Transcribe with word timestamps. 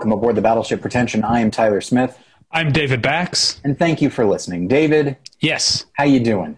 welcome 0.00 0.12
aboard 0.12 0.34
the 0.34 0.40
Battleship 0.40 0.80
Pretension. 0.80 1.22
I 1.24 1.40
am 1.40 1.50
Tyler 1.50 1.82
Smith, 1.82 2.18
I'm 2.50 2.72
David 2.72 3.02
Bax. 3.02 3.60
and 3.64 3.78
thank 3.78 4.00
you 4.00 4.08
for 4.08 4.24
listening. 4.24 4.66
David, 4.66 5.18
Yes. 5.40 5.84
how 5.92 6.04
you 6.04 6.20
doing? 6.20 6.56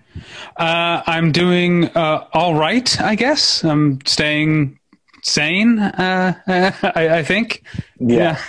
Uh, 0.56 1.02
I'm 1.09 1.33
doing 1.33 1.86
uh, 1.86 2.24
all 2.33 2.55
right, 2.55 3.00
I 3.00 3.16
guess. 3.16 3.64
I'm 3.64 3.98
staying 4.06 4.78
sane, 5.24 5.80
uh, 5.80 6.34
I, 6.95 7.19
I 7.19 7.23
think. 7.24 7.64
Yeah. 7.98 8.41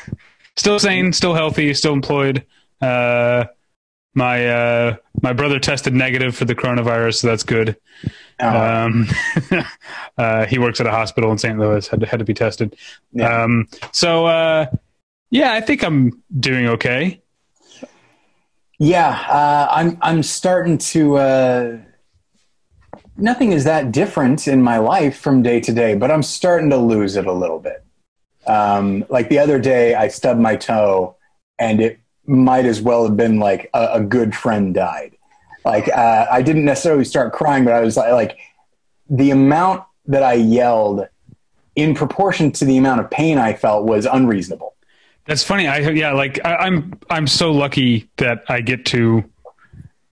Still 0.57 0.77
sane, 0.77 1.12
still 1.12 1.34
healthy, 1.34 1.73
still 1.73 1.93
employed. 1.93 2.45
Uh, 2.79 3.45
my 4.13 4.48
uh, 4.48 4.95
my 5.23 5.34
brother 5.34 5.57
tested 5.59 5.95
negative 5.95 6.35
for 6.35 6.45
the 6.45 6.53
coronavirus, 6.53 7.15
so 7.15 7.27
that's 7.29 7.41
good. 7.41 7.75
Uh, 8.39 8.84
Um, 8.85 9.07
uh, 10.20 10.45
he 10.45 10.59
works 10.59 10.79
at 10.79 10.85
a 10.85 10.91
hospital 10.91 11.31
in 11.31 11.39
St. 11.39 11.57
Louis. 11.57 11.87
Had 11.87 12.01
to, 12.01 12.05
had 12.05 12.20
to 12.20 12.25
be 12.25 12.35
tested. 12.35 12.75
Yeah. 13.12 13.43
Um, 13.43 13.67
so 13.91 14.27
uh, 14.27 14.67
yeah, 15.33 15.53
I 15.53 15.61
think 15.61 15.83
I'm 15.83 16.23
doing 16.39 16.67
okay. 16.67 17.19
yeah, 18.77 19.26
uh, 19.27 19.67
I'm 19.71 19.98
I'm 20.01 20.21
starting 20.21 20.77
to. 20.77 21.17
Uh, 21.17 21.77
nothing 23.17 23.51
is 23.51 23.63
that 23.63 23.91
different 23.91 24.48
in 24.48 24.62
my 24.62 24.77
life 24.77 25.20
from 25.20 25.41
day 25.41 25.59
to 25.62 25.73
day, 25.73 25.95
but 25.95 26.12
I'm 26.12 26.21
starting 26.21 26.70
to 26.70 26.77
lose 26.77 27.15
it 27.15 27.25
a 27.25 27.31
little 27.31 27.57
bit. 27.57 27.84
Um, 28.45 29.05
like 29.09 29.29
the 29.29 29.40
other 29.40 29.57
day, 29.57 29.95
I 29.95 30.07
stubbed 30.07 30.40
my 30.40 30.55
toe, 30.55 31.15
and 31.57 31.81
it 31.81 31.99
might 32.27 32.65
as 32.65 32.79
well 32.79 33.03
have 33.03 33.18
been 33.18 33.40
like 33.40 33.71
a, 33.73 33.93
a 33.93 34.01
good 34.01 34.35
friend 34.35 34.71
died. 34.75 35.18
Like 35.65 35.90
uh, 35.90 36.27
I 36.29 36.43
didn't 36.43 36.65
necessarily 36.65 37.05
start 37.05 37.34
crying, 37.34 37.65
but 37.65 37.73
I 37.73 37.81
was 37.81 37.97
like, 37.97 38.12
like 38.12 38.37
the 39.09 39.31
amount 39.31 39.84
that 40.05 40.21
I 40.21 40.34
yelled 40.34 41.07
in 41.75 41.95
proportion 41.95 42.51
to 42.51 42.65
the 42.65 42.77
amount 42.77 43.01
of 43.01 43.09
pain 43.09 43.40
I 43.40 43.53
felt 43.53 43.87
was 43.87 44.05
unreasonable. 44.05 44.73
That's 45.26 45.43
funny. 45.43 45.68
I 45.68 45.77
yeah, 45.91 46.12
like 46.12 46.40
I, 46.46 46.55
I'm 46.55 46.93
I'm 47.10 47.27
so 47.27 47.52
lucky 47.52 48.10
that 48.18 48.43
I 48.49 48.62
get 48.62 48.85
to 48.88 49.24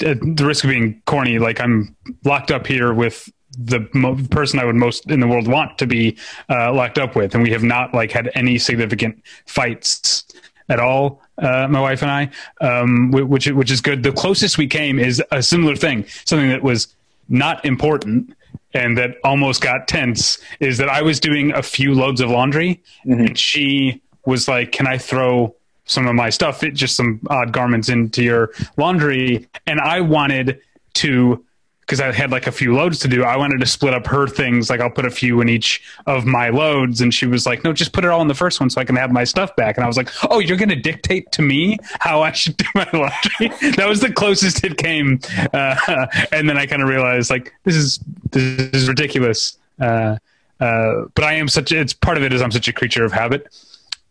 at 0.03 0.19
the 0.21 0.45
risk 0.45 0.63
of 0.63 0.69
being 0.69 1.01
corny. 1.05 1.37
Like 1.39 1.59
I'm 1.59 1.95
locked 2.23 2.51
up 2.51 2.65
here 2.65 2.93
with 2.93 3.29
the 3.57 3.87
mo- 3.93 4.17
person 4.29 4.59
I 4.59 4.65
would 4.65 4.75
most 4.75 5.09
in 5.11 5.19
the 5.19 5.27
world 5.27 5.47
want 5.47 5.77
to 5.79 5.87
be 5.87 6.17
uh, 6.49 6.73
locked 6.73 6.97
up 6.97 7.15
with, 7.15 7.33
and 7.33 7.43
we 7.43 7.51
have 7.51 7.63
not 7.63 7.93
like 7.93 8.11
had 8.11 8.31
any 8.35 8.57
significant 8.57 9.21
fights 9.45 10.23
at 10.69 10.79
all. 10.79 11.21
Uh, 11.37 11.67
my 11.69 11.81
wife 11.81 12.01
and 12.01 12.11
I, 12.11 12.29
um, 12.65 13.11
which 13.11 13.47
which 13.47 13.71
is 13.71 13.81
good. 13.81 14.03
The 14.03 14.13
closest 14.13 14.57
we 14.57 14.67
came 14.67 14.97
is 14.97 15.21
a 15.31 15.43
similar 15.43 15.75
thing, 15.75 16.05
something 16.25 16.49
that 16.49 16.63
was 16.63 16.87
not 17.27 17.63
important 17.65 18.35
and 18.73 18.97
that 18.97 19.17
almost 19.25 19.61
got 19.61 19.89
tense. 19.89 20.37
Is 20.61 20.77
that 20.77 20.87
I 20.87 21.01
was 21.01 21.19
doing 21.19 21.51
a 21.51 21.61
few 21.61 21.93
loads 21.93 22.21
of 22.21 22.29
laundry, 22.29 22.81
and 23.03 23.37
she 23.37 24.01
was 24.25 24.47
like, 24.47 24.71
"Can 24.71 24.87
I 24.87 24.97
throw 24.97 25.55
some 25.85 26.07
of 26.07 26.15
my 26.15 26.29
stuff, 26.29 26.63
it, 26.63 26.73
just 26.73 26.95
some 26.95 27.19
odd 27.29 27.51
garments, 27.51 27.89
into 27.89 28.23
your 28.23 28.51
laundry?" 28.77 29.47
And 29.67 29.79
I 29.79 30.01
wanted 30.01 30.61
to 30.95 31.43
because 31.91 31.99
I 31.99 32.09
had 32.13 32.31
like 32.31 32.47
a 32.47 32.53
few 32.53 32.73
loads 32.73 32.99
to 32.99 33.09
do. 33.09 33.25
I 33.25 33.35
wanted 33.35 33.59
to 33.59 33.65
split 33.65 33.93
up 33.93 34.07
her 34.07 34.25
things. 34.25 34.69
Like 34.69 34.79
I'll 34.79 34.89
put 34.89 35.05
a 35.05 35.09
few 35.09 35.41
in 35.41 35.49
each 35.49 35.83
of 36.05 36.25
my 36.25 36.47
loads. 36.47 37.01
And 37.01 37.13
she 37.13 37.25
was 37.25 37.45
like, 37.45 37.65
no, 37.65 37.73
just 37.73 37.91
put 37.91 38.05
it 38.05 38.09
all 38.09 38.21
in 38.21 38.29
the 38.29 38.33
first 38.33 38.61
one 38.61 38.69
so 38.69 38.79
I 38.79 38.85
can 38.85 38.95
have 38.95 39.11
my 39.11 39.25
stuff 39.25 39.53
back. 39.57 39.75
And 39.75 39.83
I 39.83 39.87
was 39.87 39.97
like, 39.97 40.09
oh, 40.29 40.39
you're 40.39 40.55
going 40.55 40.69
to 40.69 40.77
dictate 40.77 41.33
to 41.33 41.41
me 41.41 41.77
how 41.99 42.21
I 42.21 42.31
should 42.31 42.55
do 42.55 42.65
my 42.75 42.87
laundry. 42.93 43.71
that 43.75 43.89
was 43.89 43.99
the 43.99 44.09
closest 44.09 44.63
it 44.63 44.77
came. 44.77 45.19
Uh, 45.53 45.75
and 46.31 46.47
then 46.47 46.57
I 46.57 46.65
kind 46.65 46.81
of 46.81 46.87
realized 46.87 47.29
like, 47.29 47.53
this 47.65 47.75
is, 47.75 47.99
this 48.29 48.71
is 48.73 48.87
ridiculous. 48.87 49.57
Uh, 49.77 50.15
uh, 50.61 51.07
but 51.13 51.25
I 51.25 51.33
am 51.33 51.49
such, 51.49 51.73
it's 51.73 51.91
part 51.91 52.15
of 52.15 52.23
it 52.23 52.31
is 52.31 52.41
I'm 52.41 52.51
such 52.51 52.69
a 52.69 52.73
creature 52.73 53.03
of 53.03 53.11
habit. 53.11 53.53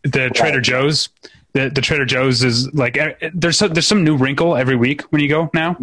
The 0.03 0.29
Trader 0.33 0.61
Joe's, 0.61 1.09
the, 1.53 1.69
the 1.69 1.81
Trader 1.81 2.05
Joe's 2.05 2.43
is 2.43 2.73
like, 2.73 2.97
eh, 2.97 3.13
there's, 3.33 3.57
so, 3.57 3.67
there's 3.67 3.87
some 3.87 4.03
new 4.03 4.15
wrinkle 4.17 4.55
every 4.55 4.75
week 4.75 5.01
when 5.11 5.21
you 5.21 5.27
go 5.29 5.49
now. 5.53 5.75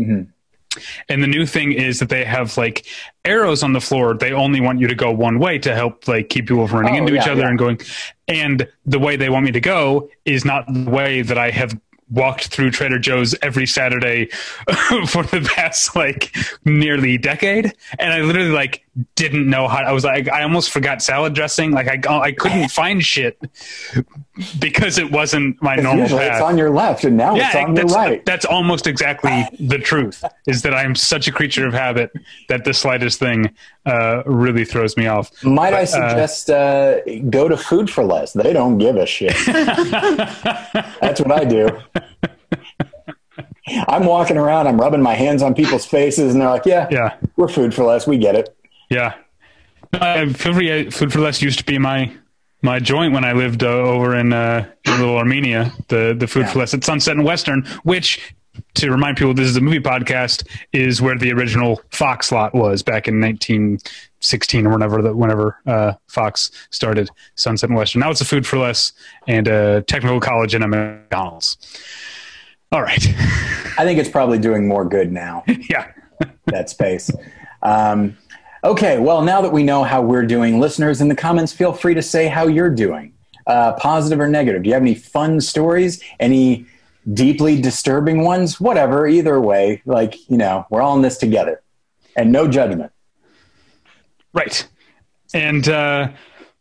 And 1.09 1.23
the 1.23 1.27
new 1.27 1.45
thing 1.47 1.73
is 1.73 1.99
that 1.99 2.09
they 2.09 2.25
have 2.25 2.57
like 2.57 2.87
arrows 3.25 3.63
on 3.63 3.73
the 3.73 3.81
floor. 3.81 4.15
They 4.15 4.33
only 4.33 4.61
want 4.61 4.79
you 4.81 4.87
to 4.87 4.95
go 4.95 5.11
one 5.11 5.39
way 5.39 5.59
to 5.61 5.75
help 5.75 6.07
like 6.07 6.29
keep 6.29 6.47
people 6.47 6.69
from 6.69 6.81
running 6.81 7.01
Oh, 7.01 7.07
into 7.07 7.17
each 7.17 7.27
other 7.27 7.41
yeah. 7.43 7.49
and 7.49 7.59
going. 7.59 7.81
And 8.29 8.69
the 8.87 8.99
way 8.99 9.17
they 9.17 9.29
want 9.29 9.45
me 9.45 9.53
to 9.53 9.61
go 9.61 10.09
is 10.25 10.45
not 10.45 10.73
the 10.73 10.89
way 10.89 11.23
that 11.23 11.39
I 11.39 11.51
have 11.51 11.77
walked 12.11 12.49
through 12.49 12.71
Trader 12.71 12.99
Joe's 12.99 13.35
every 13.43 13.67
Saturday 13.67 14.27
for 15.07 15.23
the 15.25 15.49
past 15.55 15.95
like 15.95 16.35
nearly 16.65 17.19
decade. 17.19 17.73
And 17.99 18.13
I 18.13 18.21
literally 18.21 18.51
like 18.51 18.85
didn't 19.15 19.49
know 19.49 19.69
how 19.69 19.83
I 19.83 19.93
was 19.93 20.05
like 20.05 20.29
I 20.29 20.43
almost 20.43 20.71
forgot 20.71 21.03
salad 21.03 21.35
dressing. 21.35 21.73
Like 21.73 22.07
I 22.07 22.21
I 22.21 22.33
couldn't 22.33 22.69
find 22.73 23.05
shit 23.05 23.39
because 24.59 24.99
it 24.99 25.11
wasn't 25.11 25.61
my 25.63 25.77
normal 25.77 26.03
Usually 26.03 26.21
path 26.21 26.37
it's 26.37 26.43
on 26.43 26.59
your 26.59 26.71
left, 26.71 27.05
and 27.05 27.17
now 27.17 27.35
it's 27.35 27.55
yeah, 27.55 27.65
on 27.65 27.75
your 27.75 27.85
that's, 27.85 27.95
right. 27.95 28.25
that's 28.25 28.45
almost 28.45 28.87
exactly 28.87 29.47
the 29.61 29.79
truth. 29.79 30.25
Is 30.47 30.63
that 30.63 30.75
I'm 30.75 30.95
such 30.95 31.29
a 31.29 31.33
creature 31.33 31.67
of 31.67 31.75
habit 31.75 32.13
that 32.49 32.65
the 32.65 32.75
slightest 32.75 33.19
thing 33.19 33.55
uh, 33.89 34.23
really 34.27 34.65
throws 34.65 34.97
me 34.97 35.07
off. 35.07 35.33
Might 35.43 35.73
I 35.73 35.85
suggest 35.85 36.51
uh, 36.51 37.01
go 37.31 37.49
to 37.49 37.57
Food 37.57 37.91
for 37.91 38.05
Less? 38.05 38.33
They 38.33 38.53
don't 38.53 38.79
give 38.79 38.97
a 38.97 39.07
shit. 39.07 39.35
That's 39.47 41.21
what 41.21 41.33
I 41.33 41.45
do. 41.45 41.71
I'm 43.89 44.05
walking 44.07 44.37
around, 44.37 44.67
I'm 44.67 44.81
rubbing 44.81 45.03
my 45.03 45.15
hands 45.15 45.43
on 45.43 45.55
people's 45.55 45.85
faces, 45.87 46.33
and 46.33 46.41
they're 46.41 46.49
like, 46.49 46.67
"Yeah, 46.67 46.89
Yeah, 46.91 47.17
we're 47.37 47.49
Food 47.49 47.75
for 47.75 47.85
Less. 47.85 48.07
We 48.07 48.19
get 48.19 48.35
it." 48.35 48.55
yeah. 48.91 49.15
Uh, 49.93 50.29
food, 50.35 50.93
for, 50.93 51.19
less 51.19 51.41
used 51.41 51.59
to 51.59 51.65
be 51.65 51.79
my 51.79 52.15
my 52.61 52.79
joint 52.79 53.15
when 53.15 53.25
I 53.25 53.33
lived 53.33 53.63
uh, 53.63 53.69
over 53.69 54.15
in 54.15 54.35
uh, 54.35 54.71
little 54.87 55.17
Armenia. 55.17 55.73
The 55.89 56.15
the 56.19 56.27
food 56.27 56.49
for 56.49 56.59
less 56.59 56.75
at 56.75 56.85
Sunset 56.85 57.17
and 57.17 57.25
Western, 57.25 57.65
which. 57.85 58.35
To 58.75 58.91
remind 58.91 59.17
people, 59.17 59.35
this 59.35 59.49
is 59.49 59.57
a 59.57 59.61
movie 59.61 59.81
podcast. 59.81 60.47
Is 60.73 61.01
where 61.03 61.17
the 61.17 61.33
original 61.33 61.81
Fox 61.91 62.31
lot 62.33 62.55
was 62.55 62.83
back 62.83 63.09
in 63.09 63.21
1916 63.21 64.67
or 64.67 64.71
whenever 64.71 65.03
the, 65.03 65.15
whenever 65.15 65.59
uh, 65.67 65.93
Fox 66.09 66.51
started 66.71 67.11
Sunset 67.35 67.71
and 67.71 67.77
Western. 67.77 68.01
Now 68.01 68.11
it's 68.11 68.21
a 68.21 68.25
Food 68.25 68.47
for 68.47 68.59
Less 68.59 68.93
and 69.27 69.49
a 69.49 69.83
technical 69.83 70.21
college 70.21 70.55
and 70.55 70.65
a 70.65 70.69
McDonald's. 70.69 71.57
All 72.71 72.83
right, 72.83 73.03
I 73.79 73.85
think 73.85 73.99
it's 73.99 74.11
probably 74.11 74.39
doing 74.39 74.69
more 74.69 74.85
good 74.85 75.11
now. 75.11 75.43
yeah, 75.71 75.91
that 76.47 76.69
space. 76.69 77.11
Um, 77.63 78.17
okay, 78.63 78.99
well, 78.99 79.23
now 79.23 79.41
that 79.41 79.53
we 79.53 79.63
know 79.63 79.85
how 79.85 80.03
we're 80.03 80.27
doing, 80.27 80.61
listeners 80.61 81.01
in 81.01 81.09
the 81.09 81.15
comments, 81.15 81.53
feel 81.53 81.73
free 81.73 81.95
to 81.95 82.03
say 82.03 82.29
how 82.29 82.47
you're 82.47 82.71
doing, 82.71 83.15
uh, 83.47 83.73
positive 83.75 84.21
or 84.21 84.29
negative. 84.29 84.63
Do 84.63 84.69
you 84.69 84.75
have 84.75 84.83
any 84.83 84.95
fun 84.95 85.41
stories? 85.41 86.03
Any 86.21 86.67
deeply 87.13 87.61
disturbing 87.61 88.25
ones? 88.25 88.61
Whatever, 88.61 89.07
either 89.07 89.41
way, 89.41 89.83
like, 89.87 90.15
you 90.29 90.37
know, 90.37 90.67
we're 90.71 90.83
all 90.83 90.97
in 90.97 91.03
this 91.03 91.19
together 91.19 91.63
and 92.17 92.33
no 92.33 92.49
judgment. 92.49 92.93
right. 94.33 94.67
And 95.35 95.69
uh, 95.69 96.11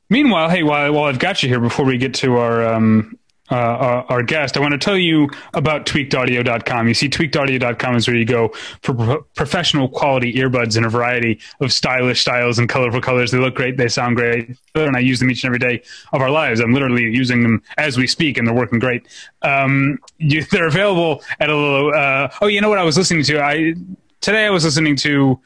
meanwhile, 0.10 0.50
hey, 0.50 0.64
while 0.64 0.92
while 0.94 1.06
I've 1.06 1.20
got 1.20 1.42
you 1.42 1.50
here, 1.50 1.60
before 1.60 1.86
we 1.86 1.98
get 1.98 2.14
to 2.16 2.38
our 2.38 2.66
um, 2.66 3.17
uh, 3.50 3.56
our, 3.56 4.06
our 4.10 4.24
guest, 4.24 4.58
I 4.58 4.60
want 4.60 4.74
to 4.74 4.78
tell 4.78 4.98
you 4.98 5.30
about 5.54 5.86
tweakedaudio.com. 5.86 6.88
You 6.88 6.94
see, 6.94 7.10
tweakedaudio.com 7.10 7.96
is 7.96 8.08
where 8.08 8.18
you 8.18 8.26
go 8.26 8.50
for 8.82 8.94
pro- 8.94 9.22
professional 9.36 9.88
quality 9.88 10.34
earbuds 10.34 10.78
in 10.78 10.84
a 10.84 10.90
variety 10.90 11.40
of 11.62 11.72
stylish 11.72 12.22
styles 12.22 12.60
and 12.60 12.68
colorful 12.68 13.02
colors. 13.02 13.32
They 13.32 13.38
look 13.38 13.56
great, 13.56 13.78
they 13.78 13.88
sound 13.88 14.18
great, 14.18 14.58
and 14.76 14.96
I 14.96 15.00
use 15.00 15.20
them 15.20 15.32
each 15.32 15.44
and 15.44 15.50
every 15.50 15.60
day 15.60 15.84
of 16.14 16.22
our 16.22 16.30
lives. 16.30 16.60
I'm 16.60 16.74
literally 16.74 17.04
using 17.04 17.44
them 17.44 17.62
as 17.78 17.98
we 17.98 18.08
speak, 18.08 18.38
and 18.38 18.48
they're 18.48 18.56
working 18.56 18.80
great. 18.80 19.08
Um, 19.42 20.00
you, 20.18 20.44
they're 20.52 20.68
available 20.68 21.24
at 21.40 21.50
a 21.50 21.56
little. 21.56 21.94
Uh, 21.94 22.30
oh, 22.42 22.48
you 22.48 22.62
know 22.62 22.70
what 22.70 22.80
I 22.80 22.84
was 22.84 22.98
listening 22.98 23.24
to? 23.24 23.42
I 23.42 23.74
today 24.22 24.46
I 24.46 24.50
was 24.50 24.66
listening 24.66 24.96
to. 24.98 25.40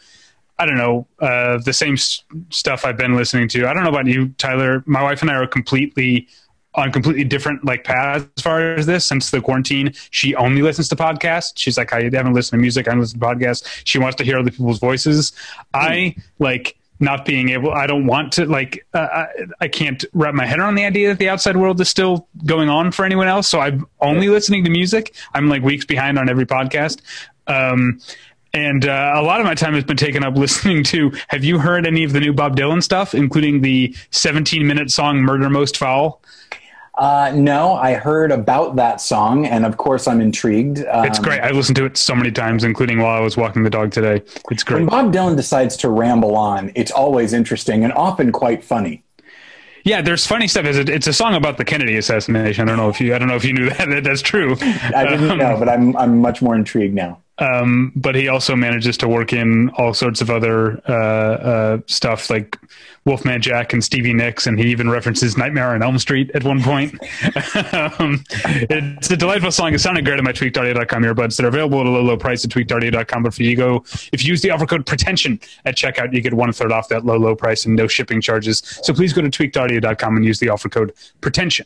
I 0.59 0.65
don't 0.65 0.77
know 0.77 1.07
uh, 1.19 1.57
the 1.65 1.73
same 1.73 1.93
s- 1.93 2.23
stuff 2.51 2.85
I've 2.85 2.97
been 2.97 3.15
listening 3.15 3.47
to. 3.49 3.67
I 3.67 3.73
don't 3.73 3.83
know 3.83 3.89
about 3.89 4.05
you, 4.05 4.29
Tyler. 4.37 4.83
My 4.85 5.01
wife 5.01 5.23
and 5.23 5.31
I 5.31 5.35
are 5.35 5.47
completely 5.47 6.27
on 6.75 6.91
completely 6.91 7.23
different 7.23 7.65
like 7.65 7.83
paths 7.83 8.25
as 8.37 8.43
far 8.43 8.75
as 8.75 8.85
this 8.85 9.05
since 9.05 9.31
the 9.31 9.41
quarantine. 9.41 9.93
She 10.09 10.35
only 10.35 10.61
listens 10.61 10.87
to 10.89 10.95
podcasts. 10.95 11.53
She's 11.55 11.77
like, 11.77 11.93
I 11.93 12.03
haven't 12.03 12.33
listened 12.33 12.57
to 12.57 12.61
music. 12.61 12.87
I 12.87 12.93
listen 12.93 13.19
to 13.19 13.25
podcasts. 13.25 13.81
She 13.83 13.99
wants 13.99 14.15
to 14.17 14.23
hear 14.23 14.39
other 14.39 14.51
people's 14.51 14.79
voices. 14.79 15.33
I 15.73 16.15
like 16.39 16.77
not 17.01 17.25
being 17.25 17.49
able. 17.49 17.71
I 17.71 17.87
don't 17.87 18.05
want 18.05 18.33
to 18.33 18.45
like. 18.45 18.85
Uh, 18.93 18.99
I, 18.99 19.27
I 19.61 19.67
can't 19.67 20.05
wrap 20.13 20.33
my 20.33 20.45
head 20.45 20.59
around 20.59 20.75
the 20.75 20.85
idea 20.85 21.09
that 21.09 21.17
the 21.17 21.29
outside 21.29 21.57
world 21.57 21.81
is 21.81 21.89
still 21.89 22.27
going 22.45 22.69
on 22.69 22.91
for 22.91 23.03
anyone 23.03 23.27
else. 23.27 23.49
So 23.49 23.59
I'm 23.59 23.87
only 23.99 24.29
listening 24.29 24.63
to 24.65 24.69
music. 24.69 25.13
I'm 25.33 25.49
like 25.49 25.63
weeks 25.63 25.83
behind 25.83 26.17
on 26.17 26.29
every 26.29 26.45
podcast. 26.45 27.01
Um, 27.47 27.99
and 28.53 28.85
uh, 28.85 29.13
a 29.15 29.21
lot 29.21 29.39
of 29.39 29.45
my 29.45 29.55
time 29.55 29.73
has 29.73 29.83
been 29.83 29.97
taken 29.97 30.23
up 30.23 30.35
listening 30.37 30.83
to. 30.85 31.11
Have 31.27 31.43
you 31.43 31.59
heard 31.59 31.87
any 31.87 32.03
of 32.03 32.13
the 32.13 32.19
new 32.19 32.33
Bob 32.33 32.55
Dylan 32.55 32.83
stuff, 32.83 33.13
including 33.13 33.61
the 33.61 33.95
17 34.11 34.65
minute 34.65 34.91
song 34.91 35.21
"Murder 35.21 35.49
Most 35.49 35.77
Foul"? 35.77 36.21
Uh, 37.01 37.31
no, 37.33 37.73
I 37.73 37.95
heard 37.95 38.31
about 38.31 38.75
that 38.75 39.01
song, 39.01 39.47
and 39.47 39.65
of 39.65 39.77
course, 39.77 40.07
I'm 40.07 40.21
intrigued. 40.21 40.85
Um, 40.85 41.03
It's 41.03 41.17
great. 41.17 41.41
I 41.41 41.49
listened 41.49 41.75
to 41.77 41.85
it 41.85 41.97
so 41.97 42.13
many 42.13 42.31
times, 42.31 42.63
including 42.63 42.99
while 42.99 43.17
I 43.17 43.21
was 43.21 43.35
walking 43.35 43.63
the 43.63 43.71
dog 43.71 43.89
today. 43.91 44.21
It's 44.51 44.63
great. 44.63 44.81
When. 44.81 44.85
Bob 44.85 45.11
Dylan 45.11 45.35
decides 45.35 45.75
to 45.77 45.89
ramble 45.89 46.35
on, 46.35 46.71
it's 46.75 46.91
always 46.91 47.33
interesting 47.33 47.83
and 47.83 47.91
often 47.93 48.31
quite 48.31 48.63
funny. 48.63 49.03
Yeah, 49.83 50.03
there's 50.03 50.27
funny 50.27 50.47
stuff. 50.47 50.65
It's 50.65 50.77
a, 50.77 50.93
it's 50.93 51.07
a 51.07 51.13
song 51.13 51.33
about 51.33 51.57
the 51.57 51.65
Kennedy 51.65 51.97
assassination. 51.97 52.69
I 52.69 52.71
don't 52.71 52.77
know 52.77 52.89
if 52.89 53.01
you 53.01 53.15
I 53.15 53.17
don't 53.17 53.27
know 53.27 53.35
if 53.35 53.45
you 53.45 53.53
knew 53.53 53.69
that, 53.71 53.89
that 53.89 54.03
that's 54.03 54.21
true. 54.21 54.55
I 54.61 55.03
didn't 55.09 55.31
um, 55.31 55.39
know, 55.39 55.57
but 55.57 55.69
I'm 55.69 55.97
I'm 55.97 56.19
much 56.19 56.43
more 56.43 56.53
intrigued 56.53 56.93
now. 56.93 57.23
Um, 57.41 57.91
but 57.95 58.13
he 58.13 58.27
also 58.27 58.55
manages 58.55 58.97
to 58.97 59.07
work 59.07 59.33
in 59.33 59.71
all 59.71 59.95
sorts 59.95 60.21
of 60.21 60.29
other 60.29 60.79
uh, 60.87 60.93
uh, 60.93 61.77
stuff 61.87 62.29
like 62.29 62.55
Wolfman 63.05 63.41
Jack 63.41 63.73
and 63.73 63.83
Stevie 63.83 64.13
Nicks, 64.13 64.45
and 64.45 64.59
he 64.59 64.69
even 64.69 64.87
references 64.87 65.35
Nightmare 65.35 65.73
on 65.73 65.81
Elm 65.81 65.97
Street 65.97 66.29
at 66.35 66.43
one 66.43 66.61
point. 66.61 66.93
um, 67.73 68.23
it's 68.29 69.09
a 69.09 69.17
delightful 69.17 69.51
song. 69.51 69.73
It 69.73 69.79
sounded 69.79 70.05
great 70.05 70.19
at 70.19 70.23
my 70.23 70.31
tweakedaudio.com 70.31 71.01
earbuds. 71.01 71.35
They're 71.35 71.47
available 71.47 71.79
at 71.81 71.87
a 71.87 71.89
low, 71.89 72.03
low 72.03 72.17
price 72.17 72.45
at 72.45 72.51
tweakedaudio.com. 72.51 73.23
But 73.23 73.33
if 73.33 73.39
you 73.39 73.55
go, 73.55 73.83
if 74.13 74.23
you 74.23 74.29
use 74.29 74.41
the 74.43 74.51
offer 74.51 74.67
code 74.67 74.85
pretension 74.85 75.39
at 75.65 75.75
checkout, 75.75 76.13
you 76.13 76.21
get 76.21 76.35
one 76.35 76.53
third 76.53 76.71
off 76.71 76.89
that 76.89 77.05
low, 77.05 77.17
low 77.17 77.35
price 77.35 77.65
and 77.65 77.75
no 77.75 77.87
shipping 77.87 78.21
charges. 78.21 78.61
So 78.83 78.93
please 78.93 79.13
go 79.13 79.21
to 79.21 79.29
tweakedaudio.com 79.29 80.15
and 80.15 80.23
use 80.23 80.39
the 80.39 80.49
offer 80.49 80.69
code 80.69 80.93
pretension. 81.21 81.65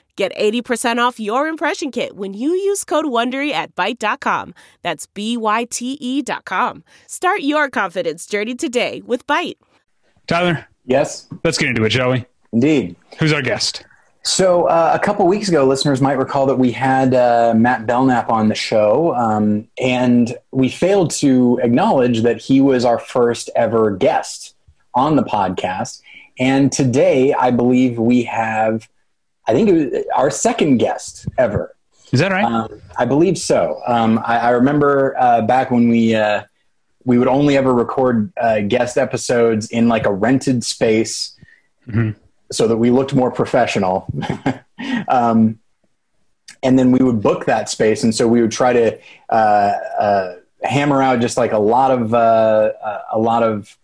Get 0.21 0.37
80% 0.37 0.99
off 0.99 1.19
your 1.19 1.47
impression 1.47 1.89
kit 1.89 2.15
when 2.15 2.35
you 2.35 2.51
use 2.51 2.83
code 2.83 3.05
WONDERY 3.05 3.49
at 3.53 3.75
Byte.com. 3.75 4.53
That's 4.83 5.07
B-Y-T-E 5.07 6.21
dot 6.21 6.45
com. 6.45 6.83
Start 7.07 7.41
your 7.41 7.71
confidence 7.71 8.27
journey 8.27 8.53
today 8.53 9.01
with 9.03 9.25
Byte. 9.25 9.55
Tyler? 10.27 10.67
Yes? 10.85 11.27
Let's 11.43 11.57
get 11.57 11.69
into 11.69 11.83
it, 11.85 11.91
shall 11.91 12.11
we? 12.11 12.23
Indeed. 12.53 12.95
Who's 13.17 13.33
our 13.33 13.41
guest? 13.41 13.83
So 14.21 14.65
uh, 14.65 14.91
a 14.93 15.03
couple 15.03 15.25
weeks 15.25 15.49
ago, 15.49 15.65
listeners 15.65 16.01
might 16.01 16.19
recall 16.19 16.45
that 16.45 16.59
we 16.59 16.71
had 16.71 17.15
uh, 17.15 17.55
Matt 17.57 17.87
Belknap 17.87 18.29
on 18.29 18.47
the 18.47 18.53
show, 18.53 19.15
um, 19.15 19.67
and 19.79 20.37
we 20.51 20.69
failed 20.69 21.09
to 21.13 21.59
acknowledge 21.63 22.21
that 22.21 22.39
he 22.39 22.61
was 22.61 22.85
our 22.85 22.99
first 22.99 23.49
ever 23.55 23.89
guest 23.89 24.55
on 24.93 25.15
the 25.15 25.23
podcast. 25.23 25.99
And 26.37 26.71
today, 26.71 27.33
I 27.33 27.49
believe 27.49 27.97
we 27.97 28.21
have– 28.25 28.87
I 29.47 29.53
think 29.53 29.69
it 29.69 29.73
was 29.73 30.03
our 30.15 30.29
second 30.29 30.77
guest 30.77 31.27
ever. 31.37 31.75
Is 32.11 32.19
that 32.19 32.31
right? 32.31 32.43
Um, 32.43 32.81
I 32.97 33.05
believe 33.05 33.37
so. 33.37 33.81
Um, 33.87 34.19
I, 34.19 34.37
I, 34.39 34.49
remember 34.49 35.15
uh, 35.17 35.41
back 35.41 35.71
when 35.71 35.87
we 35.87 36.13
uh, 36.13 36.43
we 37.05 37.17
would 37.17 37.27
only 37.27 37.57
ever 37.57 37.73
record 37.73 38.31
uh, 38.37 38.61
guest 38.61 38.97
episodes 38.97 39.69
in 39.69 39.87
like 39.87 40.05
a 40.05 40.11
rented 40.11 40.63
space, 40.63 41.37
mm-hmm. 41.87 42.11
so 42.51 42.67
that 42.67 42.77
we 42.77 42.91
looked 42.91 43.15
more 43.15 43.31
professional. 43.31 44.07
um, 45.07 45.59
and 46.63 46.77
then 46.77 46.91
we 46.91 46.99
would 47.03 47.21
book 47.21 47.45
that 47.45 47.69
space, 47.69 48.03
and 48.03 48.13
so 48.13 48.27
we 48.27 48.41
would 48.41 48.51
try 48.51 48.73
to 48.73 48.99
uh, 49.29 49.33
uh, 49.99 50.35
hammer 50.63 51.01
out 51.01 51.19
just 51.21 51.37
like 51.37 51.53
a 51.53 51.59
lot 51.59 51.91
of 51.91 52.13
uh, 52.13 52.71
a 53.11 53.19
lot 53.19 53.43
of 53.43 53.77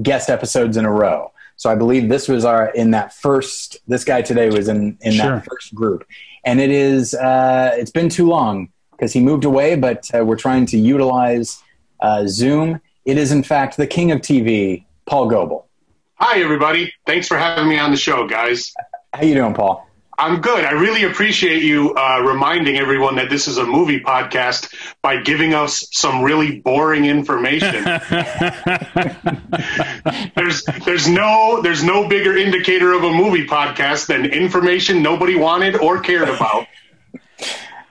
guest 0.00 0.30
episodes 0.30 0.76
in 0.76 0.84
a 0.84 0.92
row. 0.92 1.29
So 1.60 1.68
I 1.68 1.74
believe 1.74 2.08
this 2.08 2.26
was 2.26 2.46
our 2.46 2.70
in 2.70 2.92
that 2.92 3.12
first. 3.12 3.76
This 3.86 4.02
guy 4.02 4.22
today 4.22 4.48
was 4.48 4.68
in 4.68 4.96
in 5.02 5.12
sure. 5.12 5.32
that 5.32 5.44
first 5.44 5.74
group, 5.74 6.06
and 6.42 6.58
it 6.58 6.70
is. 6.70 7.12
Uh, 7.12 7.72
it's 7.74 7.90
been 7.90 8.08
too 8.08 8.26
long 8.26 8.70
because 8.92 9.12
he 9.12 9.20
moved 9.20 9.44
away, 9.44 9.76
but 9.76 10.10
uh, 10.14 10.24
we're 10.24 10.38
trying 10.38 10.64
to 10.64 10.78
utilize 10.78 11.62
uh, 12.00 12.26
Zoom. 12.26 12.80
It 13.04 13.18
is 13.18 13.30
in 13.30 13.42
fact 13.42 13.76
the 13.76 13.86
king 13.86 14.10
of 14.10 14.20
TV, 14.20 14.86
Paul 15.04 15.28
Goebel. 15.28 15.68
Hi 16.14 16.40
everybody! 16.40 16.94
Thanks 17.04 17.28
for 17.28 17.36
having 17.36 17.68
me 17.68 17.78
on 17.78 17.90
the 17.90 17.98
show, 17.98 18.26
guys. 18.26 18.72
How 19.12 19.24
you 19.24 19.34
doing, 19.34 19.52
Paul? 19.52 19.86
I'm 20.20 20.42
good. 20.42 20.66
I 20.66 20.72
really 20.72 21.04
appreciate 21.04 21.62
you 21.62 21.94
uh, 21.94 22.20
reminding 22.20 22.76
everyone 22.76 23.16
that 23.16 23.30
this 23.30 23.48
is 23.48 23.56
a 23.56 23.64
movie 23.64 24.00
podcast 24.00 24.74
by 25.00 25.22
giving 25.22 25.54
us 25.54 25.88
some 25.92 26.22
really 26.22 26.60
boring 26.60 27.06
information. 27.06 27.84
there's 30.34 30.62
there's 30.84 31.08
no 31.08 31.62
there's 31.62 31.82
no 31.82 32.06
bigger 32.06 32.36
indicator 32.36 32.92
of 32.92 33.02
a 33.02 33.10
movie 33.10 33.46
podcast 33.46 34.08
than 34.08 34.26
information 34.26 35.02
nobody 35.02 35.36
wanted 35.36 35.76
or 35.76 36.00
cared 36.00 36.28
about. 36.28 36.66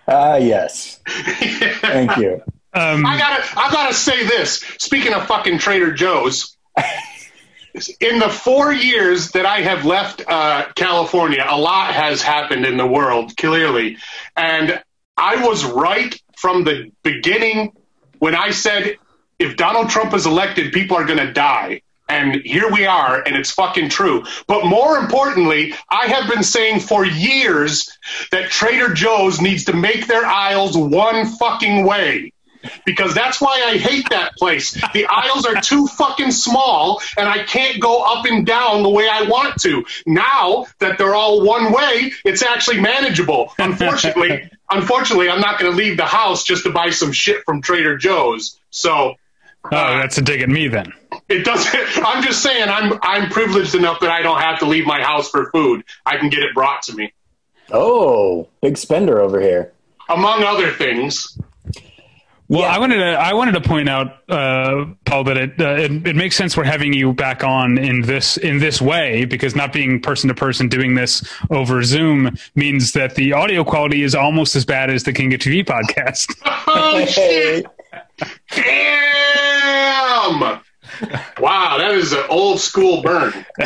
Ah, 0.07 0.33
uh, 0.33 0.37
yes. 0.37 0.99
Thank 1.07 2.15
you. 2.17 2.43
Um, 2.75 3.05
I 3.07 3.17
gotta 3.17 3.59
I 3.59 3.71
gotta 3.71 3.95
say 3.95 4.27
this. 4.27 4.63
Speaking 4.77 5.15
of 5.15 5.25
fucking 5.25 5.57
Trader 5.57 5.93
Joe's 5.93 6.55
in 7.99 8.19
the 8.19 8.29
four 8.29 8.73
years 8.73 9.31
that 9.31 9.45
I 9.45 9.61
have 9.61 9.85
left 9.85 10.23
uh, 10.27 10.67
California, 10.75 11.45
a 11.47 11.57
lot 11.57 11.93
has 11.93 12.21
happened 12.21 12.65
in 12.65 12.77
the 12.77 12.87
world, 12.87 13.35
clearly. 13.37 13.97
And 14.35 14.81
I 15.17 15.45
was 15.45 15.65
right 15.65 16.19
from 16.37 16.63
the 16.63 16.91
beginning 17.03 17.73
when 18.19 18.35
I 18.35 18.51
said, 18.51 18.97
if 19.37 19.55
Donald 19.55 19.89
Trump 19.89 20.13
is 20.13 20.25
elected, 20.25 20.73
people 20.73 20.97
are 20.97 21.05
going 21.05 21.19
to 21.19 21.31
die. 21.31 21.81
And 22.09 22.41
here 22.43 22.71
we 22.71 22.87
are, 22.87 23.21
and 23.21 23.35
it's 23.35 23.51
fucking 23.51 23.89
true. 23.89 24.25
But 24.47 24.65
more 24.65 24.97
importantly, 24.97 25.75
I 25.89 26.07
have 26.07 26.27
been 26.27 26.43
saying 26.43 26.79
for 26.79 27.05
years 27.05 27.95
that 28.31 28.49
Trader 28.49 28.95
Joe's 28.95 29.39
needs 29.39 29.65
to 29.65 29.73
make 29.73 30.07
their 30.07 30.25
aisles 30.25 30.75
one 30.75 31.27
fucking 31.27 31.85
way 31.85 32.33
because 32.85 33.13
that's 33.13 33.41
why 33.41 33.61
I 33.65 33.77
hate 33.77 34.09
that 34.09 34.35
place. 34.35 34.73
The 34.93 35.05
aisles 35.05 35.45
are 35.45 35.61
too 35.61 35.87
fucking 35.87 36.31
small 36.31 37.01
and 37.17 37.27
I 37.27 37.43
can't 37.43 37.79
go 37.81 38.01
up 38.01 38.25
and 38.25 38.45
down 38.45 38.83
the 38.83 38.89
way 38.89 39.07
I 39.09 39.23
want 39.23 39.61
to. 39.61 39.85
Now 40.05 40.65
that 40.79 40.97
they're 40.97 41.15
all 41.15 41.45
one 41.45 41.71
way, 41.71 42.11
it's 42.25 42.43
actually 42.43 42.81
manageable. 42.81 43.53
Unfortunately, 43.57 44.49
unfortunately, 44.69 45.29
I'm 45.29 45.41
not 45.41 45.59
going 45.59 45.71
to 45.71 45.77
leave 45.77 45.97
the 45.97 46.05
house 46.05 46.43
just 46.43 46.63
to 46.63 46.71
buy 46.71 46.89
some 46.89 47.11
shit 47.11 47.43
from 47.45 47.61
Trader 47.61 47.97
Joe's. 47.97 48.59
So 48.69 49.15
Oh, 49.65 49.75
uh, 49.75 49.97
that's 49.99 50.17
a 50.17 50.21
dig 50.21 50.41
at 50.41 50.49
me 50.49 50.67
then. 50.67 50.93
It 51.27 51.43
doesn't. 51.43 51.73
I'm 52.05 52.23
just 52.23 52.41
saying, 52.41 52.69
I'm 52.69 52.97
I'm 53.01 53.29
privileged 53.29 53.75
enough 53.75 53.99
that 53.99 54.09
I 54.09 54.21
don't 54.21 54.39
have 54.39 54.59
to 54.59 54.65
leave 54.65 54.85
my 54.85 55.01
house 55.03 55.29
for 55.29 55.51
food. 55.51 55.83
I 56.05 56.17
can 56.17 56.29
get 56.29 56.43
it 56.43 56.53
brought 56.53 56.83
to 56.83 56.95
me. 56.95 57.13
Oh, 57.71 58.47
big 58.61 58.77
spender 58.77 59.19
over 59.19 59.39
here. 59.39 59.73
Among 60.07 60.43
other 60.43 60.71
things. 60.71 61.37
Well, 62.49 62.61
yeah. 62.61 62.75
I 62.75 62.79
wanted 62.79 62.97
to 62.97 63.11
I 63.11 63.33
wanted 63.35 63.51
to 63.51 63.61
point 63.61 63.87
out, 63.87 64.27
uh, 64.27 64.85
Paul, 65.05 65.23
that 65.25 65.37
it, 65.37 65.61
uh, 65.61 65.75
it, 65.75 66.07
it 66.07 66.15
makes 66.15 66.35
sense 66.35 66.57
we're 66.57 66.63
having 66.63 66.93
you 66.93 67.13
back 67.13 67.43
on 67.43 67.77
in 67.77 68.01
this 68.01 68.37
in 68.37 68.57
this 68.57 68.81
way 68.81 69.25
because 69.25 69.55
not 69.55 69.71
being 69.71 70.01
person 70.01 70.29
to 70.29 70.33
person 70.33 70.67
doing 70.67 70.95
this 70.95 71.23
over 71.51 71.83
Zoom 71.83 72.35
means 72.55 72.93
that 72.93 73.13
the 73.13 73.33
audio 73.33 73.63
quality 73.63 74.01
is 74.01 74.15
almost 74.15 74.55
as 74.55 74.65
bad 74.65 74.89
as 74.89 75.03
the 75.03 75.13
King 75.13 75.31
of 75.35 75.39
TV 75.39 75.63
podcast. 75.63 76.35
oh 76.67 77.05
shit! 77.05 77.67
Damn! 78.49 80.59
Wow, 81.39 81.77
that 81.77 81.91
is 81.91 82.13
an 82.13 82.23
old 82.29 82.59
school 82.59 83.03
burn. 83.03 83.45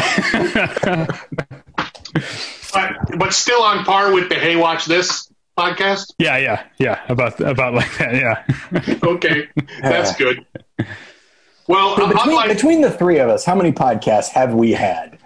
but 2.73 3.17
but 3.17 3.33
still 3.33 3.63
on 3.63 3.85
par 3.85 4.13
with 4.13 4.27
the 4.27 4.35
Hey 4.35 4.57
Watch 4.57 4.85
This 4.85 5.32
podcast? 5.57 6.13
Yeah, 6.17 6.37
yeah, 6.37 6.65
yeah. 6.77 7.01
About 7.09 7.39
about 7.39 7.73
like 7.73 7.97
that. 7.97 8.15
Yeah. 8.15 8.97
okay, 9.03 9.47
that's 9.81 10.15
good. 10.15 10.45
Well, 11.67 11.95
so 11.95 12.07
between, 12.07 12.35
like, 12.35 12.49
between 12.49 12.81
the 12.81 12.91
three 12.91 13.19
of 13.19 13.29
us, 13.29 13.45
how 13.45 13.55
many 13.55 13.71
podcasts 13.71 14.29
have 14.29 14.53
we 14.53 14.71
had? 14.71 15.17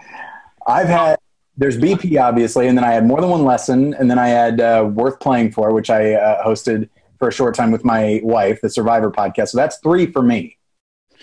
I've 0.65 0.87
had. 0.87 1.17
There's 1.59 1.75
BP 1.75 2.21
obviously, 2.21 2.67
and 2.67 2.77
then 2.77 2.85
I 2.85 2.93
had 2.93 3.05
more 3.05 3.19
than 3.19 3.31
one 3.31 3.43
lesson, 3.43 3.95
and 3.95 4.11
then 4.11 4.19
I 4.19 4.27
had 4.27 4.61
uh, 4.61 4.87
Worth 4.93 5.19
Playing 5.19 5.51
For, 5.51 5.73
which 5.73 5.89
I 5.89 6.13
uh, 6.13 6.45
hosted 6.45 6.87
for 7.17 7.27
a 7.27 7.31
short 7.31 7.55
time 7.55 7.71
with 7.71 7.83
my 7.83 8.19
wife, 8.23 8.61
the 8.61 8.69
Survivor 8.69 9.09
podcast. 9.09 9.49
So 9.49 9.57
that's 9.57 9.77
three 9.79 10.11
for 10.11 10.21
me. 10.21 10.57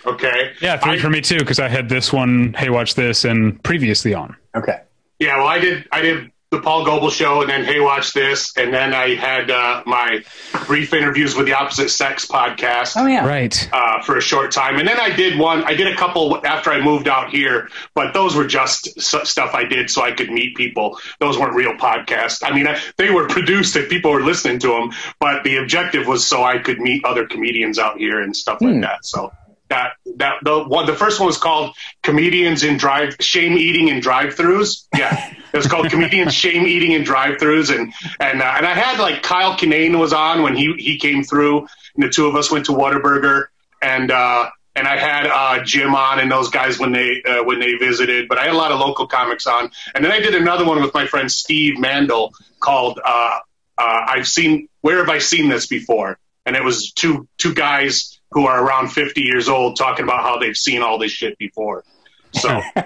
Okay. 0.04 0.52
Yeah, 0.61 0.76
three 0.76 0.94
I, 0.94 0.99
for 0.99 1.08
me 1.08 1.20
too, 1.20 1.38
because 1.38 1.61
I 1.61 1.68
had 1.68 1.88
this 1.88 2.12
one. 2.12 2.52
Hey, 2.54 2.68
watch 2.68 2.94
this, 2.96 3.25
and 3.25 3.62
previously 3.62 4.12
on. 4.12 4.37
Okay. 4.56 4.80
Yeah, 5.20 5.38
well, 5.38 5.46
I 5.46 5.61
did. 5.61 5.88
I 5.92 6.02
did 6.02 6.32
the 6.54 6.62
Paul 6.62 6.84
Goebel 6.84 7.11
show, 7.11 7.40
and 7.40 7.50
then 7.50 7.64
Hey, 7.64 7.80
watch 7.80 8.12
this, 8.12 8.56
and 8.56 8.73
then 8.73 8.94
I 8.94 9.14
had 9.14 9.50
uh, 9.50 9.82
my 9.87 10.25
brief 10.66 10.92
interviews 10.92 11.34
with 11.34 11.46
the 11.46 11.54
opposite 11.54 11.88
sex 11.88 12.26
podcast. 12.26 12.94
Oh 12.96 13.06
yeah, 13.06 13.26
right. 13.26 13.68
Uh, 13.73 14.02
for 14.02 14.16
a 14.16 14.20
short 14.20 14.52
time, 14.52 14.78
and 14.78 14.87
then 14.87 15.00
I 15.00 15.14
did 15.14 15.38
one. 15.38 15.64
I 15.64 15.75
did 15.75 15.87
a 15.87 15.96
couple 15.96 16.44
after 16.46 16.70
I 16.70 16.80
moved 16.80 17.08
out 17.08 17.30
here, 17.30 17.68
but 17.94 18.14
those 18.14 18.37
were 18.37 18.46
just 18.46 19.00
stuff 19.00 19.54
I 19.54 19.64
did 19.64 19.90
so 19.90 20.02
I 20.02 20.12
could 20.12 20.30
meet 20.30 20.56
people. 20.56 20.99
Those 21.20 21.38
weren't 21.38 21.54
real 21.54 21.75
podcasts. 21.75 22.42
I 22.44 22.54
mean, 22.54 22.66
I, 22.66 22.80
they 22.96 23.11
were 23.11 23.28
produced 23.28 23.76
if 23.76 23.88
people 23.88 24.12
were 24.12 24.23
listening 24.23 24.58
to 24.61 24.68
them, 24.68 24.92
but 25.20 25.44
the 25.44 25.56
objective 25.56 26.06
was 26.06 26.26
so 26.26 26.44
I 26.44 26.58
could 26.58 26.78
meet 26.78 27.04
other 27.04 27.26
comedians 27.26 27.78
out 27.78 27.99
here 27.99 28.20
and 28.20 28.37
stuff 28.37 28.58
hmm. 28.58 28.66
like 28.66 28.80
that. 28.82 29.04
So 29.04 29.32
that 29.75 29.97
that 30.16 30.35
the 30.43 30.62
one 30.64 30.87
the 30.87 30.95
first 30.95 31.19
one 31.19 31.26
was 31.26 31.38
called 31.38 31.75
comedians 32.02 32.62
in 32.62 32.76
drive 32.76 33.16
shame 33.21 33.59
eating 33.59 33.88
in 33.88 34.00
drive-throughs. 34.00 34.87
Yeah, 34.97 35.35
it 35.52 35.57
was 35.57 35.66
called 35.66 35.90
comedians 35.90 36.33
shame 36.45 36.66
eating 36.66 36.93
in 36.93 37.02
drive-throughs, 37.02 37.75
and 37.76 37.93
and 38.21 38.40
uh, 38.40 38.54
and 38.57 38.66
I 38.66 38.75
had 38.75 39.00
like 39.00 39.23
Kyle 39.23 39.57
Kinane 39.57 39.99
was 39.99 40.12
on 40.12 40.43
when 40.43 40.54
he 40.54 40.75
he 40.78 40.99
came 40.99 41.25
through, 41.25 41.66
and 41.95 42.04
the 42.04 42.09
two 42.09 42.26
of 42.26 42.37
us 42.37 42.50
went 42.50 42.66
to 42.66 42.73
Whataburger, 42.73 43.47
and 43.83 44.11
uh, 44.11 44.50
and 44.76 44.87
I 44.87 44.97
had 44.97 45.26
uh, 45.26 45.64
Jim 45.64 45.95
on 45.95 46.21
and 46.21 46.31
those 46.31 46.50
guys 46.50 46.78
when 46.78 46.93
they 46.93 47.23
uh, 47.26 47.43
when 47.43 47.59
they 47.59 47.75
visited, 47.75 48.28
but 48.28 48.38
I 48.38 48.45
had 48.45 48.54
a 48.54 48.57
lot 48.57 48.71
of 48.71 48.78
local 48.78 49.09
comics 49.09 49.47
on, 49.47 49.71
and 49.95 50.04
then 50.04 50.12
I 50.12 50.21
did 50.21 50.35
another 50.35 50.64
one 50.64 50.81
with 50.81 50.95
my 50.95 51.07
friend 51.07 51.31
Steve 51.31 51.78
Mandel 51.78 52.33
called 52.61 53.00
uh, 53.04 53.38
uh, 53.76 54.00
I've 54.07 54.28
seen 54.28 54.69
where 54.83 54.99
have 54.99 55.09
I 55.09 55.19
seen 55.19 55.49
this 55.49 55.66
before, 55.66 56.19
and 56.47 56.54
it 56.54 56.62
was 56.62 56.93
two 56.93 57.26
two 57.38 57.54
guys 57.54 58.13
who 58.35 58.47
are 58.47 58.62
around 58.62 58.88
50 58.88 59.23
years 59.23 59.49
old 59.49 59.76
talking 59.76 60.03
about 60.05 60.23
how 60.23 60.38
they've 60.38 60.57
seen 60.57 60.83
all 60.83 60.99
this 60.99 61.12
shit 61.12 61.38
before. 61.38 61.85
So, 62.33 62.49
uh, 62.76 62.83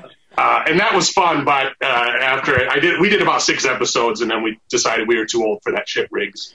and 0.69 0.79
that 0.79 0.95
was 0.95 1.11
fun. 1.11 1.45
But 1.45 1.73
uh, 1.83 1.87
after 1.87 2.71
I 2.71 2.79
did, 2.79 3.01
we 3.01 3.09
did 3.09 3.23
about 3.23 3.43
six 3.43 3.65
episodes, 3.65 4.21
and 4.21 4.31
then 4.31 4.43
we 4.43 4.61
decided 4.69 5.09
we 5.09 5.17
were 5.19 5.27
too 5.27 5.43
old 5.43 5.63
for 5.63 5.73
that 5.73 5.89
shit, 5.89 6.09
rigs. 6.13 6.55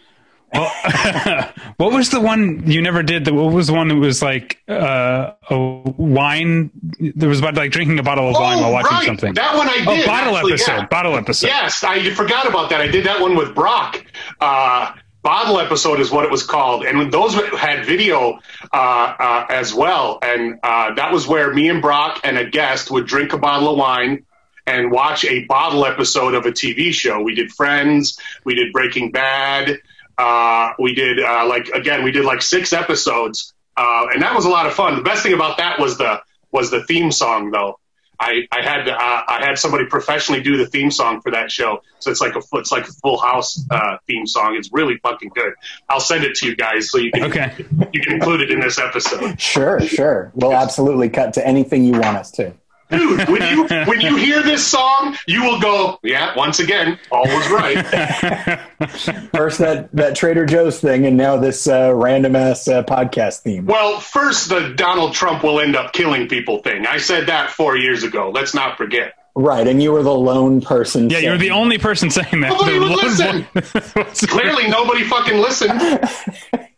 Well, 0.53 0.69
what 1.77 1.91
was 1.91 2.11
the 2.11 2.21
one 2.21 2.69
you 2.69 2.83
never 2.83 3.01
did? 3.01 3.27
What 3.27 3.51
was 3.51 3.65
the 3.65 3.73
one 3.73 3.87
that 3.87 3.95
was 3.95 4.21
like 4.21 4.61
uh, 4.69 5.31
a 5.49 5.57
wine? 5.57 6.69
There 6.99 7.27
was 7.27 7.39
about 7.39 7.55
like 7.55 7.71
drinking 7.71 7.97
a 7.97 8.03
bottle 8.03 8.27
of 8.29 8.35
wine 8.35 8.59
Oh, 8.59 8.61
while 8.61 8.73
watching 8.73 8.91
right. 8.91 9.05
something. 9.07 9.33
That 9.33 9.57
one 9.57 9.67
I 9.67 9.77
did. 9.77 9.87
oh, 9.87 9.95
did, 9.95 10.05
bottle 10.05 10.35
actually, 10.37 10.53
episode. 10.53 10.71
yeah. 10.73 10.85
Bottle 10.85 11.15
episode. 11.15 11.47
Yes, 11.47 11.83
I 11.83 12.07
forgot 12.11 12.45
about 12.47 12.69
that. 12.69 12.81
I 12.81 12.87
did 12.87 13.07
that 13.07 13.19
one 13.19 13.35
with 13.35 13.55
Brock. 13.55 14.05
Uh, 14.39 14.93
Bottle 15.23 15.59
episode 15.59 16.01
is 16.01 16.11
what 16.11 16.25
it 16.25 16.31
was 16.31 16.43
called, 16.43 16.83
and 16.83 17.11
those 17.11 17.33
had 17.33 17.85
video 17.85 18.39
uh, 18.73 18.75
uh, 18.75 19.45
as 19.49 19.73
well. 19.73 20.19
And 20.21 20.59
uh, 20.61 20.95
that 20.95 21.13
was 21.13 21.25
where 21.25 21.53
me 21.53 21.69
and 21.69 21.81
Brock 21.81 22.19
and 22.25 22.37
a 22.37 22.49
guest 22.49 22.91
would 22.91 23.07
drink 23.07 23.31
a 23.31 23.37
bottle 23.37 23.71
of 23.71 23.77
wine 23.77 24.25
and 24.67 24.91
watch 24.91 25.23
a 25.23 25.45
bottle 25.45 25.85
episode 25.85 26.33
of 26.33 26.45
a 26.45 26.51
TV 26.51 26.93
show. 26.93 27.21
We 27.21 27.35
did 27.35 27.53
Friends, 27.53 28.19
we 28.43 28.55
did 28.55 28.73
Breaking 28.73 29.11
Bad, 29.11 29.79
uh, 30.17 30.73
we 30.77 30.93
did 30.93 31.19
uh, 31.19 31.47
like 31.47 31.69
again, 31.69 32.03
we 32.03 32.11
did 32.11 32.25
like 32.25 32.41
six 32.41 32.73
episodes, 32.73 33.53
uh, 33.77 34.07
and 34.13 34.21
that 34.21 34.35
was 34.35 34.45
a 34.45 34.49
lot 34.49 34.65
of 34.65 34.73
fun. 34.73 34.95
The 34.95 35.01
best 35.01 35.23
thing 35.23 35.33
about 35.33 35.57
that 35.57 35.79
was 35.79 35.97
the 35.97 36.21
was 36.51 36.69
the 36.69 36.83
theme 36.83 37.11
song 37.11 37.51
though. 37.51 37.79
I, 38.23 38.47
I 38.51 38.61
had 38.61 38.87
uh, 38.87 38.95
I 39.27 39.39
had 39.45 39.57
somebody 39.59 39.85
professionally 39.85 40.41
do 40.41 40.55
the 40.57 40.65
theme 40.67 40.89
song 40.91 41.19
for 41.21 41.31
that 41.31 41.51
show, 41.51 41.81
so 41.99 42.09
it's 42.09 42.21
like 42.21 42.35
a 42.35 42.41
it's 42.53 42.71
like 42.71 42.87
a 42.87 42.91
Full 42.93 43.19
House 43.19 43.63
uh, 43.69 43.97
theme 44.07 44.25
song. 44.25 44.55
It's 44.55 44.71
really 44.71 44.97
fucking 45.03 45.31
good. 45.35 45.53
I'll 45.89 45.99
send 45.99 46.23
it 46.23 46.35
to 46.35 46.47
you 46.47 46.55
guys 46.55 46.89
so 46.89 46.97
you 46.99 47.11
can 47.11 47.23
Okay. 47.23 47.51
you 47.91 47.99
can 48.01 48.13
include 48.13 48.41
it 48.41 48.49
in 48.51 48.59
this 48.61 48.79
episode. 48.79 49.39
Sure, 49.41 49.79
sure. 49.81 50.31
We'll 50.35 50.53
absolutely 50.53 51.09
cut 51.09 51.33
to 51.33 51.45
anything 51.45 51.83
you 51.83 51.93
want 51.93 52.17
us 52.17 52.31
to. 52.31 52.53
Dude, 52.93 53.27
when 53.29 53.41
you 53.41 53.67
when 53.85 54.01
you 54.01 54.15
hear 54.15 54.41
this 54.43 54.65
song, 54.65 55.17
you 55.27 55.43
will 55.43 55.59
go, 55.59 55.99
yeah. 56.03 56.35
Once 56.35 56.59
again, 56.59 56.99
all 57.11 57.23
was 57.25 57.49
right. 57.49 58.59
First 59.33 59.59
that 59.59 59.89
that 59.93 60.15
Trader 60.15 60.45
Joe's 60.45 60.79
thing, 60.79 61.05
and 61.05 61.17
now 61.17 61.37
this 61.37 61.67
uh, 61.67 61.93
random 61.93 62.35
ass 62.35 62.67
uh, 62.67 62.83
podcast 62.83 63.39
theme. 63.39 63.65
Well, 63.65 63.99
first 63.99 64.49
the 64.49 64.73
Donald 64.75 65.13
Trump 65.13 65.43
will 65.43 65.59
end 65.59 65.75
up 65.75 65.93
killing 65.93 66.27
people 66.27 66.59
thing. 66.59 66.85
I 66.85 66.97
said 66.97 67.27
that 67.27 67.49
four 67.49 67.75
years 67.77 68.03
ago. 68.03 68.31
Let's 68.33 68.53
not 68.53 68.77
forget. 68.77 69.13
Right, 69.35 69.67
and 69.67 69.81
you 69.81 69.91
were 69.91 70.03
the 70.03 70.13
lone 70.13 70.61
person. 70.61 71.09
Yeah, 71.09 71.17
you're 71.19 71.37
the 71.37 71.47
saying- 71.47 71.51
only 71.59 71.77
person 71.79 72.09
saying 72.11 72.41
that. 72.41 72.49
Nobody 72.51 72.77
would 72.77 72.91
listen. 72.91 74.27
Clearly, 74.27 74.67
nobody 74.67 75.03
fucking 75.03 75.39
listened. 75.39 75.71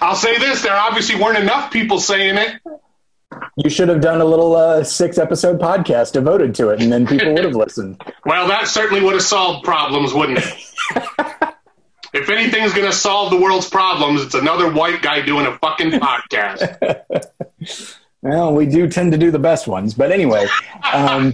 I'll 0.00 0.14
say 0.16 0.38
this: 0.38 0.62
there 0.62 0.74
obviously 0.76 1.20
weren't 1.20 1.38
enough 1.38 1.70
people 1.70 1.98
saying 2.00 2.36
it. 2.38 2.60
You 3.56 3.70
should 3.70 3.88
have 3.88 4.00
done 4.00 4.20
a 4.20 4.24
little 4.24 4.56
uh, 4.56 4.84
six 4.84 5.18
episode 5.18 5.60
podcast 5.60 6.12
devoted 6.12 6.54
to 6.56 6.70
it, 6.70 6.82
and 6.82 6.92
then 6.92 7.06
people 7.06 7.32
would 7.34 7.44
have 7.44 7.56
listened. 7.56 8.02
Well, 8.26 8.48
that 8.48 8.68
certainly 8.68 9.04
would 9.04 9.12
have 9.12 9.22
solved 9.22 9.66
problems, 9.66 10.14
wouldn't 10.14 10.38
it? 10.38 10.44
if 12.14 12.30
anything's 12.30 12.72
going 12.72 12.90
to 12.90 12.96
solve 12.96 13.30
the 13.30 13.36
world's 13.36 13.68
problems, 13.68 14.22
it's 14.22 14.34
another 14.34 14.72
white 14.72 15.02
guy 15.02 15.20
doing 15.20 15.44
a 15.44 15.58
fucking 15.58 15.90
podcast. 15.90 17.30
Well, 18.24 18.54
we 18.54 18.64
do 18.64 18.88
tend 18.88 19.12
to 19.12 19.18
do 19.18 19.30
the 19.30 19.38
best 19.38 19.68
ones, 19.68 19.92
but 19.92 20.10
anyway. 20.10 20.46
Um, 20.94 21.30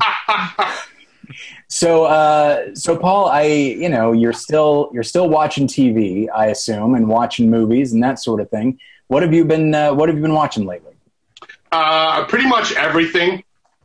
so, 1.68 2.02
uh, 2.06 2.74
so 2.74 2.96
Paul, 2.96 3.28
I, 3.28 3.42
you 3.44 3.88
know, 3.88 4.10
you're 4.10 4.32
still 4.32 4.90
you're 4.92 5.04
still 5.04 5.28
watching 5.28 5.68
TV, 5.68 6.26
I 6.34 6.46
assume, 6.46 6.96
and 6.96 7.06
watching 7.06 7.48
movies 7.48 7.92
and 7.92 8.02
that 8.02 8.18
sort 8.18 8.40
of 8.40 8.50
thing. 8.50 8.80
What 9.06 9.22
have 9.22 9.32
you 9.32 9.44
been 9.44 9.72
uh, 9.72 9.94
What 9.94 10.08
have 10.08 10.18
you 10.18 10.22
been 10.22 10.34
watching 10.34 10.66
lately? 10.66 10.94
Uh, 11.72 12.24
pretty 12.26 12.48
much 12.48 12.72
everything. 12.72 13.44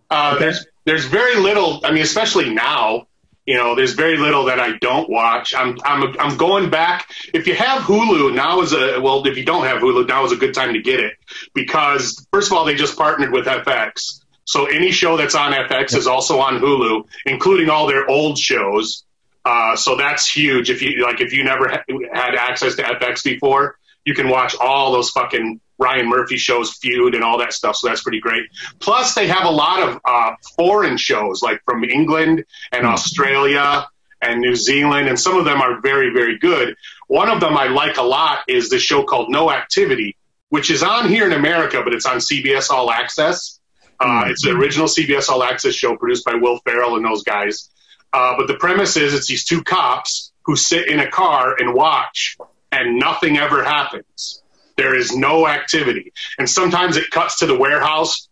Uh, 0.09 0.37
There's 0.39 0.65
there's 0.85 1.05
very 1.05 1.35
little. 1.35 1.81
I 1.83 1.91
mean, 1.91 2.03
especially 2.03 2.53
now, 2.53 3.07
you 3.45 3.55
know, 3.55 3.75
there's 3.75 3.93
very 3.93 4.17
little 4.17 4.45
that 4.45 4.59
I 4.59 4.77
don't 4.77 5.09
watch. 5.09 5.53
I'm 5.55 5.77
I'm 5.83 6.15
I'm 6.19 6.37
going 6.37 6.69
back. 6.69 7.07
If 7.33 7.47
you 7.47 7.55
have 7.55 7.81
Hulu 7.83 8.33
now 8.35 8.61
is 8.61 8.73
a 8.73 8.99
well. 9.01 9.25
If 9.25 9.37
you 9.37 9.45
don't 9.45 9.65
have 9.65 9.81
Hulu 9.81 10.07
now 10.07 10.25
is 10.25 10.31
a 10.31 10.35
good 10.35 10.53
time 10.53 10.73
to 10.73 10.81
get 10.81 10.99
it 10.99 11.13
because 11.53 12.25
first 12.31 12.51
of 12.51 12.57
all 12.57 12.65
they 12.65 12.75
just 12.75 12.97
partnered 12.97 13.31
with 13.31 13.45
FX. 13.45 14.21
So 14.45 14.65
any 14.65 14.91
show 14.91 15.17
that's 15.17 15.33
on 15.33 15.53
FX 15.53 15.95
is 15.95 16.05
also 16.05 16.39
on 16.39 16.59
Hulu, 16.59 17.05
including 17.25 17.69
all 17.69 17.87
their 17.87 18.07
old 18.07 18.37
shows. 18.37 19.03
Uh, 19.43 19.75
so 19.75 19.95
that's 19.95 20.29
huge. 20.29 20.69
If 20.69 20.81
you 20.83 21.03
like, 21.03 21.19
if 21.21 21.33
you 21.33 21.43
never 21.43 21.67
ha- 21.67 21.83
had 22.13 22.35
access 22.35 22.75
to 22.75 22.83
FX 22.83 23.23
before, 23.23 23.77
you 24.05 24.13
can 24.13 24.29
watch 24.29 24.55
all 24.59 24.91
those 24.91 25.09
fucking 25.09 25.59
Ryan 25.77 26.07
Murphy 26.09 26.37
shows, 26.37 26.73
Feud, 26.73 27.15
and 27.15 27.23
all 27.23 27.37
that 27.39 27.53
stuff. 27.53 27.75
So 27.75 27.87
that's 27.87 28.01
pretty 28.01 28.19
great. 28.21 28.45
Plus, 28.79 29.13
they 29.13 29.27
have 29.27 29.45
a 29.45 29.51
lot 29.51 29.87
of 29.87 29.99
uh, 30.05 30.31
foreign 30.57 30.97
shows, 30.97 31.41
like 31.41 31.61
from 31.65 31.83
England 31.83 32.45
and 32.71 32.85
Australia 32.85 33.87
and 34.21 34.39
New 34.41 34.55
Zealand, 34.55 35.07
and 35.07 35.19
some 35.19 35.37
of 35.37 35.45
them 35.45 35.61
are 35.61 35.81
very, 35.81 36.11
very 36.11 36.37
good. 36.39 36.75
One 37.07 37.29
of 37.29 37.39
them 37.39 37.55
I 37.57 37.67
like 37.67 37.97
a 37.97 38.03
lot 38.03 38.39
is 38.47 38.69
this 38.69 38.81
show 38.81 39.03
called 39.03 39.29
No 39.29 39.51
Activity, 39.51 40.15
which 40.49 40.71
is 40.71 40.81
on 40.81 41.09
here 41.09 41.25
in 41.25 41.33
America, 41.33 41.81
but 41.83 41.93
it's 41.93 42.05
on 42.05 42.17
CBS 42.17 42.69
All 42.69 42.89
Access. 42.89 43.59
Uh, 43.99 44.23
It's 44.27 44.43
the 44.43 44.51
original 44.51 44.87
CBS 44.87 45.29
All 45.29 45.43
Access 45.43 45.73
show 45.75 45.95
produced 45.97 46.25
by 46.25 46.35
Will 46.35 46.59
Ferrell 46.65 46.95
and 46.95 47.05
those 47.05 47.23
guys. 47.23 47.69
Uh, 48.13 48.35
but 48.37 48.47
the 48.47 48.55
premise 48.55 48.95
is 48.97 49.13
it's 49.13 49.27
these 49.27 49.43
two 49.45 49.61
cops 49.63 50.31
who 50.45 50.55
sit 50.55 50.87
in 50.87 50.99
a 50.99 51.09
car 51.11 51.55
and 51.59 51.73
watch, 51.73 52.37
and 52.71 52.97
nothing 52.97 53.37
ever 53.37 53.63
happens. 53.63 54.41
There 54.77 54.95
is 54.95 55.15
no 55.15 55.47
activity. 55.47 56.13
And 56.37 56.49
sometimes 56.49 56.97
it 56.97 57.09
cuts 57.09 57.39
to 57.39 57.45
the 57.45 57.57
warehouse 57.57 58.27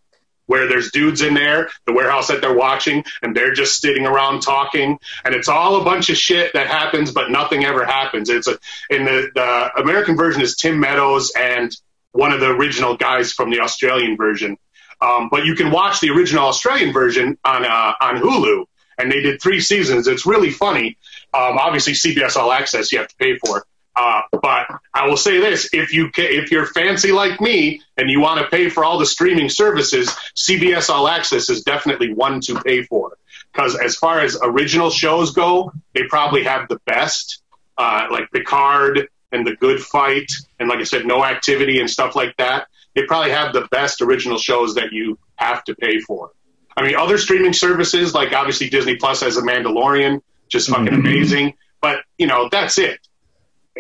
where 0.46 0.68
there's 0.68 0.92
dudes 0.92 1.22
in 1.22 1.34
there, 1.34 1.70
the 1.86 1.94
warehouse 1.94 2.28
that 2.28 2.42
they're 2.42 2.54
watching, 2.54 3.04
and 3.22 3.36
they're 3.36 3.54
just 3.54 3.80
sitting 3.80 4.06
around 4.06 4.42
talking. 4.42 5.00
And 5.24 5.34
it's 5.34 5.48
all 5.48 5.82
a 5.82 5.86
bunch 5.86 6.10
of 6.10 6.18
shit 6.18 6.54
that 6.54 6.68
happens, 6.68 7.12
but 7.12 7.32
nothing 7.32 7.64
ever 7.64 7.86
happens. 7.86 8.30
It's 8.30 8.48
a, 8.48 8.58
in 8.90 9.06
the, 9.06 9.30
the 9.34 9.82
American 9.82 10.18
version 10.18 10.42
is 10.42 10.56
Tim 10.56 10.80
Meadows 10.80 11.32
and 11.38 11.76
one 12.12 12.32
of 12.32 12.40
the 12.40 12.50
original 12.50 12.98
guys 12.98 13.32
from 13.32 13.50
the 13.50 13.62
Australian 13.62 14.18
version. 14.18 14.58
Um, 15.02 15.30
but 15.30 15.46
you 15.46 15.56
can 15.56 15.72
watch 15.72 16.00
the 16.00 16.12
original 16.12 16.48
Australian 16.48 16.94
version 16.94 17.38
on 17.44 17.66
uh, 17.66 17.94
on 18.00 18.18
Hulu, 18.18 18.66
and 18.98 19.12
they 19.12 19.22
did 19.22 19.42
three 19.42 19.60
seasons. 19.60 20.08
It's 20.08 20.26
really 20.26 20.52
funny. 20.52 20.98
Um, 21.34 21.58
obviously, 21.58 21.94
CBS 21.94 22.38
All 22.38 22.52
Access 22.52 22.92
you 22.92 23.00
have 23.00 23.10
to 23.10 23.16
pay 23.18 23.38
for. 23.38 23.66
Uh, 23.96 24.22
but 24.32 24.68
I 24.94 25.08
will 25.08 25.18
say 25.18 25.40
this: 25.40 25.70
if 25.72 25.94
you 25.94 26.10
ca- 26.12 26.24
if 26.24 26.52
you're 26.52 26.66
fancy 26.66 27.12
like 27.12 27.40
me 27.40 27.82
and 27.98 28.10
you 28.10 28.20
want 28.20 28.40
to 28.40 28.48
pay 28.48 28.70
for 28.70 28.84
all 28.84 28.98
the 28.98 29.06
streaming 29.06 29.50
services, 29.50 30.10
CBS 30.36 30.90
All 30.90 31.08
Access 31.08 31.50
is 31.50 31.64
definitely 31.64 32.14
one 32.14 32.40
to 32.42 32.60
pay 32.62 32.84
for. 32.84 33.18
Because 33.52 33.76
as 33.76 33.96
far 33.96 34.20
as 34.20 34.38
original 34.42 34.90
shows 34.90 35.32
go, 35.32 35.72
they 35.94 36.04
probably 36.10 36.44
have 36.44 36.68
the 36.70 36.80
best, 36.88 37.44
uh, 37.78 38.08
like 38.10 38.32
Picard 38.32 39.10
and 39.32 39.46
The 39.46 39.56
Good 39.56 39.80
Fight, 39.80 40.32
and 40.60 40.68
like 40.68 40.80
I 40.80 40.84
said, 40.84 41.06
No 41.06 41.24
Activity 41.24 41.80
and 41.80 41.88
stuff 41.88 42.16
like 42.16 42.36
that. 42.38 42.68
They 42.96 43.06
probably 43.06 43.32
have 43.32 43.54
the 43.54 43.68
best 43.70 44.02
original 44.02 44.38
shows 44.40 44.74
that 44.76 44.92
you 44.92 45.20
have 45.36 45.64
to 45.66 45.76
pay 45.76 46.00
for. 46.00 46.32
I 46.76 46.84
mean, 46.84 46.96
other 46.96 47.20
streaming 47.20 47.54
services 47.54 48.16
like 48.16 48.34
obviously 48.34 48.70
Disney 48.70 48.96
Plus 48.96 49.22
has 49.22 49.36
The 49.36 49.42
Mandalorian, 49.42 50.22
just 50.50 50.70
fucking 50.70 50.94
amazing. 50.94 51.54
But 51.80 52.00
you 52.18 52.26
know, 52.26 52.50
that's 52.52 52.80
it 52.80 53.00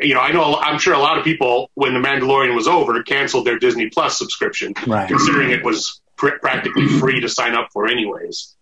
you 0.01 0.13
know, 0.13 0.19
I 0.21 0.31
know, 0.31 0.55
I'm 0.57 0.79
sure 0.79 0.93
a 0.93 1.00
lot 1.00 1.17
of 1.17 1.23
people, 1.23 1.69
when 1.75 1.93
The 1.93 2.00
Mandalorian 2.00 2.55
was 2.55 2.67
over, 2.67 3.01
canceled 3.03 3.45
their 3.45 3.59
Disney 3.59 3.89
Plus 3.89 4.17
subscription, 4.17 4.73
Right. 4.88 5.07
considering 5.07 5.51
it 5.51 5.63
was 5.63 6.01
pr- 6.17 6.38
practically 6.41 6.88
free 7.00 7.19
to 7.21 7.29
sign 7.29 7.53
up 7.55 7.69
for, 7.71 7.88
anyways. 7.88 8.55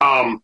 Um, 0.00 0.42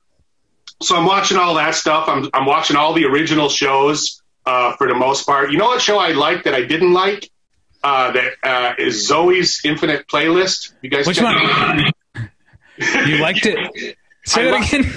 so 0.82 0.96
I'm 0.96 1.06
watching 1.06 1.36
all 1.36 1.54
that 1.54 1.74
stuff. 1.76 2.08
I'm, 2.08 2.28
I'm 2.34 2.44
watching 2.46 2.76
all 2.76 2.92
the 2.92 3.04
original 3.04 3.48
shows 3.48 4.20
uh, 4.46 4.74
for 4.76 4.88
the 4.88 4.94
most 4.94 5.26
part. 5.26 5.52
You 5.52 5.58
know 5.58 5.66
what 5.66 5.80
show 5.80 5.98
I 5.98 6.12
liked 6.12 6.44
that 6.44 6.54
I 6.54 6.62
didn't 6.64 6.92
like? 6.92 7.30
Uh, 7.84 8.12
that 8.12 8.32
uh, 8.44 8.74
is 8.78 9.06
Zoe's 9.06 9.60
Infinite 9.64 10.06
Playlist. 10.08 10.72
You 10.82 10.90
guys, 10.90 11.06
Which 11.06 11.20
one? 11.20 11.36
You 13.06 13.18
liked 13.18 13.44
it? 13.46 13.96
Say 14.24 14.48
I 14.48 14.50
that 14.60 14.72
li- 14.72 14.78
again. 14.78 14.92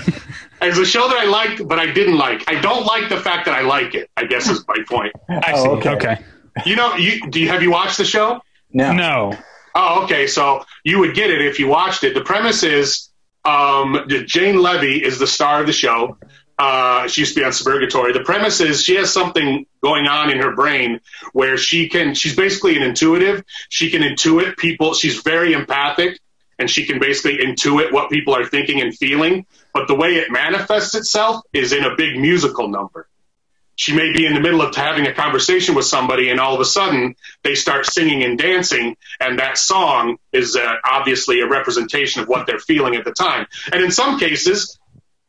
It's 0.67 0.77
a 0.77 0.85
show 0.85 1.07
that 1.07 1.17
I 1.17 1.25
liked, 1.25 1.67
but 1.67 1.79
I 1.79 1.91
didn't 1.91 2.17
like. 2.17 2.43
I 2.49 2.59
don't 2.59 2.85
like 2.85 3.09
the 3.09 3.17
fact 3.19 3.45
that 3.45 3.55
I 3.55 3.61
like 3.61 3.95
it. 3.95 4.09
I 4.17 4.25
guess 4.25 4.49
is 4.49 4.65
my 4.67 4.77
point. 4.87 5.13
I 5.29 5.53
Oh, 5.53 5.63
see. 5.63 5.69
okay. 5.89 5.89
okay. 5.91 6.17
You 6.65 6.75
know, 6.75 6.95
you 6.95 7.29
do 7.29 7.39
you 7.39 7.49
have 7.49 7.61
you 7.61 7.71
watched 7.71 7.97
the 7.97 8.05
show? 8.05 8.41
No, 8.73 8.93
No. 8.93 9.37
Oh, 9.77 10.03
okay. 10.05 10.27
So 10.27 10.63
you 10.85 10.99
would 10.99 11.15
get 11.15 11.29
it 11.29 11.41
if 11.41 11.59
you 11.59 11.67
watched 11.67 12.03
it. 12.05 12.13
The 12.13 12.21
premise 12.21 12.63
is 12.63 13.09
um, 13.43 14.07
Jane 14.25 14.61
Levy 14.61 15.03
is 15.03 15.19
the 15.19 15.27
star 15.27 15.59
of 15.61 15.67
the 15.67 15.73
show. 15.73 16.17
Uh, 16.57 17.07
she 17.09 17.21
used 17.21 17.33
to 17.35 17.41
be 17.41 17.45
on 17.45 17.51
Suburgatory. 17.51 18.13
The 18.13 18.21
premise 18.23 18.61
is 18.61 18.81
she 18.81 18.95
has 18.95 19.11
something 19.11 19.65
going 19.83 20.07
on 20.07 20.29
in 20.31 20.37
her 20.39 20.55
brain 20.55 21.01
where 21.33 21.57
she 21.57 21.89
can, 21.89 22.13
she's 22.15 22.33
basically 22.37 22.77
an 22.77 22.83
intuitive. 22.83 23.43
She 23.67 23.89
can 23.91 24.01
intuit 24.01 24.55
people. 24.55 24.93
She's 24.93 25.19
very 25.21 25.51
empathic 25.51 26.21
and 26.59 26.69
she 26.69 26.85
can 26.85 26.99
basically 26.99 27.37
intuit 27.37 27.91
what 27.91 28.09
people 28.09 28.35
are 28.35 28.45
thinking 28.45 28.81
and 28.81 28.95
feeling. 28.95 29.45
But 29.73 29.87
the 29.87 29.95
way 29.95 30.15
it 30.15 30.31
manifests 30.31 30.95
itself 30.95 31.43
is 31.53 31.73
in 31.73 31.83
a 31.83 31.95
big 31.95 32.17
musical 32.17 32.67
number. 32.67 33.07
She 33.77 33.93
may 33.93 34.13
be 34.13 34.25
in 34.25 34.33
the 34.33 34.39
middle 34.39 34.61
of 34.61 34.73
having 34.73 35.05
a 35.05 35.13
conversation 35.13 35.75
with 35.75 35.85
somebody, 35.85 36.29
and 36.29 36.39
all 36.39 36.55
of 36.55 36.61
a 36.61 36.65
sudden 36.65 37.15
they 37.43 37.55
start 37.55 37.85
singing 37.85 38.23
and 38.23 38.37
dancing, 38.37 38.95
and 39.19 39.39
that 39.39 39.57
song 39.57 40.17
is 40.31 40.55
uh, 40.55 40.75
obviously 40.89 41.41
a 41.41 41.47
representation 41.47 42.21
of 42.21 42.29
what 42.29 42.47
they're 42.47 42.59
feeling 42.59 42.95
at 42.95 43.03
the 43.03 43.11
time. 43.11 43.47
And 43.73 43.83
in 43.83 43.91
some 43.91 44.17
cases, 44.17 44.79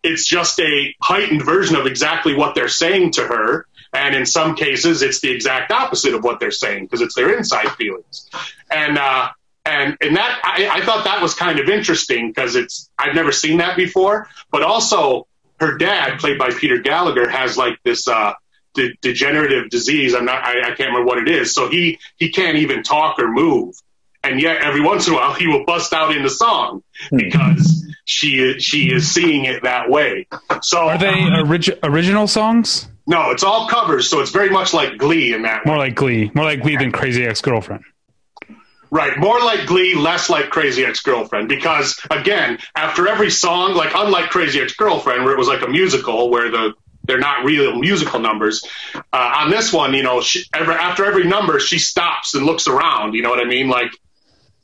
it's 0.05 0.27
just 0.27 0.61
a 0.61 0.95
heightened 1.03 1.45
version 1.45 1.75
of 1.75 1.87
exactly 1.87 2.35
what 2.35 2.55
they're 2.55 2.69
saying 2.69 3.13
to 3.13 3.27
her. 3.27 3.67
And 3.93 4.15
in 4.15 4.27
some 4.27 4.55
cases, 4.55 5.03
it's 5.03 5.21
the 5.21 5.31
exact 5.31 5.73
opposite 5.73 6.15
of 6.15 6.23
what 6.23 6.39
they're 6.39 6.51
saying 6.53 6.85
because 6.85 7.01
it's 7.01 7.15
their 7.15 7.37
inside 7.37 7.71
feelings. 7.73 8.31
And 8.71 8.99
uh, 8.99 9.31
and 9.67 9.97
and 10.01 10.17
that 10.17 10.41
I, 10.45 10.69
I 10.81 10.85
thought 10.85 11.05
that 11.05 11.21
was 11.21 11.35
kind 11.35 11.59
of 11.59 11.69
interesting 11.69 12.29
because 12.29 12.55
it's 12.57 12.89
I've 12.99 13.15
never 13.15 13.33
seen 13.33 13.59
that 13.59 13.77
before. 13.77 14.29
But 14.51 14.63
also, 14.63 15.27
her 15.61 15.77
dad, 15.77 16.19
played 16.21 16.39
by 16.39 16.51
Peter 16.51 16.79
Gallagher, 16.79 17.29
has 17.29 17.57
like 17.59 17.79
this 17.85 18.07
uh, 18.09 18.33
de- 18.75 18.95
degenerative 19.03 19.69
disease. 19.71 20.15
I'm 20.15 20.25
not 20.25 20.45
I, 20.45 20.61
I 20.61 20.75
can't 20.75 20.91
remember 20.91 21.05
what 21.05 21.19
it 21.19 21.29
is. 21.29 21.53
So 21.53 21.69
he 21.69 21.99
he 22.17 22.31
can't 22.31 22.57
even 22.59 22.83
talk 22.83 23.19
or 23.19 23.29
move, 23.29 23.75
and 24.23 24.41
yet 24.41 24.63
every 24.63 24.81
once 24.81 25.07
in 25.09 25.15
a 25.15 25.17
while 25.17 25.35
he 25.35 25.47
will 25.47 25.65
bust 25.65 25.93
out 25.93 26.15
into 26.17 26.31
song 26.31 26.83
because 27.11 27.85
she 28.05 28.39
is 28.39 28.63
she 28.63 28.93
is 28.93 29.11
seeing 29.11 29.45
it 29.47 29.65
that 29.65 29.91
way. 29.91 30.27
So 30.63 30.89
Are 30.89 30.99
they 30.99 31.25
orig- 31.41 31.79
original 31.83 32.27
songs? 32.29 32.89
no, 33.09 33.31
it's 33.31 33.43
all 33.45 33.69
covers. 33.69 34.09
So 34.09 34.21
it's 34.21 34.31
very 34.31 34.51
much 34.51 34.73
like 34.75 34.97
Glee 34.99 35.33
in 35.35 35.43
that 35.43 35.65
way. 35.65 35.71
More 35.71 35.79
like 35.79 35.95
Glee. 35.95 36.31
More 36.35 36.45
like 36.45 36.63
Glee 36.63 36.77
than 36.77 36.93
Crazy 36.93 37.25
Ex 37.25 37.41
Girlfriend. 37.41 37.85
Right, 38.91 39.19
more 39.19 39.41
like 39.41 39.67
Glee, 39.67 39.95
less 39.95 40.31
like 40.31 40.51
Crazy 40.51 40.85
Ex-Girlfriend. 40.85 41.49
Because 41.49 42.01
again, 42.11 42.59
after 42.75 43.09
every 43.09 43.31
song, 43.31 43.75
like 43.75 43.93
unlike 43.95 44.31
Crazy 44.31 44.61
Ex-Girlfriend, 44.61 45.25
where 45.25 45.35
it 45.35 45.39
was 45.39 45.49
like 45.49 45.63
a 45.63 45.69
musical, 45.69 46.31
where 46.31 46.51
the 46.51 46.75
they're 47.07 47.19
not 47.19 47.45
real 47.45 47.79
musical 47.79 48.21
numbers. 48.21 48.65
Uh, 48.95 49.01
on 49.37 49.51
this 49.51 49.73
one, 49.73 49.95
you 49.95 50.03
know, 50.03 50.21
she, 50.21 50.45
every, 50.53 50.75
after 50.75 51.05
every 51.05 51.25
number, 51.25 51.61
she 51.61 51.79
stops 51.79 52.35
and 52.35 52.45
looks 52.45 52.67
around. 52.67 53.15
You 53.15 53.23
know 53.23 53.31
what 53.31 53.39
I 53.39 53.45
mean? 53.45 53.69
Like, 53.69 53.93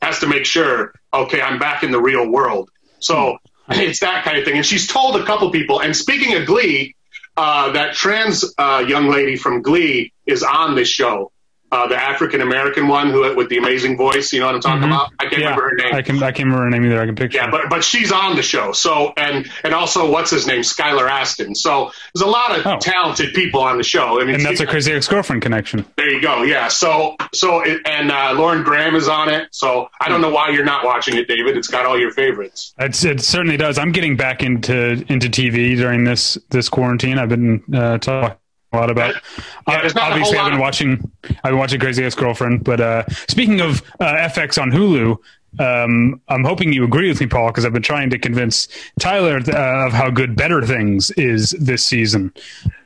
has 0.01 0.19
to 0.19 0.27
make 0.27 0.45
sure, 0.45 0.93
okay, 1.13 1.41
I'm 1.41 1.59
back 1.59 1.83
in 1.83 1.91
the 1.91 2.01
real 2.01 2.29
world. 2.29 2.69
So 2.99 3.37
it's 3.69 4.01
that 4.01 4.25
kind 4.25 4.37
of 4.37 4.45
thing. 4.45 4.57
And 4.57 4.65
she's 4.65 4.87
told 4.87 5.15
a 5.15 5.25
couple 5.25 5.49
people. 5.51 5.81
And 5.81 5.95
speaking 5.95 6.35
of 6.35 6.45
Glee, 6.45 6.95
uh, 7.37 7.71
that 7.71 7.95
trans 7.95 8.43
uh, 8.57 8.83
young 8.87 9.09
lady 9.09 9.37
from 9.37 9.61
Glee 9.61 10.11
is 10.25 10.43
on 10.43 10.75
this 10.75 10.89
show. 10.89 11.31
Uh, 11.73 11.87
the 11.87 11.95
African 11.95 12.41
American 12.41 12.87
one 12.87 13.09
who 13.09 13.35
with 13.35 13.49
the 13.49 13.57
amazing 13.57 13.97
voice, 13.97 14.31
you 14.31 14.39
know 14.39 14.45
what 14.45 14.53
I'm 14.55 14.61
talking 14.61 14.83
about? 14.83 15.11
I 15.19 15.23
can't 15.25 15.39
Yeah, 15.41 15.45
remember 15.55 15.69
her 15.69 15.75
name. 15.75 15.95
I 15.95 16.01
can 16.03 16.17
I 16.21 16.31
can't 16.31 16.45
remember 16.45 16.63
her 16.65 16.69
name 16.69 16.85
either. 16.85 17.01
I 17.01 17.05
can 17.07 17.15
picture. 17.15 17.37
Yeah, 17.39 17.49
but 17.49 17.61
but 17.69 17.83
she's 17.83 18.11
on 18.11 18.35
the 18.35 18.43
show. 18.43 18.73
So 18.73 19.11
and 19.17 19.49
and 19.63 19.73
also 19.73 20.11
what's 20.11 20.29
his 20.29 20.45
name, 20.45 20.61
Skylar 20.61 21.09
Astin. 21.09 21.55
So 21.55 21.91
there's 22.13 22.21
a 22.21 22.29
lot 22.29 22.57
of 22.59 22.65
Oh. 22.67 22.77
talented 22.79 23.33
people 23.33 23.61
on 23.61 23.77
the 23.79 23.83
show. 23.83 24.21
I 24.21 24.25
mean, 24.25 24.35
and 24.35 24.45
that's 24.45 24.59
a 24.59 24.67
Crazy 24.67 24.91
Ex 24.93 25.07
Girlfriend 25.07 25.41
connection. 25.41 25.83
there 25.97 26.11
you 26.11 26.21
go. 26.21 26.43
Yeah. 26.43 26.67
So 26.67 27.15
so 27.33 27.61
it, 27.61 27.81
and 27.85 28.11
uh, 28.11 28.33
Lauren 28.37 28.61
Graham 28.63 28.93
is 28.95 29.07
on 29.07 29.29
it. 29.29 29.47
So 29.51 29.89
I 29.99 30.09
don't 30.09 30.21
know 30.21 30.29
why 30.29 30.49
you're 30.49 30.65
not 30.65 30.85
watching 30.85 31.15
it, 31.17 31.27
David. 31.27 31.57
It's 31.57 31.67
got 31.69 31.87
all 31.87 31.99
your 31.99 32.11
favorites. 32.11 32.75
It's, 32.77 33.03
it 33.03 33.19
certainly 33.21 33.57
does. 33.57 33.79
I'm 33.79 33.91
getting 33.91 34.15
back 34.15 34.43
into 34.43 35.03
into 35.11 35.27
TV 35.27 35.75
during 35.75 36.03
this 36.03 36.37
this 36.51 36.69
quarantine. 36.69 37.17
I've 37.17 37.29
been 37.29 37.63
uh, 37.73 37.97
talking 37.97 38.37
a 38.73 38.77
lot 38.77 38.89
about. 38.89 39.15
Yeah, 39.65 39.87
a 39.87 39.99
obviously, 40.01 40.37
I've 40.37 40.51
been 40.51 40.59
watching. 40.59 41.09
I've 41.23 41.51
been 41.51 41.57
watching 41.57 41.79
Crazy 41.79 42.03
Ex 42.03 42.15
Girlfriend. 42.15 42.65
But 42.65 42.81
uh, 42.81 43.07
speaking 43.29 43.61
of 43.61 43.81
uh, 43.97 44.13
FX 44.13 44.61
on 44.61 44.71
Hulu, 44.71 45.17
um, 45.57 46.19
I'm 46.27 46.43
hoping 46.43 46.73
you 46.73 46.83
agree 46.83 47.07
with 47.07 47.21
me, 47.21 47.27
Paul, 47.27 47.47
because 47.47 47.65
I've 47.65 47.71
been 47.71 47.81
trying 47.81 48.09
to 48.09 48.19
convince 48.19 48.67
Tyler 48.99 49.37
uh, 49.37 49.87
of 49.87 49.93
how 49.93 50.09
good 50.09 50.35
Better 50.35 50.61
Things 50.63 51.11
is 51.11 51.51
this 51.51 51.87
season. 51.87 52.33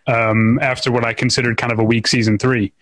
Um, 0.06 0.60
after 0.62 0.91
what 0.91 1.04
I 1.04 1.13
considered 1.13 1.58
kind 1.58 1.73
of 1.73 1.80
a 1.80 1.84
weak 1.84 2.08
season 2.08 2.38
three. 2.38 2.73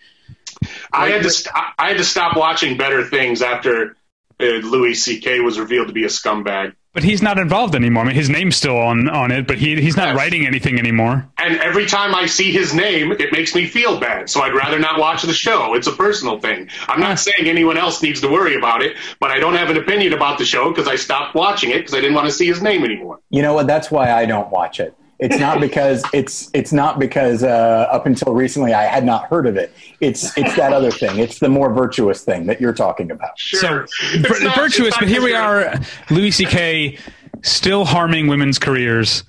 I 0.92 1.08
had 1.08 1.22
to 1.22 1.30
st- 1.30 1.54
I 1.78 1.88
had 1.88 1.96
to 1.96 2.04
stop 2.04 2.36
watching 2.36 2.76
Better 2.76 3.02
Things 3.04 3.40
after 3.40 3.96
uh, 4.40 4.44
Louis 4.44 4.94
C.K. 4.94 5.40
was 5.40 5.58
revealed 5.58 5.88
to 5.88 5.94
be 5.94 6.04
a 6.04 6.08
scumbag. 6.08 6.74
But 6.96 7.04
he's 7.04 7.20
not 7.20 7.38
involved 7.38 7.74
anymore. 7.74 8.04
I 8.04 8.06
mean, 8.06 8.14
his 8.16 8.30
name's 8.30 8.56
still 8.56 8.78
on 8.78 9.10
on 9.10 9.30
it, 9.30 9.46
but 9.46 9.58
he 9.58 9.78
he's 9.82 9.98
not 9.98 10.06
Yes. 10.08 10.16
writing 10.16 10.46
anything 10.46 10.78
anymore. 10.78 11.28
And 11.36 11.58
every 11.60 11.84
time 11.84 12.14
I 12.14 12.24
see 12.24 12.50
his 12.50 12.72
name, 12.72 13.12
it 13.12 13.32
makes 13.32 13.54
me 13.54 13.66
feel 13.66 14.00
bad. 14.00 14.30
So 14.30 14.40
I'd 14.40 14.54
rather 14.54 14.78
not 14.78 14.98
watch 14.98 15.20
the 15.20 15.34
show. 15.34 15.74
It's 15.74 15.86
a 15.86 15.92
personal 15.92 16.40
thing. 16.40 16.70
I'm 16.88 16.98
not 16.98 17.18
saying 17.18 17.48
anyone 17.50 17.76
else 17.76 18.02
needs 18.02 18.22
to 18.22 18.28
worry 18.28 18.56
about 18.56 18.80
it, 18.80 18.96
but 19.20 19.30
I 19.30 19.38
don't 19.38 19.56
have 19.56 19.68
an 19.68 19.76
opinion 19.76 20.14
about 20.14 20.38
the 20.38 20.46
show 20.46 20.70
because 20.70 20.88
I 20.88 20.96
stopped 20.96 21.34
watching 21.34 21.68
it 21.68 21.80
because 21.80 21.92
I 21.92 22.00
didn't 22.00 22.14
want 22.14 22.28
to 22.28 22.32
see 22.32 22.46
his 22.46 22.62
name 22.62 22.82
anymore. 22.82 23.20
You 23.28 23.42
know 23.42 23.52
what? 23.52 23.66
That's 23.66 23.90
why 23.90 24.10
I 24.10 24.24
don't 24.24 24.50
watch 24.50 24.80
it. 24.80 24.94
It's 25.18 25.38
not 25.38 25.60
because 25.60 26.04
it's 26.12 26.50
it's 26.52 26.72
not 26.72 26.98
because 26.98 27.42
uh, 27.42 27.88
up 27.90 28.04
until 28.04 28.34
recently 28.34 28.74
I 28.74 28.82
had 28.84 29.04
not 29.04 29.26
heard 29.28 29.46
of 29.46 29.56
it. 29.56 29.72
It's 30.00 30.36
it's 30.36 30.54
that 30.56 30.72
other 30.74 30.90
thing. 30.90 31.18
It's 31.18 31.38
the 31.38 31.48
more 31.48 31.72
virtuous 31.72 32.22
thing 32.22 32.46
that 32.46 32.60
you're 32.60 32.74
talking 32.74 33.10
about. 33.10 33.38
Sure. 33.38 33.86
So 33.88 33.96
It's 34.12 34.28
vir- 34.28 34.44
not- 34.44 34.56
virtuous, 34.56 34.90
not 34.92 35.00
but 35.00 35.08
here 35.08 35.22
we 35.22 35.32
are, 35.34 35.74
Louis 36.10 36.30
C.K. 36.32 36.98
still 37.42 37.84
harming 37.84 38.26
women's 38.28 38.58
careers 38.58 39.24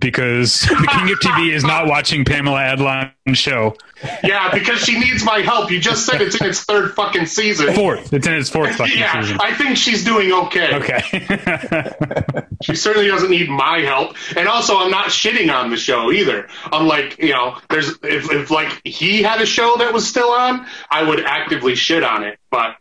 because 0.00 0.60
the 0.62 0.88
king 0.92 1.10
of 1.10 1.18
TV 1.18 1.52
is 1.52 1.64
not 1.64 1.86
watching 1.86 2.24
Pamela 2.24 2.60
Adlon's 2.60 3.12
show. 3.38 3.76
Yeah, 4.22 4.52
because 4.54 4.78
she 4.80 4.98
needs 4.98 5.24
my 5.24 5.40
help. 5.40 5.70
You 5.70 5.80
just 5.80 6.06
said 6.06 6.20
it's 6.20 6.40
in 6.40 6.46
its 6.46 6.62
third 6.62 6.94
fucking 6.94 7.26
season. 7.26 7.74
Fourth, 7.74 8.12
it's 8.12 8.26
in 8.26 8.34
its 8.34 8.48
fourth 8.48 8.76
fucking 8.76 8.96
Yeah, 8.96 9.20
season. 9.20 9.38
I 9.40 9.54
think 9.54 9.76
she's 9.76 10.04
doing 10.04 10.32
okay. 10.32 10.74
Okay. 10.76 12.44
She 12.60 12.74
certainly 12.74 13.06
doesn't 13.08 13.30
need 13.30 13.48
my 13.48 13.80
help. 13.82 14.16
And 14.36 14.48
also, 14.48 14.76
I'm 14.78 14.90
not 14.90 15.06
shitting 15.10 15.54
on 15.54 15.70
the 15.70 15.76
show 15.76 16.10
either. 16.10 16.48
Unlike, 16.72 17.18
you 17.18 17.30
know, 17.30 17.56
there's 17.70 17.90
if, 18.02 18.32
if 18.32 18.50
like 18.50 18.80
he 18.84 19.22
had 19.22 19.40
a 19.40 19.46
show 19.46 19.76
that 19.78 19.92
was 19.92 20.08
still 20.08 20.30
on, 20.30 20.66
I 20.90 21.08
would 21.08 21.20
actively 21.24 21.76
shit 21.76 22.02
on 22.02 22.24
it. 22.24 22.38
But 22.50 22.74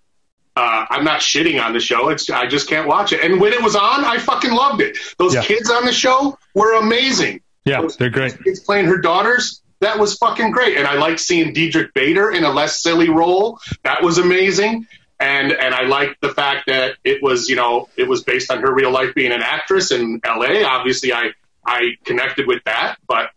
uh, 0.58 0.86
I'm 0.90 1.04
not 1.04 1.20
shitting 1.22 1.64
on 1.64 1.74
the 1.74 1.80
show. 1.80 2.10
It's 2.10 2.30
I 2.30 2.48
just 2.48 2.68
can't 2.68 2.88
watch 2.88 3.14
it. 3.14 3.24
And 3.24 3.40
when 3.40 3.54
it 3.54 3.62
was 3.62 3.76
on, 3.76 4.04
I 4.04 4.18
fucking 4.18 4.52
loved 4.52 4.82
it. 4.82 4.98
Those 5.18 5.36
Yeah. 5.36 5.44
kids 5.44 5.70
on 5.70 5.86
the 5.86 5.94
show 5.94 6.38
were 6.56 6.74
amazing. 6.76 7.42
yeah, 7.66 7.86
they're 8.00 8.10
great. 8.10 8.44
Kids 8.44 8.60
playing 8.60 8.86
her 8.86 8.98
daughters. 8.98 9.62
That 9.82 10.00
was 10.00 10.18
fucking 10.18 10.52
great. 10.52 10.76
And 10.78 10.88
I 10.88 10.96
like 10.96 11.20
seeing 11.20 11.54
Diedrich 11.54 11.94
Bader 11.94 12.32
in 12.32 12.44
a 12.44 12.50
less 12.50 12.82
silly 12.82 13.10
role. 13.10 13.60
That 13.84 14.02
was 14.02 14.18
amazing. 14.18 14.88
And 15.20 15.52
and 15.52 15.74
I 15.76 15.84
liked 15.84 16.22
the 16.22 16.30
fact 16.30 16.68
that 16.68 16.94
it 17.04 17.22
was, 17.22 17.50
you 17.50 17.56
know, 17.56 17.88
it 17.96 18.08
was 18.08 18.24
based 18.24 18.52
on 18.52 18.60
her 18.62 18.74
real 18.74 18.92
life 18.92 19.14
being 19.16 19.32
an 19.32 19.42
actress 19.44 19.92
in 19.92 20.20
LA. 20.26 20.64
Obviously 20.64 21.14
I 21.14 21.32
I 21.66 21.92
connected 22.06 22.48
with 22.48 22.64
that, 22.66 22.98
but 23.08 23.30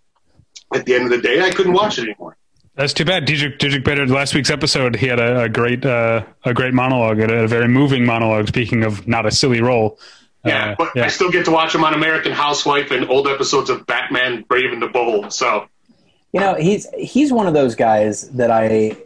at 0.75 0.85
the 0.87 0.95
end 0.95 1.05
of 1.05 1.11
the 1.11 1.19
day 1.21 1.43
I 1.43 1.51
couldn't 1.51 1.73
watch 1.75 1.99
it 1.99 2.05
anymore. 2.05 2.37
That's 2.77 2.93
too 2.93 3.05
bad. 3.05 3.25
Diedrich, 3.25 3.59
Diedrich 3.59 3.85
Bader, 3.85 4.07
last 4.07 4.35
week's 4.35 4.51
episode, 4.51 4.97
he 4.97 5.07
had 5.07 5.21
a, 5.21 5.43
a 5.43 5.49
great 5.49 5.85
uh, 5.85 6.25
a 6.45 6.55
great 6.55 6.73
monologue, 6.73 7.19
a, 7.19 7.43
a 7.45 7.47
very 7.47 7.69
moving 7.69 8.07
monologue. 8.07 8.49
Speaking 8.49 8.85
of 8.85 9.07
not 9.07 9.27
a 9.27 9.31
silly 9.31 9.61
role. 9.61 9.99
Yeah, 10.45 10.71
Uh, 10.71 10.75
but 10.79 10.97
I 10.99 11.09
still 11.09 11.31
get 11.31 11.45
to 11.45 11.51
watch 11.51 11.75
him 11.75 11.85
on 11.85 11.93
American 11.93 12.33
Housewife 12.33 12.91
and 12.91 13.11
old 13.11 13.29
episodes 13.29 13.69
of 13.69 13.87
Batman 13.87 14.43
Brave 14.49 14.73
and 14.73 14.81
the 14.81 14.89
Bold. 14.89 15.33
So 15.35 15.67
You 16.33 16.41
know, 16.41 16.55
he's 16.55 16.89
he's 16.97 17.33
one 17.33 17.47
of 17.47 17.53
those 17.55 17.75
guys 17.75 18.31
that 18.31 18.51
I 18.51 18.97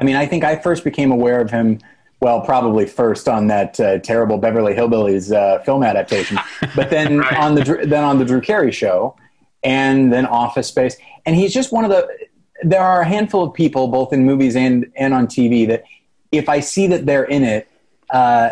I 0.00 0.04
mean, 0.04 0.14
I 0.14 0.26
think 0.26 0.44
I 0.44 0.56
first 0.56 0.84
became 0.84 1.10
aware 1.10 1.40
of 1.40 1.50
him 1.50 1.80
well, 2.20 2.40
probably 2.40 2.86
first 2.86 3.28
on 3.28 3.48
that 3.48 3.78
uh, 3.78 3.98
terrible 3.98 4.38
Beverly 4.38 4.72
Hillbillies 4.74 5.34
uh, 5.34 5.62
film 5.64 5.82
adaptation, 5.82 6.38
but 6.74 6.88
then 6.88 7.18
Right. 7.20 7.36
on 7.38 7.54
the 7.54 7.64
then 7.84 8.04
on 8.04 8.18
the 8.18 8.24
Drew 8.24 8.40
Carey 8.40 8.72
show, 8.72 9.16
and 9.62 10.10
then 10.12 10.24
Office 10.26 10.68
Space, 10.68 10.96
and 11.26 11.34
he's 11.36 11.52
just 11.52 11.72
one 11.72 11.84
of 11.84 11.90
the. 11.90 12.08
There 12.62 12.82
are 12.82 13.02
a 13.02 13.04
handful 13.06 13.42
of 13.44 13.54
people, 13.54 13.88
both 13.88 14.12
in 14.12 14.24
movies 14.24 14.56
and 14.56 14.90
and 14.96 15.12
on 15.14 15.26
TV, 15.26 15.66
that 15.68 15.84
if 16.32 16.48
I 16.48 16.60
see 16.60 16.86
that 16.88 17.06
they're 17.06 17.24
in 17.24 17.44
it, 17.44 17.68
uh, 18.10 18.50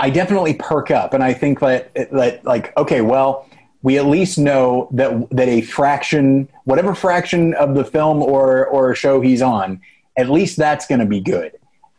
I 0.00 0.10
definitely 0.10 0.54
perk 0.54 0.90
up, 0.90 1.14
and 1.14 1.22
I 1.22 1.32
think 1.32 1.60
that 1.60 1.94
that 2.12 2.44
like 2.44 2.76
okay, 2.76 3.00
well, 3.00 3.48
we 3.82 3.98
at 3.98 4.06
least 4.06 4.38
know 4.38 4.88
that 4.92 5.28
that 5.30 5.48
a 5.48 5.60
fraction, 5.62 6.48
whatever 6.64 6.94
fraction 6.94 7.54
of 7.54 7.74
the 7.74 7.84
film 7.84 8.22
or 8.22 8.66
or 8.66 8.94
show 8.94 9.20
he's 9.20 9.42
on, 9.42 9.80
at 10.16 10.28
least 10.28 10.56
that's 10.56 10.86
going 10.86 11.00
to 11.00 11.06
be 11.06 11.20
good 11.20 11.52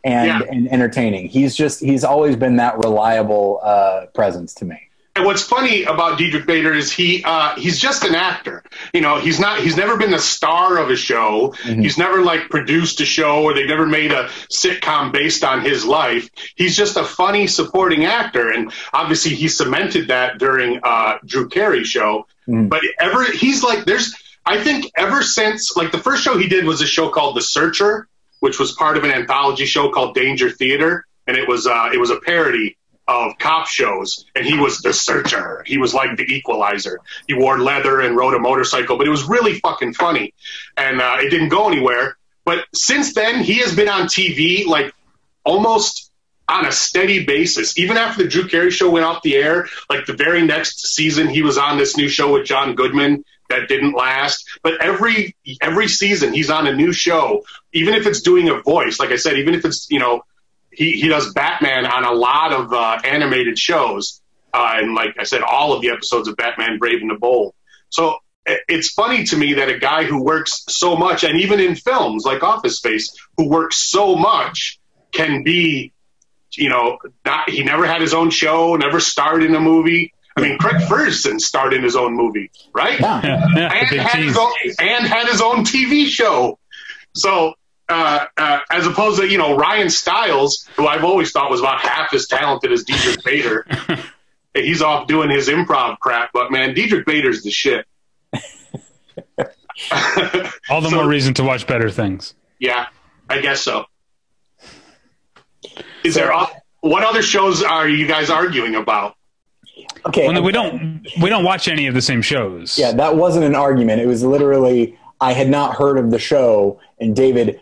and, 0.04 0.26
Yeah. 0.26 0.40
and 0.50 0.68
entertaining. 0.72 1.28
He's 1.28 1.56
just 1.56 1.80
he's 1.80 2.04
always 2.04 2.36
been 2.36 2.56
that 2.56 2.78
reliable 2.78 3.60
uh, 3.62 4.06
presence 4.14 4.54
to 4.54 4.64
me. 4.64 4.85
And 5.16 5.24
what's 5.24 5.42
funny 5.42 5.84
about 5.84 6.18
Diedrich 6.18 6.46
Bader 6.46 6.74
is 6.74 6.92
he 6.92 7.24
uh, 7.24 7.56
he's 7.56 7.78
just 7.78 8.04
an 8.04 8.14
actor. 8.14 8.62
You 8.92 9.00
know, 9.00 9.18
he's 9.18 9.40
not 9.40 9.60
he's 9.60 9.74
never 9.74 9.96
been 9.96 10.10
the 10.10 10.18
star 10.18 10.76
of 10.76 10.90
a 10.90 10.96
show. 10.96 11.54
Mm-hmm. 11.62 11.80
He's 11.80 11.96
never 11.96 12.20
like 12.20 12.50
produced 12.50 13.00
a 13.00 13.06
show 13.06 13.42
or 13.42 13.54
they've 13.54 13.66
never 13.66 13.86
made 13.86 14.12
a 14.12 14.28
sitcom 14.52 15.12
based 15.12 15.42
on 15.42 15.62
his 15.62 15.86
life. 15.86 16.28
He's 16.54 16.76
just 16.76 16.98
a 16.98 17.04
funny 17.04 17.46
supporting 17.46 18.04
actor, 18.04 18.52
and 18.52 18.70
obviously 18.92 19.34
he 19.34 19.48
cemented 19.48 20.08
that 20.08 20.36
during 20.36 20.80
uh, 20.82 21.16
Drew 21.24 21.48
Carey's 21.48 21.88
show. 21.88 22.26
Mm. 22.46 22.68
But 22.68 22.82
ever 23.00 23.24
he's 23.24 23.62
like 23.64 23.86
there's 23.86 24.14
I 24.44 24.62
think 24.62 24.92
ever 24.98 25.22
since 25.22 25.74
like 25.76 25.92
the 25.92 25.98
first 25.98 26.24
show 26.24 26.36
he 26.36 26.46
did 26.46 26.66
was 26.66 26.82
a 26.82 26.86
show 26.86 27.08
called 27.08 27.36
The 27.36 27.42
Searcher, 27.42 28.06
which 28.40 28.58
was 28.58 28.72
part 28.72 28.98
of 28.98 29.04
an 29.04 29.12
anthology 29.12 29.64
show 29.64 29.90
called 29.90 30.14
Danger 30.14 30.50
Theater, 30.50 31.06
and 31.26 31.38
it 31.38 31.48
was 31.48 31.66
uh, 31.66 31.88
it 31.90 31.98
was 31.98 32.10
a 32.10 32.20
parody 32.20 32.76
of 33.08 33.38
cop 33.38 33.68
shows, 33.68 34.24
and 34.34 34.44
he 34.44 34.58
was 34.58 34.78
the 34.78 34.92
searcher. 34.92 35.62
He 35.66 35.78
was 35.78 35.94
like 35.94 36.16
the 36.16 36.24
equalizer. 36.24 37.00
He 37.26 37.34
wore 37.34 37.58
leather 37.58 38.00
and 38.00 38.16
rode 38.16 38.34
a 38.34 38.38
motorcycle, 38.38 38.98
but 38.98 39.06
it 39.06 39.10
was 39.10 39.24
really 39.24 39.60
fucking 39.60 39.94
funny, 39.94 40.34
and 40.76 41.00
uh, 41.00 41.18
it 41.20 41.30
didn't 41.30 41.50
go 41.50 41.68
anywhere. 41.68 42.16
But 42.44 42.64
since 42.74 43.14
then, 43.14 43.42
he 43.42 43.54
has 43.58 43.74
been 43.74 43.88
on 43.88 44.02
TV 44.02 44.66
like 44.66 44.92
almost 45.44 46.10
on 46.48 46.66
a 46.66 46.72
steady 46.72 47.24
basis. 47.24 47.78
Even 47.78 47.96
after 47.96 48.22
the 48.22 48.28
Drew 48.28 48.48
Carey 48.48 48.70
show 48.70 48.90
went 48.90 49.04
off 49.04 49.22
the 49.22 49.36
air, 49.36 49.68
like 49.90 50.06
the 50.06 50.12
very 50.12 50.42
next 50.42 50.86
season, 50.86 51.28
he 51.28 51.42
was 51.42 51.58
on 51.58 51.78
this 51.78 51.96
new 51.96 52.08
show 52.08 52.32
with 52.32 52.46
John 52.46 52.74
Goodman 52.74 53.24
that 53.48 53.68
didn't 53.68 53.94
last. 53.94 54.48
But 54.62 54.82
every 54.82 55.36
every 55.60 55.88
season, 55.88 56.32
he's 56.32 56.50
on 56.50 56.66
a 56.66 56.74
new 56.74 56.92
show, 56.92 57.44
even 57.72 57.94
if 57.94 58.06
it's 58.06 58.20
doing 58.20 58.48
a 58.48 58.60
voice. 58.60 58.98
Like 58.98 59.10
I 59.10 59.16
said, 59.16 59.38
even 59.38 59.54
if 59.54 59.64
it's 59.64 59.90
you 59.90 59.98
know 59.98 60.22
he, 60.76 60.92
he 60.92 61.08
does 61.08 61.32
Batman 61.32 61.86
on 61.86 62.04
a 62.04 62.12
lot 62.12 62.52
of 62.52 62.72
uh, 62.72 62.98
animated 63.04 63.58
shows, 63.58 64.20
uh, 64.52 64.74
and 64.76 64.94
like 64.94 65.16
I 65.18 65.24
said, 65.24 65.42
all 65.42 65.72
of 65.72 65.82
the 65.82 65.90
episodes 65.90 66.28
of 66.28 66.36
Batman 66.36 66.78
Brave 66.78 67.00
and 67.00 67.10
the 67.10 67.14
Bold. 67.14 67.54
So 67.88 68.16
it's 68.46 68.92
funny 68.92 69.24
to 69.24 69.36
me 69.36 69.54
that 69.54 69.68
a 69.68 69.78
guy 69.78 70.04
who 70.04 70.22
works 70.22 70.64
so 70.68 70.96
much, 70.96 71.24
and 71.24 71.40
even 71.40 71.60
in 71.60 71.74
films 71.74 72.24
like 72.24 72.42
Office 72.42 72.76
Space, 72.76 73.16
who 73.36 73.48
works 73.48 73.76
so 73.90 74.14
much, 74.14 74.78
can 75.12 75.42
be, 75.42 75.92
you 76.52 76.68
know, 76.68 76.98
not, 77.24 77.50
he 77.50 77.64
never 77.64 77.86
had 77.86 78.00
his 78.00 78.14
own 78.14 78.30
show, 78.30 78.76
never 78.76 79.00
starred 79.00 79.42
in 79.42 79.54
a 79.54 79.60
movie. 79.60 80.12
I 80.36 80.42
mean, 80.42 80.58
Craig 80.58 80.82
Ferguson 80.82 81.40
starred 81.40 81.72
in 81.72 81.82
his 81.82 81.96
own 81.96 82.14
movie, 82.14 82.50
right? 82.74 83.00
Yeah. 83.00 83.20
Yeah, 83.24 83.72
and 83.72 84.00
had, 84.00 84.22
his 84.22 84.36
own, 84.36 84.52
and 84.78 85.06
had 85.06 85.26
his 85.26 85.40
own 85.40 85.64
TV 85.64 86.06
show. 86.06 86.58
So, 87.14 87.54
uh, 87.88 88.26
uh, 88.36 88.58
as 88.70 88.86
opposed 88.86 89.20
to 89.20 89.28
you 89.28 89.38
know 89.38 89.56
Ryan 89.56 89.90
Stiles, 89.90 90.66
who 90.76 90.86
I've 90.86 91.04
always 91.04 91.30
thought 91.32 91.50
was 91.50 91.60
about 91.60 91.80
half 91.80 92.12
as 92.14 92.26
talented 92.26 92.72
as 92.72 92.84
Diedrich 92.84 93.24
Bader, 93.24 93.66
he's 94.54 94.82
off 94.82 95.06
doing 95.06 95.30
his 95.30 95.48
improv 95.48 95.98
crap. 95.98 96.30
But 96.32 96.50
man, 96.50 96.74
Diedrich 96.74 97.06
Bader's 97.06 97.42
the 97.42 97.50
shit. 97.50 97.86
All 100.70 100.80
the 100.80 100.88
So- 100.90 100.96
more 100.96 101.08
reason 101.08 101.34
to 101.34 101.44
watch 101.44 101.66
better 101.66 101.90
things. 101.90 102.34
Yeah, 102.58 102.86
I 103.28 103.40
guess 103.40 103.60
so. 103.60 103.84
Is 106.02 106.14
So- 106.14 106.20
there 106.20 106.32
what 106.80 107.02
other 107.02 107.22
shows 107.22 107.62
are 107.62 107.88
you 107.88 108.06
guys 108.06 108.30
arguing 108.30 108.74
about? 108.76 109.16
Okay. 110.06 110.28
Well, 110.28 110.42
we 110.42 110.52
don't 110.52 111.04
we 111.20 111.28
don't 111.28 111.44
watch 111.44 111.68
any 111.68 111.86
of 111.88 111.94
the 111.94 112.00
same 112.02 112.22
shows. 112.22 112.78
Yeah, 112.78 112.92
that 112.92 113.16
wasn't 113.16 113.44
an 113.44 113.54
argument. 113.54 114.00
It 114.00 114.06
was 114.06 114.22
literally 114.22 114.96
I 115.20 115.32
had 115.32 115.48
not 115.48 115.74
heard 115.76 115.98
of 115.98 116.10
the 116.10 116.18
show, 116.18 116.80
and 117.00 117.14
David 117.16 117.60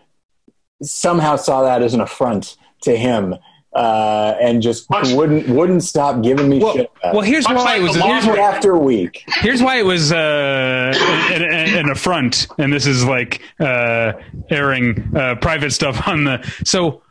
somehow 0.85 1.35
saw 1.35 1.63
that 1.63 1.81
as 1.81 1.93
an 1.93 2.01
affront 2.01 2.57
to 2.81 2.95
him, 2.95 3.35
uh, 3.75 4.35
and 4.41 4.61
just 4.61 4.89
Much- 4.89 5.11
wouldn't 5.11 5.49
wouldn't 5.49 5.83
stop 5.83 6.21
giving 6.21 6.47
me 6.47 6.59
Well, 6.59 6.73
shit. 6.75 6.91
about 7.03 7.13
well, 7.15 7.23
here's 7.23 7.45
why 7.45 7.53
like 7.55 7.79
it 7.81 7.83
was. 7.83 7.95
Here's, 7.95 8.25
week 8.25 8.37
after 8.37 8.77
week. 8.77 9.23
here's 9.41 9.61
why 9.61 9.77
it 9.79 9.85
was 9.85 10.11
uh, 10.13 10.93
an, 11.31 11.41
an, 11.43 11.77
an 11.85 11.89
affront, 11.89 12.47
and 12.57 12.71
this 12.71 12.85
is 12.87 13.03
like 13.05 13.41
uh, 13.59 14.13
airing 14.49 15.11
uh, 15.15 15.35
private 15.35 15.71
stuff 15.71 16.07
on 16.07 16.23
the. 16.23 16.53
So 16.63 17.01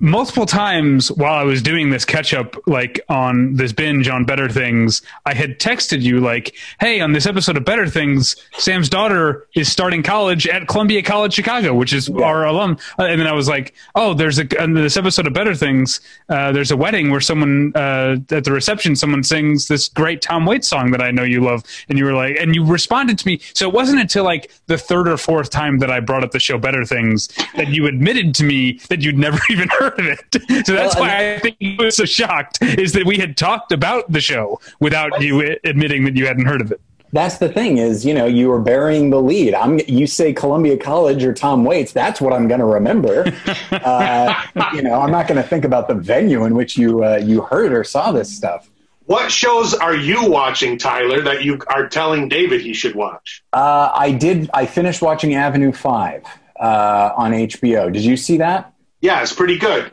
multiple 0.00 0.46
times 0.46 1.10
while 1.12 1.34
I 1.34 1.44
was 1.44 1.62
doing 1.62 1.90
this 1.90 2.04
catch 2.04 2.34
up, 2.34 2.56
like 2.66 3.00
on 3.08 3.54
this 3.54 3.72
binge 3.72 4.08
on 4.08 4.24
Better 4.24 4.48
Things, 4.48 5.02
I 5.24 5.34
had 5.34 5.58
texted 5.58 6.02
you 6.02 6.20
like, 6.20 6.54
"Hey, 6.80 7.00
on 7.00 7.12
this 7.12 7.26
episode 7.26 7.56
of 7.56 7.64
Better 7.64 7.86
Things, 7.88 8.36
Sam's 8.58 8.88
daughter 8.88 9.46
is 9.54 9.70
starting 9.70 10.02
college 10.02 10.46
at 10.46 10.66
Columbia 10.68 11.02
College 11.02 11.32
Chicago, 11.32 11.74
which 11.74 11.92
is 11.92 12.08
our 12.10 12.44
alum." 12.44 12.76
Uh, 12.98 13.04
and 13.04 13.20
then 13.20 13.26
I 13.26 13.32
was 13.32 13.48
like, 13.48 13.74
"Oh, 13.94 14.14
there's 14.14 14.38
a 14.38 14.62
on 14.62 14.74
this 14.74 14.96
episode 14.96 15.26
of 15.26 15.32
Better 15.32 15.54
Things. 15.54 16.00
Uh, 16.28 16.52
there's 16.52 16.70
a 16.70 16.76
wedding 16.76 17.10
where 17.10 17.20
someone 17.20 17.72
uh, 17.74 18.16
at 18.30 18.44
the 18.44 18.52
reception, 18.52 18.96
someone 18.96 19.22
sings 19.22 19.68
this 19.68 19.88
great 19.88 20.22
Tom 20.22 20.44
Waits 20.44 20.68
song 20.68 20.90
that 20.90 21.02
I 21.02 21.10
know 21.10 21.22
you 21.22 21.40
love." 21.40 21.62
And 21.88 21.98
you 21.98 22.04
were 22.04 22.14
like, 22.14 22.36
and 22.40 22.54
you 22.54 22.64
responded 22.64 23.18
to 23.18 23.26
me. 23.26 23.40
So 23.54 23.68
it 23.68 23.74
wasn't 23.74 24.00
until 24.00 24.24
like 24.24 24.50
the 24.66 24.78
third 24.78 25.08
or 25.08 25.16
fourth 25.16 25.50
time 25.50 25.78
that 25.78 25.90
I 25.90 26.00
brought 26.00 26.24
up 26.24 26.32
the 26.32 26.40
show 26.40 26.58
Better 26.58 26.84
Things 26.84 27.28
that 27.56 27.68
you 27.68 27.86
admitted 27.86 28.34
to 28.36 28.44
me 28.44 28.80
that 28.88 29.02
you'd 29.02 29.18
never 29.18 29.38
even 29.50 29.68
heard 29.68 29.83
of 29.86 30.06
it. 30.06 30.66
So 30.66 30.74
that's 30.74 30.94
Well, 30.94 31.04
why 31.04 31.34
I 31.34 31.38
think 31.38 31.56
you 31.60 31.76
were 31.78 31.90
so 31.90 32.04
shocked 32.04 32.58
is 32.62 32.92
that 32.92 33.04
we 33.04 33.18
had 33.18 33.36
talked 33.36 33.72
about 33.72 34.10
the 34.10 34.20
show 34.20 34.60
without 34.80 35.20
you 35.20 35.56
admitting 35.64 36.04
that 36.04 36.16
you 36.16 36.26
hadn't 36.26 36.46
heard 36.46 36.60
of 36.60 36.72
it. 36.72 36.80
That's 37.12 37.38
the 37.38 37.48
thing 37.48 37.78
is, 37.78 38.04
you 38.04 38.12
know, 38.12 38.26
you 38.26 38.48
were 38.48 38.60
burying 38.60 39.10
the 39.10 39.22
lead. 39.22 39.54
I'm 39.54 39.78
you 39.86 40.04
say 40.04 40.32
Columbia 40.32 40.76
College 40.76 41.22
or 41.22 41.32
Tom 41.32 41.64
Waits, 41.64 41.92
that's 41.92 42.20
what 42.20 42.32
I'm 42.32 42.48
going 42.48 42.58
to 42.58 42.66
remember. 42.66 43.32
uh, 43.70 44.34
you 44.74 44.82
know, 44.82 45.00
I'm 45.00 45.12
not 45.12 45.28
going 45.28 45.40
to 45.40 45.48
think 45.48 45.64
about 45.64 45.86
the 45.86 45.94
venue 45.94 46.44
in 46.44 46.56
which 46.56 46.76
you 46.76 47.04
uh, 47.04 47.20
you 47.22 47.42
heard 47.42 47.72
or 47.72 47.84
saw 47.84 48.10
this 48.10 48.34
stuff. 48.34 48.68
What 49.06 49.30
shows 49.30 49.74
are 49.74 49.94
you 49.94 50.28
watching, 50.28 50.76
Tyler, 50.76 51.20
that 51.22 51.44
you 51.44 51.60
are 51.68 51.86
telling 51.88 52.28
David 52.28 52.62
he 52.62 52.74
should 52.74 52.96
watch? 52.96 53.44
Uh, 53.52 53.90
I 53.94 54.10
did. 54.10 54.50
I 54.52 54.66
finished 54.66 55.00
watching 55.00 55.36
Avenue 55.36 55.70
Five 55.70 56.24
uh, 56.58 57.12
on 57.16 57.30
HBO. 57.30 57.92
Did 57.92 58.02
you 58.02 58.16
see 58.16 58.38
that? 58.38 58.73
Yeah, 59.04 59.20
it's 59.20 59.34
pretty 59.34 59.58
good. 59.58 59.92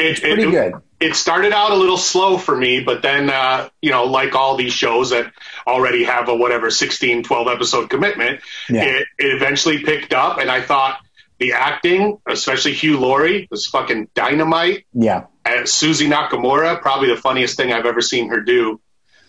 It, 0.00 0.20
Pretty 0.20 0.42
it, 0.42 0.50
good. 0.50 0.72
It 0.98 1.14
started 1.14 1.52
out 1.52 1.70
a 1.70 1.76
little 1.76 1.96
slow 1.96 2.38
for 2.38 2.56
me, 2.56 2.80
but 2.80 3.02
then, 3.02 3.30
uh, 3.30 3.68
you 3.80 3.92
know, 3.92 4.04
like 4.06 4.34
all 4.34 4.56
these 4.56 4.72
shows 4.72 5.10
that 5.10 5.32
already 5.64 6.02
have 6.02 6.28
a 6.28 6.34
whatever 6.34 6.68
16, 6.68 7.22
12 7.22 7.46
episode 7.46 7.88
commitment, 7.88 8.40
Yeah. 8.68 8.82
it, 8.84 9.06
it 9.16 9.26
eventually 9.36 9.84
picked 9.84 10.12
up. 10.12 10.38
And 10.38 10.50
I 10.50 10.60
thought 10.60 10.98
the 11.38 11.52
acting, 11.52 12.18
especially 12.28 12.72
Hugh 12.72 12.98
Laurie, 12.98 13.46
was 13.48 13.66
fucking 13.66 14.08
dynamite. 14.16 14.86
Yeah. 14.92 15.26
Uh, 15.46 15.64
Suzy 15.64 16.08
Nakamura, 16.08 16.80
probably 16.80 17.10
the 17.10 17.16
funniest 17.20 17.56
thing 17.56 17.72
I've 17.72 17.86
ever 17.86 18.00
seen 18.00 18.28
her 18.30 18.40
do. 18.40 18.80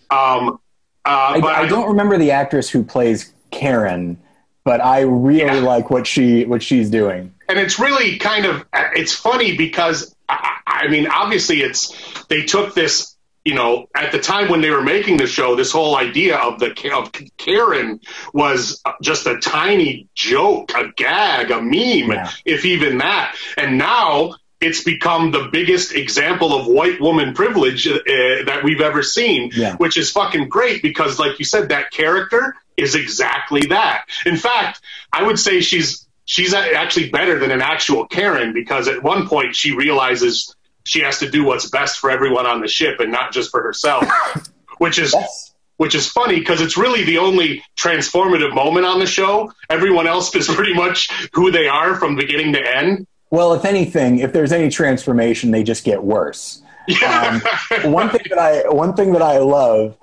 Um, 0.09 0.59
uh, 1.05 1.09
I, 1.35 1.39
but 1.39 1.53
I 1.55 1.67
don't 1.67 1.89
remember 1.89 2.17
the 2.17 2.31
actress 2.31 2.67
who 2.67 2.83
plays 2.83 3.31
Karen, 3.51 4.17
but 4.63 4.81
I 4.81 5.01
really 5.01 5.39
Yeah. 5.39 5.53
like 5.59 5.91
what 5.91 6.07
she 6.07 6.45
what 6.45 6.63
she's 6.63 6.89
doing. 6.89 7.33
And 7.49 7.59
it's 7.59 7.79
really 7.79 8.17
kind 8.17 8.45
of 8.45 8.65
it's 8.73 9.13
funny 9.13 9.57
because 9.57 10.15
I, 10.29 10.57
I 10.65 10.87
mean 10.87 11.07
obviously 11.07 11.61
it's 11.61 11.91
they 12.27 12.43
took 12.43 12.73
this 12.75 13.15
you 13.43 13.55
know 13.55 13.87
at 13.95 14.11
the 14.11 14.19
time 14.19 14.49
when 14.49 14.61
they 14.61 14.69
were 14.69 14.83
making 14.83 15.17
the 15.17 15.27
show 15.27 15.55
this 15.55 15.71
whole 15.71 15.95
idea 15.97 16.37
of 16.37 16.59
the 16.59 16.71
of 16.95 17.11
Karen 17.37 17.99
was 18.33 18.81
just 19.01 19.25
a 19.25 19.39
tiny 19.39 20.07
joke 20.13 20.71
a 20.75 20.91
gag 20.95 21.51
a 21.51 21.61
meme 21.61 22.11
Yeah. 22.11 22.31
if 22.45 22.63
even 22.65 22.99
that 22.99 23.35
and 23.57 23.77
now 23.77 24.35
it's 24.61 24.83
become 24.83 25.31
the 25.31 25.47
biggest 25.53 25.95
example 25.95 26.53
of 26.53 26.67
white 26.67 26.99
woman 26.99 27.33
privilege 27.33 27.87
uh, 27.87 27.97
that 28.45 28.61
we've 28.63 28.81
ever 28.81 29.01
seen 29.03 29.51
Yeah. 29.53 29.75
which 29.77 29.97
is 29.97 30.11
fucking 30.11 30.49
great 30.49 30.81
because 30.81 31.17
like 31.17 31.39
you 31.39 31.45
said 31.45 31.69
that 31.69 31.91
character 31.91 32.55
is 32.77 32.93
exactly 32.95 33.61
that 33.67 34.05
in 34.25 34.35
fact 34.37 34.81
i 35.13 35.23
would 35.23 35.39
say 35.39 35.61
she's 35.61 36.05
she's 36.29 36.53
actually 36.53 37.09
better 37.09 37.39
than 37.39 37.49
an 37.49 37.59
actual 37.59 38.05
Karen 38.05 38.53
because 38.53 38.87
at 38.87 39.01
one 39.01 39.27
point 39.27 39.55
she 39.55 39.75
realizes 39.75 40.55
she 40.85 40.99
has 41.01 41.17
to 41.17 41.29
do 41.29 41.43
what's 41.43 41.67
best 41.71 41.97
for 41.97 42.11
everyone 42.11 42.45
on 42.45 42.61
the 42.61 42.67
ship 42.67 42.99
and 42.99 43.11
not 43.11 43.33
just 43.33 43.49
for 43.49 43.63
herself, 43.63 44.05
which 44.77 44.99
is 44.99 45.11
Yes. 45.13 45.55
which 45.77 45.95
is 45.95 46.07
funny 46.07 46.37
because 46.37 46.61
it's 46.61 46.77
really 46.77 47.03
the 47.03 47.17
only 47.17 47.63
transformative 47.75 48.53
moment 48.53 48.85
on 48.85 48.99
the 48.99 49.07
show. 49.07 49.51
Everyone 49.71 50.05
else 50.05 50.35
is 50.35 50.47
pretty 50.57 50.75
much 50.75 51.09
who 51.33 51.49
they 51.49 51.67
are 51.67 51.95
from 51.95 52.15
beginning 52.15 52.53
to 52.53 52.77
end. 52.77 53.07
Well, 53.31 53.53
if 53.53 53.65
anything, 53.65 54.19
if 54.19 54.31
there's 54.31 54.51
any 54.51 54.69
transformation, 54.69 55.49
they 55.49 55.63
just 55.63 55.83
get 55.83 56.03
worse. 56.03 56.61
Yeah. 56.87 57.39
one 57.85 58.09
thing 58.11 58.21
that 58.29 58.37
I 58.37 58.69
one 58.69 58.93
thing 58.95 59.13
that 59.13 59.23
I 59.23 59.39
love 59.39 59.97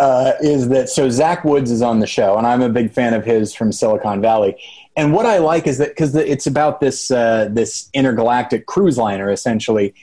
uh, 0.00 0.32
is 0.40 0.68
that 0.70 0.88
so 0.88 1.10
Zach 1.10 1.44
Woods 1.44 1.70
is 1.70 1.80
on 1.82 2.00
the 2.00 2.06
show, 2.08 2.36
and 2.38 2.44
I'm 2.46 2.62
a 2.62 2.68
big 2.68 2.90
fan 2.90 3.14
of 3.14 3.24
his 3.24 3.54
from 3.54 3.70
Silicon 3.70 4.20
Valley. 4.20 4.56
And 4.96 5.12
what 5.12 5.26
I 5.26 5.38
like 5.38 5.66
is 5.66 5.78
that 5.78 5.88
because 5.90 6.14
it's 6.14 6.46
about 6.46 6.80
this 6.80 7.10
uh, 7.10 7.48
this 7.50 7.88
intergalactic 7.94 8.66
cruise 8.66 8.98
liner 8.98 9.30
essentially, 9.30 9.94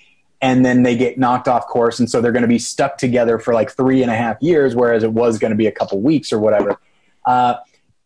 and 0.42 0.66
then 0.66 0.84
they 0.84 0.96
get 0.96 1.18
knocked 1.18 1.48
off 1.48 1.68
course, 1.68 2.00
and 2.00 2.10
so 2.10 2.22
they're 2.22 2.32
going 2.32 2.44
to 2.44 2.48
be 2.48 2.60
stuck 2.60 2.98
together 2.98 3.38
for 3.38 3.54
like 3.54 3.72
three 3.72 4.02
and 4.02 4.12
a 4.12 4.16
half 4.16 4.42
years, 4.42 4.76
whereas 4.76 5.04
it 5.04 5.12
was 5.12 5.38
going 5.38 5.52
to 5.52 5.58
be 5.58 5.68
a 5.68 5.72
couple 5.72 6.00
weeks 6.02 6.32
or 6.32 6.40
whatever. 6.40 6.80
Uh, 7.26 7.56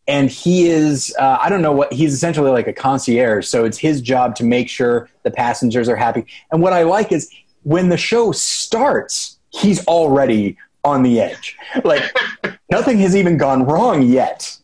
and 0.07 0.31
he 0.31 0.67
is 0.67 1.15
uh, 1.19 1.37
i 1.39 1.47
don't 1.47 1.61
know 1.61 1.71
what 1.71 1.93
he's 1.93 2.11
essentially 2.11 2.49
like 2.49 2.67
a 2.67 2.73
concierge 2.73 3.45
so 3.45 3.65
it's 3.65 3.77
his 3.77 4.01
job 4.01 4.35
to 4.35 4.43
make 4.43 4.67
sure 4.67 5.07
the 5.21 5.29
passengers 5.29 5.87
are 5.87 5.95
happy 5.95 6.25
and 6.51 6.59
what 6.59 6.73
i 6.73 6.81
like 6.81 7.11
is 7.11 7.29
when 7.61 7.89
the 7.89 7.97
show 7.97 8.31
starts 8.31 9.37
he's 9.51 9.85
already 9.85 10.57
on 10.83 11.03
the 11.03 11.19
edge. 11.19 11.57
Like 11.83 12.03
nothing 12.71 12.99
has 12.99 13.15
even 13.15 13.37
gone 13.37 13.65
wrong 13.65 14.01
yet. 14.01 14.57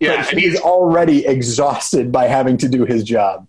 Yeah, 0.00 0.24
he's 0.24 0.52
he's, 0.52 0.60
already 0.60 1.26
exhausted 1.26 2.10
by 2.12 2.26
having 2.26 2.56
to 2.58 2.68
do 2.68 2.84
his 2.84 3.04
job. 3.04 3.46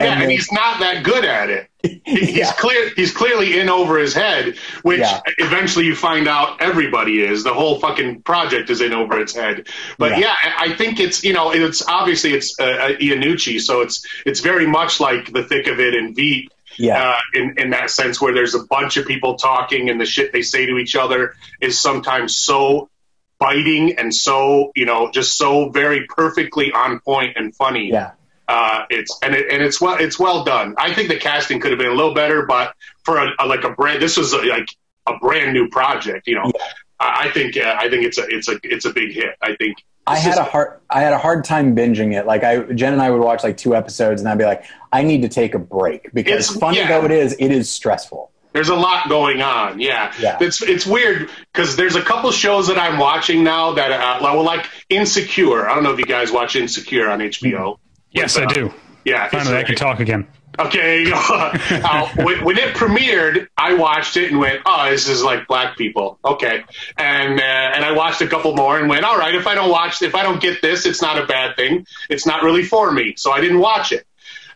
yeah, 0.00 0.12
and 0.12 0.22
and 0.22 0.30
he's 0.30 0.50
not 0.52 0.80
that 0.80 1.02
good 1.04 1.24
at 1.24 1.50
it. 1.50 1.68
He's 2.04 2.36
Yeah. 2.38 2.52
clear. 2.52 2.90
He's 2.96 3.12
clearly 3.12 3.58
in 3.58 3.68
over 3.68 3.98
his 3.98 4.14
head, 4.14 4.56
which 4.82 5.00
Yeah. 5.00 5.20
eventually 5.38 5.84
you 5.84 5.94
find 5.94 6.26
out 6.26 6.62
everybody 6.62 7.20
is. 7.22 7.44
The 7.44 7.52
whole 7.52 7.78
fucking 7.78 8.22
project 8.22 8.70
is 8.70 8.80
in 8.80 8.94
over 8.94 9.20
its 9.20 9.34
head. 9.34 9.66
But 9.98 10.18
Yeah. 10.18 10.34
I 10.58 10.72
think 10.74 10.98
it's 11.00 11.22
you 11.24 11.32
know 11.34 11.50
it's 11.52 11.86
obviously 11.86 12.32
it's 12.32 12.58
uh, 12.58 12.64
uh, 12.64 12.88
Iannucci, 12.96 13.60
so 13.60 13.80
it's 13.82 14.02
it's 14.24 14.40
very 14.40 14.66
much 14.66 14.98
like 15.00 15.32
the 15.32 15.42
thick 15.44 15.66
of 15.66 15.78
it 15.80 15.94
and 15.94 16.14
Veep. 16.16 16.50
Yeah. 16.78 17.10
Uh, 17.10 17.16
in 17.34 17.54
in 17.58 17.70
that 17.70 17.90
sense, 17.90 18.20
where 18.20 18.32
there's 18.32 18.54
a 18.54 18.64
bunch 18.64 18.96
of 18.96 19.06
people 19.06 19.36
talking 19.36 19.90
and 19.90 20.00
the 20.00 20.06
shit 20.06 20.32
they 20.32 20.42
say 20.42 20.64
to 20.66 20.78
each 20.78 20.96
other 20.96 21.34
is 21.60 21.78
sometimes 21.80 22.34
so 22.34 22.88
biting 23.38 23.98
and 23.98 24.14
so 24.14 24.70
you 24.74 24.86
know 24.86 25.10
just 25.10 25.36
so 25.36 25.68
very 25.70 26.06
perfectly 26.08 26.72
on 26.72 27.00
point 27.00 27.36
and 27.36 27.54
funny 27.56 27.90
yeah. 27.90 28.12
uh, 28.48 28.84
it's 28.90 29.18
and 29.22 29.34
it, 29.34 29.46
and 29.50 29.62
it's 29.62 29.80
well 29.80 29.96
it's 29.98 30.18
well 30.18 30.44
done. 30.44 30.74
I 30.78 30.94
think 30.94 31.08
the 31.08 31.16
casting 31.16 31.60
could 31.60 31.70
have 31.72 31.78
been 31.78 31.90
a 31.90 31.94
little 31.94 32.14
better, 32.14 32.46
but 32.46 32.74
for 33.04 33.18
a, 33.18 33.30
a- 33.38 33.46
like 33.46 33.64
a 33.64 33.70
brand, 33.70 34.00
this 34.02 34.16
was 34.16 34.32
a, 34.32 34.38
like 34.42 34.68
a 35.06 35.18
brand 35.18 35.52
new 35.52 35.68
project. 35.68 36.26
You 36.26 36.36
know, 36.36 36.52
I, 37.00 37.28
I 37.28 37.30
think 37.32 37.56
uh, 37.56 37.74
I 37.78 37.88
think 37.88 38.04
it's 38.04 38.18
a 38.18 38.26
it's 38.28 38.48
a 38.48 38.58
it's 38.62 38.84
a 38.84 38.92
big 38.92 39.12
hit. 39.12 39.34
I 39.42 39.54
think 39.56 39.78
I 40.06 40.16
had 40.18 40.36
a 40.38 40.44
hard 40.44 40.80
I 40.90 41.00
had 41.00 41.12
a 41.12 41.18
hard 41.18 41.44
time 41.44 41.74
binging 41.74 42.12
it. 42.18 42.26
Like 42.26 42.44
I 42.44 42.60
Jen 42.74 42.92
and 42.92 43.02
I 43.02 43.10
would 43.10 43.20
watch 43.20 43.42
like 43.42 43.56
two 43.56 43.74
episodes 43.74 44.20
and 44.20 44.28
I'd 44.28 44.38
be 44.38 44.44
like, 44.44 44.64
I 44.92 45.02
need 45.02 45.22
to 45.22 45.28
take 45.28 45.54
a 45.54 45.58
break 45.58 46.12
because 46.12 46.50
It's- 46.50 46.58
funny 46.58 46.78
yeah. 46.78 46.88
though 46.88 47.04
it 47.04 47.10
is, 47.10 47.34
it 47.38 47.50
is 47.50 47.70
stressful. 47.70 48.30
There's 48.54 48.68
a 48.68 48.74
lot 48.76 49.08
going 49.08 49.42
on. 49.42 49.80
Yeah, 49.80 50.12
Yeah. 50.18 50.38
it's 50.40 50.62
it's 50.62 50.86
weird 50.86 51.28
because 51.52 51.74
there's 51.74 51.96
a 51.96 52.02
couple 52.02 52.30
shows 52.30 52.68
that 52.68 52.78
I'm 52.78 52.98
watching 52.98 53.42
now 53.42 53.72
that 53.72 53.90
uh, 53.90 54.20
well, 54.22 54.44
like 54.44 54.66
Insecure. 54.88 55.68
I 55.68 55.74
don't 55.74 55.82
know 55.82 55.92
if 55.92 55.98
you 55.98 56.04
guys 56.06 56.30
watch 56.30 56.54
Insecure 56.54 57.10
on 57.10 57.18
HBO. 57.18 57.78
Yes, 58.12 58.38
With, 58.38 58.44
I 58.46 58.50
uh, 58.50 58.54
do. 58.54 58.74
Yeah, 59.04 59.28
Finally, 59.28 59.56
I 59.56 59.64
can 59.64 59.74
talk 59.74 59.98
again. 60.00 60.28
Okay, 60.56 61.10
uh, 61.12 62.08
when, 62.14 62.44
when 62.44 62.58
it 62.58 62.76
premiered, 62.76 63.48
I 63.58 63.74
watched 63.74 64.16
it 64.16 64.30
and 64.30 64.38
went, 64.38 64.60
"Oh, 64.64 64.88
this 64.88 65.08
is 65.08 65.20
like 65.20 65.48
black 65.48 65.76
people." 65.76 66.20
Okay, 66.24 66.62
and 66.96 67.40
uh, 67.40 67.42
and 67.42 67.84
I 67.84 67.90
watched 67.90 68.20
a 68.20 68.28
couple 68.28 68.54
more 68.54 68.78
and 68.78 68.88
went, 68.88 69.04
"All 69.04 69.18
right, 69.18 69.34
if 69.34 69.48
I 69.48 69.56
don't 69.56 69.68
watch, 69.70 70.00
if 70.00 70.14
I 70.14 70.22
don't 70.22 70.40
get 70.40 70.62
this, 70.62 70.86
it's 70.86 71.02
not 71.02 71.18
a 71.18 71.26
bad 71.26 71.56
thing. 71.56 71.86
It's 72.08 72.24
not 72.24 72.44
really 72.44 72.62
for 72.62 72.92
me." 72.92 73.14
So 73.16 73.32
I 73.32 73.40
didn't 73.40 73.58
watch 73.58 73.90
it. 73.90 74.06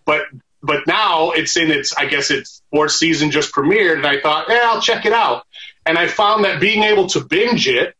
But 0.05 0.23
but 0.63 0.87
now 0.87 1.33
it's 1.33 1.57
in 1.57 1.71
its, 1.73 1.93
I 1.97 2.07
guess 2.07 2.31
its 2.31 2.58
fourth 2.71 2.93
season 2.93 3.31
just 3.31 3.53
premiered, 3.53 3.97
and 3.97 4.07
I 4.07 4.21
thought, 4.21 4.47
yeah, 4.49 4.63
I'll 4.65 4.81
check 4.81 5.07
it 5.07 5.13
out. 5.13 5.45
And 5.87 5.99
I 5.99 6.07
found 6.07 6.45
that 6.45 6.61
being 6.61 6.83
able 6.83 7.09
to 7.09 7.25
binge 7.25 7.69
it 7.69 7.95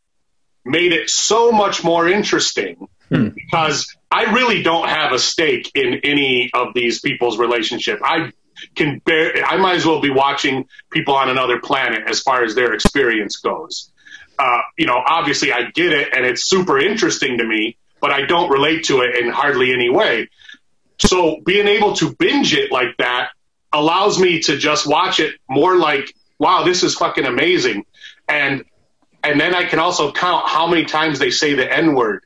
made 0.65 0.93
it 0.93 1.09
so 1.09 1.51
much 1.51 1.83
more 1.83 2.09
interesting 2.09 2.89
because 3.35 3.97
I 4.11 4.35
really 4.35 4.63
don't 4.63 4.89
have 4.89 5.13
a 5.13 5.19
stake 5.19 5.73
in 5.75 6.01
any 6.05 6.51
of 6.53 6.75
these 6.75 7.01
people's 7.01 7.39
relationship. 7.39 8.01
I 8.03 8.33
can 8.75 9.01
bear, 9.05 9.45
I 9.45 9.57
might 9.57 9.77
as 9.77 9.87
well 9.87 10.01
be 10.01 10.11
watching 10.11 10.67
people 10.91 11.15
on 11.15 11.31
another 11.31 11.61
planet 11.61 12.03
as 12.07 12.21
far 12.21 12.45
as 12.45 12.55
their 12.55 12.75
experience 12.75 13.37
goes. 13.37 13.91
Uh, 14.39 14.61
you 14.77 14.87
know, 14.87 15.01
obviously 15.05 15.53
I 15.53 15.71
get 15.71 15.93
it 15.93 16.15
and 16.15 16.25
it's 16.25 16.49
super 16.49 16.79
interesting 16.79 17.39
to 17.39 17.45
me, 17.45 17.77
but 18.01 18.11
I 18.11 18.27
don't 18.27 18.51
relate 18.51 18.85
to 18.85 19.01
it 19.01 19.17
in 19.17 19.31
hardly 19.31 19.73
any 19.73 19.91
way. 19.91 20.29
So 20.99 21.41
being 21.45 21.69
able 21.69 21.95
to 21.97 22.15
binge 22.15 22.55
it 22.55 22.71
like 22.71 22.97
that 22.99 23.31
allows 23.73 24.19
me 24.19 24.41
to 24.43 24.57
just 24.57 24.87
watch 24.87 25.21
it 25.21 25.35
more 25.49 25.77
like, 25.77 26.15
wow, 26.39 26.63
this 26.65 26.83
is 26.83 26.95
fucking 26.95 27.27
amazing. 27.27 27.85
And 28.29 28.65
and 29.25 29.41
then 29.41 29.55
I 29.55 29.65
can 29.65 29.79
also 29.79 30.13
count 30.13 30.49
how 30.49 30.69
many 30.69 30.85
times 30.85 31.19
they 31.19 31.31
say 31.31 31.55
the 31.55 31.71
N 31.71 31.95
word. 31.95 32.25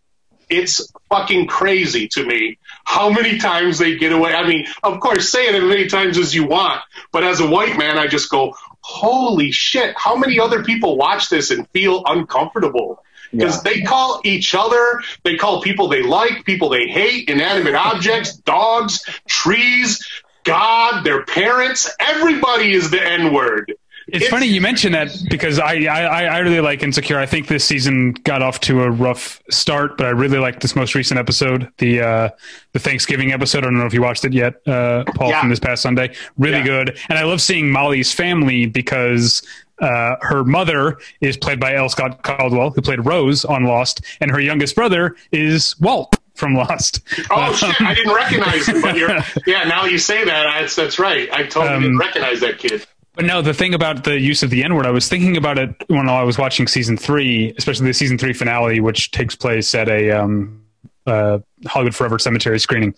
It's 0.51 0.93
fucking 1.09 1.47
crazy 1.47 2.09
to 2.09 2.25
me 2.27 2.59
how 2.85 3.09
many 3.09 3.39
times 3.39 3.79
they 3.79 3.97
get 3.97 4.13
away. 4.13 4.35
I 4.35 4.47
mean, 4.47 4.67
of 4.83 5.01
course, 5.01 5.31
say 5.31 5.49
it 5.49 5.55
as 5.55 5.63
many 5.63 5.87
times 5.87 6.19
as 6.19 6.35
you 6.35 6.47
want, 6.47 6.81
but 7.13 7.25
as 7.25 7.41
a 7.41 7.49
white 7.49 7.79
man, 7.79 7.97
I 7.97 8.07
just 8.07 8.29
go, 8.31 8.55
holy 8.81 9.53
shit, 9.53 9.95
how 9.97 10.17
many 10.17 10.39
other 10.39 10.63
people 10.63 10.97
watch 10.97 11.29
this 11.29 11.51
and 11.51 11.67
feel 11.71 12.03
uncomfortable? 12.07 13.03
Because 13.31 13.65
Yeah. 13.65 13.73
they 13.73 13.81
call 13.83 14.21
each 14.25 14.55
other, 14.55 15.01
they 15.23 15.37
call 15.37 15.63
people 15.63 15.89
they 15.89 16.03
like, 16.03 16.45
people 16.45 16.69
they 16.69 16.87
hate, 16.87 17.31
inanimate 17.31 17.75
objects, 17.75 18.37
dogs, 18.37 19.03
trees, 19.27 20.05
God, 20.45 21.05
their 21.05 21.25
parents. 21.25 21.91
Everybody 22.01 22.73
is 22.73 22.91
the 22.91 23.03
N 23.03 23.33
word. 23.33 23.75
It's, 24.09 24.27
funny 24.29 24.47
you 24.47 24.61
mention 24.61 24.93
that 24.93 25.17
because 25.31 25.61
I, 25.61 25.85
I 25.85 26.25
I 26.25 26.39
really 26.39 26.61
like 26.61 26.83
Insecure. 26.83 27.19
I 27.19 27.25
think 27.25 27.47
this 27.47 27.65
season 27.65 28.13
got 28.25 28.43
off 28.43 28.59
to 28.63 28.83
a 28.83 28.91
rough 28.91 29.41
start, 29.49 29.97
but 29.97 30.07
I 30.07 30.11
really 30.11 30.39
like 30.39 30.59
this 30.61 30.75
most 30.75 30.95
recent 30.97 31.21
episode, 31.21 31.69
the 31.79 32.01
uh, 32.01 32.29
the 32.73 32.81
Thanksgiving 32.81 33.33
episode. 33.33 33.59
I 33.59 33.67
don't 33.69 33.79
know 33.79 33.87
if 33.87 33.95
you 33.95 34.03
watched 34.03 34.25
it 34.25 34.33
yet, 34.33 34.55
uh, 34.67 35.05
Paul, 35.15 35.31
Yeah. 35.31 35.41
from 35.41 35.51
this 35.51 35.61
past 35.61 35.83
Sunday. 35.83 36.15
Really 36.37 36.59
Yeah. 36.59 36.65
good, 36.65 36.99
and 37.09 37.19
I 37.19 37.23
love 37.23 37.41
seeing 37.41 37.71
Molly's 37.71 38.13
family 38.13 38.67
because. 38.67 39.43
Uh, 39.81 40.15
her 40.21 40.45
mother 40.45 40.97
is 41.23 41.37
played 41.37 41.59
by 41.59 41.75
L. 41.75 41.89
Scott 41.89 42.23
Caldwell, 42.23 42.71
who 42.71 42.81
played 42.81 43.05
Rose 43.05 43.45
on 43.45 43.65
Lost, 43.65 44.01
and 44.21 44.31
her 44.31 44.39
youngest 44.39 44.77
brother 44.77 45.17
is 45.33 45.75
Walt 45.81 46.15
from 46.35 46.55
Lost. 46.55 47.01
Oh 47.31 47.53
shit! 47.55 47.81
I 47.81 47.95
didn't 47.95 48.15
recognize 48.15 48.67
him, 48.67 48.81
but 48.81 48.97
you're 48.97 49.11
yeah. 49.47 49.65
Now 49.65 49.85
you 49.85 49.99
say 49.99 50.25
that, 50.25 50.45
that's 50.61 50.75
that's 50.77 50.99
right. 50.99 51.29
I 51.33 51.43
totally 51.45 51.75
Um, 51.75 51.83
didn't 51.83 51.99
recognize 51.99 52.41
that 52.41 52.59
kid. 52.59 52.87
But 53.15 53.27
no, 53.27 53.43
the 53.43 53.53
thing 53.53 53.75
about 53.75 54.05
the 54.05 54.19
use 54.19 54.43
of 54.43 54.49
the 54.51 54.65
N 54.65 54.75
word, 54.75 54.87
I 54.87 54.91
was 54.91 55.07
thinking 55.09 55.37
about 55.37 55.59
it 55.59 55.71
when 55.89 56.09
I 56.09 56.23
was 56.23 56.39
watching 56.39 56.67
season 56.67 56.97
three, 56.97 57.53
especially 57.59 57.87
the 57.87 57.93
season 57.95 58.17
three 58.17 58.33
finale, 58.33 58.81
which 58.81 59.11
takes 59.11 59.37
place 59.37 59.75
at 59.75 59.89
a 59.91 60.11
um, 60.11 60.65
uh, 61.07 61.39
Hollywood 61.67 61.95
Forever 61.95 62.19
Cemetery 62.19 62.59
screening. 62.59 62.95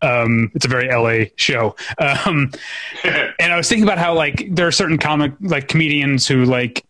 Um, 0.00 0.52
it's 0.54 0.64
a 0.64 0.68
very 0.68 0.88
LA 0.88 1.30
show. 1.34 1.74
Um, 1.98 2.52
and 3.04 3.52
I 3.52 3.56
was 3.56 3.68
thinking 3.68 3.82
about 3.82 3.98
how 3.98 4.14
like 4.14 4.46
there 4.50 4.68
are 4.68 4.72
certain 4.72 4.96
comic 4.96 5.32
like 5.40 5.66
comedians 5.66 6.28
who 6.28 6.44
like 6.44 6.84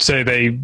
say 0.00 0.22
they 0.22 0.58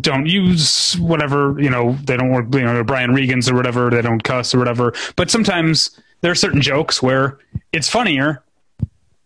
don't 0.00 0.26
use 0.26 0.98
whatever 0.98 1.54
you 1.60 1.70
know 1.70 1.96
they 2.04 2.16
don't 2.16 2.30
work 2.30 2.46
you 2.52 2.62
know 2.62 2.82
Brian 2.82 3.14
Regan's 3.14 3.48
or 3.48 3.54
whatever 3.54 3.90
they 3.90 4.02
don't 4.02 4.22
cuss 4.22 4.54
or 4.54 4.58
whatever. 4.58 4.92
But 5.16 5.30
sometimes 5.30 5.98
there 6.20 6.30
are 6.32 6.36
certain 6.36 6.60
jokes 6.60 7.02
where 7.02 7.38
it's 7.72 7.88
funnier 7.88 8.42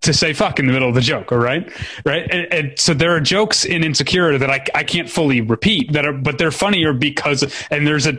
to 0.03 0.15
say 0.15 0.33
fuck 0.33 0.59
in 0.59 0.67
the 0.67 0.73
middle 0.73 0.89
of 0.89 0.95
the 0.95 1.01
joke, 1.01 1.31
all 1.31 1.39
right? 1.39 1.71
Right? 2.05 2.27
And, 2.31 2.53
and 2.53 2.79
so 2.79 2.95
there 2.95 3.15
are 3.15 3.21
jokes 3.21 3.65
in 3.65 3.85
Insecure 3.85 4.39
that 4.39 4.51
I, 4.51 4.65
I 4.75 4.83
can't 4.83 5.11
fully 5.11 5.43
repeat 5.43 5.93
that 5.93 6.07
are, 6.07 6.13
but 6.13 6.39
they're 6.39 6.51
funnier 6.51 6.93
because, 6.95 7.43
and 7.71 7.87
there's 7.87 8.07
a, 8.07 8.15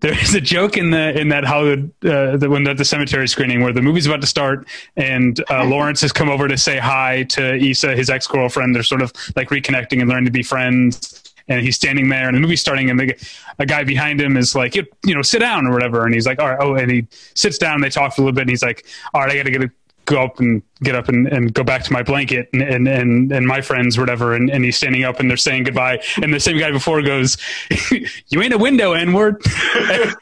there's 0.00 0.34
a 0.34 0.40
joke 0.40 0.76
in 0.76 0.90
the 0.90 1.18
in 1.18 1.28
that 1.28 1.44
Hollywood 1.44 1.92
uh, 2.04 2.36
the, 2.36 2.48
when 2.48 2.66
at 2.66 2.78
the 2.78 2.84
cemetery 2.84 3.28
screening 3.28 3.62
where 3.62 3.72
the 3.72 3.82
movie's 3.82 4.06
about 4.06 4.22
to 4.22 4.26
start 4.26 4.66
and 4.96 5.44
uh, 5.50 5.64
Lawrence 5.66 6.00
has 6.00 6.10
come 6.10 6.30
over 6.30 6.48
to 6.48 6.56
say 6.56 6.78
hi 6.78 7.24
to 7.24 7.56
Issa, 7.56 7.94
his 7.94 8.08
ex 8.08 8.26
girlfriend. 8.26 8.74
They're 8.74 8.82
sort 8.82 9.02
of 9.02 9.12
like 9.36 9.50
reconnecting 9.50 10.00
and 10.00 10.08
learning 10.08 10.24
to 10.24 10.30
be 10.30 10.42
friends. 10.42 11.19
And 11.48 11.60
he's 11.60 11.76
standing 11.76 12.08
there, 12.08 12.28
and 12.28 12.36
the 12.36 12.40
movie's 12.40 12.60
starting, 12.60 12.90
and 12.90 12.98
the, 12.98 13.28
a 13.58 13.66
guy 13.66 13.84
behind 13.84 14.20
him 14.20 14.36
is 14.36 14.54
like, 14.54 14.74
you, 14.74 14.86
you 15.04 15.14
know, 15.14 15.22
sit 15.22 15.40
down 15.40 15.66
or 15.66 15.72
whatever. 15.72 16.04
And 16.04 16.14
he's 16.14 16.26
like, 16.26 16.40
all 16.40 16.48
right, 16.48 16.58
oh, 16.60 16.74
and 16.74 16.90
he 16.90 17.06
sits 17.34 17.58
down. 17.58 17.74
And 17.74 17.84
they 17.84 17.90
talk 17.90 18.14
for 18.14 18.22
a 18.22 18.24
little 18.24 18.34
bit, 18.34 18.42
and 18.42 18.50
he's 18.50 18.62
like, 18.62 18.86
all 19.14 19.22
right, 19.22 19.30
I 19.30 19.36
got 19.36 19.44
to 19.44 19.50
get 19.50 19.64
a 19.64 19.70
go 20.10 20.22
up 20.22 20.40
and 20.40 20.62
get 20.82 20.94
up 20.94 21.08
and, 21.08 21.28
and 21.28 21.54
go 21.54 21.62
back 21.62 21.84
to 21.84 21.92
my 21.92 22.02
blanket 22.02 22.48
and, 22.52 22.62
and, 22.62 22.88
and, 22.88 23.32
and 23.32 23.46
my 23.46 23.60
friends, 23.60 23.98
whatever. 23.98 24.34
And, 24.34 24.50
and 24.50 24.64
he's 24.64 24.76
standing 24.76 25.04
up 25.04 25.20
and 25.20 25.30
they're 25.30 25.36
saying 25.36 25.64
goodbye. 25.64 26.02
And 26.20 26.34
the 26.34 26.40
same 26.40 26.58
guy 26.58 26.70
before 26.70 27.00
goes, 27.02 27.36
you 28.28 28.42
ain't 28.42 28.52
a 28.52 28.58
window, 28.58 28.92
N 28.92 29.12
word. 29.12 29.40
yeah, 29.74 30.12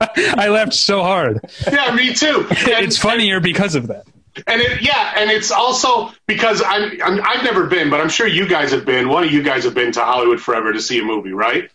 I 0.36 0.48
laughed 0.50 0.74
so 0.74 1.02
hard. 1.02 1.40
yeah, 1.70 1.94
me 1.94 2.12
too. 2.12 2.46
And, 2.50 2.84
It's 2.84 2.98
funnier 2.98 3.40
because 3.40 3.74
of 3.74 3.86
that. 3.88 4.06
And 4.46 4.60
it, 4.60 4.82
yeah, 4.82 5.14
and 5.16 5.30
it's 5.30 5.50
also 5.50 6.12
because 6.26 6.62
I'm, 6.64 7.00
I'm 7.02 7.20
I've 7.22 7.44
never 7.44 7.66
been, 7.66 7.90
but 7.90 8.00
I'm 8.00 8.08
sure 8.08 8.26
you 8.26 8.48
guys 8.48 8.72
have 8.72 8.84
been. 8.84 9.08
One 9.08 9.24
of 9.24 9.32
you 9.32 9.42
guys 9.42 9.64
have 9.64 9.74
been 9.74 9.92
to 9.92 10.00
Hollywood 10.00 10.40
Forever 10.40 10.72
to 10.72 10.80
see 10.80 10.98
a 11.00 11.04
movie, 11.04 11.32
right? 11.32 11.70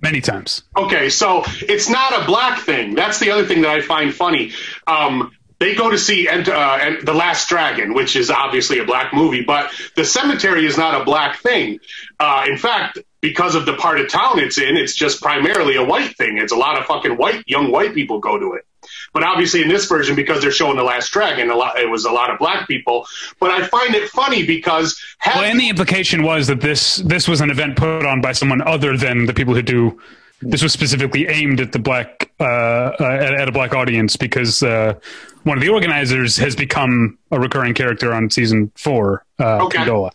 Many 0.00 0.20
times. 0.20 0.62
Okay, 0.76 1.10
so 1.10 1.42
it's 1.60 1.88
not 1.88 2.22
a 2.22 2.26
black 2.26 2.60
thing. 2.60 2.94
That's 2.94 3.18
the 3.18 3.32
other 3.32 3.46
thing 3.46 3.62
that 3.62 3.70
I 3.70 3.80
find 3.80 4.14
funny. 4.14 4.52
Um, 4.86 5.32
they 5.58 5.74
go 5.74 5.90
to 5.90 5.98
see 5.98 6.28
Ent- 6.28 6.48
uh, 6.48 6.78
and 6.80 7.04
The 7.04 7.14
Last 7.14 7.48
Dragon, 7.48 7.94
which 7.94 8.14
is 8.14 8.30
obviously 8.30 8.78
a 8.78 8.84
black 8.84 9.12
movie, 9.12 9.42
but 9.42 9.72
the 9.96 10.04
cemetery 10.04 10.66
is 10.66 10.78
not 10.78 11.00
a 11.00 11.04
black 11.04 11.38
thing. 11.38 11.80
Uh, 12.20 12.44
in 12.48 12.58
fact, 12.58 12.98
because 13.20 13.56
of 13.56 13.66
the 13.66 13.74
part 13.74 14.00
of 14.00 14.08
town 14.08 14.38
it's 14.38 14.58
in, 14.58 14.76
it's 14.76 14.94
just 14.94 15.20
primarily 15.20 15.74
a 15.74 15.84
white 15.84 16.16
thing. 16.16 16.38
It's 16.38 16.52
a 16.52 16.56
lot 16.56 16.78
of 16.78 16.86
fucking 16.86 17.16
white, 17.16 17.42
young 17.48 17.72
white 17.72 17.92
people 17.92 18.20
go 18.20 18.38
to 18.38 18.52
it. 18.52 18.64
But 19.12 19.24
obviously, 19.24 19.62
in 19.62 19.68
this 19.68 19.86
version, 19.86 20.14
because 20.14 20.42
they're 20.42 20.50
showing 20.50 20.76
The 20.76 20.82
Last 20.82 21.10
Dragon, 21.10 21.50
a 21.50 21.54
lot, 21.56 21.78
it 21.78 21.88
was 21.88 22.04
a 22.04 22.10
lot 22.10 22.30
of 22.30 22.38
black 22.38 22.68
people. 22.68 23.06
But 23.40 23.50
I 23.50 23.66
find 23.66 23.94
it 23.94 24.08
funny 24.10 24.44
because 24.46 25.00
Well, 25.26 25.44
and 25.44 25.58
the 25.58 25.68
implication 25.68 26.22
was 26.22 26.46
that 26.48 26.60
this 26.60 26.96
this 26.96 27.26
was 27.28 27.40
an 27.40 27.50
event 27.50 27.76
put 27.76 28.04
on 28.04 28.20
by 28.20 28.32
someone 28.32 28.62
other 28.62 28.96
than 28.96 29.26
the 29.26 29.34
people 29.34 29.54
who 29.54 29.62
do. 29.62 30.00
This 30.40 30.62
was 30.62 30.72
specifically 30.72 31.26
aimed 31.26 31.60
at 31.60 31.72
the 31.72 31.80
black 31.80 32.30
uh, 32.38 32.44
uh, 32.44 32.94
at, 33.00 33.34
at 33.34 33.48
a 33.48 33.52
black 33.52 33.74
audience 33.74 34.16
because 34.16 34.62
uh, 34.62 34.94
one 35.42 35.58
of 35.58 35.62
the 35.62 35.70
organizers 35.70 36.36
has 36.36 36.54
become 36.54 37.18
a 37.32 37.40
recurring 37.40 37.74
character 37.74 38.12
on 38.12 38.30
season 38.30 38.70
four, 38.76 39.24
uh, 39.40 39.64
Okay. 39.64 39.78
Condola. 39.78 40.10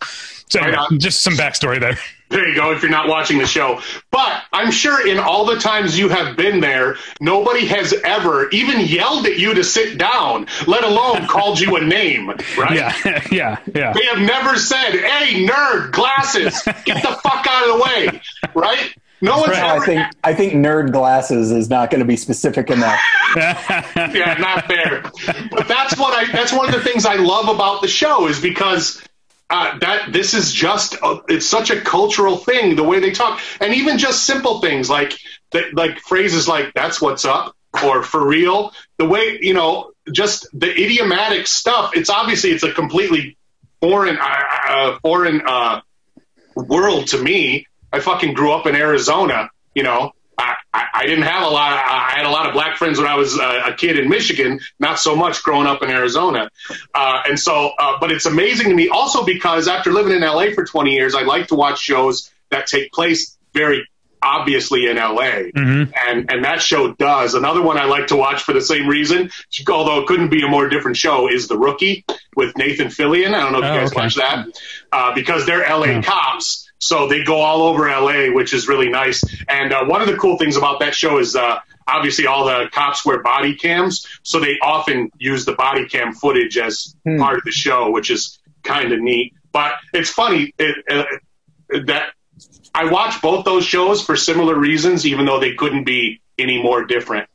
So 0.48 0.60
Right 0.60 0.88
just 0.98 1.22
some 1.22 1.34
backstory 1.34 1.80
there. 1.80 1.98
There 2.30 2.48
you 2.48 2.54
go, 2.54 2.72
if 2.72 2.82
you're 2.82 2.90
not 2.90 3.08
watching 3.08 3.38
the 3.38 3.46
show. 3.46 3.80
But 4.10 4.42
I'm 4.52 4.70
sure 4.70 5.06
in 5.06 5.18
all 5.18 5.44
the 5.44 5.56
times 5.56 5.98
you 5.98 6.08
have 6.08 6.36
been 6.36 6.60
there, 6.60 6.96
nobody 7.20 7.66
has 7.66 7.92
ever 8.04 8.48
even 8.50 8.80
yelled 8.80 9.26
at 9.26 9.38
you 9.38 9.54
to 9.54 9.62
sit 9.62 9.98
down, 9.98 10.46
let 10.66 10.84
alone 10.84 11.26
called 11.28 11.60
you 11.60 11.76
a 11.76 11.84
name, 11.84 12.28
right? 12.56 12.74
Yeah, 12.74 13.22
yeah, 13.30 13.58
yeah. 13.74 13.92
They 13.92 14.04
have 14.06 14.20
never 14.20 14.56
said, 14.56 14.92
hey, 14.92 15.46
nerd, 15.46 15.92
glasses, 15.92 16.60
get 16.84 17.02
the 17.02 17.18
fuck 17.22 17.46
out 17.46 17.68
of 17.68 17.78
the 17.78 17.84
way, 17.84 18.20
right? 18.54 18.94
No 19.20 19.38
one's 19.38 19.52
right. 19.52 19.62
I 19.62 19.76
ever. 19.76 19.86
think 19.86 20.06
I 20.22 20.34
think 20.34 20.52
nerd 20.52 20.92
glasses 20.92 21.50
is 21.50 21.70
not 21.70 21.90
going 21.90 22.00
to 22.00 22.04
be 22.04 22.16
specific 22.16 22.68
enough. 22.68 23.00
yeah, 23.36 24.36
not 24.38 24.66
fair. 24.66 25.02
But 25.50 25.66
that's 25.66 25.96
what 25.98 26.12
I. 26.12 26.30
That's 26.30 26.52
one 26.52 26.66
of 26.66 26.74
the 26.74 26.82
things 26.82 27.06
I 27.06 27.14
love 27.14 27.48
about 27.48 27.80
the 27.80 27.88
show 27.88 28.28
is 28.28 28.38
because 28.38 29.02
uh, 29.50 29.78
that 29.78 30.12
this 30.12 30.34
is 30.34 30.52
just 30.52 30.94
a, 30.94 31.20
it's 31.28 31.46
such 31.46 31.70
a 31.70 31.80
cultural 31.80 32.36
thing 32.36 32.76
the 32.76 32.84
way 32.84 33.00
they 33.00 33.10
talk, 33.10 33.40
and 33.60 33.74
even 33.74 33.98
just 33.98 34.24
simple 34.24 34.60
things 34.60 34.88
like 34.88 35.14
that, 35.52 35.74
like 35.74 35.98
phrases 36.00 36.48
like 36.48 36.72
"that's 36.74 37.00
what's 37.00 37.24
up" 37.24 37.54
or 37.84 38.02
"for 38.02 38.26
real." 38.26 38.72
The 38.98 39.06
way 39.06 39.38
you 39.40 39.54
know, 39.54 39.92
just 40.10 40.46
the 40.58 40.70
idiomatic 40.70 41.46
stuff. 41.46 41.92
It's 41.94 42.10
obviously 42.10 42.50
it's 42.50 42.64
a 42.64 42.72
completely 42.72 43.36
foreign 43.80 44.18
uh, 44.18 44.40
uh, 44.68 44.98
foreign 45.02 45.42
uh, 45.46 45.82
world 46.56 47.08
to 47.08 47.18
me. 47.18 47.66
I 47.92 48.00
fucking 48.00 48.34
grew 48.34 48.52
up 48.52 48.66
in 48.66 48.74
Arizona, 48.74 49.50
you 49.74 49.82
know. 49.82 50.12
I, 50.38 50.54
I, 50.72 50.84
I 50.94 51.06
didn't 51.06 51.24
have 51.24 51.42
a 51.42 51.48
lot. 51.50 51.72
Of, 51.72 51.78
I 51.86 52.12
had 52.16 52.26
a 52.26 52.30
lot 52.30 52.46
of 52.46 52.52
black 52.54 52.76
friends 52.76 52.98
when 52.98 53.06
I 53.06 53.14
was 53.16 53.38
uh, 53.38 53.62
a 53.66 53.74
kid 53.74 53.98
in 53.98 54.08
Michigan. 54.08 54.60
Not 54.80 54.98
so 54.98 55.14
much 55.14 55.42
growing 55.42 55.66
up 55.66 55.82
in 55.82 55.90
Arizona, 55.90 56.50
uh, 56.94 57.22
and 57.28 57.38
so. 57.38 57.70
Uh, 57.78 57.98
but 58.00 58.10
it's 58.10 58.26
amazing 58.26 58.68
to 58.68 58.74
me 58.74 58.88
also 58.88 59.24
because 59.24 59.68
after 59.68 59.92
living 59.92 60.12
in 60.12 60.20
LA 60.22 60.46
for 60.54 60.64
20 60.64 60.90
years, 60.92 61.14
I 61.14 61.22
like 61.22 61.48
to 61.48 61.54
watch 61.54 61.78
shows 61.80 62.30
that 62.50 62.66
take 62.66 62.92
place 62.92 63.36
very 63.52 63.86
obviously 64.22 64.86
in 64.86 64.96
LA, 64.96 65.50
Mhm. 65.54 65.92
and 66.08 66.30
and 66.32 66.44
that 66.46 66.62
show 66.62 66.92
does. 66.94 67.34
Another 67.34 67.60
one 67.60 67.76
I 67.76 67.84
like 67.84 68.06
to 68.06 68.16
watch 68.16 68.42
for 68.42 68.54
the 68.54 68.62
same 68.62 68.88
reason, 68.88 69.30
although 69.68 70.00
it 70.00 70.06
couldn't 70.06 70.30
be 70.30 70.42
a 70.42 70.48
more 70.48 70.66
different 70.68 70.96
show, 70.96 71.28
is 71.30 71.46
The 71.46 71.58
Rookie 71.58 72.04
with 72.34 72.56
Nathan 72.56 72.88
Fillion. 72.88 73.34
I 73.34 73.40
don't 73.40 73.52
know 73.52 73.58
if 73.58 73.64
you 73.64 73.70
Oh, 73.70 73.76
guys 73.80 73.92
okay. 73.92 74.00
watch 74.00 74.14
that 74.14 74.46
uh, 74.92 75.14
because 75.14 75.44
they're 75.44 75.62
LA 75.64 75.86
Yeah. 75.86 76.02
cops. 76.02 76.63
So 76.84 77.06
they 77.08 77.24
go 77.24 77.40
all 77.40 77.62
over 77.62 77.88
LA, 77.88 78.26
which 78.34 78.52
is 78.52 78.68
really 78.68 78.90
nice. 78.90 79.24
And 79.48 79.72
uh, 79.72 79.86
one 79.86 80.02
of 80.02 80.06
the 80.06 80.16
cool 80.18 80.36
things 80.36 80.56
about 80.58 80.80
that 80.80 80.94
show 80.94 81.18
is 81.18 81.34
uh, 81.34 81.60
obviously 81.88 82.26
all 82.26 82.44
the 82.44 82.68
cops 82.70 83.06
wear 83.06 83.22
body 83.22 83.54
cams. 83.54 84.06
So 84.22 84.38
they 84.38 84.58
often 84.60 85.10
use 85.16 85.46
the 85.46 85.54
body 85.54 85.86
cam 85.88 86.12
footage 86.12 86.58
as 86.58 86.94
Hmm. 87.06 87.18
part 87.18 87.38
of 87.38 87.44
the 87.44 87.52
show, 87.52 87.90
which 87.90 88.10
is 88.10 88.38
kind 88.62 88.92
of 88.92 89.00
neat. 89.00 89.32
But 89.50 89.72
it's 89.94 90.10
funny 90.10 90.52
it, 90.58 90.76
uh, 90.90 91.04
that 91.86 92.08
I 92.74 92.90
watch 92.90 93.22
both 93.22 93.46
those 93.46 93.64
shows 93.64 94.04
for 94.04 94.14
similar 94.14 94.54
reasons, 94.54 95.06
even 95.06 95.24
though 95.24 95.40
they 95.40 95.54
couldn't 95.54 95.84
be 95.84 96.20
any 96.38 96.62
more 96.62 96.84
different. 96.84 97.30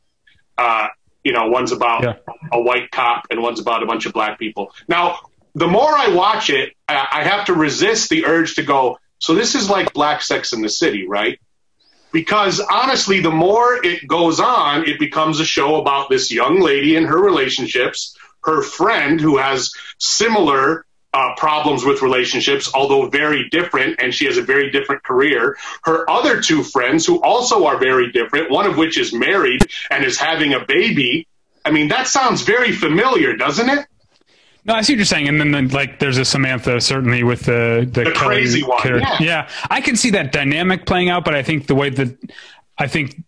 Uh, 0.56 0.88
you 1.24 1.32
know, 1.32 1.48
one's 1.48 1.72
about 1.72 2.04
Yeah. 2.04 2.14
a 2.52 2.60
white 2.60 2.92
cop 2.92 3.26
and 3.30 3.42
one's 3.42 3.58
about 3.58 3.82
a 3.82 3.86
bunch 3.86 4.06
of 4.06 4.12
black 4.12 4.38
people. 4.38 4.72
Now, 4.86 5.18
the 5.56 5.66
more 5.66 5.90
I 5.92 6.08
watch 6.10 6.50
it, 6.50 6.74
I 6.88 7.08
I 7.10 7.24
have 7.24 7.46
to 7.46 7.54
resist 7.54 8.10
the 8.10 8.26
urge 8.26 8.54
to 8.56 8.62
go, 8.62 8.98
so 9.20 9.34
this 9.34 9.54
is 9.54 9.70
like 9.70 9.92
Black 9.92 10.22
Sex 10.22 10.52
in 10.52 10.62
the 10.62 10.68
City, 10.68 11.06
right? 11.06 11.38
Because 12.12 12.58
honestly, 12.58 13.20
the 13.20 13.30
more 13.30 13.84
it 13.84 14.08
goes 14.08 14.40
on, 14.40 14.88
it 14.88 14.98
becomes 14.98 15.38
a 15.38 15.44
show 15.44 15.76
about 15.76 16.08
this 16.08 16.32
young 16.32 16.60
lady 16.60 16.96
and 16.96 17.06
her 17.06 17.20
relationships, 17.20 18.16
her 18.42 18.62
friend 18.62 19.20
who 19.20 19.36
has 19.36 19.72
similar 19.98 20.84
uh, 21.12 21.34
problems 21.36 21.84
with 21.84 22.02
relationships, 22.02 22.70
although 22.72 23.08
very 23.08 23.48
different, 23.50 24.00
and 24.00 24.14
she 24.14 24.24
has 24.24 24.38
a 24.38 24.42
very 24.42 24.70
different 24.70 25.02
career. 25.02 25.56
Her 25.84 26.08
other 26.08 26.40
two 26.40 26.62
friends, 26.62 27.04
who 27.04 27.20
also 27.22 27.66
are 27.66 27.78
very 27.78 28.10
different, 28.12 28.50
one 28.50 28.66
of 28.66 28.76
which 28.76 28.96
is 28.96 29.12
married 29.12 29.60
and 29.90 30.04
is 30.04 30.18
having 30.18 30.54
a 30.54 30.64
baby. 30.64 31.26
I 31.64 31.72
mean, 31.72 31.88
that 31.88 32.06
sounds 32.06 32.42
very 32.42 32.72
familiar, 32.72 33.36
doesn't 33.36 33.68
it? 33.68 33.86
No, 34.64 34.74
I 34.74 34.82
see 34.82 34.92
what 34.92 34.98
you're 34.98 35.04
saying, 35.06 35.28
and 35.28 35.40
then, 35.40 35.68
like 35.68 35.98
there's 35.98 36.18
a 36.18 36.24
Samantha 36.24 36.80
certainly 36.80 37.22
with 37.22 37.42
the 37.46 37.88
the, 37.90 38.04
The 38.04 38.12
Kelly 38.12 38.36
crazy 38.36 38.62
one, 38.62 38.80
character. 38.80 39.08
yeah. 39.24 39.48
I 39.70 39.80
can 39.80 39.96
see 39.96 40.10
that 40.10 40.32
dynamic 40.32 40.86
playing 40.86 41.08
out, 41.08 41.24
but 41.24 41.34
I 41.34 41.42
think 41.42 41.66
the 41.66 41.74
way 41.74 41.90
that 41.90 42.16
I 42.78 42.86
think 42.86 43.22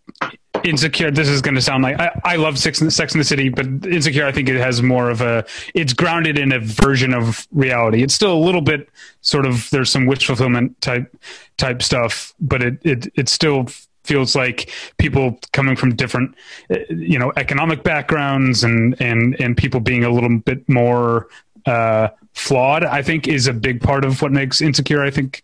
insecure. 0.63 1.11
This 1.11 1.27
is 1.27 1.41
going 1.41 1.55
to 1.55 1.61
sound 1.61 1.83
like 1.83 1.99
I, 1.99 2.11
I 2.23 2.35
love 2.37 2.57
Sex, 2.57 2.79
Sex 2.95 3.13
in 3.13 3.17
the 3.19 3.23
City, 3.25 3.49
but 3.49 3.65
insecure. 3.85 4.25
I 4.25 4.31
think 4.31 4.47
it 4.49 4.55
has 4.57 4.81
more 4.81 5.09
of 5.09 5.21
a. 5.21 5.45
It's 5.73 5.93
grounded 5.93 6.37
in 6.37 6.51
a 6.51 6.59
version 6.59 7.13
of 7.13 7.47
reality. 7.51 8.03
It's 8.03 8.13
still 8.13 8.33
a 8.33 8.37
little 8.43 8.61
bit 8.61 8.89
sort 9.21 9.45
of 9.45 9.69
there's 9.71 9.89
some 9.89 10.05
wish 10.05 10.25
fulfillment 10.25 10.79
type 10.81 11.13
type 11.57 11.81
stuff, 11.81 12.33
but 12.39 12.61
it 12.61 12.77
it 12.83 13.07
it 13.15 13.29
still 13.29 13.67
feels 14.03 14.35
like 14.35 14.71
people 14.97 15.39
coming 15.51 15.75
from 15.75 15.95
different 15.95 16.35
uh, 16.69 16.77
you 16.89 17.17
know 17.17 17.31
economic 17.37 17.83
backgrounds 17.83 18.63
and 18.63 18.99
and 19.01 19.39
and 19.39 19.57
people 19.57 19.79
being 19.79 20.03
a 20.03 20.09
little 20.09 20.39
bit 20.39 20.67
more 20.67 21.27
uh 21.65 22.09
flawed 22.33 22.83
i 22.83 23.01
think 23.01 23.27
is 23.27 23.47
a 23.47 23.53
big 23.53 23.81
part 23.81 24.03
of 24.03 24.21
what 24.21 24.31
makes 24.31 24.61
insecure 24.61 25.03
i 25.03 25.09
think 25.09 25.41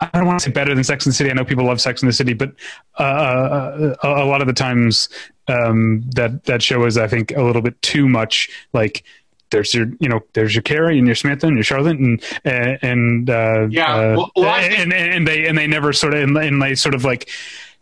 I 0.00 0.10
don't 0.12 0.26
want 0.26 0.40
to 0.40 0.44
say 0.44 0.50
better 0.50 0.74
than 0.74 0.84
Sex 0.84 1.06
and 1.06 1.12
the 1.12 1.16
City. 1.16 1.30
I 1.30 1.34
know 1.34 1.44
people 1.44 1.64
love 1.64 1.80
Sex 1.80 2.02
and 2.02 2.08
the 2.08 2.12
City, 2.12 2.32
but 2.32 2.52
uh, 2.98 3.94
a, 4.02 4.08
a 4.08 4.26
lot 4.26 4.40
of 4.40 4.46
the 4.46 4.52
times 4.52 5.08
um, 5.46 6.02
that 6.14 6.44
that 6.44 6.62
show 6.62 6.84
is, 6.84 6.98
I 6.98 7.06
think, 7.06 7.32
a 7.36 7.42
little 7.42 7.62
bit 7.62 7.80
too 7.82 8.08
much. 8.08 8.48
Like 8.72 9.04
there's 9.50 9.72
your, 9.74 9.86
you 10.00 10.08
know, 10.08 10.20
there's 10.34 10.54
your 10.54 10.62
Carrie 10.62 10.98
and 10.98 11.06
your 11.06 11.14
Samantha 11.16 11.46
and 11.46 11.56
your 11.56 11.64
Charlotte 11.64 11.98
and 11.98 12.22
and 12.44 13.30
uh, 13.30 13.66
Yeah, 13.70 13.94
uh, 13.94 14.26
well- 14.36 14.54
and 14.54 14.92
and 14.92 15.26
they 15.26 15.46
and 15.46 15.56
they 15.56 15.66
never 15.66 15.92
sort 15.92 16.14
of 16.14 16.22
and, 16.22 16.36
and 16.36 16.62
they 16.62 16.74
sort 16.74 16.94
of 16.94 17.04
like 17.04 17.28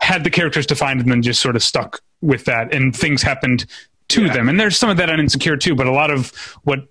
had 0.01 0.25
the 0.25 0.31
characters 0.31 0.67
defined 0.67 1.01
and 1.01 1.11
then 1.11 1.23
just 1.23 1.41
sort 1.41 1.57
of 1.57 1.63
stuck 1.63 2.01
with 2.21 2.45
that, 2.47 2.75
and 2.75 2.95
things 2.95 3.23
happened 3.23 3.67
to 4.09 4.27
Yeah. 4.27 4.33
them. 4.35 4.49
And 4.49 4.59
there's 4.61 4.77
some 4.77 4.91
of 4.91 4.97
that 4.99 5.11
on 5.11 5.19
Insecure 5.21 5.57
too, 5.57 5.75
but 5.75 5.87
a 5.87 5.93
lot 5.93 6.11
of 6.11 6.31
what 6.65 6.87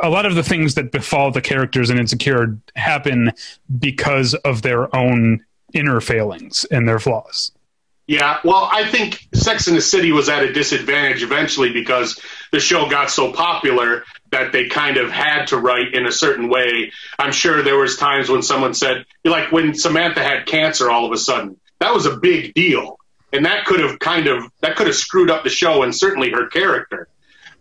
a 0.00 0.08
lot 0.08 0.24
of 0.26 0.34
the 0.34 0.42
things 0.42 0.74
that 0.74 0.90
befall 0.90 1.30
the 1.30 1.42
characters 1.42 1.90
in 1.90 1.98
Insecure 1.98 2.56
happen 2.76 3.30
because 3.78 4.34
of 4.34 4.62
their 4.62 4.94
own 4.96 5.44
inner 5.74 6.00
failings 6.00 6.64
and 6.70 6.88
their 6.88 6.98
flaws. 6.98 7.52
Yeah, 8.06 8.38
well, 8.44 8.68
I 8.70 8.86
think 8.86 9.26
Sex 9.34 9.66
and 9.66 9.76
the 9.76 9.80
City 9.80 10.12
was 10.12 10.28
at 10.28 10.44
a 10.44 10.52
disadvantage 10.52 11.24
eventually 11.24 11.72
because 11.72 12.20
the 12.52 12.60
show 12.60 12.88
got 12.88 13.10
so 13.10 13.32
popular 13.32 14.04
that 14.30 14.52
they 14.52 14.68
kind 14.68 14.96
of 14.96 15.10
had 15.10 15.46
to 15.46 15.56
write 15.56 15.92
in 15.92 16.06
a 16.06 16.12
certain 16.12 16.48
way. 16.48 16.92
I'm 17.18 17.32
sure 17.32 17.62
there 17.62 17.78
was 17.78 17.96
times 17.96 18.28
when 18.28 18.42
someone 18.42 18.74
said, 18.74 19.06
like 19.24 19.50
when 19.50 19.74
Samantha 19.74 20.22
had 20.22 20.46
cancer 20.46 20.88
all 20.88 21.04
of 21.04 21.12
a 21.12 21.16
sudden, 21.16 21.56
that 21.80 21.92
was 21.92 22.06
a 22.06 22.16
big 22.16 22.54
deal. 22.54 22.98
And 23.32 23.44
that 23.44 23.64
could 23.64 23.80
have 23.80 23.98
kind 23.98 24.28
of 24.28 24.44
that 24.60 24.76
could 24.76 24.86
have 24.86 24.96
screwed 24.96 25.30
up 25.30 25.42
the 25.42 25.50
show 25.50 25.82
and 25.82 25.94
certainly 25.94 26.30
her 26.30 26.46
character. 26.46 27.08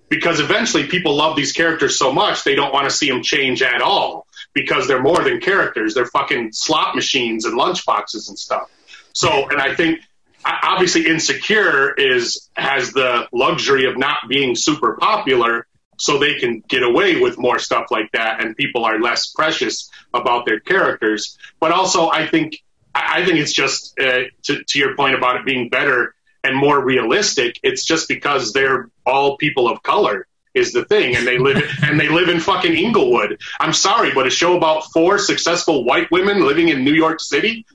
Because 0.10 0.40
eventually 0.40 0.86
people 0.86 1.16
love 1.16 1.36
these 1.36 1.54
characters 1.54 1.98
so 1.98 2.14
much 2.14 2.44
they 2.44 2.54
don't 2.54 2.72
want 2.72 2.88
to 2.88 2.96
see 2.96 3.10
them 3.10 3.24
change 3.24 3.64
at 3.64 3.82
all 3.82 4.28
because 4.54 4.88
they're 4.88 5.02
more 5.02 5.24
than 5.24 5.42
characters. 5.42 5.96
They're 5.96 6.06
fucking 6.06 6.52
slot 6.54 6.96
machines 6.96 7.46
and 7.46 7.60
lunchboxes 7.60 8.30
and 8.30 8.38
stuff. 8.38 8.70
So, 9.14 9.50
and 9.50 9.60
I 9.60 9.74
think 9.74 10.00
obviously 10.46 11.08
insecure 11.08 11.94
is 11.94 12.50
has 12.56 12.92
the 12.94 13.28
luxury 13.32 13.86
of 13.86 13.98
not 13.98 14.18
being 14.30 14.56
super 14.56 14.98
popular 14.98 15.66
so 15.98 16.18
they 16.18 16.36
can 16.36 16.62
get 16.68 16.84
away 16.84 17.20
with 17.20 17.38
more 17.38 17.58
stuff 17.58 17.88
like 17.90 18.12
that 18.12 18.44
and 18.44 18.56
people 18.56 18.84
are 18.84 19.00
less 19.00 19.32
precious 19.32 19.90
about 20.14 20.46
their 20.46 20.60
characters. 20.60 21.38
But 21.60 21.72
also 21.72 22.10
i 22.10 22.28
think 22.28 22.64
i 22.94 23.26
think 23.26 23.40
it's 23.40 23.54
just 23.54 24.00
uh, 24.00 24.24
to, 24.44 24.64
to 24.64 24.80
your 24.80 24.96
point 24.96 25.16
about 25.16 25.38
it 25.38 25.46
being 25.46 25.70
better 25.70 26.14
and 26.44 26.56
more 26.56 26.80
realistic 26.84 27.60
it's 27.64 27.84
just 27.84 28.08
because 28.08 28.54
they're 28.54 28.90
all 29.06 29.38
people 29.38 29.68
of 29.70 29.82
color 29.82 30.28
is 30.54 30.72
the 30.72 30.86
thing 30.86 31.16
and 31.16 31.28
they 31.28 31.38
live 31.38 31.62
and 31.84 32.00
they 32.00 32.08
live 32.08 32.30
in 32.30 32.40
fucking 32.40 32.74
inglewood. 32.74 33.40
I'm 33.60 33.74
sorry 33.74 34.14
but 34.14 34.28
a 34.28 34.30
show 34.30 34.56
about 34.56 34.86
four 34.94 35.18
successful 35.18 35.84
white 35.84 36.10
women 36.12 36.46
living 36.46 36.70
in 36.70 36.84
new 36.84 36.94
york 36.94 37.20
city 37.20 37.66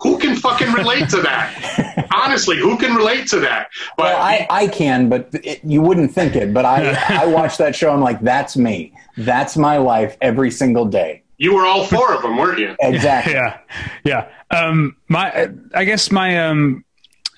who 0.00 0.18
can 0.18 0.36
fucking 0.36 0.72
relate 0.72 1.08
to 1.10 1.20
that? 1.22 2.08
Honestly, 2.14 2.56
who 2.58 2.76
can 2.78 2.94
relate 2.94 3.26
to 3.28 3.40
that? 3.40 3.68
But 3.96 4.04
Well, 4.04 4.22
I, 4.22 4.46
I 4.50 4.66
can, 4.68 5.08
but 5.08 5.28
it, 5.32 5.60
you 5.62 5.82
wouldn't 5.82 6.12
think 6.12 6.36
it. 6.36 6.52
But 6.54 6.64
I, 6.64 7.22
I 7.22 7.26
watch 7.26 7.58
that 7.58 7.76
show. 7.76 7.92
I'm 7.92 8.00
like, 8.00 8.20
that's 8.20 8.56
me. 8.56 8.92
That's 9.16 9.56
my 9.56 9.76
life 9.76 10.16
every 10.20 10.50
single 10.50 10.86
day. 10.86 11.22
you 11.36 11.54
were 11.54 11.66
all 11.66 11.84
four 11.86 12.14
of 12.14 12.22
them, 12.22 12.36
weren't 12.36 12.58
you? 12.58 12.74
Exactly. 12.80 13.34
Yeah, 13.34 13.58
yeah. 14.04 14.28
Um, 14.50 14.96
my, 15.08 15.50
I 15.74 15.84
guess 15.84 16.10
my 16.10 16.38
um, 16.46 16.84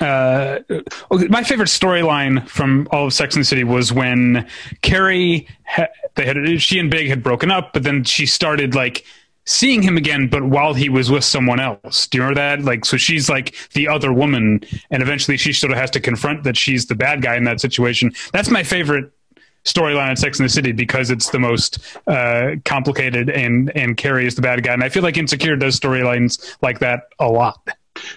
uh, 0.01 0.59
my 1.29 1.43
favorite 1.45 1.69
storyline 1.69 2.49
from 2.49 2.89
all 2.91 3.07
of 3.07 3.13
Sex 3.13 3.35
and 3.37 3.43
the 3.43 3.47
City 3.47 3.65
was 3.65 3.93
when 3.93 4.49
Carrie, 4.83 5.47
ha- 5.65 5.89
they 6.15 6.27
had 6.27 6.61
she 6.61 6.79
and 6.79 6.91
Big 6.91 7.09
had 7.09 7.23
broken 7.23 7.51
up, 7.51 7.73
but 7.73 7.83
then 7.85 8.03
she 8.05 8.27
started 8.27 8.75
like 8.75 9.05
seeing 9.45 9.83
him 9.83 9.97
again, 9.97 10.29
but 10.29 10.45
while 10.45 10.75
he 10.75 10.89
was 10.89 11.11
with 11.11 11.25
someone 11.25 11.59
else. 11.61 12.07
Do 12.07 12.19
you 12.19 12.23
remember 12.23 12.41
that? 12.41 12.63
Like, 12.65 12.85
so 12.85 12.97
she's 12.97 13.29
like 13.29 13.55
the 13.73 13.89
other 13.89 14.13
woman, 14.13 14.61
and 14.91 15.03
eventually 15.03 15.37
she 15.37 15.53
sort 15.53 15.73
of 15.73 15.79
has 15.79 15.91
to 15.93 16.01
confront 16.01 16.45
that 16.45 16.57
she's 16.57 16.87
the 16.87 16.95
bad 16.95 17.23
guy 17.23 17.37
in 17.37 17.45
that 17.45 17.61
situation. 17.61 18.13
That's 18.33 18.51
my 18.51 18.63
favorite 18.63 19.11
storyline 19.65 20.11
in 20.11 20.17
Sex 20.17 20.39
in 20.41 20.45
the 20.45 20.49
City 20.49 20.73
because 20.73 21.11
it's 21.11 21.31
the 21.31 21.39
most 21.39 21.79
uh, 22.09 22.57
complicated 22.65 23.31
and 23.31 23.71
and 23.77 23.97
Carrie 23.97 24.27
is 24.27 24.35
the 24.35 24.43
bad 24.43 24.63
guy. 24.65 24.73
And 24.73 24.83
I 24.83 24.89
feel 24.89 25.05
like 25.05 25.17
Insecure 25.17 25.55
does 25.57 25.79
storylines 25.79 26.57
like 26.63 26.81
that 26.81 27.05
a 27.21 27.27
lot. 27.29 27.61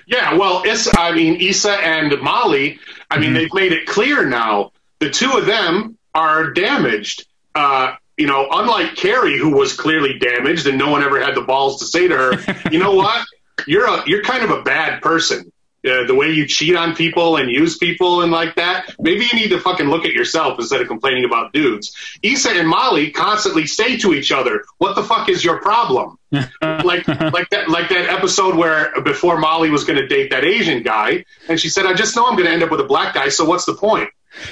Yeah, 0.07 0.33
well, 0.35 0.63
it's, 0.65 0.89
I 0.97 1.11
mean, 1.13 1.39
Issa 1.39 1.73
and 1.73 2.19
Molly, 2.21 2.79
I 3.11 3.19
mean, 3.19 3.31
Mhm. 3.31 3.33
they've 3.35 3.53
made 3.53 3.73
it 3.73 3.85
clear 3.85 4.25
now. 4.25 4.71
The 4.99 5.09
two 5.09 5.33
of 5.33 5.45
them 5.45 5.97
are 6.15 6.49
damaged. 6.51 7.25
Uh, 7.53 7.95
you 8.17 8.27
know, 8.27 8.47
unlike 8.51 8.95
Carrie, 8.95 9.37
who 9.37 9.51
was 9.51 9.73
clearly 9.73 10.17
damaged, 10.19 10.67
and 10.67 10.77
no 10.77 10.89
one 10.89 11.03
ever 11.03 11.21
had 11.21 11.35
the 11.35 11.41
balls 11.41 11.79
to 11.79 11.85
say 11.85 12.07
to 12.07 12.15
her, 12.15 12.61
"You 12.71 12.79
know 12.79 12.93
what? 12.93 13.25
You're 13.67 13.85
a 13.85 14.03
you're 14.07 14.23
kind 14.23 14.43
of 14.43 14.51
a 14.51 14.61
bad 14.61 15.01
person. 15.01 15.51
Uh, 15.85 16.03
the 16.07 16.15
way 16.15 16.31
you 16.31 16.47
cheat 16.47 16.75
on 16.75 16.95
people 16.95 17.37
and 17.37 17.51
use 17.51 17.77
people 17.77 18.23
and 18.23 18.31
like 18.31 18.55
that. 18.55 18.95
Maybe 18.99 19.27
you 19.31 19.39
need 19.39 19.49
to 19.49 19.59
fucking 19.59 19.87
look 19.87 20.03
at 20.03 20.13
yourself 20.13 20.57
instead 20.57 20.81
of 20.81 20.87
complaining 20.87 21.25
about 21.25 21.51
dudes." 21.51 21.93
Issa 22.23 22.51
and 22.51 22.67
Molly 22.69 23.11
constantly 23.11 23.67
say 23.67 23.97
to 23.97 24.13
each 24.13 24.31
other, 24.31 24.63
"What 24.77 24.95
the 24.95 25.03
fuck 25.03 25.27
is 25.27 25.43
your 25.43 25.61
problem?" 25.61 26.17
like 26.31 27.07
like 27.07 27.49
that 27.49 27.65
like 27.69 27.89
that 27.89 28.07
episode 28.09 28.55
where 28.55 28.93
before 29.01 29.37
Molly 29.37 29.69
was 29.69 29.83
going 29.83 29.99
to 29.99 30.07
date 30.07 30.31
that 30.31 30.45
Asian 30.45 30.83
guy, 30.83 31.25
and 31.49 31.59
she 31.59 31.67
said, 31.67 31.85
"I 31.85 31.93
just 31.93 32.15
know 32.15 32.25
I'm 32.25 32.35
going 32.35 32.47
to 32.47 32.53
end 32.53 32.63
up 32.63 32.71
with 32.71 32.79
a 32.79 32.85
black 32.85 33.13
guy. 33.13 33.27
So 33.27 33.43
what's 33.43 33.65
the 33.65 33.75
point?" 33.75 34.09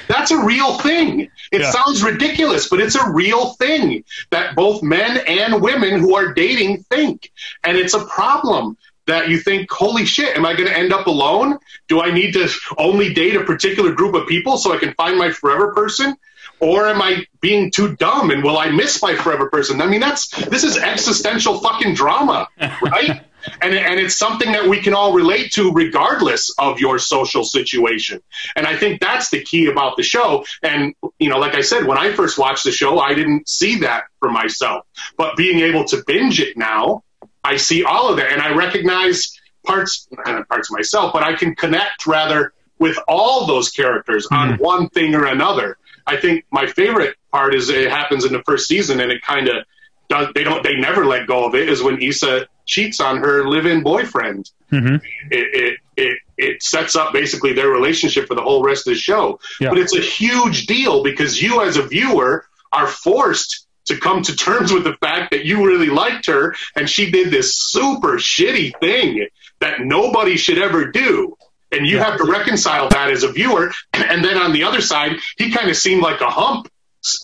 That's 0.08 0.32
a 0.32 0.38
real 0.38 0.78
thing. 0.80 1.30
It 1.52 1.62
Yeah. 1.62 1.72
sounds 1.72 2.04
ridiculous, 2.04 2.70
but 2.70 2.80
it's 2.80 2.96
a 2.96 3.10
real 3.12 3.54
thing 3.54 4.04
that 4.32 4.56
both 4.56 4.82
men 4.84 5.18
and 5.28 5.62
women 5.62 6.00
who 6.00 6.16
are 6.16 6.34
dating 6.34 6.84
think, 6.90 7.32
and 7.64 7.78
it's 7.78 7.94
a 7.94 8.06
problem. 8.06 8.78
That 9.06 9.28
you 9.28 9.38
think, 9.38 9.70
holy 9.70 10.06
shit, 10.06 10.38
am 10.38 10.46
I 10.46 10.54
going 10.54 10.70
to 10.70 10.78
end 10.78 10.94
up 10.94 11.08
alone? 11.08 11.58
Do 11.90 12.02
I 12.02 12.12
need 12.12 12.32
to 12.36 12.50
only 12.78 13.14
date 13.14 13.36
a 13.36 13.44
particular 13.44 13.92
group 13.92 14.16
of 14.16 14.28
people 14.28 14.58
so 14.58 14.74
I 14.74 14.78
can 14.78 14.94
find 14.94 15.18
my 15.18 15.30
forever 15.30 15.74
person? 15.74 16.16
Or 16.62 16.88
am 16.88 17.02
I 17.02 17.26
being 17.42 17.70
too 17.70 17.98
dumb 17.98 18.32
and 18.32 18.42
will 18.42 18.58
I 18.58 18.70
miss 18.70 19.02
my 19.02 19.14
forever 19.16 19.50
person? 19.50 19.82
I 19.82 19.88
mean, 19.88 20.00
that's 20.00 20.30
this 20.46 20.64
is 20.64 20.78
existential 20.78 21.60
fucking 21.60 21.96
drama, 21.96 22.48
right? 22.82 23.26
and 23.62 23.74
and 23.74 24.00
it's 24.00 24.18
something 24.18 24.52
that 24.52 24.68
we 24.68 24.82
can 24.82 24.94
all 24.94 25.14
relate 25.14 25.52
to 25.54 25.72
regardless 25.72 26.54
of 26.58 26.80
your 26.80 27.00
social 27.00 27.44
situation. 27.44 28.22
And 28.56 28.66
I 28.66 28.76
think 28.78 29.02
that's 29.02 29.30
the 29.30 29.42
key 29.42 29.68
about 29.68 29.98
the 29.98 30.04
show. 30.04 30.46
And 30.62 30.94
you 31.20 31.30
know, 31.30 31.40
like 31.40 31.56
I 31.56 31.62
said, 31.62 31.86
when 31.86 31.98
I 31.98 32.14
first 32.14 32.38
watched 32.38 32.64
the 32.64 32.72
show, 32.72 33.00
I 33.00 33.14
didn't 33.14 33.48
see 33.48 33.80
that 33.80 34.06
for 34.20 34.30
myself. 34.30 34.86
But 35.18 35.36
being 35.36 35.60
able 35.60 35.86
to 35.86 36.04
binge 36.06 36.40
it 36.40 36.58
now, 36.58 37.04
I 37.44 37.58
see 37.58 37.84
all 37.84 38.10
of 38.10 38.18
that, 38.18 38.32
and 38.32 38.42
I 38.42 38.56
recognize 38.56 39.40
parts 39.66 40.08
not 40.12 40.48
parts 40.48 40.70
of 40.70 40.78
myself, 40.78 41.14
but 41.14 41.24
I 41.24 41.36
can 41.36 41.56
connect 41.56 42.06
rather 42.06 42.54
with 42.80 42.98
all 43.08 43.46
those 43.46 43.70
characters 43.70 44.28
on 44.32 44.54
mm-hmm. 44.54 44.64
one 44.64 44.90
thing 44.90 45.16
or 45.16 45.26
another. 45.26 45.78
I 46.06 46.18
think 46.18 46.46
my 46.52 46.68
favorite 46.68 47.16
part 47.32 47.56
is 47.56 47.70
it 47.70 47.90
happens 47.90 48.26
in 48.26 48.34
the 48.34 48.44
first 48.44 48.68
season, 48.68 49.00
and 49.00 49.12
it 49.12 49.22
kind 49.22 49.48
of 49.48 49.66
does. 50.10 50.28
They 50.36 50.44
don't. 50.44 50.64
They 50.64 50.76
never 50.76 51.06
let 51.06 51.28
go 51.28 51.46
of 51.46 51.56
it. 51.56 51.70
Is 51.70 51.82
when 51.82 52.02
Issa 52.02 52.48
cheats 52.66 53.00
on 53.00 53.18
her 53.18 53.48
live-in 53.48 53.84
boyfriend. 53.84 54.50
Mhm. 54.72 55.02
It, 55.30 55.54
it 55.54 55.80
it 55.96 56.20
it 56.38 56.64
sets 56.64 56.96
up 56.96 57.14
basically 57.14 57.54
their 57.54 57.70
relationship 57.70 58.28
for 58.28 58.36
the 58.36 58.42
whole 58.42 58.64
rest 58.64 58.88
of 58.88 58.94
the 58.94 59.00
show. 59.00 59.40
Yeah. 59.60 59.70
But 59.70 59.78
it's 59.80 59.96
a 59.96 60.02
huge 60.02 60.66
deal 60.66 61.04
because 61.04 61.42
you, 61.42 61.62
as 61.62 61.78
a 61.78 61.84
viewer, 61.84 62.46
are 62.72 62.88
forced 62.88 63.68
to 63.86 63.98
come 63.98 64.24
to 64.24 64.36
terms 64.36 64.72
with 64.72 64.84
the 64.84 64.96
fact 65.02 65.32
that 65.32 65.46
you 65.46 65.66
really 65.66 65.90
liked 65.90 66.26
her 66.28 66.56
and 66.76 66.90
she 66.90 67.12
did 67.12 67.30
this 67.32 67.56
super 67.56 68.14
shitty 68.18 68.72
thing 68.80 69.28
that 69.60 69.82
nobody 69.82 70.38
should 70.38 70.58
ever 70.58 70.90
do. 70.90 71.38
And 71.72 71.86
you 71.86 71.98
have 72.00 72.18
to 72.18 72.24
reconcile 72.24 72.90
that 72.90 73.12
as 73.12 73.24
a 73.24 73.32
viewer. 73.32 73.72
And 73.94 74.24
then 74.24 74.38
on 74.38 74.54
the 74.54 74.64
other 74.64 74.82
side, 74.82 75.14
he 75.38 75.52
kind 75.52 75.70
of 75.70 75.78
seemed 75.78 76.02
like 76.02 76.22
a 76.22 76.30
hump, 76.30 76.68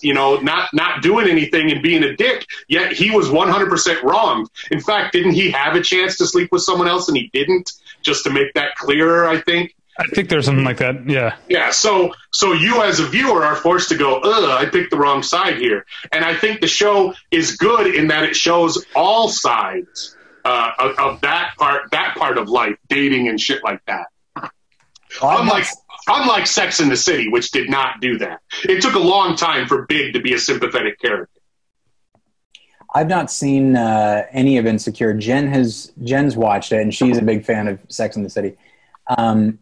you 0.02 0.14
know, 0.14 0.38
not 0.38 0.70
not 0.74 1.02
doing 1.02 1.30
anything 1.30 1.72
and 1.72 1.82
being 1.82 2.04
a 2.04 2.16
dick. 2.16 2.46
Yet 2.68 2.92
he 2.94 3.12
was 3.12 3.30
100% 3.30 4.04
wrong. 4.04 4.48
In 4.72 4.80
fact, 4.82 5.14
didn't 5.14 5.34
he 5.34 5.52
have 5.52 5.76
a 5.76 5.82
chance 5.82 6.18
to 6.18 6.28
sleep 6.28 6.50
with 6.52 6.62
someone 6.64 6.88
else 6.88 7.08
and 7.08 7.18
he 7.18 7.30
didn't? 7.34 7.72
Just 8.02 8.24
to 8.24 8.30
make 8.30 8.54
that 8.54 8.76
clearer, 8.76 9.28
I 9.28 9.42
think. 9.42 9.76
I 10.00 10.06
think 10.16 10.30
there's 10.30 10.46
something 10.46 10.64
like 10.64 10.78
that. 10.78 11.10
Yeah. 11.10 11.36
Yeah, 11.50 11.72
so 11.72 12.14
so 12.32 12.54
you 12.54 12.82
as 12.84 13.02
a 13.02 13.06
viewer 13.06 13.44
are 13.44 13.56
forced 13.58 13.90
to 13.90 13.98
go, 13.98 14.20
ugh, 14.20 14.50
I 14.50 14.66
picked 14.70 14.92
the 14.92 14.98
wrong 14.98 15.24
side 15.24 15.58
here. 15.58 15.86
And 16.14 16.24
I 16.24 16.36
think 16.36 16.62
the 16.62 16.68
show 16.68 17.14
is 17.32 17.58
good 17.58 17.94
in 17.94 18.08
that 18.08 18.24
it 18.24 18.36
shows 18.36 18.86
all 18.96 19.28
sides 19.28 20.16
uh, 20.46 20.72
of, 20.80 20.98
of 21.00 21.22
that 21.22 21.52
part 21.58 21.92
that 21.92 22.16
part 22.16 22.38
of 22.38 22.48
life, 22.48 22.78
dating 22.88 23.28
and 23.28 23.40
shit 23.42 23.62
like 23.62 23.84
that. 23.88 24.06
Well, 24.36 24.52
I'm 25.24 25.42
Unlike 25.42 25.66
not- 25.66 25.89
unlike 26.10 26.48
Sex 26.48 26.80
in 26.80 26.90
the 26.90 26.98
City, 26.98 27.30
which 27.30 27.52
did 27.52 27.70
not 27.70 28.02
do 28.02 28.18
that. 28.18 28.42
It 28.64 28.82
took 28.82 28.96
a 28.96 29.00
long 29.00 29.36
time 29.36 29.68
for 29.68 29.86
Big 29.86 30.14
to 30.14 30.20
be 30.20 30.34
a 30.34 30.40
sympathetic 30.40 31.00
character. 31.00 31.40
I've 32.94 33.08
not 33.08 33.30
seen 33.30 33.76
uh, 33.76 34.24
any 34.32 34.58
of 34.58 34.66
Insecure. 34.66 35.14
Jen 35.14 35.48
has 35.48 35.92
Jen's 36.04 36.36
watched 36.36 36.72
it, 36.72 36.82
and 36.82 36.94
she's 36.94 37.18
a 37.18 37.22
big 37.22 37.46
fan 37.46 37.68
of 37.68 37.80
Sex 37.88 38.16
in 38.16 38.24
the 38.24 38.30
City. 38.30 38.58
Um, 39.18 39.60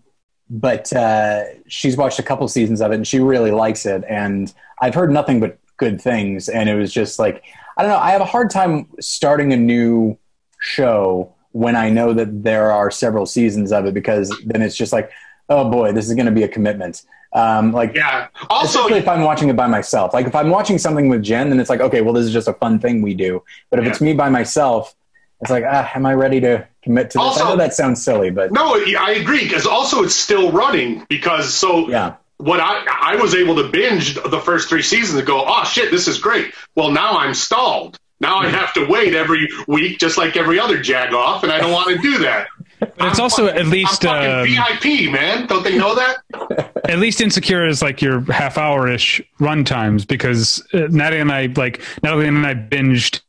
but 0.50 0.93
uh, 0.93 1.43
she's 1.68 1.98
watched 1.98 2.20
a 2.20 2.24
couple 2.24 2.48
seasons 2.48 2.82
of 2.82 2.91
it, 2.91 2.95
and 2.95 3.08
she 3.08 3.20
really 3.20 3.52
likes 3.52 3.86
it. 3.86 4.06
And 4.08 4.54
I've 4.82 4.95
heard 4.95 5.12
nothing 5.12 5.41
but 5.41 5.60
good 5.76 6.02
things. 6.02 6.48
And 6.48 6.70
it 6.70 6.76
was 6.76 6.93
just 6.93 7.20
like 7.20 7.43
I 7.78 7.84
don't 7.84 7.91
know. 7.91 8.00
I 8.00 8.12
have 8.12 8.22
a 8.22 8.26
hard 8.26 8.50
time 8.50 8.88
starting 9.00 9.54
a 9.54 9.58
new 9.58 10.18
show 10.60 11.34
when 11.52 11.76
I 11.76 11.89
know 11.89 12.12
that 12.14 12.43
there 12.43 12.72
are 12.72 12.89
several 12.89 13.26
seasons 13.28 13.72
of 13.72 13.86
it 13.86 13.93
because 13.93 14.36
then 14.45 14.64
it's 14.64 14.76
just 14.76 14.91
like, 14.91 15.12
oh 15.50 15.70
boy, 15.70 15.91
this 15.91 16.08
is 16.08 16.14
going 16.16 16.26
to 16.26 16.32
be 16.32 16.43
a 16.43 16.48
commitment. 16.48 17.04
Um, 17.34 17.72
like 17.74 17.93
Yeah. 17.95 18.28
Also, 18.50 18.80
Especially 18.80 19.00
if 19.00 19.08
I'm 19.08 19.22
watching 19.24 19.50
it 19.50 19.56
by 19.56 19.68
myself. 19.68 20.14
Like 20.14 20.28
if 20.28 20.36
I'm 20.36 20.50
watching 20.50 20.78
something 20.78 21.10
with 21.10 21.24
Jen, 21.24 21.50
then 21.50 21.60
it's 21.60 21.70
like, 21.70 21.82
okay, 21.82 22.02
well, 22.02 22.14
this 22.14 22.26
is 22.26 22.34
just 22.34 22.48
a 22.48 22.54
fun 22.54 22.80
thing 22.80 23.02
we 23.02 23.14
do. 23.14 23.43
But 23.70 23.80
if 23.80 23.86
Yeah. 23.86 23.91
it's 23.91 24.02
me 24.02 24.14
by 24.14 24.30
myself, 24.30 24.95
it's 25.41 25.52
like, 25.52 25.64
ah, 25.68 25.91
am 25.93 26.06
I 26.06 26.14
ready 26.14 26.39
to 26.41 26.66
commit 26.84 27.12
to 27.12 27.18
this? 27.18 27.24
Also- 27.24 27.45
I 27.45 27.50
know 27.50 27.58
that 27.58 27.74
sounds 27.74 28.04
silly, 28.04 28.32
but 28.32 28.52
no, 28.52 28.76
I 29.00 29.12
agree 29.20 29.43
because 29.43 29.66
also 29.68 30.04
it's 30.04 30.16
still 30.16 30.52
running 30.52 31.06
because 31.10 31.54
so 31.54 31.88
yeah, 31.89 32.14
what 32.38 32.60
I 32.60 32.84
I 33.02 33.16
was 33.18 33.36
able 33.36 33.56
to 33.58 33.68
binge 33.70 34.16
the 34.16 34.39
first 34.39 34.68
three 34.70 34.82
seasons 34.82 35.18
and 35.18 35.28
go, 35.28 35.43
oh 35.45 35.64
shit, 35.66 35.91
this 35.91 36.08
is 36.08 36.18
great. 36.20 36.54
Well, 36.76 36.91
now 36.91 37.18
I'm 37.20 37.34
stalled. 37.34 38.00
Now 38.20 38.38
I 38.39 38.48
have 38.48 38.74
to 38.74 38.86
wait 38.88 39.14
every 39.14 39.48
week, 39.68 40.00
just 40.00 40.18
like 40.18 40.36
every 40.38 40.60
other 40.60 40.82
jag 40.82 41.14
off, 41.14 41.43
and 41.43 41.52
I 41.52 41.60
don't 41.60 41.72
want 41.72 41.89
to 41.89 41.98
do 42.02 42.18
that. 42.20 42.48
But 42.80 42.93
it's 42.99 43.19
also 43.19 43.47
at 43.47 43.65
least 43.67 44.05
I'm 44.05 44.41
um, 44.41 44.47
VIP, 44.47 45.11
man. 45.11 45.47
Don't 45.47 45.63
they 45.63 45.78
know 45.78 45.95
that? 45.95 46.71
at 46.89 46.99
least 46.99 47.21
insecure 47.21 47.67
is 47.67 47.82
like 47.82 48.01
your 48.01 48.21
half 48.32 48.57
hour 48.57 48.88
ish 48.89 49.21
run 49.39 49.63
times 49.63 50.05
because 50.05 50.65
uh, 50.73 50.88
Natalie 50.89 51.21
and 51.21 51.32
I 51.32 51.47
like 51.55 51.82
Natalie 52.03 52.28
and 52.28 52.45
I 52.45 52.53
binged 52.53 53.21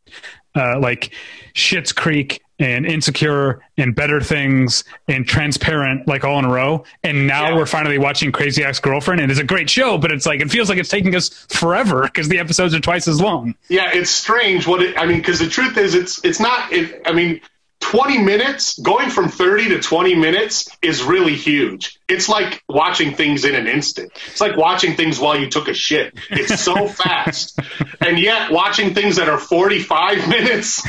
uh, 0.55 0.78
like 0.80 1.12
Schitt's 1.55 1.92
Creek 1.92 2.42
and 2.61 2.84
Insecure 2.86 3.61
and 3.76 3.94
Better 3.94 4.20
Things 4.20 4.82
and 5.07 5.24
Transparent 5.26 6.09
like 6.09 6.24
all 6.24 6.40
in 6.40 6.44
a 6.44 6.51
row, 6.51 6.82
and 7.05 7.26
now 7.26 7.51
Yeah. 7.51 7.57
we're 7.57 7.66
finally 7.66 7.99
watching 7.99 8.32
Crazy 8.32 8.64
Ex 8.64 8.80
Girlfriend. 8.80 9.20
and 9.20 9.30
It's 9.30 9.38
a 9.40 9.44
great 9.44 9.70
show, 9.70 9.96
but 9.96 10.11
it's 10.11 10.26
like 10.26 10.40
it 10.40 10.51
feels 10.51 10.68
like 10.68 10.76
it's 10.78 10.88
taking 10.88 11.14
us 11.14 11.28
forever 11.51 12.03
because 12.03 12.28
the 12.28 12.38
episodes 12.40 12.74
are 12.74 12.80
twice 12.80 13.07
as 13.07 13.20
long. 13.20 13.55
Yeah, 13.68 13.90
it's 13.94 14.11
strange. 14.11 14.66
What 14.66 14.82
it, 14.82 14.99
I 14.99 15.07
mean, 15.07 15.18
because 15.18 15.38
the 15.38 15.49
truth 15.49 15.78
is, 15.78 15.94
it's 15.94 16.22
it's 16.24 16.40
not. 16.40 16.72
It, 16.72 17.01
I 17.07 17.12
mean, 17.12 17.40
twenty 17.91 18.18
minutes 18.18 18.78
going 18.78 19.11
from 19.11 19.28
thirty 19.28 19.68
to 19.70 19.80
twenty 19.80 20.14
minutes 20.14 20.68
is 20.82 21.03
really 21.03 21.34
huge. 21.34 21.99
It's 22.09 22.28
like 22.28 22.62
watching 22.68 23.14
things 23.14 23.45
in 23.45 23.55
an 23.55 23.66
instant. 23.66 24.12
It's 24.26 24.41
like 24.41 24.57
watching 24.57 24.97
things 24.97 25.18
while 25.18 25.39
you 25.39 25.49
took 25.51 25.68
a 25.68 25.74
shit. 25.74 26.14
It's 26.30 26.61
so 26.61 26.89
fast, 27.03 27.59
and 28.01 28.18
yet 28.18 28.51
watching 28.51 28.95
things 28.95 29.16
that 29.16 29.28
are 29.28 29.39
forty-five 29.39 30.28
minutes 30.36 30.82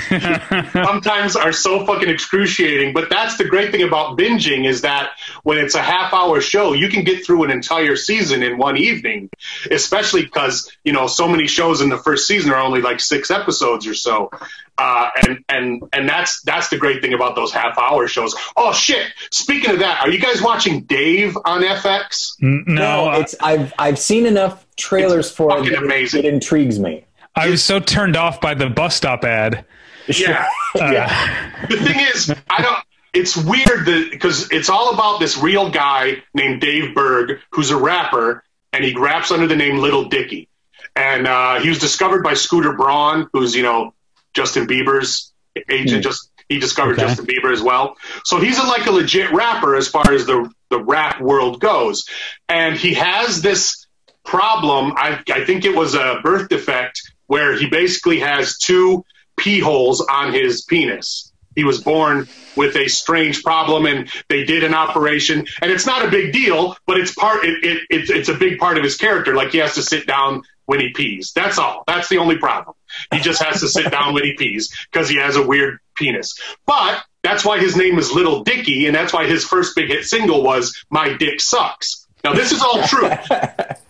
sometimes 0.73 1.35
are 1.35 1.51
so 1.51 1.85
fucking 1.85 2.09
excruciating. 2.09 2.93
But 2.93 3.09
that's 3.09 3.37
the 3.37 3.45
great 3.45 3.71
thing 3.71 3.83
about 3.83 4.17
binging 4.17 4.65
is 4.65 4.81
that 4.81 5.11
when 5.43 5.57
it's 5.57 5.75
a 5.75 5.81
half 5.81 6.13
hour 6.13 6.41
show, 6.41 6.73
you 6.73 6.89
can 6.89 7.03
get 7.03 7.25
through 7.25 7.43
an 7.43 7.51
entire 7.51 7.95
season 7.95 8.43
in 8.43 8.57
one 8.57 8.77
evening, 8.77 9.29
especially 9.69 10.23
because, 10.23 10.71
you 10.83 10.93
know, 10.93 11.07
so 11.07 11.27
many 11.27 11.47
shows 11.47 11.81
in 11.81 11.89
the 11.89 11.97
first 11.97 12.27
season 12.27 12.51
are 12.51 12.61
only 12.61 12.81
like 12.81 12.99
six 12.99 13.31
episodes 13.31 13.87
or 13.87 13.93
so. 13.93 14.31
Uh, 14.77 15.09
and, 15.21 15.43
and, 15.49 15.83
and 15.91 16.09
that's, 16.09 16.41
that's 16.41 16.69
the 16.69 16.77
great 16.77 16.88
thing 16.97 17.13
about 17.13 17.35
those 17.35 17.51
half 17.53 17.77
hour 17.77 18.07
shows. 18.07 18.35
Oh 18.57 18.73
shit. 18.73 19.05
Speaking 19.31 19.71
of 19.71 19.79
that, 19.79 20.01
are 20.01 20.09
you 20.09 20.19
guys 20.19 20.41
watching 20.41 20.81
Dave 20.81 21.37
on 21.45 21.61
FX? 21.61 22.31
N- 22.41 22.63
No, 22.67 23.05
I- 23.05 23.19
it's 23.19 23.35
I've 23.41 23.73
I've 23.77 23.99
seen 23.99 24.25
enough 24.25 24.65
trailers 24.75 25.27
It's 25.27 25.35
for 25.35 25.51
it. 25.51 25.59
fucking 25.59 25.73
it- 25.73 25.83
amazing. 25.83 26.23
It 26.25 26.33
intrigues 26.33 26.79
me. 26.79 27.05
I 27.35 27.49
was 27.49 27.63
so 27.63 27.79
turned 27.79 28.17
off 28.17 28.41
by 28.41 28.53
the 28.55 28.67
bus 28.69 28.95
stop 28.95 29.23
ad. 29.23 29.63
Yeah. 30.07 30.47
yeah. 30.75 31.65
the 31.69 31.77
thing 31.77 31.99
is, 32.13 32.33
I 32.49 32.61
don't. 32.61 32.79
It's 33.13 33.35
weird 33.37 33.85
that 33.85 34.07
because 34.11 34.51
it's 34.51 34.69
all 34.69 34.93
about 34.93 35.19
this 35.19 35.37
real 35.37 35.69
guy 35.71 36.23
named 36.33 36.61
Dave 36.61 36.93
Berg, 36.93 37.39
who's 37.51 37.71
a 37.71 37.77
rapper, 37.77 38.43
and 38.73 38.83
he 38.83 38.95
raps 38.95 39.31
under 39.31 39.47
the 39.47 39.55
name 39.55 39.77
Little 39.77 40.05
Dicky. 40.05 40.47
And 40.95 41.27
uh, 41.27 41.59
he 41.59 41.69
was 41.69 41.79
discovered 41.79 42.23
by 42.23 42.33
Scooter 42.33 42.73
Braun, 42.73 43.27
who's 43.33 43.55
you 43.55 43.63
know 43.63 43.93
Justin 44.33 44.67
Bieber's 44.67 45.31
agent. 45.69 46.03
Hmm. 46.03 46.09
Just 46.09 46.28
he 46.49 46.59
discovered 46.59 46.93
Okay. 46.99 47.03
Justin 47.03 47.25
Bieber 47.25 47.53
as 47.53 47.61
well. 47.61 47.95
So 48.25 48.39
he's 48.39 48.57
a, 48.57 48.63
like 48.63 48.87
a 48.87 48.91
legit 48.91 49.31
rapper 49.31 49.75
as 49.75 49.87
far 49.87 50.11
as 50.11 50.25
the 50.25 50.51
the 50.69 50.83
rap 50.83 51.21
world 51.21 51.59
goes. 51.59 52.05
And 52.47 52.75
he 52.75 52.95
has 52.95 53.41
this 53.41 53.87
problem. 54.23 54.93
I, 54.95 55.19
I 55.31 55.45
think 55.45 55.65
it 55.65 55.75
was 55.75 55.95
a 55.95 56.19
birth 56.23 56.49
defect 56.49 57.01
where 57.27 57.57
he 57.57 57.67
basically 57.67 58.19
has 58.19 58.57
two 58.57 59.03
pee 59.37 59.59
holes 59.59 60.01
on 60.01 60.33
his 60.33 60.63
penis. 60.63 61.31
He 61.55 61.63
was 61.63 61.81
born 61.81 62.27
with 62.55 62.75
a 62.75 62.87
strange 62.87 63.43
problem, 63.43 63.85
and 63.85 64.09
they 64.29 64.43
did 64.45 64.63
an 64.63 64.73
operation. 64.73 65.47
And 65.61 65.71
it's 65.71 65.85
not 65.85 66.05
a 66.05 66.09
big 66.09 66.31
deal, 66.31 66.77
but 66.85 66.99
it's 66.99 67.13
part. 67.13 67.43
It, 67.43 67.63
it, 67.63 67.83
it's 67.89 68.09
it's 68.09 68.29
a 68.29 68.33
big 68.35 68.59
part 68.59 68.77
of 68.77 68.83
his 68.83 68.95
character. 68.97 69.35
Like 69.35 69.51
he 69.51 69.57
has 69.57 69.75
to 69.75 69.81
sit 69.81 70.05
down 70.07 70.43
when 70.67 70.79
he 70.79 70.91
pees. 70.91 71.31
That's 71.33 71.57
all. 71.57 71.83
That's 71.87 72.07
the 72.09 72.19
only 72.19 72.37
problem. 72.37 72.75
He 73.11 73.19
just 73.19 73.41
has 73.41 73.61
to 73.61 73.67
sit 73.67 73.91
down 73.91 74.13
when 74.13 74.23
he 74.23 74.33
pees 74.33 74.69
because 74.91 75.09
he 75.09 75.17
has 75.17 75.35
a 75.35 75.45
weird 75.45 75.79
penis. 75.99 76.39
But 76.65 77.03
that's 77.21 77.45
why 77.45 77.59
his 77.59 77.75
name 77.75 77.99
is 77.99 78.11
Little 78.11 78.43
Dicky, 78.43 78.87
and 78.87 78.95
that's 78.95 79.13
why 79.13 79.27
his 79.27 79.43
first 79.45 79.75
big 79.75 79.89
hit 79.89 80.05
single 80.05 80.41
was 80.43 80.83
"My 80.89 81.13
Dick 81.17 81.41
Sucks." 81.41 82.07
Now 82.23 82.33
this 82.33 82.51
is 82.51 82.61
all 82.61 82.81
true. 82.87 83.09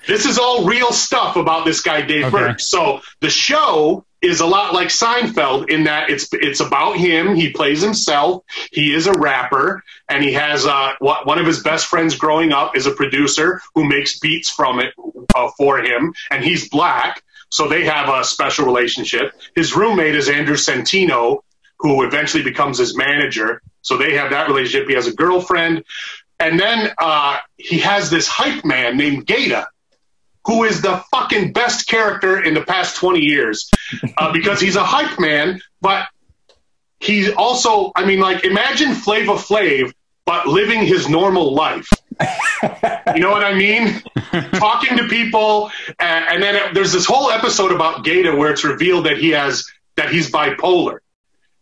this 0.07 0.25
is 0.25 0.37
all 0.37 0.65
real 0.65 0.91
stuff 0.91 1.35
about 1.35 1.65
this 1.65 1.81
guy 1.81 2.01
Dave 2.01 2.25
Okay. 2.25 2.31
Burke. 2.37 2.59
So 2.59 3.01
the 3.21 3.29
show 3.29 4.05
is 4.21 4.41
a 4.41 4.45
lot 4.45 4.73
like 4.73 4.89
Seinfeld 4.89 5.69
in 5.69 5.85
that 5.85 6.09
it's 6.09 6.27
it's 6.33 6.59
about 6.59 6.97
him. 6.97 7.35
He 7.35 7.51
plays 7.51 7.81
himself. 7.81 8.43
He 8.71 8.93
is 8.93 9.07
a 9.07 9.13
rapper, 9.13 9.83
and 10.09 10.23
he 10.23 10.33
has 10.33 10.65
uh, 10.65 10.93
one 10.99 11.39
of 11.39 11.45
his 11.45 11.63
best 11.63 11.85
friends 11.87 12.15
growing 12.17 12.51
up 12.51 12.75
is 12.75 12.85
a 12.85 12.91
producer 12.91 13.61
who 13.75 13.87
makes 13.87 14.19
beats 14.19 14.49
from 14.49 14.79
it 14.79 14.93
uh, 15.35 15.49
for 15.57 15.79
him, 15.79 16.13
and 16.31 16.43
he's 16.43 16.67
black. 16.69 17.23
So 17.51 17.67
they 17.67 17.85
have 17.85 18.09
a 18.09 18.23
special 18.23 18.65
relationship. 18.65 19.33
His 19.55 19.75
roommate 19.75 20.13
is 20.13 20.29
Andrew 20.29 20.55
Santino, 20.55 21.39
who 21.79 22.03
eventually 22.03 22.43
becomes 22.43 22.77
his 22.77 22.95
manager. 22.95 23.61
So 23.81 23.97
they 23.97 24.15
have 24.15 24.31
that 24.31 24.47
relationship. 24.47 24.87
He 24.87 24.95
has 24.95 25.07
a 25.07 25.13
girlfriend. 25.13 25.83
And 26.39 26.59
then 26.59 26.91
uh, 26.97 27.37
he 27.57 27.79
has 27.79 28.09
this 28.09 28.27
hype 28.27 28.63
man 28.63 28.97
named 28.97 29.25
Gata, 29.25 29.67
who 30.45 30.63
is 30.63 30.81
the 30.81 31.03
fucking 31.11 31.53
best 31.53 31.87
character 31.87 32.41
in 32.41 32.53
the 32.53 32.61
past 32.61 32.95
20 32.97 33.19
years 33.19 33.69
uh, 34.17 34.31
because 34.33 34.59
he's 34.59 34.75
a 34.75 34.83
hype 34.83 35.19
man, 35.19 35.61
but 35.81 36.07
he's 36.99 37.31
also, 37.31 37.91
I 37.95 38.05
mean, 38.05 38.19
like, 38.19 38.43
imagine 38.43 38.93
Flava 38.93 39.33
Flav, 39.33 39.93
but 40.25 40.47
living 40.47 40.85
his 40.85 41.09
normal 41.09 41.53
life. 41.53 41.89
you 42.21 43.21
know 43.21 43.31
what 43.31 43.43
I 43.43 43.53
mean? 43.53 44.01
Talking 44.53 44.97
to 44.97 45.07
people, 45.07 45.71
and, 45.97 46.25
and 46.25 46.43
then 46.43 46.55
it, 46.55 46.73
there's 46.73 46.91
this 46.91 47.05
whole 47.05 47.31
episode 47.31 47.71
about 47.71 48.03
Gata 48.03 48.35
where 48.35 48.51
it's 48.51 48.63
revealed 48.63 49.05
that 49.05 49.17
he 49.17 49.29
has 49.29 49.69
that 49.95 50.11
he's 50.11 50.31
bipolar, 50.31 50.99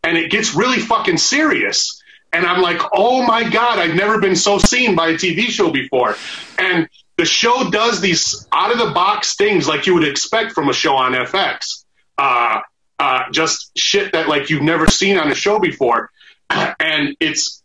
and 0.07 0.17
it 0.17 0.31
gets 0.31 0.55
really 0.55 0.79
fucking 0.79 1.17
serious. 1.17 2.01
And 2.31 2.45
I'm 2.45 2.61
like, 2.61 2.79
oh 2.93 3.25
my 3.25 3.49
god, 3.49 3.77
I've 3.77 3.93
never 3.93 4.21
been 4.21 4.37
so 4.37 4.57
seen 4.57 4.95
by 4.95 5.09
a 5.09 5.13
TV 5.15 5.47
show 5.47 5.69
before. 5.69 6.15
And 6.57 6.87
the 7.17 7.25
show 7.25 7.69
does 7.69 7.99
these 7.99 8.47
out 8.53 8.71
of 8.71 8.77
the 8.77 8.93
box 8.93 9.35
things 9.35 9.67
like 9.67 9.85
you 9.85 9.95
would 9.95 10.07
expect 10.07 10.53
from 10.53 10.69
a 10.69 10.73
show 10.73 10.95
on 10.95 11.11
FX. 11.11 11.83
Uh, 12.17 12.61
uh, 12.99 13.23
just 13.31 13.77
shit 13.77 14.13
that 14.13 14.29
like 14.29 14.49
you've 14.49 14.61
never 14.61 14.87
seen 14.87 15.17
on 15.17 15.29
a 15.29 15.35
show 15.35 15.59
before, 15.59 16.09
and 16.49 17.15
it's 17.19 17.61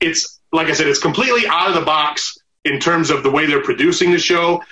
it's 0.00 0.40
like 0.52 0.68
I 0.68 0.72
said, 0.72 0.88
it's 0.88 1.00
completely 1.00 1.46
out 1.46 1.68
of 1.68 1.74
the 1.74 1.84
box 1.84 2.38
in 2.64 2.80
terms 2.80 3.10
of 3.10 3.22
the 3.22 3.30
way 3.30 3.46
they're 3.46 3.62
producing 3.62 4.10
the 4.10 4.18
show. 4.18 4.62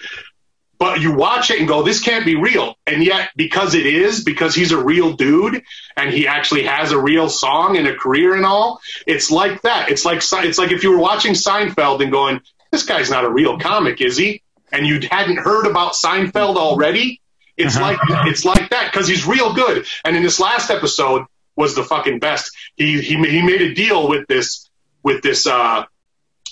But 0.83 1.01
you 1.01 1.15
watch 1.15 1.53
it 1.53 1.61
and 1.61 1.69
go, 1.69 1.85
this 1.85 2.01
can't 2.01 2.25
be 2.25 2.35
real. 2.35 2.75
And 2.89 3.05
yet, 3.05 3.31
because 3.37 3.77
it 3.77 3.87
is, 3.87 4.25
because 4.25 4.53
he's 4.53 4.73
a 4.73 4.83
real 4.83 5.13
dude 5.13 5.63
and 5.97 6.13
he 6.13 6.27
actually 6.27 6.65
has 6.65 6.91
a 6.91 7.01
real 7.01 7.29
song 7.29 7.77
and 7.77 7.87
a 7.87 7.95
career 7.95 8.35
and 8.35 8.45
all, 8.45 8.81
it's 9.07 9.31
like 9.31 9.63
that. 9.63 9.91
It's 9.91 10.05
like 10.05 10.25
it's 10.45 10.59
like 10.59 10.73
if 10.73 10.83
you 10.83 10.91
were 10.91 10.99
watching 10.99 11.35
Seinfeld 11.35 12.03
and 12.03 12.11
going, 12.11 12.41
this 12.73 12.83
guy's 12.83 13.11
not 13.11 13.25
a 13.25 13.31
real 13.31 13.61
comic, 13.61 14.01
is 14.01 14.17
he? 14.17 14.43
And 14.73 14.85
you 14.85 14.99
hadn't 15.09 15.37
heard 15.37 15.67
about 15.67 15.93
Seinfeld 15.93 16.57
already. 16.57 17.21
It's 17.57 17.79
like 17.79 18.01
it's 18.27 18.45
like 18.45 18.71
that 18.71 18.91
because 18.91 19.07
he's 19.07 19.25
real 19.25 19.55
good. 19.55 19.87
And 20.05 20.17
in 20.17 20.25
this 20.25 20.41
last 20.41 20.69
episode 20.69 21.27
was 21.55 21.77
the 21.77 21.85
fucking 21.85 22.19
best. 22.19 22.51
He 22.75 23.01
he 23.01 23.15
he 23.15 23.41
made 23.41 23.63
a 23.63 23.73
deal 23.73 24.09
with 24.09 24.27
this 24.27 24.69
with 25.05 25.23
this 25.23 25.47
uh 25.47 25.85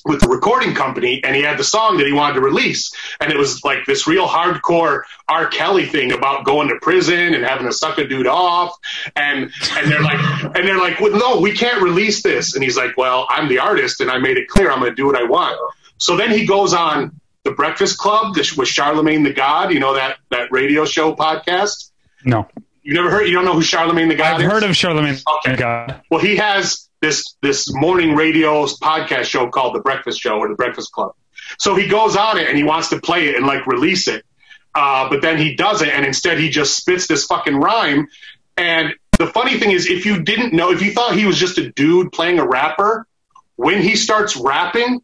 with 0.05 0.21
the 0.21 0.29
recording 0.29 0.75
company 0.75 1.23
and 1.25 1.37
he 1.37 1.43
had 1.43 1.59
the 1.59 1.65
song 1.65 1.99
that 1.99 2.07
he 2.07 2.13
wanted 2.13 2.35
to 2.35 2.41
release 2.41 2.93
and 3.21 3.33
it 3.33 3.37
was 3.37 3.63
like 3.65 3.85
this 3.87 4.07
real 4.07 4.27
hardcore 4.27 5.03
R. 5.29 5.47
Kelly 5.49 5.87
thing 5.87 6.13
about 6.13 6.45
going 6.45 6.69
to 6.69 6.77
prison 6.81 7.35
and 7.35 7.45
having 7.45 7.67
to 7.67 7.73
suck 7.73 7.99
a 7.99 8.07
dude 8.07 8.27
off 8.27 8.75
and 9.17 9.51
and 9.73 9.91
they're 9.91 10.03
like 10.03 10.21
and 10.45 10.67
they're 10.67 10.79
like 10.79 11.01
well, 11.01 11.13
no 11.13 11.41
we 11.41 11.53
can't 11.53 11.83
release 11.83 12.23
this 12.23 12.55
and 12.55 12.65
he's 12.65 12.77
like 12.77 12.97
well 12.97 13.27
I'm 13.29 13.49
the 13.49 13.59
artist 13.59 14.01
and 14.01 14.11
I 14.11 14.19
made 14.19 14.37
it 14.37 14.49
clear 14.49 14.71
I'm 14.71 14.81
going 14.81 14.91
to 14.91 14.97
do 14.97 15.07
what 15.07 15.17
I 15.17 15.25
want 15.25 15.59
so 15.99 16.17
then 16.17 16.31
he 16.31 16.47
goes 16.47 16.73
on 16.73 17.21
the 17.45 17.53
Breakfast 17.53 17.99
Club 17.99 18.35
this 18.35 18.57
with 18.57 18.69
Charlemagne 18.69 19.23
the 19.23 19.33
God 19.33 19.73
you 19.73 19.81
know 19.81 19.95
that 19.95 20.19
that 20.31 20.51
radio 20.51 20.85
show 20.85 21.15
podcast 21.15 21.91
No, 22.25 22.49
you 22.83 22.95
never 22.95 23.11
heard 23.11 23.27
you 23.27 23.33
don't 23.33 23.45
know 23.45 23.55
who 23.55 23.63
Charlemagne 23.63 24.09
the 24.09 24.15
God 24.15 24.35
I've 24.35 24.41
is 24.41 24.51
heard 24.51 24.63
of 24.63 24.77
Charlemagne. 24.77 25.17
Okay. 25.47 25.57
God. 25.57 26.03
well, 26.11 26.21
he 26.21 26.37
has 26.37 26.90
this 27.01 27.37
this 27.43 27.73
morning 27.73 28.15
radio 28.15 28.65
podcast 28.67 29.25
show 29.25 29.49
called 29.49 29.75
The 29.75 29.81
Breakfast 29.81 30.21
Show 30.21 30.39
or 30.39 30.49
The 30.49 30.55
Breakfast 30.55 30.93
Club. 30.93 31.13
So 31.59 31.75
he 31.75 31.89
goes 31.89 32.17
on 32.17 32.39
it 32.39 32.49
and 32.49 32.57
he 32.57 32.65
wants 32.65 32.89
to 32.91 33.01
play 33.01 33.29
it 33.29 33.37
and 33.37 33.47
like 33.47 33.67
release 33.67 34.07
it, 34.09 34.25
uh, 34.75 35.09
but 35.09 35.23
then 35.23 35.39
he 35.39 35.57
doesn't, 35.57 35.89
and 35.89 36.07
instead 36.07 36.39
he 36.39 36.49
just 36.49 36.77
spits 36.77 37.07
this 37.07 37.27
fucking 37.27 37.57
rhyme. 37.57 38.07
And 38.57 38.95
the 39.19 39.27
funny 39.27 39.59
thing 39.59 39.73
is, 39.73 39.87
if 39.87 40.07
you 40.07 40.23
didn't 40.23 40.53
know, 40.53 40.71
if 40.71 40.83
you 40.83 40.93
thought 40.93 41.17
he 41.17 41.27
was 41.27 41.39
just 41.39 41.59
a 41.59 41.71
dude 41.73 42.13
playing 42.13 42.39
a 42.39 42.47
rapper, 42.47 43.07
when 43.57 43.83
he 43.83 43.97
starts 43.97 44.37
rapping, 44.37 45.03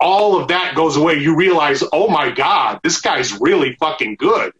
all 0.00 0.40
of 0.40 0.48
that 0.48 0.74
goes 0.74 0.96
away. 0.96 1.14
You 1.14 1.36
realize, 1.36 1.82
oh 1.92 2.08
my 2.08 2.30
god, 2.30 2.80
this 2.82 3.00
guy's 3.00 3.38
really 3.40 3.74
fucking 3.74 4.16
good. 4.16 4.52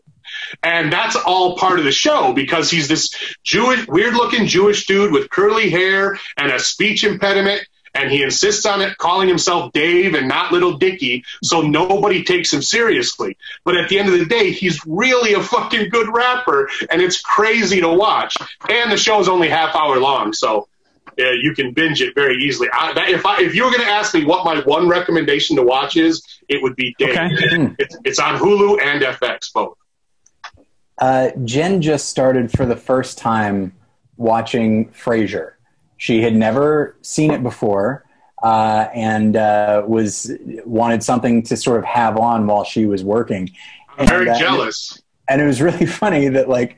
And 0.62 0.92
that's 0.92 1.16
all 1.16 1.56
part 1.56 1.78
of 1.78 1.84
the 1.84 1.92
show 1.92 2.32
because 2.32 2.70
he's 2.70 2.88
this 2.88 3.14
Jewish, 3.42 3.86
weird 3.86 4.14
looking 4.14 4.46
Jewish 4.46 4.86
dude 4.86 5.12
with 5.12 5.30
curly 5.30 5.70
hair 5.70 6.18
and 6.36 6.50
a 6.50 6.58
speech 6.58 7.04
impediment. 7.04 7.66
And 7.96 8.10
he 8.10 8.24
insists 8.24 8.66
on 8.66 8.82
it, 8.82 8.98
calling 8.98 9.28
himself 9.28 9.72
Dave 9.72 10.14
and 10.14 10.26
not 10.26 10.50
Little 10.50 10.78
Dicky, 10.78 11.24
so 11.44 11.60
nobody 11.60 12.24
takes 12.24 12.52
him 12.52 12.60
seriously. 12.60 13.36
But 13.64 13.76
at 13.76 13.88
the 13.88 14.00
end 14.00 14.08
of 14.08 14.18
the 14.18 14.24
day, 14.24 14.50
he's 14.50 14.84
really 14.84 15.34
a 15.34 15.40
fucking 15.40 15.90
good 15.90 16.12
rapper, 16.12 16.68
and 16.90 17.00
it's 17.00 17.20
crazy 17.20 17.80
to 17.82 17.88
watch. 17.88 18.36
And 18.68 18.90
the 18.90 18.96
show's 18.96 19.28
only 19.28 19.48
half 19.48 19.76
hour 19.76 20.00
long, 20.00 20.32
so 20.32 20.66
uh, 21.18 21.30
you 21.40 21.54
can 21.54 21.72
binge 21.72 22.02
it 22.02 22.14
very 22.14 22.36
easily. 22.42 22.68
I, 22.72 22.92
that, 22.94 23.10
if 23.10 23.24
I, 23.24 23.42
if 23.42 23.54
you 23.54 23.64
were 23.64 23.70
going 23.70 23.82
to 23.82 23.90
ask 23.90 24.14
me 24.14 24.24
what 24.24 24.44
my 24.44 24.60
one 24.62 24.88
recommendation 24.88 25.56
to 25.56 25.62
watch 25.62 25.96
is, 25.96 26.22
it 26.48 26.62
would 26.62 26.74
be 26.74 26.94
Dave. 26.98 27.10
Okay. 27.10 27.76
It's, 27.78 27.96
it's 28.04 28.18
on 28.18 28.38
Hulu 28.38 28.82
and 28.82 29.02
FX 29.02 29.52
both. 29.52 29.78
Uh, 30.98 31.30
Jen 31.44 31.82
just 31.82 32.08
started 32.08 32.50
for 32.52 32.66
the 32.66 32.76
first 32.76 33.18
time 33.18 33.72
watching 34.16 34.90
Frasier. 34.90 35.52
She 35.96 36.22
had 36.22 36.34
never 36.34 36.96
seen 37.02 37.30
it 37.32 37.42
before, 37.42 38.04
uh, 38.42 38.88
and 38.94 39.36
uh, 39.36 39.82
was 39.86 40.30
wanted 40.64 41.02
something 41.02 41.42
to 41.44 41.56
sort 41.56 41.78
of 41.78 41.84
have 41.84 42.16
on 42.16 42.46
while 42.46 42.64
she 42.64 42.86
was 42.86 43.02
working. 43.02 43.50
I'm 43.98 44.06
very 44.06 44.26
And, 44.28 44.36
uh, 44.36 44.38
jealous. 44.38 45.02
and 45.28 45.40
it 45.40 45.46
was 45.46 45.60
really 45.62 45.86
funny 46.02 46.28
that 46.28 46.48
like 46.48 46.76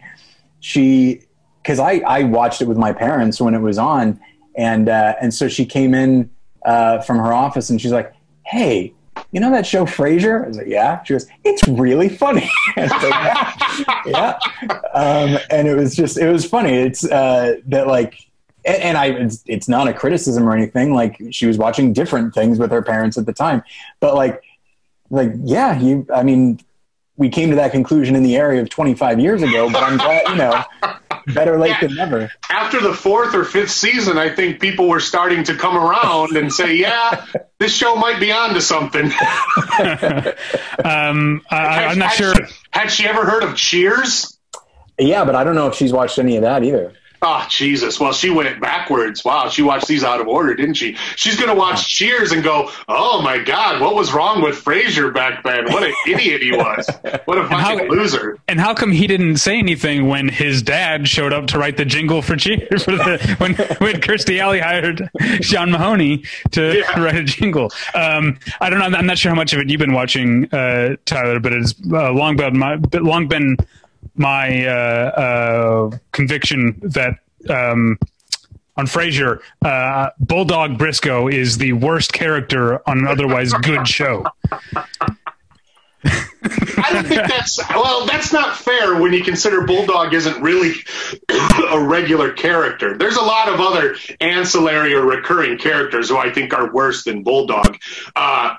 she 0.61 1.23
because 1.63 1.79
I, 1.79 2.03
I 2.07 2.23
watched 2.23 2.63
it 2.63 2.69
with 2.69 2.79
my 2.79 2.93
parents 2.93 3.41
when 3.41 3.55
it 3.55 3.61
was 3.61 3.79
on 3.79 4.21
and 4.57 4.89
uh, 4.89 5.15
and 5.21 5.35
so 5.35 5.49
she 5.49 5.67
came 5.67 5.95
in 5.95 6.31
uh, 6.65 7.01
from 7.03 7.19
her 7.19 7.33
office 7.33 7.71
and 7.71 7.81
she's 7.81 7.93
like 7.93 8.13
hey 8.45 8.93
you 9.33 9.41
know 9.41 9.51
that 9.51 9.67
show 9.67 9.85
Frasier? 9.85 10.45
I 10.45 10.49
was 10.49 10.57
like 10.59 10.67
yeah. 10.67 11.03
She 11.03 11.15
goes 11.15 11.27
it's 11.45 11.67
really 11.69 12.09
funny. 12.09 12.51
Like, 12.77 12.91
yeah, 12.91 13.99
yeah. 14.07 14.39
Um, 14.95 15.39
and 15.51 15.67
it 15.67 15.75
was 15.77 15.95
just 15.97 16.19
it 16.19 16.31
was 16.31 16.45
funny. 16.45 16.75
It's 16.75 17.05
uh, 17.05 17.57
that 17.67 17.87
like 17.87 18.19
and, 18.65 18.83
and 18.83 18.99
I 18.99 19.07
it's, 19.07 19.43
it's 19.47 19.69
not 19.69 19.89
a 19.89 19.95
criticism 19.95 20.49
or 20.49 20.55
anything. 20.55 20.93
Like 20.93 21.21
she 21.31 21.47
was 21.47 21.59
watching 21.59 21.93
different 21.93 22.35
things 22.35 22.59
with 22.59 22.71
her 22.71 22.83
parents 22.83 23.17
at 23.19 23.27
the 23.27 23.33
time. 23.33 23.63
But 24.01 24.15
like 24.15 24.43
like 25.11 25.33
yeah 25.45 25.79
you 25.79 26.07
I 26.13 26.23
mean 26.23 26.61
we 27.17 27.29
came 27.29 27.51
to 27.51 27.57
that 27.57 27.73
conclusion 27.73 28.15
in 28.15 28.23
the 28.23 28.37
area 28.37 28.61
of 28.61 28.69
25 28.69 29.21
years 29.21 29.43
ago, 29.43 29.71
but 29.71 29.83
I'm 29.83 29.97
glad, 29.97 30.29
you 30.29 30.37
know, 30.37 30.63
better 31.27 31.59
late 31.59 31.77
than 31.81 31.95
never. 31.95 32.31
After 32.49 32.81
the 32.81 32.95
fourth 32.95 33.35
or 33.35 33.45
fifth 33.45 33.71
season, 33.71 34.19
I 34.19 34.35
think 34.35 34.61
people 34.61 34.89
were 34.89 35.01
starting 35.01 35.45
to 35.45 35.55
come 35.55 35.77
around 35.77 36.37
and 36.37 36.53
say, 36.53 36.77
"Yeah, 36.77 37.25
this 37.59 37.75
show 37.75 37.97
might 37.97 38.21
be 38.21 38.33
on 38.33 38.55
to 38.55 38.61
something." 38.61 39.11
Um, 40.85 41.43
I, 41.51 41.87
I'm 41.87 41.99
not 41.99 42.11
Had 42.11 42.17
sure. 42.17 42.35
She, 42.35 42.55
had 42.71 42.89
she 42.89 43.07
ever 43.07 43.25
heard 43.25 43.43
of 43.43 43.57
Cheers? 43.57 44.39
Yeah, 44.99 45.25
but 45.25 45.35
I 45.35 45.43
don't 45.43 45.55
know 45.55 45.67
if 45.67 45.75
she's 45.75 45.93
watched 45.93 46.19
any 46.19 46.37
of 46.37 46.43
that 46.43 46.63
either. 46.65 46.93
Oh 47.29 47.45
Jesus! 47.51 47.99
Well, 47.99 48.13
she 48.13 48.31
went 48.31 48.61
backwards. 48.61 49.25
Wow, 49.25 49.49
she 49.49 49.63
watched 49.63 49.89
these 49.89 50.05
out 50.05 50.21
of 50.21 50.29
order, 50.29 50.55
didn't 50.55 50.75
she? 50.75 50.95
She's 51.17 51.35
gonna 51.39 51.55
watch 51.57 51.89
Cheers 51.89 52.31
and 52.31 52.45
go, 52.45 52.71
"Oh 52.87 53.21
my 53.21 53.39
God, 53.39 53.81
what 53.81 53.97
was 53.97 54.13
wrong 54.13 54.43
with 54.43 54.63
Frasier 54.63 55.13
back 55.13 55.43
then? 55.43 55.65
What 55.65 55.83
an 55.83 55.93
idiot 56.07 56.41
he 56.43 56.53
was! 56.53 56.89
What 57.25 57.39
a 57.39 57.49
fucking 57.49 57.79
how- 57.79 57.85
loser!" 57.87 58.39
And 58.47 58.61
how 58.61 58.75
come 58.75 58.93
he 58.93 59.09
didn't 59.09 59.39
say 59.39 59.59
anything 59.59 60.07
when 60.07 60.29
his 60.29 60.63
dad 60.63 61.09
showed 61.09 61.33
up 61.33 61.47
to 61.49 61.59
write 61.59 61.77
the 61.77 61.85
jingle 61.85 62.23
for 62.23 62.37
Cheers? 62.37 62.85
For 62.85 62.93
the, 62.93 63.35
when 63.39 63.55
when 63.55 64.01
Kirstie 64.01 64.39
Alley 64.39 64.61
hired 64.61 65.11
Sean 65.41 65.73
Mahoney 65.73 66.23
to 66.53 66.79
Yeah. 66.79 67.01
write 67.03 67.17
a 67.17 67.25
jingle? 67.25 67.73
Um, 67.95 68.39
I 68.61 68.71
don't 68.71 68.79
know. 68.79 68.85
I'm- 68.85 68.95
I'm 68.95 69.07
not 69.07 69.19
sure 69.19 69.31
how 69.31 69.37
much 69.37 69.53
of 69.53 69.59
it 69.61 69.69
you've 69.69 69.81
been 69.81 69.93
watching, 69.95 70.49
uh, 70.55 70.95
Tyler, 71.07 71.41
but 71.41 71.53
it's 71.53 71.75
uh, 71.93 72.13
long 72.13 72.37
been 72.37 72.57
my 72.57 72.79
long 72.95 73.27
been 73.27 73.57
my 74.19 74.67
uh, 74.67 75.91
uh, 75.91 75.99
conviction 76.13 76.79
that. 76.83 77.19
Um, 77.49 77.99
on 78.79 78.87
Frasier, 78.87 79.41
uh, 79.65 80.11
Bulldog 80.21 80.77
Briscoe 80.77 81.29
is 81.29 81.57
the 81.57 81.73
worst 81.73 82.13
character 82.13 82.87
on 82.87 82.99
an 82.99 83.07
otherwise 83.07 83.55
good 83.55 83.89
show. 83.89 84.27
I 86.05 86.91
don't 86.93 87.07
think 87.07 87.27
that's 87.27 87.59
well. 87.71 88.07
That's 88.07 88.33
not 88.33 88.57
fair 88.57 89.01
when 89.01 89.13
you 89.13 89.25
consider 89.25 89.65
Bulldog 89.65 90.15
isn't 90.15 90.41
really 90.43 90.75
a 91.71 91.81
regular 91.81 92.33
character. 92.33 92.97
There's 92.97 93.17
a 93.17 93.23
lot 93.23 93.49
of 93.49 93.61
other 93.61 93.97
ancillary 94.21 94.95
or 94.95 95.05
recurring 95.05 95.59
characters 95.59 96.09
who 96.09 96.17
I 96.19 96.31
think 96.33 96.53
are 96.53 96.73
worse 96.73 97.05
than 97.05 97.23
Bulldog. 97.23 97.79
Uh, 98.15 98.57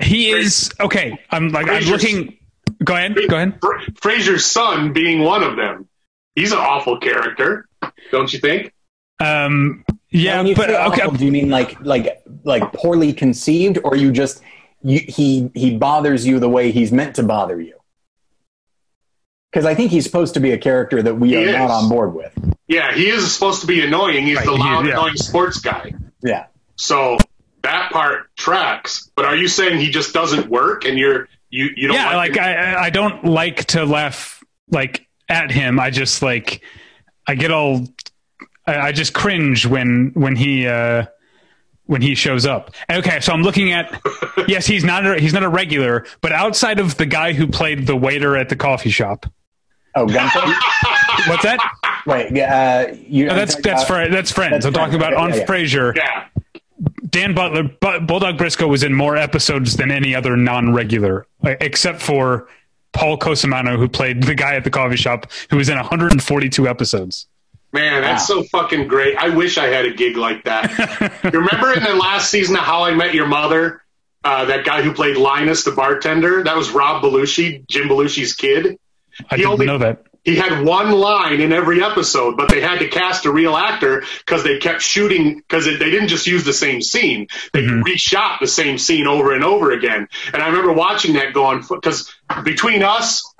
He 0.00 0.30
is 0.30 0.70
okay. 0.80 1.18
I'm 1.30 1.48
like 1.50 1.68
I'm 1.68 1.84
looking. 1.84 2.36
Go 2.82 2.94
ahead. 2.94 3.16
Go 3.28 3.36
ahead. 3.36 3.58
Fra- 3.60 3.84
Frasier's 4.00 4.46
son 4.46 4.92
being 4.92 5.20
one 5.20 5.42
of 5.42 5.56
them. 5.56 5.88
He's 6.34 6.52
an 6.52 6.58
awful 6.58 6.98
character, 6.98 7.68
don't 8.10 8.32
you 8.32 8.38
think? 8.40 8.72
Um, 9.20 9.84
yeah, 10.10 10.38
when 10.38 10.46
you 10.48 10.54
but 10.56 10.70
say 10.70 10.76
okay. 10.86 11.02
awful, 11.02 11.16
do 11.18 11.24
you 11.26 11.32
mean 11.32 11.50
like 11.50 11.80
like 11.80 12.22
like 12.44 12.72
poorly 12.72 13.12
conceived, 13.12 13.78
or 13.84 13.96
you 13.96 14.10
just 14.10 14.42
you, 14.82 15.00
he 15.06 15.50
he 15.54 15.76
bothers 15.76 16.26
you 16.26 16.40
the 16.40 16.48
way 16.48 16.72
he's 16.72 16.90
meant 16.90 17.14
to 17.16 17.22
bother 17.22 17.60
you? 17.60 17.74
Because 19.52 19.66
I 19.66 19.74
think 19.74 19.92
he's 19.92 20.04
supposed 20.04 20.34
to 20.34 20.40
be 20.40 20.50
a 20.50 20.58
character 20.58 21.00
that 21.02 21.14
we 21.14 21.28
He 21.28 21.48
are 21.48 21.52
not 21.58 21.70
on 21.70 21.88
board 21.88 22.12
with. 22.14 22.32
Yeah, 22.66 22.92
he 22.92 23.08
is 23.08 23.32
supposed 23.32 23.60
to 23.60 23.66
be 23.68 23.84
annoying. 23.84 24.26
He's 24.26 24.36
Right, 24.38 24.46
the 24.46 24.52
he- 24.52 24.58
loud, 24.58 24.86
yeah. 24.86 24.92
annoying 24.94 25.16
sports 25.16 25.60
guy. 25.60 25.92
Yeah. 26.22 26.46
So 26.76 27.18
that 27.62 27.92
part 27.92 28.34
tracks. 28.36 29.10
But 29.14 29.26
are 29.26 29.36
you 29.36 29.46
saying 29.46 29.78
he 29.78 29.90
just 29.90 30.12
doesn't 30.12 30.48
work 30.48 30.84
and 30.84 30.98
you're 30.98 31.28
you 31.54 31.70
you 31.76 31.88
don't 31.88 31.96
Yeah, 31.96 32.16
like, 32.16 32.36
like 32.36 32.36
him? 32.36 32.44
I 32.44 32.74
I- 32.74 32.84
I 32.86 32.90
don't 32.90 33.24
like 33.24 33.64
to 33.66 33.84
laugh 33.84 34.42
like 34.70 35.06
at 35.28 35.50
him. 35.50 35.78
I 35.80 35.90
just 35.90 36.22
like 36.22 36.62
I 37.26 37.34
get 37.34 37.50
all 37.50 37.86
I, 38.66 38.88
I 38.88 38.92
just 38.92 39.12
cringe 39.14 39.66
when 39.66 40.10
when 40.14 40.36
he 40.36 40.66
uh 40.66 41.04
when 41.86 42.00
he 42.02 42.14
shows 42.14 42.46
up. 42.46 42.70
Okay, 42.90 43.20
so 43.20 43.32
I'm 43.32 43.42
looking 43.42 43.72
at 43.72 44.00
yes, 44.48 44.66
he's 44.66 44.84
not 44.84 45.06
a, 45.06 45.18
he's 45.20 45.32
not 45.34 45.42
a 45.42 45.48
regular, 45.48 46.06
but 46.22 46.32
outside 46.32 46.78
of 46.80 46.96
the 46.96 47.06
guy 47.06 47.32
who 47.34 47.46
played 47.46 47.86
the 47.86 47.94
waiter 47.96 48.36
at 48.36 48.48
the 48.48 48.56
coffee 48.56 48.90
shop. 48.90 49.26
Oh, 49.94 50.06
Gunther. 50.06 50.40
What's 51.28 51.42
that? 51.44 51.60
Wait, 52.06 52.36
uh, 52.40 52.86
you. 53.06 53.26
No, 53.26 53.34
that's 53.34 53.54
that's 53.56 53.82
uh, 53.82 53.86
for 53.86 54.08
that's 54.08 54.32
friends. 54.32 54.52
that's 54.52 54.66
I'm 54.66 54.72
talking 54.72 54.98
Friends. 54.98 55.14
about 55.14 55.22
on 55.22 55.30
Okay, 55.32 55.38
yeah, 55.38 55.44
yeah. 55.44 55.64
Frasier. 55.64 55.96
yeah. 55.96 56.24
Dan 57.08 57.34
Butler, 57.34 57.64
but 57.80 58.06
Bulldog 58.06 58.38
Briscoe 58.38 58.66
was 58.68 58.82
in 58.82 58.94
more 58.94 59.16
episodes 59.16 59.76
than 59.76 59.90
any 59.90 60.14
other 60.14 60.36
non-regular, 60.36 61.26
uh, 61.44 61.54
except 61.60 62.00
for 62.00 62.48
Paul 62.92 63.18
Cosimano, 63.18 63.76
who 63.76 63.88
played 63.88 64.22
the 64.22 64.34
guy 64.34 64.54
at 64.54 64.64
the 64.64 64.70
coffee 64.70 64.96
shop, 64.96 65.30
who 65.50 65.56
was 65.56 65.68
in 65.68 65.76
142 65.76 66.66
episodes. 66.68 67.26
Man, 67.72 68.02
that's 68.02 68.26
so 68.26 68.44
fucking 68.44 68.86
great. 68.86 69.16
I 69.16 69.30
wish 69.30 69.58
I 69.58 69.66
had 69.66 69.84
a 69.84 69.92
gig 69.92 70.16
like 70.16 70.44
that. 70.44 70.70
You 71.24 71.40
Remember 71.40 71.72
in 71.72 71.82
the 71.82 71.94
last 71.94 72.30
season 72.30 72.54
of 72.56 72.62
How 72.62 72.84
I 72.84 72.94
Met 72.94 73.14
Your 73.14 73.26
Mother, 73.26 73.82
uh, 74.22 74.44
that 74.46 74.64
guy 74.64 74.80
who 74.82 74.92
played 74.94 75.16
Linus, 75.16 75.64
the 75.64 75.72
bartender? 75.72 76.44
That 76.44 76.56
was 76.56 76.70
Rob 76.70 77.02
Belushi, 77.02 77.66
Jim 77.66 77.88
Belushi's 77.88 78.34
kid. 78.34 78.78
I 79.30 79.36
He 79.36 79.42
didn't 79.42 79.52
only- 79.52 79.66
know 79.66 79.78
that. 79.78 80.04
He 80.24 80.36
had 80.36 80.64
one 80.64 80.90
line 80.90 81.40
in 81.40 81.52
every 81.52 81.82
episode, 81.82 82.36
but 82.36 82.48
they 82.48 82.60
had 82.60 82.78
to 82.78 82.88
cast 82.88 83.26
a 83.26 83.32
real 83.32 83.56
actor 83.56 84.04
because 84.18 84.42
they 84.42 84.58
kept 84.58 84.80
shooting 84.80 85.36
because 85.36 85.66
they 85.66 85.76
didn't 85.76 86.08
just 86.08 86.26
use 86.26 86.44
the 86.44 86.52
same 86.52 86.80
scene; 86.80 87.28
they 87.52 87.62
mm-hmm. 87.62 87.82
reshot 87.82 88.40
the 88.40 88.46
same 88.46 88.78
scene 88.78 89.06
over 89.06 89.34
and 89.34 89.44
over 89.44 89.72
again. 89.72 90.08
And 90.32 90.42
I 90.42 90.46
remember 90.48 90.72
watching 90.72 91.14
that, 91.14 91.34
going 91.34 91.62
because 91.68 92.14
between 92.42 92.82
us, 92.82 93.34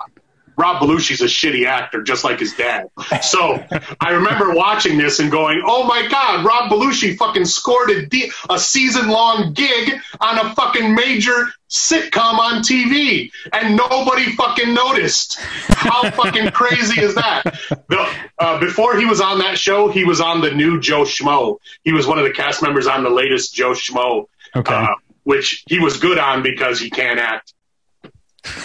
Rob 0.56 0.80
Belushi's 0.82 1.20
a 1.20 1.24
shitty 1.24 1.66
actor, 1.66 2.02
just 2.02 2.22
like 2.24 2.38
his 2.38 2.54
dad. 2.54 2.86
So 3.22 3.62
I 4.00 4.10
remember 4.10 4.54
watching 4.54 4.98
this 4.98 5.18
and 5.18 5.30
going, 5.30 5.62
"Oh 5.66 5.84
my 5.84 6.06
God, 6.08 6.44
Rob 6.44 6.70
Belushi 6.70 7.16
fucking 7.16 7.44
scored 7.44 7.90
a, 7.90 8.06
de- 8.06 8.30
a 8.48 8.58
season-long 8.58 9.52
gig 9.52 9.94
on 10.20 10.38
a 10.46 10.54
fucking 10.54 10.94
major 10.94 11.48
sitcom 11.68 12.38
on 12.38 12.62
TV, 12.62 13.30
and 13.52 13.76
nobody 13.76 14.32
fucking 14.36 14.72
noticed. 14.74 15.38
How 15.40 16.08
fucking 16.10 16.50
crazy 16.52 17.00
is 17.00 17.14
that?" 17.16 17.44
The, 17.88 18.08
uh, 18.38 18.60
before 18.60 18.96
he 18.96 19.04
was 19.06 19.20
on 19.20 19.38
that 19.40 19.58
show, 19.58 19.88
he 19.88 20.04
was 20.04 20.20
on 20.20 20.40
the 20.40 20.50
new 20.52 20.80
Joe 20.80 21.02
Schmo. 21.02 21.58
He 21.82 21.92
was 21.92 22.06
one 22.06 22.18
of 22.18 22.24
the 22.24 22.32
cast 22.32 22.62
members 22.62 22.86
on 22.86 23.02
the 23.02 23.10
latest 23.10 23.54
Joe 23.54 23.72
Schmo, 23.72 24.26
Okay. 24.54 24.74
uh, 24.74 24.88
which 25.24 25.64
he 25.68 25.78
was 25.80 25.96
good 25.98 26.18
on 26.18 26.42
because 26.42 26.78
he 26.78 26.90
can't 26.90 27.18
act. 27.18 27.52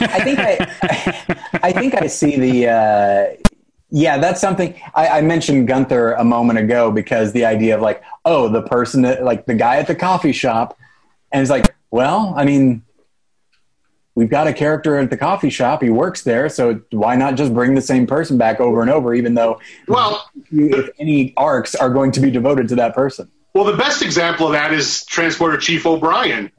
I 0.02 0.20
think 0.24 0.40
I, 0.40 1.60
I 1.64 1.72
think 1.72 1.96
I 1.96 2.08
see 2.08 2.38
the. 2.38 2.70
Uh, 2.70 3.50
yeah, 3.92 4.20
that's 4.20 4.40
something 4.40 4.80
I, 4.94 5.08
I 5.08 5.22
mentioned 5.22 5.68
Gunther 5.68 6.14
a 6.14 6.24
moment 6.24 6.60
ago 6.60 6.92
because 6.92 7.32
the 7.32 7.46
idea 7.46 7.76
of 7.76 7.82
like, 7.82 8.04
oh, 8.24 8.48
the 8.48 8.62
person 8.62 9.02
that 9.02 9.24
like 9.24 9.46
the 9.46 9.56
guy 9.56 9.78
at 9.78 9.88
the 9.88 9.96
coffee 9.96 10.32
shop, 10.32 10.78
and 11.32 11.42
it's 11.42 11.50
like, 11.50 11.76
well, 11.90 12.34
I 12.38 12.46
mean, 12.46 12.84
we've 14.14 14.30
got 14.30 14.48
a 14.48 14.54
character 14.54 14.98
at 14.98 15.10
the 15.10 15.18
coffee 15.18 15.50
shop. 15.50 15.82
He 15.82 15.90
works 15.90 16.24
there, 16.24 16.50
so 16.50 16.82
why 16.92 17.16
not 17.16 17.36
just 17.36 17.54
bring 17.54 17.74
the 17.74 17.82
same 17.82 18.06
person 18.06 18.38
back 18.38 18.60
over 18.60 18.82
and 18.82 18.92
over, 18.92 19.14
even 19.14 19.34
though 19.34 19.60
Well, 19.88 20.30
if 20.52 20.90
any 21.00 21.34
arcs 21.36 21.74
are 21.74 21.90
going 21.90 22.12
to 22.12 22.20
be 22.20 22.30
devoted 22.30 22.68
to 22.70 22.76
that 22.76 22.94
person. 22.94 23.32
Well, 23.56 23.64
the 23.64 23.78
best 23.78 24.04
example 24.04 24.46
of 24.46 24.52
that 24.52 24.72
is 24.72 25.04
Transporter 25.06 25.58
Chief 25.58 25.86
O'Brien. 25.86 26.52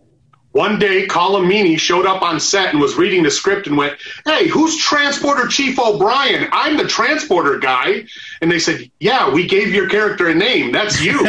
One 0.52 0.80
day, 0.80 1.06
Meaney 1.06 1.78
showed 1.78 2.06
up 2.06 2.22
on 2.22 2.40
set 2.40 2.70
and 2.70 2.80
was 2.80 2.96
reading 2.96 3.22
the 3.22 3.30
script 3.30 3.68
and 3.68 3.76
went, 3.76 3.98
Hey, 4.24 4.48
who's 4.48 4.76
Transporter 4.76 5.46
Chief 5.46 5.78
O'Brien? 5.78 6.48
I'm 6.50 6.76
the 6.76 6.88
transporter 6.88 7.58
guy. 7.58 8.06
And 8.40 8.50
they 8.50 8.58
said, 8.58 8.90
Yeah, 8.98 9.32
we 9.32 9.46
gave 9.46 9.72
your 9.72 9.88
character 9.88 10.28
a 10.28 10.34
name. 10.34 10.72
That's 10.72 11.00
you. 11.00 11.12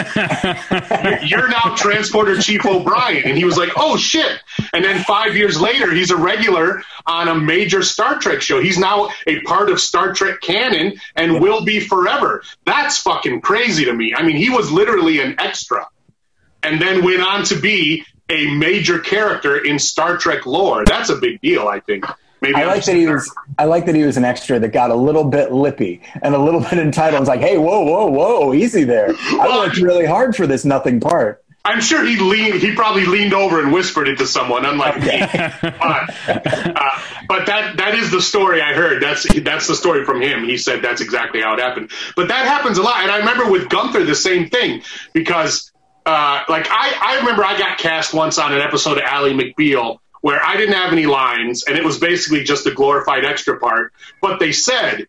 You're 1.23 1.49
now 1.49 1.75
Transporter 1.75 2.41
Chief 2.41 2.65
O'Brien. 2.65 3.23
And 3.25 3.37
he 3.37 3.45
was 3.45 3.57
like, 3.57 3.69
Oh, 3.75 3.95
shit. 3.95 4.39
And 4.73 4.83
then 4.83 5.03
five 5.03 5.35
years 5.35 5.61
later, 5.61 5.93
he's 5.93 6.09
a 6.09 6.17
regular 6.17 6.83
on 7.05 7.27
a 7.27 7.35
major 7.35 7.83
Star 7.83 8.17
Trek 8.17 8.41
show. 8.41 8.59
He's 8.59 8.79
now 8.79 9.09
a 9.27 9.39
part 9.41 9.69
of 9.69 9.79
Star 9.79 10.13
Trek 10.13 10.41
canon 10.41 10.99
and 11.15 11.39
will 11.39 11.63
be 11.63 11.79
forever. 11.79 12.43
That's 12.65 12.97
fucking 12.97 13.41
crazy 13.41 13.85
to 13.85 13.93
me. 13.93 14.15
I 14.15 14.23
mean, 14.23 14.35
he 14.35 14.49
was 14.49 14.71
literally 14.71 15.19
an 15.19 15.35
extra 15.39 15.87
and 16.63 16.81
then 16.81 17.03
went 17.03 17.21
on 17.21 17.43
to 17.45 17.59
be 17.59 18.05
a 18.31 18.49
major 18.55 18.99
character 18.99 19.63
in 19.63 19.77
Star 19.77 20.17
Trek 20.17 20.45
lore. 20.45 20.85
That's 20.85 21.09
a 21.09 21.15
big 21.15 21.41
deal, 21.41 21.67
I 21.67 21.79
think. 21.81 22.05
Maybe 22.41 22.55
I 22.55 22.65
like 22.65 22.85
that 22.85 22.95
he 22.95 23.05
was. 23.05 23.31
I 23.59 23.65
like 23.65 23.85
that 23.85 23.93
he 23.93 24.03
was 24.03 24.17
an 24.17 24.25
extra 24.25 24.59
that 24.59 24.69
got 24.69 24.89
a 24.89 24.95
little 24.95 25.25
bit 25.25 25.51
lippy 25.51 26.01
and 26.23 26.33
a 26.33 26.39
little 26.39 26.59
bit 26.69 26.73
entitled. 26.73 27.21
It's 27.21 27.29
like, 27.29 27.41
hey, 27.41 27.57
whoa, 27.57 27.81
whoa, 27.81 28.07
whoa, 28.07 28.53
easy 28.53 28.83
there. 28.83 29.13
I 29.39 29.59
worked 29.59 29.77
really 29.77 30.05
hard 30.05 30.35
for 30.35 30.47
this 30.47 30.65
nothing 30.65 30.99
part. 30.99 31.43
I'm 31.63 31.79
sure 31.79 32.03
he 32.03 32.17
leaned. 32.17 32.55
He 32.55 32.73
probably 32.73 33.05
leaned 33.05 33.35
over 33.35 33.61
and 33.61 33.71
whispered 33.71 34.07
it 34.07 34.17
to 34.17 34.25
someone, 34.25 34.65
unlike 34.65 34.99
me. 34.99 35.19
But, 35.61 36.75
uh, 36.75 36.99
but 37.27 37.45
that 37.45 37.75
that 37.77 37.93
is 37.93 38.09
the 38.09 38.21
story 38.21 38.61
I 38.61 38.73
heard. 38.73 39.03
That's 39.03 39.27
that's 39.41 39.67
the 39.67 39.75
story 39.75 40.03
from 40.03 40.21
him. 40.21 40.43
He 40.43 40.57
said 40.57 40.81
that's 40.81 41.01
exactly 41.01 41.41
how 41.41 41.53
it 41.53 41.59
happened. 41.59 41.91
But 42.15 42.29
that 42.29 42.47
happens 42.47 42.79
a 42.79 42.81
lot, 42.81 43.03
and 43.03 43.11
I 43.11 43.17
remember 43.17 43.51
with 43.51 43.69
Gunther 43.69 44.05
the 44.05 44.15
same 44.15 44.49
thing 44.49 44.81
because, 45.13 45.71
uh, 46.05 46.43
like 46.49 46.67
I 46.69 46.93
I 47.01 47.19
remember 47.19 47.43
I 47.43 47.57
got 47.57 47.77
cast 47.77 48.13
once 48.13 48.37
on 48.37 48.53
an 48.53 48.61
episode 48.61 48.97
of 48.97 49.03
Ally 49.03 49.31
McBeal 49.31 49.97
where 50.21 50.43
I 50.43 50.55
didn't 50.55 50.75
have 50.75 50.91
any 50.91 51.07
lines, 51.07 51.63
and 51.63 51.77
it 51.77 51.83
was 51.83 51.97
basically 51.97 52.43
just 52.43 52.65
a 52.67 52.71
glorified 52.71 53.25
extra 53.25 53.59
part. 53.59 53.93
But 54.21 54.39
they 54.39 54.51
said 54.51 55.07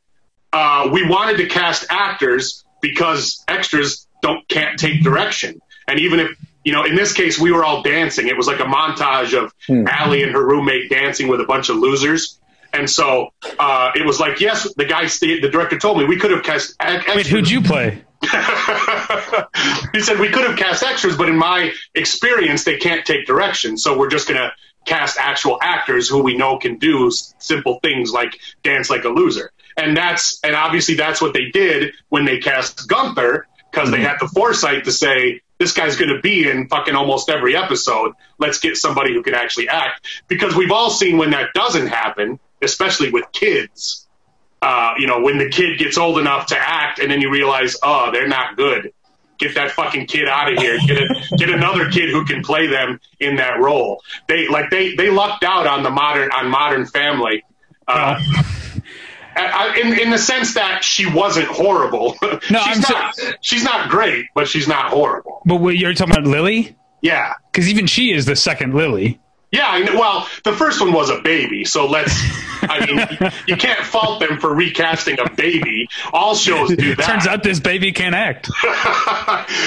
uh, 0.52 0.88
we 0.92 1.06
wanted 1.08 1.36
to 1.38 1.46
cast 1.46 1.86
actors 1.90 2.64
because 2.80 3.44
extras 3.48 4.06
don't 4.22 4.46
can't 4.48 4.78
take 4.78 5.02
direction. 5.02 5.60
And 5.88 6.00
even 6.00 6.20
if 6.20 6.30
you 6.64 6.72
know, 6.72 6.84
in 6.84 6.94
this 6.94 7.12
case, 7.12 7.38
we 7.38 7.50
were 7.50 7.64
all 7.64 7.82
dancing. 7.82 8.28
It 8.28 8.36
was 8.36 8.46
like 8.46 8.60
a 8.60 8.64
montage 8.64 9.36
of 9.36 9.52
Ally 9.88 10.18
and 10.18 10.32
her 10.32 10.46
roommate 10.46 10.90
dancing 10.90 11.26
with 11.28 11.40
a 11.40 11.44
bunch 11.44 11.68
of 11.70 11.76
losers. 11.76 12.38
And 12.72 12.88
so 12.88 13.30
uh, 13.58 13.90
it 13.94 14.06
was 14.06 14.20
like, 14.20 14.40
yes, 14.40 14.72
the 14.76 14.84
guy, 14.84 15.06
the, 15.06 15.40
the 15.40 15.48
director 15.50 15.78
told 15.78 15.98
me 15.98 16.04
we 16.04 16.16
could 16.16 16.30
have 16.30 16.42
cast. 16.42 16.74
ex- 16.80 17.04
Wait, 17.14 17.26
who'd 17.26 17.50
you 17.50 17.60
play? 17.60 18.02
He 19.92 20.00
said 20.00 20.18
we 20.20 20.28
could 20.28 20.44
have 20.44 20.56
cast 20.56 20.82
extras, 20.82 21.16
but 21.16 21.28
in 21.28 21.36
my 21.36 21.72
experience, 21.94 22.64
they 22.64 22.76
can't 22.76 23.04
take 23.04 23.26
direction. 23.26 23.76
So 23.76 23.98
we're 23.98 24.10
just 24.10 24.28
gonna 24.28 24.52
cast 24.84 25.18
actual 25.18 25.58
actors 25.62 26.08
who 26.08 26.22
we 26.22 26.36
know 26.36 26.58
can 26.58 26.78
do 26.78 27.10
simple 27.38 27.78
things 27.82 28.12
like 28.12 28.38
dance 28.62 28.90
like 28.90 29.04
a 29.04 29.08
loser. 29.08 29.50
And 29.76 29.96
that's 29.96 30.38
and 30.44 30.54
obviously 30.54 30.94
that's 30.94 31.20
what 31.20 31.32
they 31.34 31.50
did 31.50 31.94
when 32.08 32.24
they 32.24 32.38
cast 32.38 32.88
Gunther 32.88 33.46
because 33.70 33.90
they 33.90 33.98
mm-hmm. 33.98 34.06
had 34.06 34.18
the 34.20 34.28
foresight 34.28 34.84
to 34.84 34.92
say 34.92 35.40
this 35.58 35.72
guy's 35.72 35.96
going 35.96 36.14
to 36.14 36.20
be 36.20 36.48
in 36.48 36.68
fucking 36.68 36.94
almost 36.94 37.30
every 37.30 37.56
episode. 37.56 38.14
Let's 38.38 38.58
get 38.58 38.76
somebody 38.76 39.14
who 39.14 39.22
can 39.22 39.34
actually 39.34 39.68
act 39.68 40.06
because 40.28 40.56
we've 40.56 40.72
all 40.72 40.90
seen 40.90 41.18
when 41.18 41.30
that 41.30 41.54
doesn't 41.54 41.86
happen, 41.86 42.40
especially 42.60 43.10
with 43.10 43.30
kids. 43.32 44.01
Uh, 44.62 44.94
you 44.96 45.08
know, 45.08 45.20
when 45.20 45.38
the 45.38 45.48
kid 45.48 45.76
gets 45.78 45.98
old 45.98 46.18
enough 46.18 46.46
to 46.46 46.56
act, 46.56 47.00
and 47.00 47.10
then 47.10 47.20
you 47.20 47.30
realize, 47.32 47.76
oh, 47.82 48.10
they're 48.12 48.28
not 48.28 48.56
good. 48.56 48.92
Get 49.38 49.56
that 49.56 49.72
fucking 49.72 50.06
kid 50.06 50.28
out 50.28 50.52
of 50.52 50.58
here. 50.58 50.78
Get 50.86 50.98
a, 50.98 51.36
get 51.36 51.50
another 51.50 51.90
kid 51.90 52.10
who 52.10 52.24
can 52.24 52.42
play 52.44 52.68
them 52.68 53.00
in 53.18 53.36
that 53.36 53.58
role. 53.58 54.00
They 54.28 54.46
like 54.46 54.70
they 54.70 54.94
they 54.94 55.10
lucked 55.10 55.42
out 55.42 55.66
on 55.66 55.82
the 55.82 55.90
modern 55.90 56.30
on 56.30 56.48
Modern 56.48 56.86
Family. 56.86 57.42
Uh, 57.88 58.22
I- 59.34 59.78
in 59.82 59.98
in 59.98 60.10
the 60.10 60.18
sense 60.18 60.54
that 60.54 60.84
she 60.84 61.06
wasn't 61.12 61.48
horrible. 61.48 62.16
No, 62.22 62.38
she's 62.60 62.76
I'm 62.76 62.82
so- 62.82 62.92
not. 62.94 63.14
she's 63.40 63.64
not 63.64 63.88
great, 63.90 64.26
but 64.34 64.46
she's 64.46 64.68
not 64.68 64.90
horrible. 64.92 65.42
But 65.44 65.56
wait, 65.56 65.78
you're 65.78 65.94
talking 65.94 66.12
about 66.14 66.26
Lily? 66.26 66.76
Yeah, 67.00 67.32
Because 67.50 67.68
even 67.68 67.86
she 67.88 68.12
is 68.12 68.26
the 68.26 68.36
second 68.36 68.74
Lily. 68.74 69.20
yeah. 69.50 69.80
Well, 69.98 70.28
the 70.44 70.52
first 70.52 70.80
one 70.80 70.92
was 70.92 71.10
a 71.10 71.20
baby, 71.20 71.64
so 71.64 71.86
let's. 71.88 72.12
I 72.62 72.86
mean, 72.86 73.32
you 73.46 73.56
can't 73.56 73.80
fault 73.84 74.20
them 74.20 74.38
for 74.38 74.54
recasting 74.54 75.18
a 75.20 75.30
baby. 75.30 75.88
All 76.12 76.34
shows 76.34 76.70
do 76.70 76.94
that. 76.96 77.04
Turns 77.04 77.26
out 77.26 77.42
this 77.42 77.60
baby 77.60 77.92
can't 77.92 78.14
act. 78.14 78.48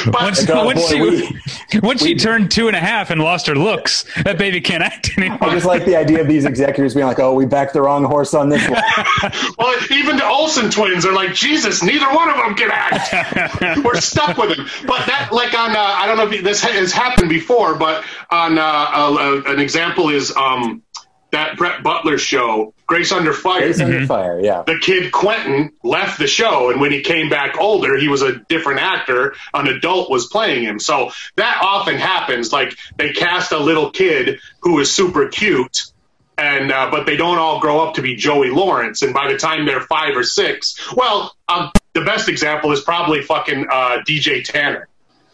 but 0.06 0.22
Once, 0.22 0.50
Oh, 0.50 0.66
once 0.66 0.82
boy, 0.92 1.22
she, 1.70 1.80
once 1.80 2.04
she 2.04 2.16
turned 2.16 2.52
two 2.52 2.68
and 2.68 2.76
a 2.76 2.80
half 2.80 3.10
and 3.10 3.22
lost 3.22 3.48
her 3.48 3.56
looks, 3.56 4.06
that 4.24 4.38
baby 4.38 4.62
can't 4.62 4.84
act 4.84 5.12
anymore. 5.18 5.38
I 5.42 5.54
just 5.54 5.66
like 5.66 5.86
the 5.86 5.96
idea 5.96 6.22
of 6.22 6.28
these 6.28 6.46
executives 6.46 6.94
being 6.94 7.06
like, 7.08 7.20
"Oh, 7.20 7.34
we 7.34 7.46
backed 7.46 7.74
the 7.74 7.82
wrong 7.82 8.04
horse 8.06 8.34
on 8.34 8.50
this 8.50 8.68
one." 8.70 8.82
well, 9.58 9.76
even 9.92 10.18
the 10.18 10.26
Olsen 10.26 10.70
twins 10.70 11.06
are 11.06 11.14
like, 11.14 11.34
Jesus, 11.34 11.82
neither 11.84 12.06
one 12.14 12.30
of 12.30 12.38
them 12.38 12.56
can 12.56 12.70
act. 12.72 13.84
We're 13.84 14.00
stuck 14.00 14.38
with 14.38 14.58
him. 14.58 14.66
But 14.86 15.06
that, 15.08 15.30
like 15.32 15.54
on, 15.58 15.72
uh, 15.76 15.80
I 15.80 16.06
don't 16.06 16.18
know 16.18 16.30
if 16.30 16.44
this 16.44 16.62
has 16.62 16.92
happened 16.92 17.30
before, 17.30 17.76
but 17.76 18.04
on 18.30 18.58
uh, 18.58 18.62
uh, 18.62 19.42
an 19.48 19.60
example 19.60 20.10
is 20.10 20.36
um, 20.36 20.84
that 21.32 21.58
Brett 21.58 21.82
Butler 21.84 22.18
show, 22.18 22.74
Grace 22.88 23.12
Under 23.12 23.34
Fire. 23.34 23.62
Face 23.62 23.82
under 23.82 24.06
fire, 24.06 24.40
yeah. 24.40 24.64
the 24.66 24.78
kid 24.78 25.12
Quentin 25.12 25.72
left 25.84 26.20
the 26.20 26.28
show, 26.28 26.70
and 26.70 26.80
when 26.80 26.92
he 26.92 27.02
came 27.02 27.30
back 27.30 27.58
older, 27.60 27.98
he 27.98 28.08
was 28.08 28.22
a 28.22 28.38
different 28.48 28.82
actor. 28.82 29.36
An 29.54 29.68
adult 29.68 30.10
was 30.12 30.28
playing 30.28 30.64
him. 30.64 30.80
So 30.80 31.12
that 31.36 31.62
often 31.64 31.96
happens. 31.96 32.54
Like 32.54 32.78
they 32.98 33.12
cast 33.12 33.52
a 33.52 33.58
little 33.60 33.90
kid 33.90 34.40
who 34.62 34.80
is 34.80 34.92
super 34.92 35.28
cute, 35.30 35.84
and 36.38 36.72
uh, 36.72 36.90
but 36.92 37.06
they 37.08 37.18
don't 37.18 37.40
all 37.40 37.60
grow 37.60 37.80
up 37.80 37.96
to 37.96 38.02
be 38.04 38.16
Joey 38.16 38.50
Lawrence. 38.52 39.02
And 39.02 39.14
by 39.14 39.32
the 39.32 39.38
time 39.38 39.66
they're 39.66 39.82
five 39.82 40.16
or 40.16 40.24
six, 40.24 40.80
well, 40.96 41.36
um, 41.48 41.72
the 41.94 42.02
best 42.02 42.30
example 42.30 42.72
is 42.72 42.82
probably 42.82 43.22
fucking 43.24 43.66
uh, 43.72 43.98
DJ 44.08 44.44
Tanner. 44.44 44.88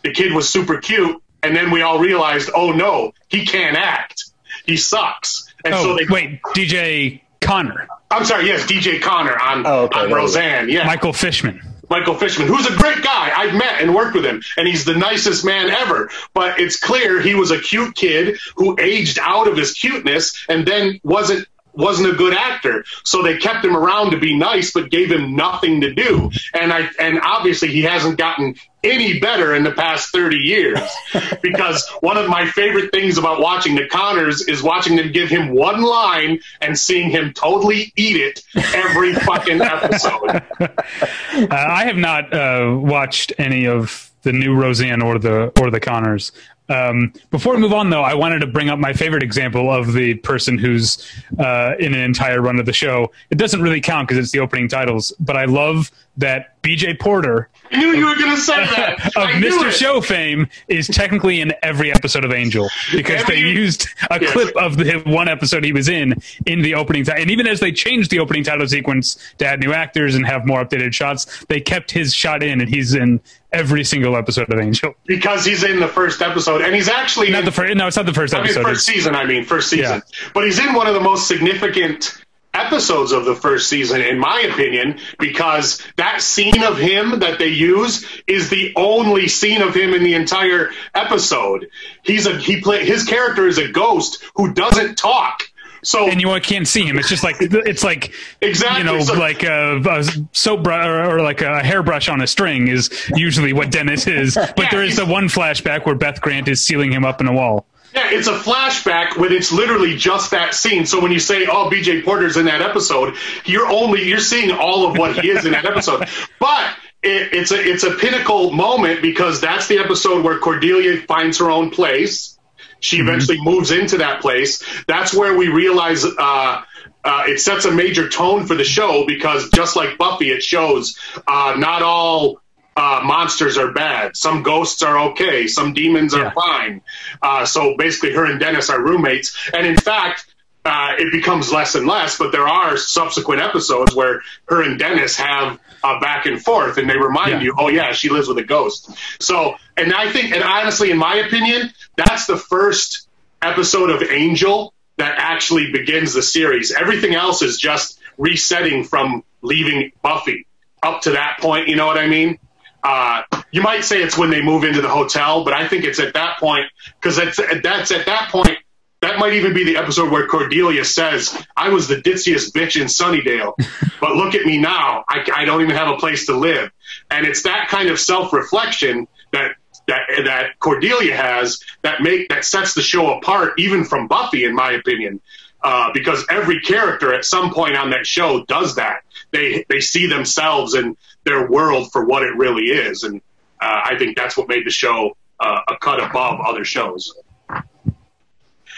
The 0.03 0.13
kid 0.13 0.33
was 0.33 0.47
super 0.49 0.77
cute, 0.77 1.21
and 1.43 1.55
then 1.55 1.69
we 1.69 1.81
all 1.81 1.99
realized, 1.99 2.49
oh 2.55 2.71
no, 2.71 3.11
he 3.27 3.45
can't 3.45 3.75
act. 3.75 4.25
He 4.65 4.77
sucks. 4.77 5.51
And 5.65 5.75
so 5.75 5.91
Oh, 5.91 5.95
they 5.97 6.05
wait, 6.05 6.41
DJ 6.55 7.21
Connor, 7.41 7.87
I'm 8.09 8.25
sorry, 8.25 8.45
yes, 8.47 8.65
DJ 8.65 9.01
Connor 9.01 9.37
on, 9.39 9.65
Oh, 9.65 9.83
okay, 9.83 9.99
on 9.99 10.05
there 10.05 10.05
we 10.05 10.09
go. 10.09 10.15
Roseanne. 10.27 10.69
Yeah. 10.69 10.85
Michael 10.85 11.13
Fishman. 11.13 11.61
Michael 11.89 12.15
Fishman, 12.15 12.47
who's 12.47 12.65
a 12.67 12.75
great 12.77 13.01
guy. 13.03 13.31
I've 13.35 13.53
met 13.53 13.81
and 13.81 13.93
worked 13.93 14.15
with 14.15 14.25
him, 14.25 14.41
and 14.55 14.65
he's 14.65 14.85
the 14.85 14.93
nicest 14.95 15.43
man 15.43 15.69
ever. 15.69 16.09
But 16.33 16.57
it's 16.59 16.79
clear 16.79 17.19
he 17.21 17.35
was 17.35 17.51
a 17.51 17.59
cute 17.59 17.95
kid 17.95 18.39
who 18.55 18.77
aged 18.79 19.19
out 19.21 19.47
of 19.49 19.57
his 19.57 19.73
cuteness 19.73 20.45
and 20.47 20.65
then 20.65 21.01
wasn't 21.03 21.47
wasn't 21.73 22.09
a 22.09 22.15
good 22.15 22.33
actor. 22.33 22.83
So 23.03 23.21
they 23.21 23.37
kept 23.37 23.63
him 23.63 23.75
around 23.75 24.11
to 24.11 24.19
be 24.19 24.37
nice, 24.37 24.71
but 24.71 24.89
gave 24.89 25.11
him 25.11 25.35
nothing 25.35 25.81
to 25.81 25.93
do. 25.93 26.31
And 26.53 26.71
I 26.71 26.89
and 26.99 27.19
obviously 27.21 27.69
he 27.69 27.81
hasn't 27.83 28.17
gotten 28.17 28.55
any 28.83 29.19
better 29.19 29.53
in 29.53 29.63
the 29.63 29.71
past 29.71 30.11
30 30.11 30.37
years 30.37 30.79
because 31.41 31.87
one 32.01 32.17
of 32.17 32.27
my 32.27 32.47
favorite 32.47 32.91
things 32.91 33.17
about 33.17 33.39
watching 33.39 33.75
the 33.75 33.87
Connors 33.87 34.41
is 34.47 34.63
watching 34.63 34.95
them 34.95 35.11
give 35.11 35.29
him 35.29 35.53
one 35.53 35.81
line 35.81 36.39
and 36.61 36.77
seeing 36.77 37.09
him 37.11 37.31
totally 37.33 37.93
eat 37.95 38.15
it 38.17 38.43
every 38.73 39.13
fucking 39.25 39.61
episode. 39.61 40.43
Uh, 40.59 41.47
I 41.51 41.85
have 41.85 41.97
not 41.97 42.33
uh, 42.33 42.75
watched 42.75 43.33
any 43.37 43.67
of 43.67 44.11
the 44.23 44.31
new 44.31 44.55
Roseanne 44.55 45.01
or 45.01 45.17
the 45.19 45.51
or 45.59 45.71
the 45.71 45.79
Connors. 45.79 46.31
Um, 46.69 47.13
before 47.31 47.53
we 47.55 47.59
move 47.59 47.73
on, 47.73 47.89
though, 47.89 48.03
I 48.03 48.13
wanted 48.13 48.39
to 48.39 48.47
bring 48.47 48.69
up 48.69 48.79
my 48.79 48.93
favorite 48.93 49.23
example 49.23 49.71
of 49.71 49.93
the 49.93 50.15
person 50.15 50.57
who's 50.57 51.05
uh, 51.37 51.73
in 51.79 51.93
an 51.93 51.99
entire 51.99 52.41
run 52.41 52.59
of 52.59 52.65
the 52.65 52.73
show. 52.73 53.11
It 53.29 53.37
doesn't 53.37 53.61
really 53.61 53.81
count 53.81 54.07
because 54.07 54.23
it's 54.23 54.31
the 54.31 54.39
opening 54.39 54.67
titles, 54.67 55.11
but 55.19 55.35
I 55.35 55.45
love 55.45 55.91
that 56.21 56.61
BJ 56.63 56.99
Porter 56.99 57.49
I 57.73 57.77
knew 57.79 57.87
you 57.93 58.05
were 58.05 58.15
going 58.15 58.31
to 58.35 58.37
say 58.41 58.55
that. 58.75 58.99
of 59.15 59.29
Mr. 59.41 59.67
it. 59.69 59.73
Show 59.73 60.01
fame 60.01 60.47
is 60.67 60.87
technically 60.87 61.39
in 61.41 61.53
every 61.63 61.91
episode 61.91 62.25
of 62.25 62.31
Angel 62.33 62.67
because 62.91 63.23
they 63.25 63.37
used 63.39 63.87
a 64.09 64.19
Yes. 64.21 64.31
clip 64.33 64.55
of 64.57 64.77
the 64.77 65.01
one 65.05 65.27
episode 65.29 65.63
he 65.63 65.71
was 65.71 65.87
in 65.87 66.15
in 66.45 66.61
the 66.61 66.75
opening 66.75 67.05
title. 67.05 67.21
And 67.21 67.31
even 67.31 67.47
as 67.47 67.59
they 67.61 67.71
changed 67.71 68.11
the 68.11 68.19
opening 68.19 68.43
title 68.43 68.67
sequence 68.67 69.17
to 69.37 69.45
add 69.45 69.59
new 69.61 69.71
actors 69.73 70.15
and 70.15 70.25
have 70.25 70.45
more 70.45 70.63
updated 70.65 70.93
shots, 70.93 71.45
they 71.47 71.61
kept 71.61 71.91
his 71.91 72.13
shot 72.13 72.43
in, 72.43 72.59
and 72.61 72.69
he's 72.69 72.93
in 72.93 73.21
every 73.53 73.83
single 73.85 74.15
episode 74.17 74.51
of 74.51 74.59
Angel. 74.59 74.93
because 75.05 75.45
he's 75.45 75.63
in 75.63 75.79
the 75.79 75.87
first 75.87 76.21
episode, 76.21 76.61
and 76.61 76.75
he's 76.75 76.89
actually 76.89 77.31
Not 77.31 77.39
in, 77.39 77.45
the 77.45 77.51
first. 77.51 77.75
No, 77.75 77.87
it's 77.87 77.97
not 77.97 78.05
the 78.05 78.13
first 78.13 78.33
I 78.33 78.37
mean, 78.39 78.45
episode. 78.47 78.63
first 78.63 78.87
It's- 78.89 78.97
season. 79.03 79.15
I 79.15 79.25
mean, 79.25 79.43
first 79.45 79.69
season. 79.69 80.01
But 80.33 80.43
he's 80.45 80.59
in 80.59 80.73
one 80.73 80.87
of 80.87 80.93
the 80.93 81.01
most 81.01 81.27
significant 81.27 82.17
episodes 82.53 83.11
of 83.11 83.25
the 83.25 83.35
first 83.35 83.69
season, 83.69 84.01
in 84.01 84.19
my 84.19 84.41
opinion, 84.41 84.99
because 85.19 85.81
that 85.97 86.21
scene 86.21 86.63
of 86.63 86.77
him 86.77 87.19
that 87.19 87.39
they 87.39 87.47
use 87.47 88.05
is 88.27 88.49
the 88.49 88.73
only 88.75 89.27
scene 89.27 89.61
of 89.61 89.75
him 89.75 89.93
in 89.93 90.03
the 90.03 90.13
entire 90.15 90.71
episode. 90.93 91.69
He's 92.03 92.25
a 92.25 92.37
he 92.37 92.61
play 92.61 92.85
his 92.85 93.05
character 93.05 93.47
is 93.47 93.57
a 93.57 93.71
ghost 93.71 94.23
who 94.35 94.53
doesn't 94.53 94.97
talk. 94.97 95.43
So 95.83 96.07
and 96.07 96.21
you 96.21 96.39
can't 96.41 96.67
see 96.67 96.83
him. 96.83 96.99
It's 96.99 97.09
just 97.09 97.23
like 97.23 97.37
it's 97.39 97.83
like 97.83 98.13
Exactly, 98.41 98.79
you 98.79 98.83
know, 98.83 98.99
so- 99.03 99.13
like 99.13 99.43
a, 99.43 99.77
a 99.77 100.03
soap 100.31 100.67
or, 100.67 100.71
or 101.15 101.21
like 101.21 101.41
a 101.41 101.63
hairbrush 101.63 102.07
on 102.07 102.21
a 102.21 102.27
string 102.27 102.67
is 102.67 102.91
usually 103.15 103.53
what 103.53 103.71
Dennis 103.71 104.05
is. 104.07 104.35
But 104.55 104.65
Yeah, 104.65 104.69
there 104.71 104.83
is 104.83 104.97
the 104.97 105.05
one 105.05 105.25
flashback 105.25 105.85
where 105.85 105.95
Beth 105.95 106.21
Grant 106.21 106.47
is 106.47 106.63
sealing 106.63 106.91
him 106.91 107.03
up 107.03 107.19
in 107.21 107.27
a 107.27 107.33
wall. 107.33 107.65
Yeah, 107.93 108.09
it's 108.11 108.27
a 108.27 108.37
flashback 108.37 109.17
when 109.17 109.33
it's 109.33 109.51
literally 109.51 109.97
just 109.97 110.31
that 110.31 110.53
scene. 110.53 110.85
So 110.85 111.01
when 111.01 111.11
you 111.11 111.19
say, 111.19 111.45
"Oh, 111.45 111.69
BJ 111.69 112.03
Porter's 112.03 112.37
in 112.37 112.45
that 112.45 112.61
episode," 112.61 113.15
you're 113.45 113.67
only 113.67 114.07
you're 114.07 114.19
seeing 114.19 114.51
all 114.51 114.87
of 114.87 114.97
what 114.97 115.19
he 115.19 115.29
is 115.29 115.45
in 115.45 115.51
that 115.51 115.65
episode. 115.65 116.07
But 116.39 116.75
it, 117.03 117.33
it's 117.33 117.51
a 117.51 117.59
it's 117.59 117.83
a 117.83 117.91
pinnacle 117.91 118.51
moment 118.51 119.01
because 119.01 119.41
that's 119.41 119.67
the 119.67 119.79
episode 119.79 120.23
where 120.23 120.39
Cordelia 120.39 121.01
finds 121.01 121.39
her 121.39 121.51
own 121.51 121.69
place. 121.69 122.37
She 122.79 122.97
eventually 122.97 123.39
moves 123.39 123.71
into 123.71 123.97
that 123.97 124.21
place. 124.21 124.63
That's 124.87 125.13
where 125.13 125.35
we 125.37 125.49
realize 125.49 126.03
uh, 126.03 126.61
uh, 127.03 127.23
it 127.27 127.39
sets 127.39 127.65
a 127.65 127.71
major 127.71 128.09
tone 128.09 128.47
for 128.47 128.55
the 128.55 128.63
show 128.63 129.05
because 129.05 129.49
just 129.51 129.75
like 129.75 129.97
Buffy, 129.97 130.31
it 130.31 130.43
shows 130.43 130.97
uh, 131.27 131.55
not 131.57 131.83
all 131.83 132.40
uh, 132.75 133.01
monsters 133.03 133.57
are 133.57 133.71
bad. 133.71 134.15
Some 134.15 134.43
ghosts 134.43 134.81
are 134.81 134.97
okay. 135.11 135.47
Some 135.47 135.73
demons 135.73 136.13
are 136.13 136.23
Yeah. 136.25 136.31
fine. 136.31 136.81
Uh, 137.21 137.45
so 137.45 137.75
basically, 137.77 138.13
her 138.13 138.25
and 138.25 138.39
Dennis 138.39 138.69
are 138.69 138.81
roommates. 138.81 139.35
And 139.53 139.67
in 139.67 139.77
fact, 139.77 140.25
uh, 140.63 140.93
it 140.97 141.11
becomes 141.11 141.51
less 141.51 141.75
and 141.75 141.87
less. 141.87 142.17
But 142.17 142.31
there 142.31 142.47
are 142.47 142.77
subsequent 142.77 143.41
episodes 143.41 143.93
where 143.95 144.21
her 144.47 144.61
and 144.61 144.77
Dennis 144.79 145.17
have 145.17 145.59
a 145.83 145.99
back 145.99 146.27
and 146.27 146.41
forth, 146.41 146.77
and 146.77 146.89
they 146.89 146.97
remind 146.97 147.31
Yeah. 147.31 147.41
you, 147.41 147.55
oh 147.57 147.67
yeah, 147.67 147.91
she 147.91 148.09
lives 148.09 148.27
with 148.27 148.37
a 148.37 148.43
ghost. 148.43 148.89
So, 149.19 149.55
and 149.75 149.93
I 149.93 150.11
think, 150.11 150.31
and 150.33 150.43
honestly, 150.43 150.91
in 150.91 150.97
my 150.97 151.15
opinion, 151.15 151.73
that's 151.97 152.27
the 152.27 152.37
first 152.37 153.07
episode 153.41 153.89
of 153.89 154.03
Angel 154.03 154.73
that 154.97 155.15
actually 155.17 155.71
begins 155.71 156.13
the 156.13 156.21
series. 156.21 156.71
Everything 156.71 157.15
else 157.15 157.41
is 157.41 157.57
just 157.57 157.99
resetting 158.19 158.83
from 158.83 159.23
leaving 159.41 159.91
Buffy 160.03 160.45
up 160.83 161.01
to 161.01 161.11
that 161.11 161.37
point. 161.41 161.67
You 161.67 161.75
know 161.75 161.87
what 161.87 161.97
I 161.97 162.05
mean? 162.07 162.37
Uh, 162.83 163.23
you 163.51 163.61
might 163.61 163.83
say 163.83 164.01
it's 164.01 164.17
when 164.17 164.29
they 164.29 164.41
move 164.41 164.63
into 164.63 164.81
the 164.81 164.89
hotel, 164.89 165.43
but 165.43 165.53
I 165.53 165.67
think 165.67 165.83
it's 165.83 165.99
at 165.99 166.13
that 166.13 166.39
point 166.39 166.65
because 166.99 167.15
that's 167.15 167.39
that's 167.61 167.91
at 167.91 168.05
that 168.05 168.29
point. 168.31 168.57
That 169.01 169.17
might 169.17 169.33
even 169.33 169.55
be 169.55 169.63
the 169.63 169.77
episode 169.77 170.11
where 170.11 170.27
Cordelia 170.27 170.85
says, 170.85 171.35
"I 171.55 171.69
was 171.69 171.87
the 171.87 172.01
ditziest 172.01 172.53
bitch 172.53 172.79
in 172.79 172.87
Sunnydale, 172.87 173.53
but 173.99 174.15
look 174.15 174.35
at 174.35 174.45
me 174.45 174.57
now. 174.59 175.03
I, 175.07 175.27
I 175.35 175.45
don't 175.45 175.61
even 175.61 175.75
have 175.75 175.89
a 175.89 175.97
place 175.97 176.25
to 176.27 176.35
live." 176.35 176.71
And 177.09 177.25
it's 177.25 177.43
that 177.43 177.67
kind 177.69 177.89
of 177.89 177.99
self-reflection 177.99 179.07
that 179.33 179.55
that 179.87 180.01
that 180.25 180.59
Cordelia 180.59 181.15
has 181.15 181.59
that 181.81 182.01
make 182.01 182.29
that 182.29 182.45
sets 182.45 182.73
the 182.73 182.81
show 182.81 183.17
apart, 183.17 183.53
even 183.57 183.83
from 183.83 184.07
Buffy, 184.07 184.45
in 184.45 184.55
my 184.55 184.71
opinion, 184.71 185.19
uh, 185.63 185.91
because 185.93 186.25
every 186.29 186.61
character 186.61 187.13
at 187.13 187.25
some 187.25 187.53
point 187.53 187.75
on 187.75 187.91
that 187.91 188.05
show 188.05 188.45
does 188.45 188.75
that. 188.75 189.01
They 189.31 189.65
they 189.69 189.79
see 189.79 190.07
themselves 190.07 190.73
and 190.73 190.97
their 191.23 191.49
world 191.49 191.91
for 191.91 192.05
what 192.05 192.23
it 192.23 192.35
really 192.35 192.65
is, 192.65 193.03
and 193.03 193.21
uh, 193.61 193.81
I 193.85 193.97
think 193.97 194.17
that's 194.17 194.35
what 194.37 194.47
made 194.47 194.65
the 194.65 194.71
show 194.71 195.15
uh, 195.39 195.61
a 195.69 195.77
cut 195.77 196.03
above 196.03 196.39
other 196.41 196.65
shows. 196.65 197.15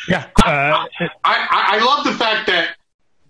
Yeah. 0.08 0.26
Uh, 0.46 0.86
I, 1.00 1.10
I, 1.24 1.80
I 1.80 1.86
love 1.86 2.04
the 2.04 2.14
fact 2.14 2.48
that 2.48 2.76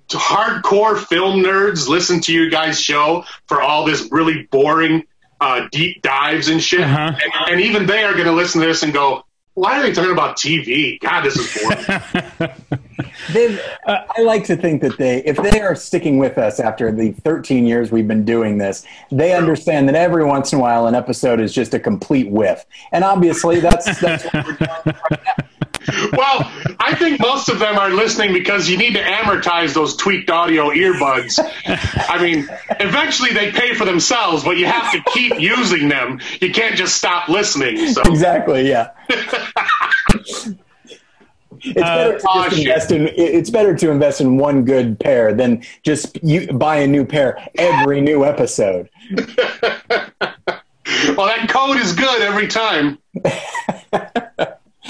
hardcore 0.09 0.97
film 0.97 1.41
nerds 1.41 1.88
listen 1.88 2.20
to 2.22 2.34
you 2.34 2.49
guys' 2.49 2.80
show 2.80 3.26
for 3.47 3.61
all 3.61 3.86
this 3.86 4.07
really 4.11 4.47
boring 4.51 5.03
uh, 5.41 5.68
deep 5.72 6.01
dives 6.01 6.47
and 6.47 6.61
shit, 6.61 6.82
Uh-huh. 6.82 7.11
and, 7.24 7.51
and 7.51 7.61
even 7.61 7.86
they 7.86 8.03
are 8.03 8.14
going 8.14 8.26
to 8.26 8.32
listen 8.32 8.61
to 8.61 8.68
this 8.68 8.84
and 8.84 8.93
go, 8.93 9.26
"Why 9.56 9.80
are 9.80 9.84
they 9.84 9.91
talking 9.91 10.12
about 10.12 10.38
TV? 10.38 10.99
God, 10.99 11.22
this 11.22 11.38
is 11.38 11.62
boring." 11.62 12.49
They've, 13.32 13.62
I 13.86 14.22
like 14.22 14.43
to 14.45 14.56
think 14.56 14.82
that 14.82 14.97
they, 14.97 15.24
if 15.24 15.38
they 15.38 15.62
are 15.62 15.76
sticking 15.76 16.18
with 16.18 16.38
us 16.38 16.60
after 16.60 16.91
the 16.91 17.12
13 17.12 17.66
years 17.66 17.91
we've 17.91 18.08
been 18.08 18.26
doing 18.26 18.58
this, 18.58 18.86
they 19.12 19.34
understand 19.34 19.88
that 19.89 19.95
every 19.95 20.26
once 20.26 20.51
in 20.51 20.60
a 20.60 20.62
while 20.62 20.88
an 20.88 20.95
episode 20.95 21.39
is 21.39 21.54
just 21.54 21.74
a 21.74 21.80
complete 21.80 22.30
whiff. 22.30 22.66
And 22.91 23.04
obviously, 23.04 23.60
that's 23.60 23.99
that's 23.99 24.24
what 24.26 24.45
we're 24.45 24.54
doing 24.54 24.70
right 24.86 25.20
now. 25.26 25.43
well, 26.13 26.51
I 26.79 26.95
think 26.95 27.19
most 27.19 27.49
of 27.49 27.59
them 27.59 27.77
are 27.77 27.89
listening 27.89 28.34
because 28.34 28.69
you 28.69 28.77
need 28.77 28.93
to 28.93 29.01
amortize 29.01 29.73
those 29.73 29.95
tweaked 29.95 30.29
audio 30.29 30.69
earbuds. 30.69 31.39
I 32.09 32.21
mean, 32.21 32.47
eventually 32.79 33.31
they 33.31 33.51
pay 33.51 33.73
for 33.73 33.86
themselves, 33.86 34.43
but 34.43 34.57
you 34.57 34.65
have 34.65 34.91
to 34.91 35.01
keep 35.11 35.39
using 35.39 35.89
them. 35.89 36.19
You 36.41 36.51
can't 36.51 36.75
just 36.75 36.95
stop 36.95 37.29
listening. 37.29 37.93
So. 37.93 38.01
Exactly. 38.13 38.69
Yeah. 38.69 38.91
It's 41.65 41.75
better, 41.75 42.15
uh, 42.15 42.19
to 42.19 42.27
oh, 42.27 42.43
invest 42.59 42.91
in, 42.91 43.09
it's 43.15 43.49
better 43.49 43.73
to 43.73 43.89
invest 43.89 44.19
in 44.19 44.38
one 44.38 44.65
good 44.65 44.99
pair 44.99 45.34
than 45.34 45.63
just 45.81 46.21
you 46.21 46.47
buy 46.47 46.77
a 46.77 46.88
new 46.88 47.05
pair 47.05 47.38
every 47.57 48.01
new 48.01 48.25
episode. 48.25 48.89
Well, 51.15 51.27
that 51.27 51.47
code 51.49 51.77
is 51.77 51.93
good 51.93 52.21
every 52.21 52.47
time. 52.47 52.97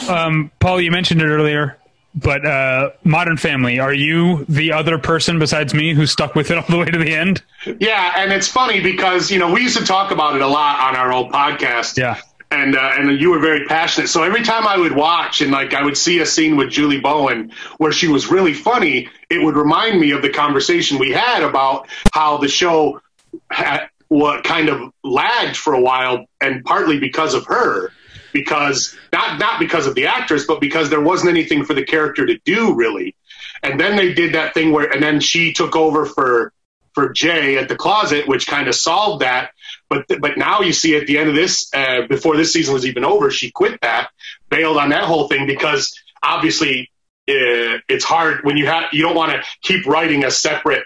Um, 0.07 0.51
Paul, 0.59 0.81
you 0.81 0.91
mentioned 0.91 1.21
it 1.21 1.27
earlier, 1.27 1.77
but 2.15 2.45
uh, 2.45 2.91
Modern 3.03 3.37
Family. 3.37 3.79
Are 3.79 3.93
you 3.93 4.45
the 4.49 4.73
other 4.73 4.97
person 4.97 5.39
besides 5.39 5.73
me 5.73 5.93
who 5.93 6.05
stuck 6.05 6.35
with 6.35 6.51
it 6.51 6.57
all 6.57 6.65
the 6.67 6.77
way 6.77 6.85
to 6.85 6.97
the 6.97 7.13
end? 7.13 7.41
Yeah, 7.79 8.13
and 8.17 8.31
it's 8.31 8.47
funny 8.47 8.81
because 8.81 9.31
you 9.31 9.39
know 9.39 9.51
we 9.51 9.61
used 9.61 9.77
to 9.77 9.85
talk 9.85 10.11
about 10.11 10.35
it 10.35 10.41
a 10.41 10.47
lot 10.47 10.79
on 10.79 10.95
our 10.95 11.11
old 11.13 11.31
podcast. 11.31 11.97
Yeah. 11.97 12.19
and 12.51 12.75
uh, 12.75 12.91
and 12.97 13.19
you 13.19 13.31
were 13.31 13.39
very 13.39 13.65
passionate. 13.65 14.07
So 14.07 14.21
every 14.23 14.43
time 14.43 14.67
I 14.67 14.77
would 14.77 14.95
watch 14.95 15.41
and 15.41 15.51
like 15.51 15.73
I 15.73 15.83
would 15.83 15.97
see 15.97 16.19
a 16.19 16.25
scene 16.25 16.55
with 16.55 16.69
Julie 16.69 16.99
Bowen 16.99 17.51
where 17.77 17.91
she 17.91 18.07
was 18.07 18.27
really 18.29 18.53
funny, 18.53 19.09
it 19.29 19.43
would 19.43 19.55
remind 19.55 19.99
me 19.99 20.11
of 20.11 20.21
the 20.21 20.29
conversation 20.29 20.99
we 20.99 21.11
had 21.11 21.41
about 21.43 21.87
how 22.11 22.37
the 22.37 22.47
show 22.47 23.01
had, 23.49 23.87
what 24.07 24.43
kind 24.43 24.69
of 24.69 24.91
lagged 25.03 25.57
for 25.57 25.73
a 25.73 25.81
while, 25.81 26.25
and 26.39 26.63
partly 26.63 26.99
because 26.99 27.33
of 27.33 27.45
her. 27.47 27.91
Because 28.33 28.95
not 29.11 29.39
not 29.39 29.59
because 29.59 29.87
of 29.87 29.95
the 29.95 30.07
actress, 30.07 30.45
but 30.45 30.59
because 30.59 30.89
there 30.89 31.01
wasn't 31.01 31.29
anything 31.29 31.65
for 31.65 31.73
the 31.73 31.83
character 31.83 32.25
to 32.25 32.37
do 32.43 32.73
really. 32.75 33.15
And 33.61 33.79
then 33.79 33.95
they 33.95 34.13
did 34.13 34.33
that 34.35 34.53
thing 34.53 34.71
where, 34.71 34.91
and 34.91 35.01
then 35.01 35.19
she 35.19 35.53
took 35.53 35.75
over 35.75 36.05
for 36.05 36.51
for 36.93 37.11
Jay 37.11 37.57
at 37.57 37.69
the 37.69 37.75
closet, 37.75 38.27
which 38.27 38.47
kind 38.47 38.67
of 38.67 38.75
solved 38.75 39.21
that. 39.21 39.51
But 39.89 40.05
but 40.19 40.37
now 40.37 40.61
you 40.61 40.73
see 40.73 40.95
at 40.95 41.07
the 41.07 41.17
end 41.17 41.29
of 41.29 41.35
this, 41.35 41.69
uh, 41.73 42.07
before 42.07 42.37
this 42.37 42.53
season 42.53 42.73
was 42.73 42.85
even 42.85 43.03
over, 43.03 43.31
she 43.31 43.51
quit 43.51 43.79
that, 43.81 44.09
bailed 44.49 44.77
on 44.77 44.89
that 44.89 45.03
whole 45.03 45.27
thing 45.27 45.47
because 45.47 45.93
obviously 46.21 46.91
uh, 47.29 47.79
it's 47.87 48.03
hard 48.03 48.43
when 48.43 48.57
you 48.57 48.67
have 48.67 48.85
you 48.91 49.01
don't 49.01 49.15
want 49.15 49.31
to 49.31 49.43
keep 49.61 49.85
writing 49.85 50.23
a 50.25 50.31
separate 50.31 50.83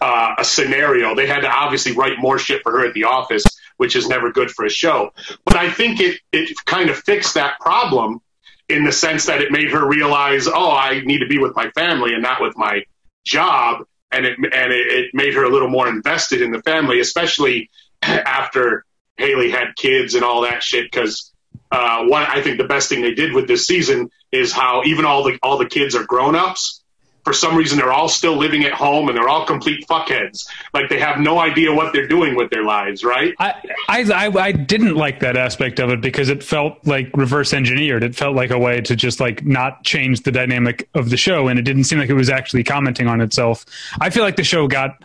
uh, 0.00 0.34
a 0.38 0.44
scenario. 0.44 1.14
They 1.14 1.26
had 1.26 1.40
to 1.40 1.50
obviously 1.50 1.92
write 1.92 2.18
more 2.18 2.38
shit 2.38 2.62
for 2.62 2.72
her 2.72 2.86
at 2.86 2.94
the 2.94 3.04
office, 3.04 3.44
which 3.76 3.96
is 3.96 4.08
never 4.08 4.32
good 4.32 4.50
for 4.50 4.64
a 4.64 4.70
show. 4.70 5.10
But 5.44 5.56
I 5.56 5.70
think 5.70 6.00
it 6.00 6.20
it 6.32 6.56
kind 6.64 6.90
of 6.90 6.96
fixed 6.96 7.34
that 7.34 7.58
problem 7.60 8.20
in 8.68 8.84
the 8.84 8.92
sense 8.92 9.26
that 9.26 9.40
it 9.40 9.52
made 9.52 9.70
her 9.70 9.86
realize, 9.86 10.48
oh, 10.48 10.72
I 10.72 11.00
need 11.00 11.20
to 11.20 11.26
be 11.26 11.38
with 11.38 11.54
my 11.54 11.70
family 11.70 12.14
and 12.14 12.22
not 12.22 12.40
with 12.40 12.56
my 12.56 12.84
job, 13.24 13.84
and 14.10 14.26
it 14.26 14.36
and 14.38 14.72
it, 14.72 14.86
it 14.86 15.10
made 15.14 15.34
her 15.34 15.44
a 15.44 15.50
little 15.50 15.68
more 15.68 15.88
invested 15.88 16.42
in 16.42 16.50
the 16.50 16.62
family, 16.62 17.00
especially 17.00 17.70
after 18.02 18.84
Haley 19.16 19.50
had 19.50 19.76
kids 19.76 20.14
and 20.14 20.24
all 20.24 20.42
that 20.42 20.62
shit. 20.62 20.90
Because 20.90 21.32
uh, 21.70 22.04
one, 22.04 22.22
I 22.22 22.42
think 22.42 22.58
the 22.58 22.64
best 22.64 22.88
thing 22.88 23.02
they 23.02 23.14
did 23.14 23.32
with 23.32 23.46
this 23.48 23.66
season 23.66 24.10
is 24.32 24.52
how 24.52 24.82
even 24.84 25.04
all 25.04 25.24
the 25.24 25.38
all 25.42 25.58
the 25.58 25.66
kids 25.66 25.94
are 25.94 26.04
grown 26.04 26.34
ups. 26.34 26.82
For 27.26 27.32
some 27.32 27.56
reason, 27.56 27.76
they're 27.76 27.92
all 27.92 28.08
still 28.08 28.36
living 28.36 28.62
at 28.66 28.72
home 28.72 29.08
and 29.08 29.18
they're 29.18 29.28
all 29.28 29.44
complete 29.44 29.84
fuckheads. 29.88 30.46
Like 30.72 30.88
they 30.88 31.00
have 31.00 31.18
no 31.18 31.40
idea 31.40 31.74
what 31.74 31.92
they're 31.92 32.06
doing 32.06 32.36
with 32.36 32.50
their 32.50 32.62
lives, 32.62 33.02
right? 33.02 33.34
I, 33.40 33.52
I 33.88 34.30
I 34.38 34.52
didn't 34.52 34.94
like 34.94 35.18
that 35.18 35.36
aspect 35.36 35.80
of 35.80 35.90
it 35.90 36.00
because 36.00 36.28
it 36.28 36.44
felt 36.44 36.78
like 36.86 37.10
reverse 37.16 37.52
engineered. 37.52 38.04
It 38.04 38.14
felt 38.14 38.36
like 38.36 38.52
a 38.52 38.58
way 38.60 38.80
to 38.82 38.94
just 38.94 39.18
like 39.18 39.44
not 39.44 39.82
change 39.82 40.20
the 40.20 40.30
dynamic 40.30 40.88
of 40.94 41.10
the 41.10 41.16
show, 41.16 41.48
and 41.48 41.58
it 41.58 41.62
didn't 41.62 41.82
seem 41.82 41.98
like 41.98 42.10
it 42.10 42.14
was 42.14 42.30
actually 42.30 42.62
commenting 42.62 43.08
on 43.08 43.20
itself. 43.20 43.66
I 44.00 44.10
feel 44.10 44.22
like 44.22 44.36
the 44.36 44.44
show 44.44 44.68
got 44.68 45.02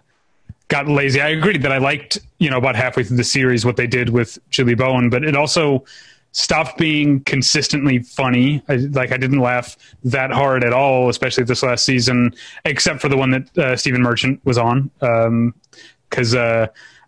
got 0.67 0.87
lazy. 0.87 1.21
I 1.21 1.29
agree 1.29 1.57
that 1.57 1.71
I 1.71 1.79
liked 1.79 2.19
you 2.37 2.51
know 2.51 2.57
about 2.59 2.75
halfway 2.75 3.03
through 3.03 3.17
the 3.17 3.23
series 3.23 3.65
what 3.65 3.77
they 3.77 3.87
did 3.87 4.09
with 4.09 4.37
Julie 4.51 4.75
Bowen, 4.75 5.09
but 5.09 5.23
it 5.23 5.35
also 5.35 5.85
stopped 6.31 6.77
being 6.77 7.21
consistently 7.23 7.99
funny. 7.99 8.61
I, 8.69 8.75
like 8.75 9.11
I 9.11 9.17
didn't 9.17 9.39
laugh 9.39 9.77
that 10.03 10.31
hard 10.31 10.63
at 10.63 10.73
all, 10.73 11.09
especially 11.09 11.43
this 11.43 11.63
last 11.63 11.83
season, 11.83 12.33
except 12.65 13.01
for 13.01 13.09
the 13.09 13.17
one 13.17 13.31
that 13.31 13.57
uh, 13.57 13.75
Stephen 13.75 14.01
Merchant 14.01 14.39
was 14.45 14.57
on. 14.57 14.89
Because 16.09 16.35
uh, 16.35 16.67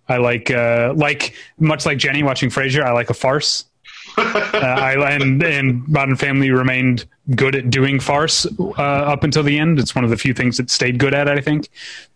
I 0.09 0.17
like 0.17 0.51
uh, 0.51 0.93
like 0.95 1.36
much 1.59 1.86
like 1.86 1.97
Jenny 1.97 2.24
watching 2.24 2.49
Frasier, 2.49 2.84
I 2.84 2.91
like 2.91 3.09
a 3.09 3.13
farce. 3.13 3.65
uh, 4.17 4.21
I, 4.53 5.11
and 5.11 5.41
and 5.41 5.88
Modern 5.88 6.15
Family 6.15 6.51
remained 6.51 7.05
good 7.36 7.55
at 7.55 7.69
doing 7.69 7.99
farce 7.99 8.45
uh, 8.59 8.82
up 8.82 9.24
until 9.24 9.43
the 9.43 9.57
end. 9.57 9.80
It's 9.80 9.95
one 9.95 10.03
of 10.03 10.09
the 10.09 10.17
few 10.17 10.34
things 10.34 10.57
that 10.57 10.69
stayed 10.69 10.99
good 10.99 11.13
at, 11.13 11.30
I 11.30 11.39
think. 11.39 11.69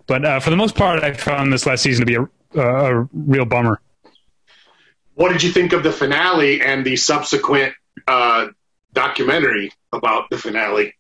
But 0.05 0.26
uh, 0.26 0.39
for 0.39 0.49
the 0.49 0.58
most 0.58 0.76
part, 0.76 1.03
I 1.03 1.14
found 1.14 1.51
this 1.51 1.66
last 1.66 1.84
season 1.84 2.05
to 2.05 2.05
be 2.05 2.16
a, 2.16 2.62
a 2.62 3.08
real 3.14 3.45
bummer. 3.45 3.80
What 5.18 5.32
did 5.32 5.41
you 5.41 5.51
think 5.51 5.74
of 5.74 5.82
the 5.82 5.91
finale 5.91 6.61
and 6.61 6.86
the 6.86 6.95
subsequent 6.95 7.74
uh, 8.07 8.49
documentary 8.93 9.72
about 9.91 10.30
the 10.30 10.38
finale? 10.38 10.93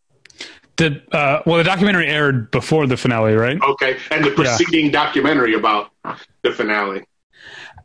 The 0.77 1.03
uh, 1.11 1.43
well, 1.45 1.57
the 1.57 1.63
documentary 1.63 2.07
aired 2.07 2.49
before 2.49 2.87
the 2.87 2.97
finale, 2.97 3.35
right? 3.35 3.61
Okay, 3.61 3.97
and 4.09 4.25
the 4.25 4.31
preceding 4.31 4.89
documentary 4.89 5.53
about 5.53 5.91
the 6.41 6.51
finale. 6.51 7.03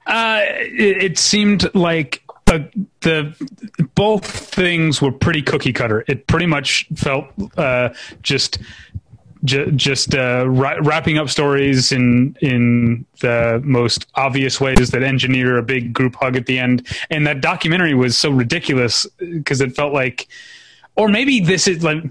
Uh, 0.07 0.41
it, 0.47 1.03
it 1.03 1.19
seemed 1.19 1.75
like 1.75 2.23
uh, 2.47 2.61
the 3.03 3.35
both 3.95 4.25
things 4.25 5.03
were 5.03 5.13
pretty 5.13 5.43
cookie 5.43 5.75
cutter. 5.75 6.03
It 6.09 6.27
pretty 6.29 6.47
much 6.47 6.87
felt 6.97 7.27
uh, 7.59 7.91
just 8.23 8.59
ju- 9.45 9.71
just 9.73 10.15
uh, 10.15 10.49
ra- 10.49 10.79
wrapping 10.83 11.19
up 11.19 11.29
stories 11.29 11.93
in 11.93 12.37
in 12.41 13.05
the 13.21 13.61
most 13.65 14.07
obvious 14.15 14.61
ways 14.61 14.91
that 14.91 15.03
engineer 15.03 15.59
a 15.59 15.63
big 15.63 15.93
group 15.93 16.15
hug 16.17 16.37
at 16.37 16.47
the 16.47 16.59
end. 16.59 16.87
And 17.11 17.27
that 17.27 17.41
documentary 17.41 17.95
was 17.95 18.17
so 18.17 18.31
ridiculous 18.31 19.07
because 19.19 19.61
it 19.61 19.75
felt 19.75 19.93
like, 19.93 20.29
or 20.97 21.09
maybe 21.09 21.41
this 21.41 21.67
is 21.67 21.83
like 21.83 22.03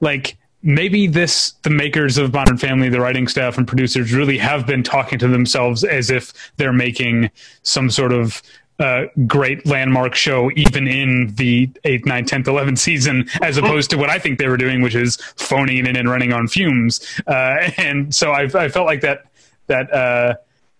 like 0.00 0.36
maybe 0.62 1.06
this 1.06 1.52
the 1.62 1.70
makers 1.70 2.18
of 2.18 2.32
modern 2.32 2.58
family 2.58 2.88
the 2.88 3.00
writing 3.00 3.28
staff 3.28 3.56
and 3.56 3.66
producers 3.66 4.12
really 4.12 4.38
have 4.38 4.66
been 4.66 4.82
talking 4.82 5.18
to 5.18 5.28
themselves 5.28 5.84
as 5.84 6.10
if 6.10 6.32
they're 6.56 6.72
making 6.72 7.30
some 7.62 7.90
sort 7.90 8.12
of 8.12 8.42
uh, 8.78 9.04
great 9.26 9.66
landmark 9.66 10.14
show 10.14 10.50
even 10.56 10.86
in 10.86 11.34
the 11.34 11.66
8th 11.84 12.04
9th 12.04 12.26
10th 12.28 12.44
11th 12.44 12.78
season 12.78 13.28
as 13.42 13.56
opposed 13.56 13.90
to 13.90 13.96
what 13.96 14.08
i 14.08 14.18
think 14.18 14.38
they 14.38 14.46
were 14.48 14.56
doing 14.56 14.82
which 14.82 14.94
is 14.94 15.16
phoning 15.36 15.78
it 15.78 15.86
in 15.88 15.96
and 15.96 16.08
running 16.08 16.32
on 16.32 16.46
fumes 16.46 17.00
uh, 17.26 17.56
and 17.76 18.14
so 18.14 18.30
I, 18.30 18.42
I 18.42 18.68
felt 18.68 18.86
like 18.86 19.00
that 19.00 19.24
that 19.66 19.92
uh, 19.92 20.34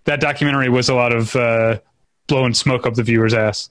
that 0.04 0.20
documentary 0.20 0.68
was 0.68 0.88
a 0.88 0.94
lot 0.94 1.12
of 1.12 1.34
uh, 1.36 1.80
blowing 2.28 2.54
smoke 2.54 2.86
up 2.86 2.94
the 2.94 3.02
viewer's 3.02 3.34
ass 3.34 3.68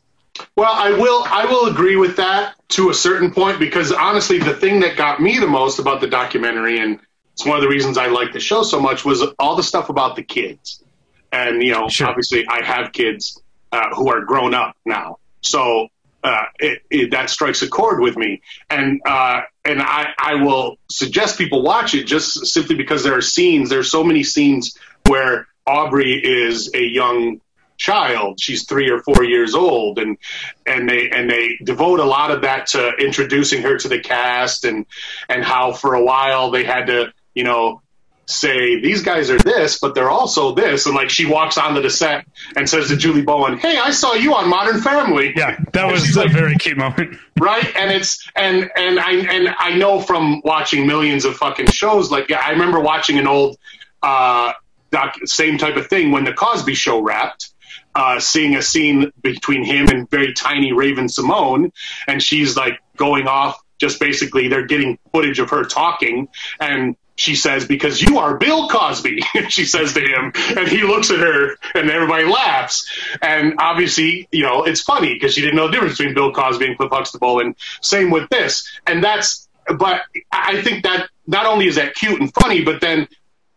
Well, 0.55 0.71
I 0.71 0.91
will. 0.91 1.23
I 1.25 1.45
will 1.45 1.65
agree 1.71 1.95
with 1.95 2.15
that 2.17 2.53
to 2.69 2.89
a 2.91 2.93
certain 2.93 3.32
point 3.32 3.57
because 3.59 3.91
honestly, 3.91 4.38
the 4.38 4.53
thing 4.53 4.82
that 4.82 4.95
got 4.95 5.19
me 5.19 5.39
the 5.39 5.47
most 5.47 5.80
about 5.80 5.99
the 5.99 6.07
documentary, 6.07 6.80
and 6.80 6.99
it's 7.34 7.43
one 7.43 7.55
of 7.57 7.63
the 7.63 7.67
reasons 7.69 7.97
I 7.97 8.05
like 8.07 8.34
the 8.34 8.39
show 8.39 8.61
so 8.61 8.80
much, 8.80 9.03
was 9.03 9.23
all 9.39 9.55
the 9.55 9.63
stuff 9.63 9.89
about 9.89 10.15
the 10.15 10.21
kids. 10.21 10.84
And 11.32 11.63
you 11.63 11.71
know, 11.73 11.89
Sure. 11.89 12.07
obviously, 12.07 12.45
I 12.47 12.63
have 12.63 12.91
kids 12.93 13.41
uh, 13.72 13.95
who 13.95 14.09
are 14.09 14.22
grown 14.22 14.53
up 14.53 14.76
now, 14.86 15.18
so 15.41 15.88
uh, 16.24 16.43
it, 16.59 16.82
it, 16.89 17.11
that 17.11 17.30
strikes 17.30 17.61
a 17.61 17.68
chord 17.68 17.99
with 17.99 18.18
me. 18.18 18.41
And 18.70 19.01
uh, 19.05 19.41
and 19.63 19.82
I, 19.82 20.07
I 20.18 20.36
will 20.36 20.78
suggest 20.89 21.38
people 21.38 21.61
watch 21.61 21.93
it 21.93 22.05
just 22.05 22.47
simply 22.47 22.76
because 22.76 23.03
there 23.03 23.15
are 23.15 23.22
scenes. 23.22 23.70
There's 23.70 23.91
so 23.91 24.03
many 24.03 24.24
scenes 24.24 24.78
where 25.07 25.47
Aubrey 25.65 26.20
is 26.24 26.74
a 26.74 26.82
young 26.82 27.39
child 27.78 28.39
she's 28.39 28.65
three 28.65 28.89
or 28.89 29.01
four 29.03 29.24
years 29.24 29.53
old 29.53 29.99
and 29.99 30.18
and 30.65 30.89
they 30.89 31.09
and 31.11 31.30
they 31.30 31.59
devote 31.63 31.99
a 31.99 32.03
lot 32.03 32.32
of 32.32 32.41
that 32.41 32.65
to 32.65 32.89
introducing 32.97 33.61
her 33.61 33.78
to 33.78 33.88
the 33.88 33.99
cast 33.99 34.65
and 34.65 34.86
and 35.30 35.43
how 35.43 35.72
for 35.72 35.93
a 35.93 36.03
while 36.03 36.49
they 36.49 36.63
had 36.63 36.88
to 36.88 37.13
you 37.36 37.43
know 37.43 37.82
say 38.28 38.80
these 38.80 39.01
guys 39.01 39.30
are 39.30 39.39
this, 39.39 39.80
but 39.80 39.95
they're 39.95 40.09
also 40.09 40.53
this, 40.53 40.86
and 40.86 40.95
like 40.95 41.09
she 41.09 41.25
walks 41.25 41.57
on 41.57 41.73
the 41.73 41.89
set 41.89 42.25
and 42.55 42.69
says 42.69 42.89
to 42.89 42.97
Julie 42.97 43.21
Bowen, 43.21 43.57
"Hey, 43.57 43.78
I 43.78 43.91
saw 43.91 44.13
you 44.13 44.36
on 44.36 44.49
Modern 44.49 44.82
Family." 44.82 45.34
Yeah, 45.36 45.57
that 45.73 45.84
And 45.84 45.91
was 45.91 46.15
a 46.15 46.19
like, 46.21 46.32
very 46.32 46.55
cute 46.55 46.78
moment. 46.78 47.17
right 47.39 47.75
and 47.75 47.91
it's 47.91 48.28
and 48.36 48.69
and 48.75 48.99
i 48.99 49.11
and 49.11 49.55
i 49.59 49.75
know 49.75 50.01
from 50.01 50.41
watching 50.43 50.88
millions 50.88 51.23
of 51.23 51.36
fucking 51.36 51.67
shows 51.67 52.09
like 52.09 52.32
i 52.32 52.49
remember 52.49 52.80
watching 52.80 53.19
an 53.19 53.28
old 53.28 53.57
uh 54.01 54.53
doc, 54.91 55.15
same 55.25 55.57
type 55.59 55.75
of 55.75 55.88
thing 55.88 56.11
when 56.11 56.23
the 56.23 56.34
cosby 56.34 56.73
show 56.73 56.99
wrapped 56.99 57.49
uh 57.93 58.19
seeing 58.19 58.55
a 58.55 58.61
scene 58.61 59.11
between 59.21 59.63
him 59.63 59.88
and 59.89 60.09
very 60.09 60.34
tiny 60.34 60.73
Raven-Symoné 60.73 61.71
and 62.07 62.23
she's 62.23 62.57
like 62.57 62.80
going 62.95 63.28
off 63.28 63.61
just 63.78 63.99
basically 63.99 64.47
they're 64.47 64.65
getting 64.65 64.97
footage 65.13 65.38
of 65.39 65.51
her 65.51 65.63
talking 65.63 66.28
and 66.59 66.95
she 67.18 67.36
says, 67.36 67.65
because 67.65 68.01
you 68.01 68.20
are 68.20 68.38
Bill 68.38 68.70
Cosby, 68.70 69.22
she 69.49 69.65
says 69.65 69.93
to 69.93 70.01
him, 70.01 70.32
and 70.55 70.68
he 70.68 70.84
looks 70.84 71.09
at 71.09 71.20
her 71.20 71.57
and 71.74 71.89
everybody 71.89 72.26
laughs. 72.26 72.89
And 73.22 73.55
obviously, 73.57 74.28
you 74.32 74.43
know, 74.43 74.63
it's 74.63 74.82
funny 74.82 75.13
because 75.15 75.34
she 75.34 75.41
didn't 75.41 75.55
know 75.55 75.68
the 75.68 75.74
difference 75.74 75.97
between 75.97 76.13
Bill 76.13 76.32
Cosby 76.32 76.65
and 76.65 76.78
Cliff 76.78 76.91
Huxtable. 76.91 77.39
And 77.39 77.55
same 77.82 78.11
with 78.11 78.30
this. 78.30 78.70
And 78.86 79.03
that's, 79.03 79.49
but 79.78 80.01
I 80.32 80.61
think 80.61 80.84
that 80.84 81.09
not 81.26 81.47
only 81.47 81.68
is 81.68 81.76
that 81.76 81.95
cute 81.95 82.22
and 82.22 82.32
funny, 82.34 82.63
but 82.63 82.82
then 82.82 83.07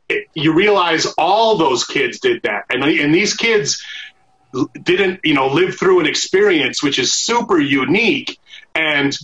it, 0.09 0.27
you 0.35 0.55
realize 0.55 1.07
all 1.19 1.59
those 1.59 1.85
kids 1.85 2.19
did 2.19 2.43
that. 2.43 2.65
And, 2.71 2.83
and 2.83 3.15
these 3.15 3.35
kids 3.35 3.85
didn't, 4.83 5.21
you 5.23 5.35
know, 5.35 5.49
live 5.49 5.77
through 5.77 6.01
an 6.01 6.07
experience 6.07 6.83
which 6.83 6.99
is 6.99 7.13
super 7.13 7.61
unique. 7.61 8.39
And 8.75 9.17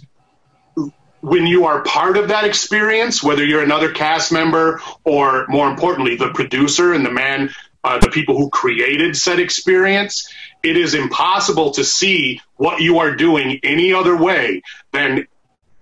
when 1.27 1.45
you 1.45 1.65
are 1.65 1.83
part 1.83 2.17
of 2.17 2.29
that 2.29 2.45
experience, 2.45 3.21
whether 3.21 3.45
you're 3.45 3.63
another 3.63 3.91
cast 3.91 4.31
member 4.31 4.81
or 5.03 5.45
more 5.49 5.69
importantly, 5.69 6.15
the 6.15 6.31
producer 6.31 6.93
and 6.93 7.05
the 7.05 7.11
man, 7.11 7.51
uh, 7.83 7.99
the 7.99 8.11
people 8.11 8.39
who 8.39 8.49
created 8.49 9.17
said 9.17 9.41
experience, 9.41 10.33
it 10.63 10.77
is 10.77 10.95
impossible 10.95 11.73
to 11.73 11.83
see 11.83 12.41
what 12.55 12.81
you 12.81 13.01
are 13.01 13.17
doing 13.17 13.59
any 13.65 13.93
other 13.93 14.17
way 14.17 14.63
than 14.93 15.27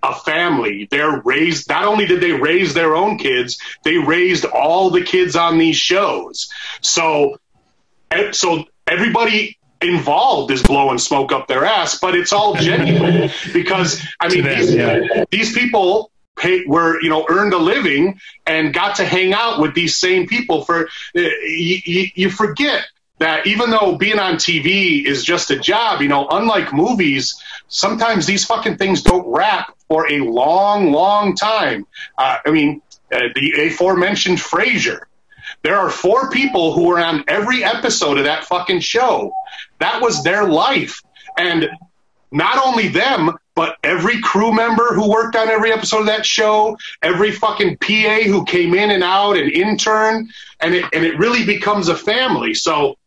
a 0.01 0.15
family. 0.15 0.87
They're 0.89 1.21
raised, 1.21 1.69
not 1.69 1.85
only 1.85 2.07
did 2.07 2.21
they 2.21 2.31
raise 2.31 2.73
their 2.73 2.95
own 2.95 3.19
kids, 3.19 3.59
they 3.83 3.99
raised 3.99 4.45
all 4.45 4.89
the 4.89 5.03
kids 5.03 5.35
on 5.35 5.59
these 5.59 5.77
shows. 5.77 6.49
So, 6.81 7.37
so 8.31 8.63
everybody 8.87 9.59
involved 9.81 10.51
is 10.51 10.63
blowing 10.63 10.97
smoke 10.97 11.31
up 11.31 11.47
their 11.47 11.65
ass, 11.65 11.99
but 11.99 12.15
it's 12.15 12.33
all 12.33 12.55
genuine 12.59 13.29
because 13.53 14.01
I 14.19 14.29
mean 14.29 14.43
them, 14.43 14.59
these, 14.59 14.73
yeah. 14.73 15.25
these 15.31 15.53
people 15.53 16.11
pay, 16.35 16.65
were 16.65 17.01
you 17.01 17.09
know 17.09 17.25
earned 17.29 17.53
a 17.53 17.57
living 17.57 18.19
and 18.45 18.73
got 18.73 18.97
to 18.97 19.05
hang 19.05 19.33
out 19.33 19.59
with 19.59 19.73
these 19.73 19.95
same 19.97 20.27
people 20.27 20.63
for 20.63 20.85
uh, 20.85 20.89
you, 21.15 21.79
you, 21.85 22.07
you 22.15 22.29
forget 22.29 22.85
that 23.17 23.47
even 23.47 23.69
though 23.69 23.95
being 23.95 24.19
on 24.19 24.35
TV 24.35 25.05
is 25.05 25.23
just 25.23 25.49
a 25.49 25.57
job, 25.57 26.01
you 26.01 26.07
know, 26.07 26.27
unlike 26.29 26.73
movies, 26.73 27.41
sometimes 27.67 28.25
these 28.25 28.45
fucking 28.45 28.77
things 28.77 29.03
don't 29.03 29.25
wrap 29.27 29.73
for 29.87 30.11
a 30.11 30.19
long, 30.19 30.91
long 30.91 31.35
time. 31.35 31.87
Uh, 32.17 32.37
I 32.45 32.51
mean, 32.51 32.81
uh, 33.13 33.19
the 33.33 33.67
aforementioned 33.67 34.39
Frasier. 34.39 35.03
There 35.65 35.79
are 35.79 35.89
four 35.89 36.29
people 36.29 36.73
who 36.73 36.85
were 36.85 36.99
on 36.99 37.23
every 37.27 37.63
episode 37.63 38.19
of 38.19 38.25
that 38.25 38.45
fucking 38.45 38.81
show. 38.81 39.33
That 39.79 39.99
was 39.99 40.23
their 40.23 40.47
life. 40.47 41.01
And 41.39 41.67
not 42.31 42.63
only 42.63 42.89
them, 42.89 43.31
but 43.55 43.75
every 43.83 44.21
crew 44.21 44.53
member 44.53 44.93
who 44.93 45.09
worked 45.09 45.35
on 45.35 45.49
every 45.49 45.71
episode 45.71 46.01
of 46.01 46.05
that 46.05 46.23
show, 46.23 46.77
every 47.01 47.31
fucking 47.31 47.77
PA 47.77 48.19
who 48.27 48.45
came 48.45 48.75
in 48.75 48.91
and 48.91 49.03
out, 49.03 49.37
an 49.37 49.49
intern, 49.49 50.29
and 50.59 50.75
it, 50.75 50.85
and 50.93 51.03
it 51.03 51.17
really 51.17 51.43
becomes 51.43 51.87
a 51.87 51.95
family. 51.95 52.53
So, 52.53 52.99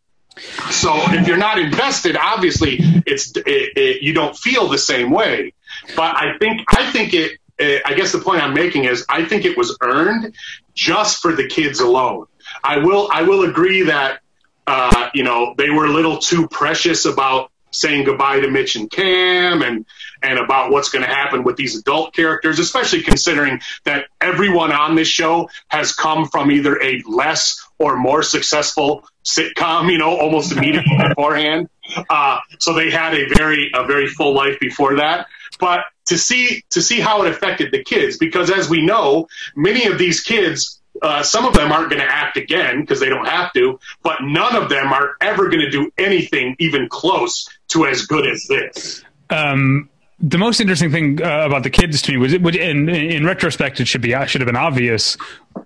so 0.68 0.96
if 1.12 1.28
you're 1.28 1.36
not 1.36 1.60
invested, 1.60 2.16
obviously 2.16 2.78
it's 3.06 3.36
it, 3.36 3.44
it, 3.46 4.02
you 4.02 4.14
don't 4.14 4.36
feel 4.36 4.66
the 4.66 4.78
same 4.78 5.12
way. 5.12 5.52
But 5.94 6.16
I 6.16 6.36
think 6.38 6.62
I 6.68 6.90
think 6.90 7.14
it. 7.14 7.38
I 7.60 7.94
guess 7.94 8.10
the 8.12 8.20
point 8.20 8.42
I'm 8.42 8.54
making 8.54 8.84
is 8.84 9.04
I 9.08 9.24
think 9.24 9.44
it 9.44 9.56
was 9.56 9.76
earned 9.80 10.34
just 10.74 11.20
for 11.20 11.32
the 11.34 11.46
kids 11.46 11.80
alone. 11.80 12.27
I 12.62 12.78
will 12.78 13.08
I 13.12 13.22
will 13.22 13.48
agree 13.48 13.82
that 13.82 14.20
uh, 14.66 15.10
you 15.14 15.24
know 15.24 15.54
they 15.56 15.70
were 15.70 15.86
a 15.86 15.92
little 15.92 16.18
too 16.18 16.48
precious 16.48 17.04
about 17.04 17.50
saying 17.70 18.04
goodbye 18.04 18.40
to 18.40 18.50
Mitch 18.50 18.76
and 18.76 18.90
Cam 18.90 19.62
and 19.62 19.84
and 20.22 20.38
about 20.38 20.70
what's 20.72 20.88
going 20.88 21.04
to 21.04 21.10
happen 21.10 21.44
with 21.44 21.56
these 21.56 21.76
adult 21.76 22.14
characters, 22.14 22.58
especially 22.58 23.02
considering 23.02 23.60
that 23.84 24.06
everyone 24.20 24.72
on 24.72 24.96
this 24.96 25.08
show 25.08 25.48
has 25.68 25.92
come 25.92 26.26
from 26.26 26.50
either 26.50 26.80
a 26.82 27.02
less 27.06 27.64
or 27.78 27.96
more 27.96 28.22
successful 28.22 29.06
sitcom, 29.24 29.90
you 29.92 29.98
know, 29.98 30.18
almost 30.18 30.50
immediately 30.52 30.96
beforehand. 31.08 31.68
Uh, 32.10 32.38
so 32.58 32.74
they 32.74 32.90
had 32.90 33.14
a 33.14 33.28
very 33.28 33.70
a 33.74 33.86
very 33.86 34.08
full 34.08 34.34
life 34.34 34.58
before 34.60 34.96
that. 34.96 35.26
But 35.60 35.84
to 36.06 36.18
see 36.18 36.64
to 36.70 36.82
see 36.82 37.00
how 37.00 37.22
it 37.22 37.30
affected 37.30 37.72
the 37.72 37.82
kids, 37.82 38.18
because 38.18 38.50
as 38.50 38.68
we 38.68 38.84
know, 38.84 39.28
many 39.54 39.86
of 39.86 39.98
these 39.98 40.20
kids 40.20 40.77
uh, 41.02 41.22
some 41.22 41.44
of 41.44 41.54
them 41.54 41.72
aren't 41.72 41.90
going 41.90 42.02
to 42.02 42.10
act 42.10 42.36
again 42.36 42.80
because 42.80 43.00
they 43.00 43.08
don't 43.08 43.26
have 43.26 43.52
to, 43.54 43.78
but 44.02 44.18
none 44.22 44.56
of 44.56 44.68
them 44.68 44.92
are 44.92 45.16
ever 45.20 45.48
going 45.48 45.60
to 45.60 45.70
do 45.70 45.90
anything 45.98 46.56
even 46.58 46.88
close 46.88 47.48
to 47.68 47.86
as 47.86 48.06
good 48.06 48.26
as 48.26 48.44
this. 48.44 49.04
Um, 49.30 49.90
the 50.20 50.38
most 50.38 50.60
interesting 50.60 50.90
thing 50.90 51.22
uh, 51.22 51.46
about 51.46 51.62
the 51.62 51.70
kids 51.70 52.02
to 52.02 52.10
me 52.12 52.18
was, 52.18 52.32
it, 52.32 52.44
in, 52.56 52.88
in 52.88 53.24
retrospect, 53.24 53.78
it 53.78 53.86
should 53.86 54.00
be 54.00 54.10
should 54.26 54.40
have 54.40 54.46
been 54.46 54.56
obvious, 54.56 55.16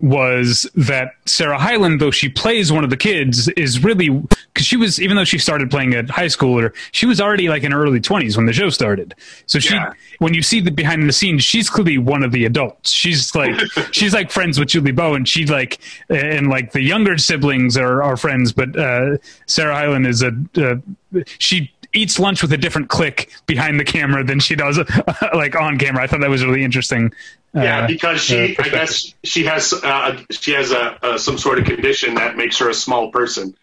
was 0.01 0.69
that 0.75 1.13
Sarah 1.25 1.59
Hyland, 1.59 2.01
though 2.01 2.11
she 2.11 2.29
plays 2.29 2.71
one 2.71 2.85
of 2.85 2.91
the 2.91 2.97
kids, 2.97 3.49
is 3.51 3.83
really 3.83 4.11
because 4.11 4.67
she 4.67 4.77
was 4.77 5.01
even 5.01 5.17
though 5.17 5.25
she 5.25 5.39
started 5.39 5.71
playing 5.71 5.95
at 5.95 6.11
high 6.11 6.27
schooler, 6.27 6.75
she 6.93 7.07
was 7.07 7.19
already 7.21 7.49
like 7.49 7.63
in 7.63 7.73
her 7.73 7.83
early 7.83 8.01
twenties 8.01 8.37
when 8.37 8.45
the 8.47 8.53
show 8.53 8.69
started. 8.69 9.15
So 9.47 9.59
she, 9.59 9.75
Yeah. 9.75 9.93
when 10.19 10.35
you 10.35 10.43
see 10.43 10.61
the 10.61 10.71
behind 10.71 11.09
the 11.09 11.13
scenes, 11.15 11.45
she's 11.45 11.71
clearly 11.71 11.97
one 11.97 12.23
of 12.23 12.33
the 12.33 12.45
adults. 12.45 12.91
She's 12.93 13.35
like 13.35 13.59
she's 13.93 14.13
like 14.13 14.31
friends 14.31 14.59
with 14.59 14.69
Julie 14.69 14.93
Bowen. 14.93 15.25
She 15.25 15.47
like 15.47 15.79
and 16.11 16.49
like 16.49 16.73
the 16.73 16.83
younger 16.83 17.17
siblings 17.17 17.77
are 17.79 18.03
are 18.03 18.17
friends, 18.19 18.53
but 18.53 18.77
uh, 18.77 19.17
Sarah 19.47 19.75
Hyland 19.75 20.07
is 20.07 20.23
a 20.23 20.33
uh, 20.57 21.21
she 21.39 21.73
eats 21.95 22.19
lunch 22.19 22.43
with 22.43 22.53
a 22.53 22.57
different 22.57 22.89
click 22.89 23.31
behind 23.47 23.79
the 23.79 23.85
camera 23.85 24.25
than 24.25 24.41
she 24.41 24.55
does 24.55 24.79
like 25.35 25.55
on 25.57 25.79
camera. 25.79 26.03
I 26.03 26.07
thought 26.07 26.21
that 26.21 26.31
was 26.31 26.45
really 26.45 26.65
interesting. 26.65 27.13
Yeah, 27.55 27.81
uh, 27.81 27.87
because 27.87 28.17
uh, 28.31 28.47
she, 28.47 28.57
I 28.59 28.69
guess, 28.71 29.15
she 29.25 29.45
has 29.45 29.75
uh, 29.75 30.19
she 30.31 30.53
has 30.53 30.71
a, 30.73 30.99
a 31.03 31.19
some 31.19 31.37
sort 31.37 31.59
of 31.59 31.67
condition 31.67 32.15
that 32.15 32.37
makes 32.37 32.57
her 32.59 32.71
a 32.71 32.75
small 32.75 33.11
person. 33.11 33.55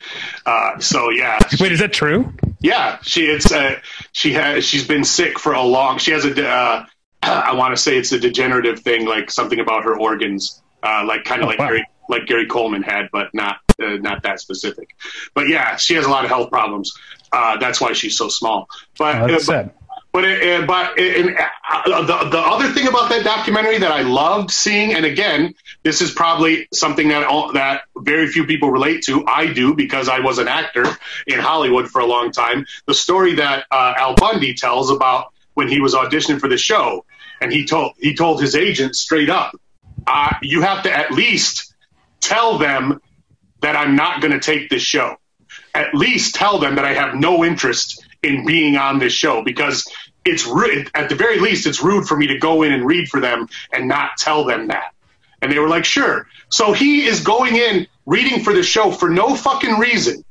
Uh, 0.45 0.77
so 0.79 1.09
yeah, 1.09 1.39
Wait, 1.59 1.71
is 1.71 1.79
that 1.79 1.91
true? 1.91 2.31
yeah, 2.59 2.99
she 3.01 3.25
it's 3.25 3.51
uh, 3.51 3.79
she 4.11 4.33
has 4.33 4.63
she's 4.63 4.87
been 4.87 5.03
sick 5.03 5.39
for 5.39 5.53
a 5.53 5.63
long. 5.63 5.97
She 5.97 6.11
has 6.11 6.23
a 6.23 6.47
uh, 6.47 6.85
I 7.23 7.55
want 7.55 7.75
to 7.75 7.81
say 7.81 7.97
it's 7.97 8.11
a 8.11 8.19
degenerative 8.19 8.79
thing, 8.81 9.07
like 9.07 9.31
something 9.31 9.59
about 9.59 9.83
her 9.85 9.99
organs, 9.99 10.61
uh, 10.83 11.03
like 11.07 11.23
kind 11.23 11.41
of 11.41 11.45
Oh, 11.45 11.49
like 11.49 11.59
wow. 11.59 11.67
Gary 11.69 11.85
like 12.09 12.25
Gary 12.27 12.45
Coleman 12.47 12.83
had, 12.83 13.09
but 13.11 13.33
not 13.33 13.57
uh, 13.81 13.95
not 14.01 14.21
that 14.23 14.39
specific. 14.39 14.89
But 15.33 15.47
yeah, 15.47 15.77
she 15.77 15.95
has 15.95 16.05
a 16.05 16.09
lot 16.09 16.25
of 16.25 16.29
health 16.29 16.51
problems. 16.51 16.91
Uh, 17.31 17.57
that's 17.57 17.79
why 17.79 17.93
she's 17.93 18.17
so 18.17 18.29
small. 18.29 18.67
But 18.97 19.15
Oh, 19.15 19.27
that's 19.27 19.47
uh, 19.49 19.53
sad. 19.53 19.71
but 20.11 20.25
it, 20.25 20.61
uh, 20.61 20.65
but 20.65 20.97
it, 20.97 21.25
and, 21.25 21.37
uh, 21.37 22.01
the 22.01 22.29
the 22.29 22.39
other 22.39 22.69
thing 22.69 22.87
about 22.87 23.09
that 23.09 23.23
documentary 23.23 23.77
that 23.79 23.91
I 23.91 24.01
loved 24.01 24.51
seeing, 24.51 24.93
and 24.93 25.05
again, 25.05 25.53
this 25.83 26.01
is 26.01 26.11
probably 26.11 26.67
something 26.73 27.09
that 27.09 27.23
all, 27.23 27.53
that 27.53 27.83
very 27.97 28.27
few 28.27 28.45
people 28.45 28.71
relate 28.71 29.03
to. 29.03 29.25
I 29.27 29.53
do 29.53 29.75
because 29.75 30.09
I 30.09 30.19
was 30.19 30.39
an 30.39 30.47
actor 30.47 30.85
in 31.27 31.39
Hollywood 31.39 31.89
for 31.89 32.01
a 32.01 32.05
long 32.05 32.31
time. 32.31 32.65
The 32.87 32.93
story 32.93 33.35
that 33.35 33.65
uh, 33.71 33.93
Al 33.97 34.15
Bundy 34.15 34.53
tells 34.53 34.89
about 34.89 35.33
when 35.53 35.67
he 35.67 35.79
was 35.79 35.93
auditioning 35.93 36.39
for 36.39 36.47
the 36.47 36.57
show, 36.57 37.05
and 37.41 37.51
he 37.51 37.65
told 37.65 37.93
he 37.99 38.15
told 38.15 38.41
his 38.41 38.55
agent 38.55 38.95
straight 38.95 39.29
up, 39.29 39.55
uh, 40.07 40.33
"You 40.41 40.61
have 40.61 40.83
to 40.83 40.91
at 40.91 41.11
least 41.11 41.75
tell 42.21 42.57
them 42.57 43.01
that 43.61 43.75
I'm 43.75 43.95
not 43.95 44.21
going 44.21 44.31
to 44.31 44.39
take 44.39 44.69
this 44.69 44.81
show. 44.81 45.17
At 45.73 45.93
least 45.93 46.35
tell 46.35 46.59
them 46.59 46.75
that 46.75 46.85
I 46.85 46.93
have 46.93 47.15
no 47.15 47.43
interest 47.43 48.05
in 48.23 48.45
being 48.45 48.75
on 48.77 48.99
this 48.99 49.13
show 49.13 49.43
because 49.43 49.87
it's 50.25 50.45
rude. 50.45 50.89
At 50.93 51.09
the 51.09 51.15
very 51.15 51.39
least, 51.39 51.65
it's 51.65 51.81
rude 51.81 52.07
for 52.07 52.17
me 52.17 52.27
to 52.27 52.37
go 52.37 52.63
in 52.63 52.73
and 52.73 52.85
read 52.85 53.07
for 53.09 53.19
them 53.19 53.47
and 53.71 53.87
not 53.87 54.17
tell 54.17 54.45
them 54.45 54.67
that. 54.67 54.93
And 55.41 55.51
they 55.51 55.59
were 55.59 55.69
like, 55.69 55.85
sure. 55.85 56.27
So 56.49 56.73
he 56.73 57.05
is 57.05 57.21
going 57.21 57.55
in 57.55 57.87
reading 58.05 58.43
for 58.43 58.53
the 58.53 58.63
show 58.63 58.91
for 58.91 59.09
no 59.09 59.35
fucking 59.35 59.77
reason. 59.79 60.23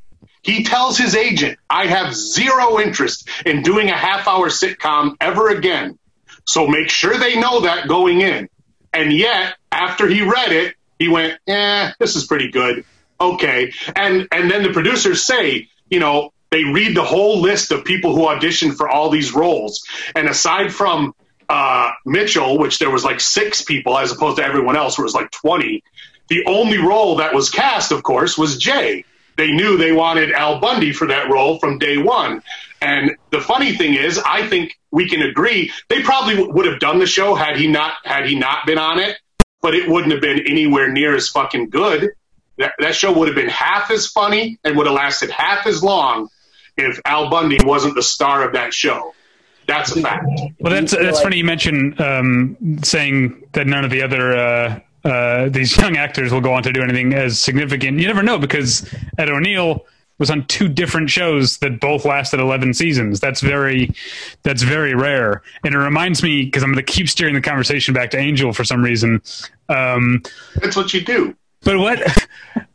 He 0.42 0.64
tells 0.64 0.98
his 0.98 1.14
agent, 1.14 1.58
I 1.68 1.86
have 1.86 2.14
zero 2.14 2.78
interest 2.80 3.28
in 3.44 3.62
doing 3.62 3.90
a 3.90 3.96
half 3.96 4.28
hour 4.28 4.48
sitcom 4.48 5.16
ever 5.20 5.48
again. 5.48 5.98
So 6.44 6.66
make 6.66 6.90
sure 6.90 7.16
they 7.16 7.38
know 7.38 7.60
that 7.60 7.88
going 7.88 8.20
in. 8.20 8.48
And 8.92 9.12
yet, 9.12 9.56
after 9.70 10.08
he 10.08 10.22
read 10.22 10.52
it, 10.52 10.74
he 10.98 11.08
went, 11.08 11.38
"Eh, 11.46 11.92
this 11.98 12.16
is 12.16 12.24
pretty 12.24 12.50
good. 12.50 12.84
Okay." 13.20 13.72
And 13.94 14.28
and 14.32 14.50
then 14.50 14.62
the 14.62 14.72
producers 14.72 15.24
say, 15.24 15.68
you 15.90 16.00
know, 16.00 16.32
they 16.50 16.64
read 16.64 16.96
the 16.96 17.04
whole 17.04 17.40
list 17.40 17.72
of 17.72 17.84
people 17.84 18.14
who 18.14 18.22
auditioned 18.22 18.76
for 18.76 18.88
all 18.88 19.10
these 19.10 19.34
roles, 19.34 19.84
and 20.14 20.28
aside 20.28 20.72
from 20.72 21.14
uh, 21.48 21.90
Mitchell, 22.04 22.58
which 22.58 22.78
there 22.78 22.90
was 22.90 23.04
like 23.04 23.20
six 23.20 23.62
people 23.62 23.98
as 23.98 24.12
opposed 24.12 24.36
to 24.36 24.44
everyone 24.44 24.76
else, 24.76 24.98
where 24.98 25.04
it 25.04 25.06
was 25.06 25.14
like 25.14 25.30
twenty. 25.30 25.82
The 26.28 26.44
only 26.44 26.78
role 26.78 27.16
that 27.16 27.34
was 27.34 27.48
cast, 27.48 27.90
of 27.90 28.02
course, 28.02 28.36
was 28.36 28.58
Jay. 28.58 29.04
They 29.36 29.52
knew 29.52 29.78
they 29.78 29.92
wanted 29.92 30.32
Al 30.32 30.60
Bundy 30.60 30.92
for 30.92 31.06
that 31.06 31.30
role 31.30 31.58
from 31.58 31.78
day 31.78 31.96
one. 31.96 32.42
And 32.82 33.16
the 33.30 33.40
funny 33.40 33.74
thing 33.76 33.94
is, 33.94 34.18
I 34.18 34.46
think 34.46 34.78
we 34.90 35.08
can 35.08 35.22
agree 35.22 35.72
they 35.88 36.02
probably 36.02 36.34
w- 36.34 36.52
would 36.52 36.66
have 36.66 36.80
done 36.80 36.98
the 36.98 37.06
show 37.06 37.34
had 37.34 37.56
he 37.56 37.66
not 37.66 37.94
had 38.04 38.26
he 38.26 38.34
not 38.38 38.66
been 38.66 38.78
on 38.78 38.98
it, 38.98 39.16
but 39.62 39.74
it 39.74 39.88
wouldn't 39.88 40.12
have 40.12 40.20
been 40.20 40.40
anywhere 40.40 40.90
near 40.90 41.14
as 41.14 41.28
fucking 41.28 41.70
good. 41.70 42.10
That, 42.58 42.74
that 42.78 42.94
show 42.94 43.12
would 43.12 43.28
have 43.28 43.36
been 43.36 43.48
half 43.48 43.90
as 43.90 44.06
funny 44.06 44.58
and 44.64 44.76
would 44.76 44.86
have 44.86 44.96
lasted 44.96 45.30
half 45.30 45.66
as 45.66 45.82
long 45.82 46.28
if 46.76 47.00
Al 47.04 47.30
Bundy 47.30 47.58
wasn't 47.64 47.94
the 47.94 48.02
star 48.02 48.44
of 48.44 48.52
that 48.52 48.74
show. 48.74 49.14
That's 49.66 49.94
a 49.94 50.00
fact. 50.00 50.24
Well, 50.60 50.72
that's 50.72 50.92
that's 50.92 51.16
like- 51.16 51.22
funny. 51.22 51.36
You 51.38 51.44
mentioned 51.44 52.00
um, 52.00 52.56
saying 52.82 53.44
that 53.52 53.66
none 53.66 53.84
of 53.84 53.90
the 53.90 54.02
other 54.02 54.36
uh, 54.36 54.80
uh, 55.04 55.48
these 55.50 55.76
young 55.78 55.96
actors 55.96 56.32
will 56.32 56.40
go 56.40 56.52
on 56.54 56.62
to 56.62 56.72
do 56.72 56.82
anything 56.82 57.12
as 57.12 57.38
significant. 57.38 58.00
You 58.00 58.06
never 58.06 58.22
know 58.22 58.38
because 58.38 58.92
Ed 59.18 59.28
O'Neill 59.28 59.84
was 60.18 60.30
on 60.30 60.46
two 60.46 60.68
different 60.68 61.10
shows 61.10 61.58
that 61.58 61.80
both 61.80 62.04
lasted 62.04 62.40
11 62.40 62.74
seasons. 62.74 63.20
That's 63.20 63.40
very 63.40 63.92
that's 64.42 64.62
very 64.62 64.94
rare, 64.94 65.42
and 65.64 65.74
it 65.74 65.78
reminds 65.78 66.22
me 66.22 66.44
because 66.44 66.62
I'm 66.62 66.72
going 66.72 66.84
to 66.84 66.92
keep 66.92 67.08
steering 67.08 67.34
the 67.34 67.40
conversation 67.40 67.94
back 67.94 68.10
to 68.10 68.18
Angel 68.18 68.52
for 68.52 68.64
some 68.64 68.82
reason. 68.82 69.22
Um, 69.68 70.22
That's 70.56 70.76
what 70.76 70.92
you 70.94 71.02
do. 71.02 71.36
But 71.62 71.78
what 71.78 72.00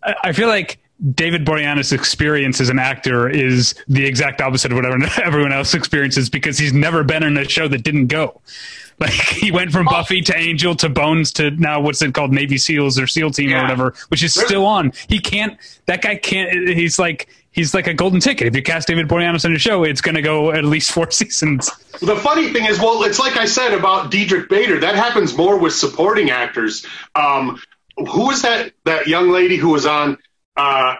I 0.23 0.31
feel 0.33 0.47
like 0.47 0.79
David 1.15 1.45
Boreanaz' 1.45 1.91
experience 1.91 2.61
as 2.61 2.69
an 2.69 2.79
actor 2.79 3.29
is 3.29 3.75
the 3.87 4.05
exact 4.05 4.41
opposite 4.41 4.71
of 4.71 4.77
what 4.77 4.85
everyone- 5.19 5.51
else 5.53 5.73
experiences 5.73 6.29
because 6.29 6.57
he's 6.57 6.73
never 6.73 7.03
been 7.03 7.23
in 7.23 7.37
a 7.37 7.47
show 7.47 7.67
that 7.67 7.83
didn't 7.83 8.07
go. 8.07 8.41
Like 8.99 9.11
he 9.11 9.51
went 9.51 9.71
from 9.71 9.85
Buffy 9.87 10.21
to 10.21 10.37
Angel 10.37 10.75
to 10.75 10.87
Bones 10.87 11.33
to 11.33 11.49
now 11.49 11.81
what's 11.81 11.99
it 12.03 12.13
called 12.13 12.31
Navy 12.31 12.59
SEALs 12.59 12.99
or 12.99 13.07
SEAL 13.07 13.31
Team 13.31 13.51
or 13.51 13.59
whatever, 13.63 13.95
which 14.09 14.21
is 14.23 14.35
still 14.35 14.67
on. 14.67 14.93
He 15.09 15.19
can't. 15.19 15.57
That 15.87 16.03
guy 16.03 16.15
can't. 16.15 16.69
He's 16.69 16.99
like 16.99 17.27
he's 17.53 17.73
like 17.73 17.87
a 17.87 17.93
golden 17.93 18.19
ticket. 18.19 18.45
If 18.47 18.55
you 18.55 18.61
cast 18.61 18.87
David 18.87 19.07
Boreanaz 19.07 19.45
in 19.45 19.55
a 19.55 19.59
show, 19.59 19.83
it's 19.83 19.99
going 19.99 20.15
to 20.15 20.21
go 20.21 20.51
at 20.51 20.63
least 20.63 20.91
four 20.91 21.09
seasons. 21.09 21.71
The 22.01 22.15
funny 22.17 22.53
thing 22.53 22.65
is, 22.65 22.79
well, 22.79 23.03
it's 23.03 23.17
like 23.17 23.35
I 23.35 23.45
said 23.45 23.73
about 23.73 24.11
Diedrich 24.11 24.47
Bader. 24.47 24.79
That 24.79 24.95
happens 24.95 25.35
more 25.35 25.57
with 25.57 25.73
supporting 25.73 26.29
actors. 26.29 26.85
Um, 27.15 27.59
who 27.97 28.27
was 28.27 28.41
that 28.43 28.73
that 28.85 29.07
young 29.07 29.29
lady 29.29 29.57
who 29.57 29.69
was 29.69 29.85
on 29.85 30.17
uh, 30.57 30.95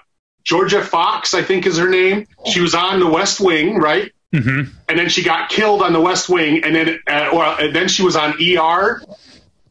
Jorja 0.46 0.84
Fox? 0.84 1.34
I 1.34 1.42
think 1.42 1.66
is 1.66 1.78
her 1.78 1.90
name. 1.90 2.28
She 2.46 2.60
was 2.62 2.76
on 2.76 3.00
The 3.00 3.08
West 3.08 3.40
Wing, 3.40 3.78
right? 3.78 4.12
hmm 4.34 4.64
And 4.90 4.98
then 5.00 5.10
she 5.10 5.24
got 5.24 5.50
killed 5.50 5.82
on 5.82 5.94
The 5.94 6.02
West 6.02 6.30
Wing, 6.30 6.64
and 6.64 6.76
then 6.76 7.00
uh, 7.08 7.30
or, 7.34 7.44
and 7.62 7.76
then 7.76 7.88
she 7.88 8.04
was 8.04 8.16
on 8.16 8.34
ER, 8.42 9.02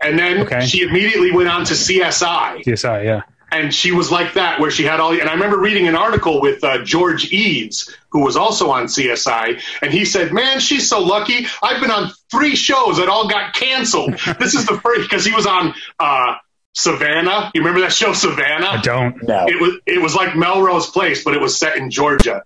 and 0.00 0.18
then 0.18 0.40
Okay. 0.42 0.66
she 0.66 0.82
immediately 0.82 1.32
went 1.32 1.48
on 1.48 1.64
to 1.66 1.74
CSI 1.74 2.64
CSI, 2.64 3.04
yeah. 3.04 3.22
and 3.50 3.72
she 3.74 3.92
was 3.92 4.10
like 4.10 4.34
that 4.34 4.58
where 4.60 4.70
she 4.70 4.82
had 4.84 4.98
all 5.00 5.12
and 5.12 5.28
i 5.28 5.32
remember 5.34 5.58
reading 5.58 5.86
an 5.88 5.94
article 5.94 6.40
with 6.40 6.64
uh, 6.64 6.82
george 6.84 7.30
eads 7.32 7.94
who 8.10 8.20
was 8.20 8.36
also 8.36 8.70
on 8.70 8.86
csi 8.86 9.60
and 9.82 9.92
he 9.92 10.04
said 10.06 10.32
man 10.32 10.58
she's 10.58 10.88
so 10.88 11.00
lucky 11.00 11.46
i've 11.62 11.80
been 11.80 11.90
on 11.90 12.10
three 12.30 12.56
shows 12.56 12.96
that 12.96 13.08
all 13.08 13.28
got 13.28 13.52
canceled 13.54 14.12
this 14.40 14.54
is 14.54 14.64
the 14.66 14.80
first 14.80 15.02
because 15.02 15.24
he 15.24 15.32
was 15.34 15.46
on 15.46 15.74
uh, 16.00 16.34
savannah 16.74 17.50
you 17.54 17.60
remember 17.60 17.80
that 17.80 17.92
show 17.92 18.12
savannah 18.12 18.66
I 18.66 18.80
don't. 18.80 19.22
No. 19.22 19.46
it 19.46 19.60
was 19.60 19.74
it 19.86 20.00
was 20.00 20.14
like 20.14 20.34
melrose 20.34 20.88
place 20.88 21.22
but 21.22 21.34
it 21.34 21.40
was 21.40 21.56
set 21.56 21.76
in 21.76 21.90
georgia 21.90 22.44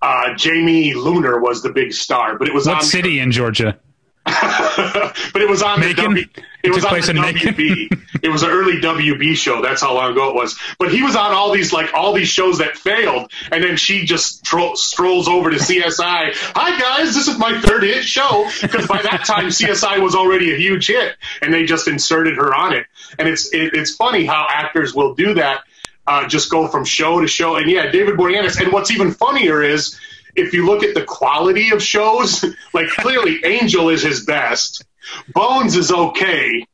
uh, 0.00 0.34
Jamie 0.34 0.94
Luner 0.94 1.40
was 1.40 1.62
the 1.62 1.70
big 1.70 1.92
star 1.92 2.38
but 2.38 2.48
it 2.48 2.54
was 2.54 2.66
What 2.66 2.76
on 2.76 2.82
city 2.82 3.18
in 3.18 3.30
Georgia? 3.32 3.78
but 5.32 5.40
it 5.40 5.48
was 5.48 5.62
on 5.62 5.78
Macon? 5.78 5.96
the 5.96 6.02
w, 6.02 6.26
It 6.34 6.44
it 6.64 6.74
was 6.74 6.84
on 6.84 6.90
place 6.90 7.06
the 7.06 7.12
WB. 7.12 8.06
it 8.24 8.28
was 8.28 8.42
an 8.42 8.50
early 8.50 8.80
WB 8.80 9.36
show. 9.36 9.62
That's 9.62 9.80
how 9.80 9.94
long 9.94 10.10
ago 10.10 10.30
it 10.30 10.34
was. 10.34 10.58
But 10.80 10.92
he 10.92 11.00
was 11.04 11.14
on 11.14 11.32
all 11.32 11.52
these 11.52 11.72
like 11.72 11.94
all 11.94 12.12
these 12.12 12.26
shows 12.26 12.58
that 12.58 12.76
failed, 12.76 13.30
and 13.52 13.62
then 13.62 13.76
she 13.76 14.04
just 14.04 14.44
tro- 14.44 14.74
strolls 14.74 15.28
over 15.28 15.50
to 15.50 15.58
CSI. 15.58 16.32
Hi 16.34 16.80
guys, 16.80 17.14
this 17.14 17.28
is 17.28 17.38
my 17.38 17.60
third 17.60 17.84
hit 17.84 18.02
show 18.02 18.48
because 18.62 18.88
by 18.88 19.00
that 19.02 19.24
time 19.24 19.46
CSI 19.46 20.02
was 20.02 20.16
already 20.16 20.52
a 20.52 20.56
huge 20.56 20.88
hit, 20.88 21.14
and 21.40 21.54
they 21.54 21.64
just 21.64 21.86
inserted 21.86 22.36
her 22.36 22.52
on 22.52 22.72
it. 22.72 22.86
And 23.20 23.28
it's 23.28 23.54
it, 23.54 23.74
it's 23.74 23.94
funny 23.94 24.26
how 24.26 24.48
actors 24.50 24.92
will 24.92 25.14
do 25.14 25.34
that. 25.34 25.62
Uh, 26.04 26.26
just 26.26 26.50
go 26.50 26.66
from 26.66 26.84
show 26.84 27.20
to 27.20 27.28
show, 27.28 27.54
and 27.54 27.70
yeah, 27.70 27.92
David 27.92 28.16
Boreanaz. 28.16 28.60
And 28.60 28.72
what's 28.72 28.90
even 28.90 29.12
funnier 29.12 29.62
is 29.62 29.96
if 30.36 30.52
you 30.52 30.66
look 30.66 30.82
at 30.82 30.94
the 30.94 31.02
quality 31.02 31.70
of 31.70 31.82
shows, 31.82 32.44
like 32.74 32.88
clearly 32.88 33.40
Angel 33.44 33.88
is 33.88 34.02
his 34.02 34.24
best. 34.24 34.84
Bones 35.32 35.76
is 35.76 35.90
okay. 35.90 36.66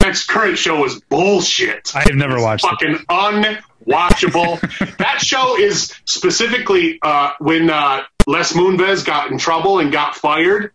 Next 0.00 0.26
current 0.26 0.58
show 0.58 0.84
is 0.84 1.00
bullshit. 1.00 1.94
I 1.94 2.00
have 2.00 2.14
never 2.14 2.40
watched 2.40 2.64
it. 2.64 2.70
Fucking 2.70 3.06
unwatchable. 3.08 4.96
that 4.98 5.20
show 5.20 5.56
is 5.56 5.94
specifically 6.06 6.98
uh, 7.02 7.32
when 7.38 7.70
uh, 7.70 8.02
Les 8.26 8.52
Moonves 8.52 9.04
got 9.04 9.30
in 9.30 9.38
trouble 9.38 9.78
and 9.78 9.92
got 9.92 10.16
fired. 10.16 10.72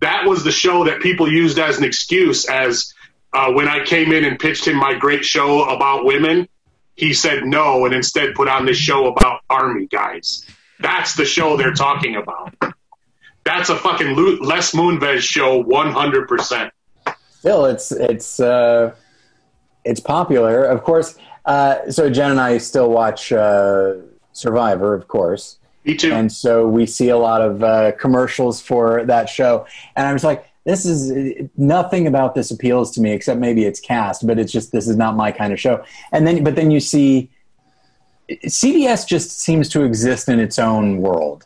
That 0.00 0.26
was 0.26 0.42
the 0.42 0.50
show 0.50 0.84
that 0.84 1.00
people 1.00 1.30
used 1.30 1.58
as 1.58 1.78
an 1.78 1.84
excuse. 1.84 2.46
As 2.46 2.94
uh, 3.32 3.52
when 3.52 3.68
I 3.68 3.84
came 3.84 4.12
in 4.12 4.24
and 4.24 4.38
pitched 4.38 4.66
him 4.66 4.76
my 4.76 4.94
great 4.94 5.24
show 5.24 5.64
about 5.64 6.04
women, 6.04 6.48
he 6.96 7.12
said 7.12 7.44
no 7.44 7.84
and 7.84 7.94
instead 7.94 8.34
put 8.34 8.48
on 8.48 8.66
this 8.66 8.76
show 8.76 9.06
about 9.06 9.40
army 9.48 9.86
guys. 9.86 10.44
That's 10.80 11.14
the 11.14 11.24
show 11.24 11.56
they're 11.56 11.72
talking 11.74 12.16
about. 12.16 12.54
That's 13.44 13.68
a 13.68 13.76
fucking 13.76 14.16
Les 14.16 14.72
Moonves 14.72 15.20
show, 15.20 15.58
one 15.62 15.92
hundred 15.92 16.28
percent. 16.28 16.72
Still, 17.30 17.66
it's 17.66 17.92
it's 17.92 18.40
uh, 18.40 18.94
it's 19.84 20.00
popular, 20.00 20.64
of 20.64 20.82
course. 20.82 21.16
Uh, 21.44 21.90
so 21.90 22.08
Jen 22.08 22.30
and 22.30 22.40
I 22.40 22.56
still 22.58 22.90
watch 22.90 23.30
uh, 23.30 23.94
Survivor, 24.32 24.94
of 24.94 25.08
course, 25.08 25.58
Me 25.84 25.94
too. 25.94 26.10
and 26.10 26.32
so 26.32 26.66
we 26.66 26.86
see 26.86 27.10
a 27.10 27.18
lot 27.18 27.42
of 27.42 27.62
uh, 27.62 27.92
commercials 27.92 28.62
for 28.62 29.04
that 29.04 29.28
show. 29.28 29.66
And 29.94 30.06
I 30.06 30.12
was 30.14 30.24
like, 30.24 30.50
this 30.64 30.86
is 30.86 31.12
nothing 31.58 32.06
about 32.06 32.34
this 32.34 32.50
appeals 32.50 32.92
to 32.92 33.02
me 33.02 33.12
except 33.12 33.38
maybe 33.38 33.66
it's 33.66 33.78
cast, 33.78 34.26
but 34.26 34.38
it's 34.38 34.50
just 34.50 34.72
this 34.72 34.88
is 34.88 34.96
not 34.96 35.16
my 35.16 35.30
kind 35.30 35.52
of 35.52 35.60
show. 35.60 35.84
And 36.12 36.26
then, 36.26 36.42
but 36.42 36.56
then 36.56 36.70
you 36.70 36.80
see, 36.80 37.30
CBS 38.30 39.06
just 39.06 39.40
seems 39.40 39.68
to 39.70 39.82
exist 39.84 40.28
in 40.28 40.40
its 40.40 40.58
own 40.58 40.98
world. 40.98 41.44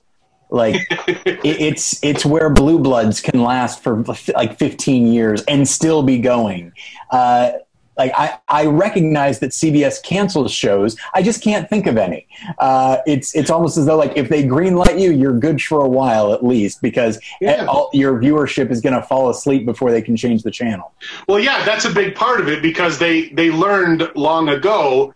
Like 0.50 0.76
it, 1.08 1.40
it's 1.44 2.02
it's 2.02 2.24
where 2.24 2.50
Blue 2.50 2.78
Bloods 2.78 3.20
can 3.20 3.42
last 3.42 3.82
for 3.82 4.02
like 4.34 4.58
15 4.58 5.12
years 5.12 5.42
and 5.44 5.68
still 5.68 6.02
be 6.02 6.18
going. 6.18 6.72
Uh, 7.10 7.52
like 7.98 8.12
I, 8.16 8.38
I 8.48 8.66
recognize 8.66 9.40
that 9.40 9.50
CBS 9.50 10.00
cancels 10.02 10.52
shows. 10.52 10.96
I 11.14 11.22
just 11.22 11.42
can't 11.42 11.68
think 11.68 11.88
of 11.88 11.96
any. 11.98 12.28
Uh, 12.60 12.98
it's 13.08 13.34
it's 13.34 13.50
almost 13.50 13.76
as 13.76 13.86
though 13.86 13.96
like 13.96 14.16
if 14.16 14.28
they 14.28 14.44
greenlight 14.44 15.00
you, 15.00 15.10
you're 15.10 15.36
good 15.36 15.60
for 15.60 15.84
a 15.84 15.88
while 15.88 16.32
at 16.32 16.44
least 16.44 16.80
because 16.80 17.18
Yeah. 17.40 17.66
all, 17.66 17.90
your 17.92 18.16
viewership 18.20 18.70
is 18.70 18.80
going 18.80 18.94
to 18.94 19.02
fall 19.02 19.30
asleep 19.30 19.66
before 19.66 19.90
they 19.90 20.00
can 20.00 20.16
change 20.16 20.44
the 20.44 20.50
channel. 20.52 20.92
Well, 21.26 21.40
yeah, 21.40 21.64
that's 21.64 21.86
a 21.86 21.90
big 21.92 22.14
part 22.14 22.40
of 22.40 22.46
it 22.48 22.62
because 22.62 23.00
they 23.00 23.30
they 23.30 23.50
learned 23.50 24.08
long 24.14 24.48
ago, 24.48 25.12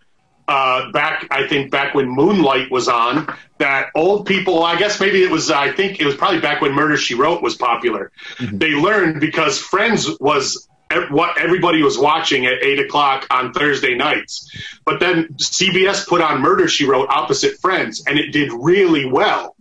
uh, 0.48 0.90
back 0.92 1.26
I 1.30 1.46
think 1.46 1.70
back 1.70 1.94
when 1.94 2.08
Moonlight 2.08 2.70
was 2.70 2.88
on, 2.88 3.32
that 3.58 3.90
old 3.94 4.26
people. 4.26 4.62
I 4.64 4.76
guess 4.76 5.00
maybe 5.00 5.22
it 5.22 5.30
was. 5.30 5.50
I 5.50 5.72
think 5.72 6.00
it 6.00 6.06
was 6.06 6.14
probably 6.16 6.40
back 6.40 6.60
when 6.60 6.72
Murder 6.72 6.96
She 6.96 7.14
Wrote 7.14 7.42
was 7.42 7.54
popular. 7.56 8.10
They 8.40 8.70
learned 8.70 9.20
because 9.20 9.58
Friends 9.58 10.08
was 10.20 10.68
what 11.10 11.40
everybody 11.40 11.82
was 11.82 11.96
watching 11.96 12.44
at 12.44 12.62
eight 12.62 12.78
o'clock 12.78 13.26
on 13.30 13.52
Thursday 13.52 13.94
nights. 13.94 14.50
But 14.84 15.00
then 15.00 15.28
CBS 15.34 16.06
put 16.06 16.20
on 16.20 16.40
Murder 16.42 16.68
She 16.68 16.84
Wrote 16.86 17.08
opposite 17.08 17.58
Friends, 17.60 18.04
and 18.06 18.18
it 18.18 18.32
did 18.32 18.50
really 18.52 19.06
well. 19.06 19.56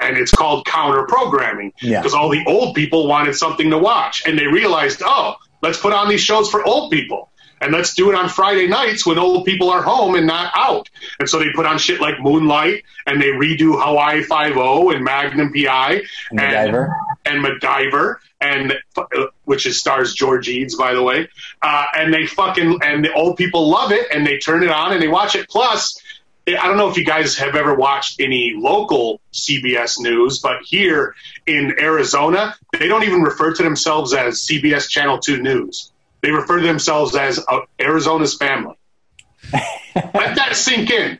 And 0.00 0.18
it's 0.18 0.32
called 0.32 0.66
counter 0.66 1.04
programming 1.06 1.72
Yeah. 1.80 2.00
because 2.00 2.12
all 2.12 2.28
the 2.28 2.44
old 2.46 2.74
people 2.74 3.06
wanted 3.06 3.34
something 3.36 3.70
to 3.70 3.78
watch, 3.78 4.24
and 4.26 4.38
they 4.38 4.46
realized, 4.46 5.00
oh, 5.04 5.36
let's 5.62 5.78
put 5.80 5.92
on 5.94 6.08
these 6.08 6.20
shows 6.20 6.50
for 6.50 6.62
old 6.64 6.90
people. 6.90 7.30
And 7.64 7.72
let's 7.72 7.94
do 7.94 8.10
it 8.10 8.14
on 8.14 8.28
Friday 8.28 8.66
nights 8.68 9.06
when 9.06 9.18
old 9.18 9.46
people 9.46 9.70
are 9.70 9.80
home 9.82 10.14
and 10.16 10.26
not 10.26 10.52
out. 10.54 10.90
And 11.18 11.26
so 11.28 11.38
they 11.38 11.50
put 11.54 11.64
on 11.64 11.78
shit 11.78 11.98
like 11.98 12.20
Moonlight 12.20 12.84
and 13.06 13.20
they 13.22 13.28
redo 13.28 13.82
Hawaii 13.82 14.22
Five 14.22 14.56
O 14.58 14.90
and 14.90 15.02
Magnum 15.02 15.50
PI 15.50 16.02
And 16.30 16.40
MacGyver. 16.40 16.92
and 17.24 17.42
MacGyver, 17.44 18.16
and 18.42 18.74
uh, 18.98 19.02
which 19.46 19.64
is 19.64 19.80
stars 19.80 20.12
George 20.12 20.46
Eads, 20.48 20.76
by 20.76 20.92
the 20.92 21.02
way. 21.02 21.26
Uh, 21.62 21.86
and 21.96 22.12
they 22.12 22.26
fucking 22.26 22.80
and 22.82 23.02
the 23.02 23.12
old 23.14 23.38
people 23.38 23.70
love 23.70 23.92
it, 23.92 24.06
and 24.12 24.26
they 24.26 24.36
turn 24.38 24.62
it 24.62 24.70
on 24.70 24.92
and 24.92 25.00
they 25.02 25.08
watch 25.08 25.34
it. 25.34 25.48
Plus, 25.48 25.98
I 26.46 26.66
don't 26.68 26.76
know 26.76 26.90
if 26.90 26.98
you 26.98 27.06
guys 27.06 27.38
have 27.38 27.56
ever 27.56 27.74
watched 27.74 28.20
any 28.20 28.52
local 28.54 29.22
CBS 29.32 29.98
news, 29.98 30.40
but 30.40 30.58
here 30.64 31.14
in 31.46 31.74
Arizona, 31.80 32.54
they 32.78 32.86
don't 32.88 33.04
even 33.04 33.22
refer 33.22 33.54
to 33.54 33.62
themselves 33.62 34.12
as 34.12 34.42
CBS 34.46 34.86
Channel 34.90 35.18
Two 35.20 35.40
News. 35.40 35.90
They 36.24 36.30
refer 36.30 36.60
to 36.60 36.66
themselves 36.66 37.14
as 37.14 37.38
uh, 37.46 37.60
Arizona's 37.78 38.34
family. 38.34 38.76
Let 39.52 40.36
that 40.36 40.52
sink 40.54 40.90
in. 40.90 41.18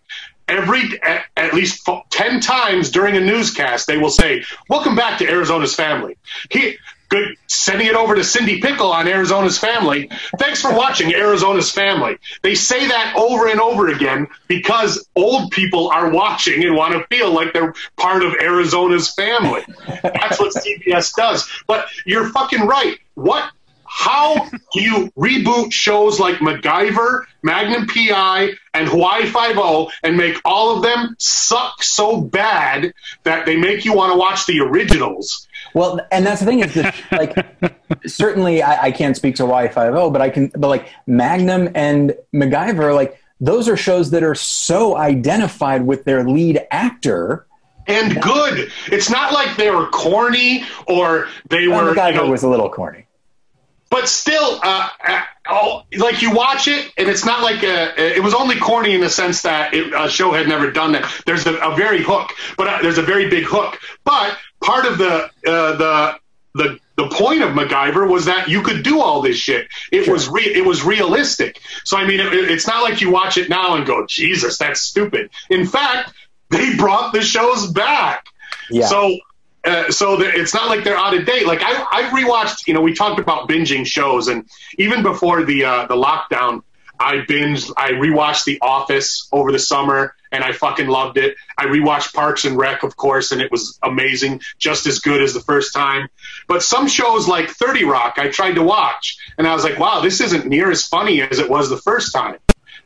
Every 0.48 0.98
at, 1.02 1.26
at 1.36 1.52
least 1.52 1.86
f- 1.86 2.04
ten 2.08 2.40
times 2.40 2.90
during 2.90 3.14
a 3.14 3.20
newscast, 3.20 3.86
they 3.86 3.98
will 3.98 4.08
say, 4.08 4.44
"Welcome 4.70 4.96
back 4.96 5.18
to 5.18 5.28
Arizona's 5.28 5.74
family." 5.74 6.16
He, 6.50 6.78
Good. 7.10 7.36
Sending 7.46 7.86
it 7.86 7.94
over 7.94 8.14
to 8.14 8.24
Cindy 8.24 8.60
Pickle 8.60 8.90
on 8.90 9.06
Arizona's 9.06 9.58
Family. 9.58 10.10
Thanks 10.38 10.62
for 10.62 10.74
watching 10.74 11.14
Arizona's 11.14 11.70
Family. 11.70 12.16
They 12.42 12.54
say 12.54 12.88
that 12.88 13.14
over 13.16 13.46
and 13.46 13.60
over 13.60 13.88
again 13.88 14.26
because 14.48 15.06
old 15.14 15.50
people 15.50 15.90
are 15.90 16.10
watching 16.10 16.64
and 16.64 16.74
want 16.74 16.94
to 16.94 17.06
feel 17.14 17.30
like 17.30 17.52
they're 17.52 17.74
part 17.96 18.24
of 18.24 18.34
Arizona's 18.40 19.12
family. 19.12 19.62
That's 20.02 20.40
what 20.40 20.54
CBS 20.54 21.14
does. 21.14 21.48
But 21.66 21.86
you're 22.06 22.30
fucking 22.30 22.66
right. 22.66 22.98
What 23.14 23.50
you 24.82 25.10
reboot 25.16 25.72
shows 25.72 26.18
like 26.20 26.36
MacGyver, 26.36 27.24
Magnum 27.42 27.86
PI, 27.86 28.50
and 28.72 28.88
Hawaii 28.88 29.26
Five 29.26 29.56
O 29.58 29.90
and 30.02 30.16
make 30.16 30.40
all 30.44 30.76
of 30.76 30.82
them 30.82 31.14
suck 31.18 31.82
so 31.82 32.20
bad 32.20 32.92
that 33.24 33.46
they 33.46 33.56
make 33.56 33.84
you 33.84 33.92
want 33.92 34.12
to 34.12 34.18
watch 34.18 34.46
the 34.46 34.60
originals? 34.60 35.46
Well, 35.74 36.00
and 36.12 36.24
that's 36.24 36.40
the 36.40 36.46
thing 36.46 36.60
is 36.60 36.74
that, 36.74 36.94
like, 37.12 37.34
certainly 38.06 38.62
I, 38.62 38.84
I 38.84 38.90
can't 38.92 39.16
speak 39.16 39.36
to 39.36 39.46
Y 39.46 39.68
Five 39.68 39.94
O, 39.94 40.10
but 40.10 40.20
I 40.22 40.30
can. 40.30 40.48
But 40.56 40.68
like 40.68 40.88
Magnum 41.06 41.70
and 41.74 42.14
MacGyver, 42.34 42.94
like 42.94 43.20
those 43.40 43.68
are 43.68 43.76
shows 43.76 44.10
that 44.10 44.22
are 44.22 44.34
so 44.34 44.96
identified 44.96 45.84
with 45.86 46.04
their 46.04 46.24
lead 46.28 46.60
actor. 46.70 47.46
And 47.86 48.22
good. 48.22 48.70
It's 48.86 49.10
not 49.10 49.32
like 49.32 49.56
they 49.56 49.70
were 49.70 49.88
corny 49.88 50.64
or 50.86 51.28
they 51.50 51.68
Well, 51.68 51.84
were. 51.84 51.94
MacGyver 51.94 52.12
you 52.12 52.16
know, 52.22 52.30
was 52.30 52.42
a 52.42 52.48
little 52.48 52.70
corny. 52.70 53.03
But 53.90 54.08
still, 54.08 54.60
uh, 54.62 54.88
uh, 55.06 55.22
oh, 55.48 55.82
like 55.96 56.22
you 56.22 56.32
watch 56.32 56.68
it, 56.68 56.92
and 56.96 57.08
it's 57.08 57.24
not 57.24 57.42
like 57.42 57.62
a. 57.62 58.16
It 58.16 58.22
was 58.22 58.34
only 58.34 58.58
corny 58.58 58.94
in 58.94 59.00
the 59.00 59.10
sense 59.10 59.42
that 59.42 59.74
it, 59.74 59.92
a 59.96 60.08
show 60.08 60.32
had 60.32 60.48
never 60.48 60.70
done 60.70 60.92
that. 60.92 61.22
There's 61.26 61.46
a, 61.46 61.54
a 61.56 61.76
very 61.76 62.02
hook, 62.02 62.32
but 62.56 62.66
uh, 62.66 62.78
there's 62.82 62.98
a 62.98 63.02
very 63.02 63.28
big 63.28 63.44
hook. 63.44 63.78
But 64.04 64.36
part 64.60 64.86
of 64.86 64.98
the 64.98 65.30
uh, 65.46 65.76
the 65.76 66.18
the 66.54 66.78
the 66.96 67.08
point 67.08 67.42
of 67.42 67.50
MacGyver 67.50 68.08
was 68.08 68.26
that 68.26 68.48
you 68.48 68.62
could 68.62 68.82
do 68.82 69.00
all 69.00 69.20
this 69.20 69.36
shit. 69.36 69.68
It 69.92 70.08
was 70.08 70.28
re- 70.28 70.42
it 70.54 70.64
was 70.64 70.84
realistic. 70.84 71.60
So 71.84 71.96
I 71.96 72.06
mean, 72.06 72.20
it, 72.20 72.32
it's 72.32 72.66
not 72.66 72.82
like 72.82 73.00
you 73.00 73.10
watch 73.10 73.36
it 73.36 73.48
now 73.48 73.74
and 73.74 73.86
go, 73.86 74.06
Jesus, 74.06 74.58
that's 74.58 74.80
stupid. 74.80 75.30
In 75.50 75.66
fact, 75.66 76.12
they 76.50 76.76
brought 76.76 77.12
the 77.12 77.22
shows 77.22 77.70
back. 77.70 78.26
Yeah. 78.70 78.86
So, 78.86 79.16
uh, 79.64 79.90
so 79.90 80.16
the, 80.16 80.28
it's 80.28 80.54
not 80.54 80.68
like 80.68 80.84
they're 80.84 80.96
out 80.96 81.14
of 81.14 81.24
date. 81.24 81.46
Like 81.46 81.62
I, 81.62 81.72
I 81.90 82.02
rewatched. 82.10 82.66
You 82.66 82.74
know, 82.74 82.80
we 82.80 82.94
talked 82.94 83.18
about 83.18 83.48
binging 83.48 83.86
shows, 83.86 84.28
and 84.28 84.48
even 84.78 85.02
before 85.02 85.44
the 85.44 85.64
uh, 85.64 85.86
the 85.86 85.94
lockdown, 85.94 86.62
I 87.00 87.16
binged. 87.18 87.72
I 87.76 87.92
rewatched 87.92 88.44
The 88.44 88.58
Office 88.60 89.28
over 89.32 89.52
the 89.52 89.58
summer, 89.58 90.14
and 90.30 90.44
I 90.44 90.52
fucking 90.52 90.86
loved 90.86 91.18
it. 91.18 91.36
I 91.58 91.66
rewatched 91.66 92.12
Parks 92.12 92.44
and 92.44 92.56
Rec, 92.56 92.82
of 92.82 92.96
course, 92.96 93.32
and 93.32 93.40
it 93.40 93.50
was 93.50 93.78
amazing, 93.82 94.40
just 94.58 94.86
as 94.86 94.98
good 94.98 95.22
as 95.22 95.34
the 95.34 95.40
first 95.40 95.72
time. 95.72 96.08
But 96.46 96.62
some 96.62 96.86
shows 96.86 97.26
like 97.26 97.48
Thirty 97.50 97.84
Rock, 97.84 98.14
I 98.18 98.28
tried 98.28 98.54
to 98.54 98.62
watch, 98.62 99.16
and 99.38 99.46
I 99.46 99.54
was 99.54 99.64
like, 99.64 99.78
wow, 99.78 100.00
this 100.00 100.20
isn't 100.20 100.46
near 100.46 100.70
as 100.70 100.86
funny 100.86 101.22
as 101.22 101.38
it 101.38 101.48
was 101.48 101.70
the 101.70 101.78
first 101.78 102.12
time. 102.12 102.36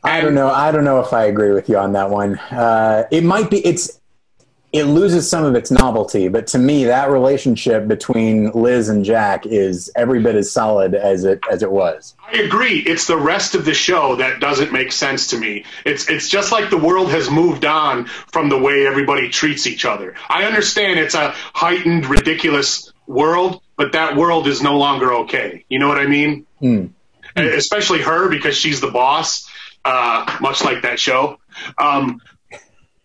I 0.03 0.21
don't 0.21 0.33
know. 0.33 0.49
I 0.49 0.71
don't 0.71 0.85
know 0.85 1.01
if 1.01 1.11
I 1.11 1.25
agree 1.25 1.51
with 1.51 1.67
you 1.67 1.77
on 1.77 1.91
that 1.91 2.09
one. 2.09 2.37
Uh, 2.37 3.05
it 3.11 3.23
might 3.23 3.49
be. 3.49 3.65
It's. 3.65 3.98
It 4.71 4.83
loses 4.83 5.27
some 5.27 5.45
of 5.45 5.55
its 5.55 5.71
novelty, 5.71 6.27
but 6.27 6.45
to 6.47 6.59
me, 6.59 6.85
that 6.85 7.09
relationship 7.09 7.87
between 7.87 8.51
Liz 8.51 8.87
and 8.87 9.03
Jack 9.03 9.47
is 9.47 9.91
every 9.95 10.21
bit 10.21 10.35
as 10.35 10.51
solid 10.51 10.93
as 10.93 11.23
it 11.23 11.41
as 11.49 11.63
it 11.63 11.71
was. 11.71 12.15
I 12.31 12.37
agree. 12.37 12.79
It's 12.79 13.07
the 13.07 13.17
rest 13.17 13.55
of 13.55 13.65
the 13.65 13.73
show 13.73 14.17
that 14.17 14.39
doesn't 14.39 14.71
make 14.71 14.91
sense 14.91 15.27
to 15.27 15.39
me. 15.39 15.65
It's 15.85 16.07
it's 16.07 16.29
just 16.29 16.51
like 16.51 16.69
the 16.69 16.77
world 16.77 17.09
has 17.09 17.31
moved 17.31 17.65
on 17.65 18.05
from 18.05 18.49
the 18.49 18.59
way 18.59 18.85
everybody 18.85 19.29
treats 19.29 19.65
each 19.65 19.85
other. 19.85 20.13
I 20.29 20.43
understand 20.43 20.99
it's 20.99 21.15
a 21.15 21.31
heightened, 21.31 22.05
ridiculous 22.05 22.93
world, 23.07 23.63
but 23.75 23.93
that 23.93 24.15
world 24.15 24.47
is 24.47 24.61
no 24.61 24.77
longer 24.77 25.13
okay. 25.21 25.65
You 25.67 25.79
know 25.79 25.87
what 25.87 25.97
I 25.97 26.05
mean? 26.05 26.45
Hmm. 26.59 26.85
Especially 27.35 28.01
her 28.01 28.29
because 28.29 28.55
she's 28.55 28.81
the 28.81 28.91
boss, 28.91 29.49
uh, 29.83 30.37
much 30.41 30.63
like 30.63 30.83
that 30.83 30.99
show. 30.99 31.39
Um, 31.77 32.21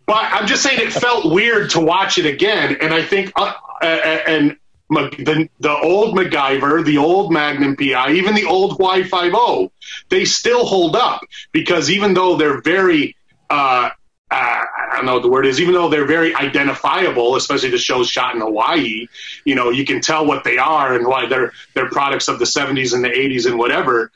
but 0.05 0.17
I'm 0.17 0.47
just 0.47 0.63
saying 0.63 0.79
it 0.79 0.93
felt 0.93 1.31
weird 1.31 1.71
to 1.71 1.79
watch 1.79 2.17
it 2.17 2.25
again, 2.25 2.77
and 2.81 2.93
I 2.93 3.03
think 3.03 3.31
uh, 3.35 3.53
uh, 3.81 3.85
and 3.85 4.57
the 4.89 5.49
the 5.59 5.75
old 5.75 6.15
MacGyver, 6.15 6.85
the 6.85 6.97
old 6.97 7.31
Magnum 7.31 7.75
PI, 7.75 8.11
even 8.13 8.35
the 8.35 8.45
old 8.45 8.79
Y 8.79 9.03
five 9.03 9.33
O, 9.33 9.71
they 10.09 10.25
still 10.25 10.65
hold 10.65 10.95
up 10.95 11.21
because 11.51 11.89
even 11.89 12.13
though 12.13 12.37
they're 12.37 12.61
very 12.61 13.15
uh, 13.49 13.89
uh, 14.31 14.63
I 14.91 14.97
don't 14.97 15.05
know 15.05 15.13
what 15.13 15.23
the 15.23 15.29
word 15.29 15.45
is, 15.45 15.61
even 15.61 15.73
though 15.73 15.89
they're 15.89 16.05
very 16.05 16.35
identifiable, 16.35 17.35
especially 17.35 17.69
the 17.69 17.77
shows 17.77 18.09
shot 18.09 18.33
in 18.33 18.41
Hawaii, 18.41 19.07
you 19.45 19.55
know, 19.55 19.69
you 19.69 19.85
can 19.85 20.01
tell 20.01 20.25
what 20.25 20.43
they 20.43 20.57
are 20.57 20.95
and 20.95 21.05
why 21.05 21.27
they're 21.27 21.53
they're 21.73 21.89
products 21.89 22.27
of 22.27 22.39
the 22.39 22.45
70s 22.45 22.93
and 22.93 23.03
the 23.03 23.09
80s 23.09 23.45
and 23.45 23.57
whatever. 23.57 24.11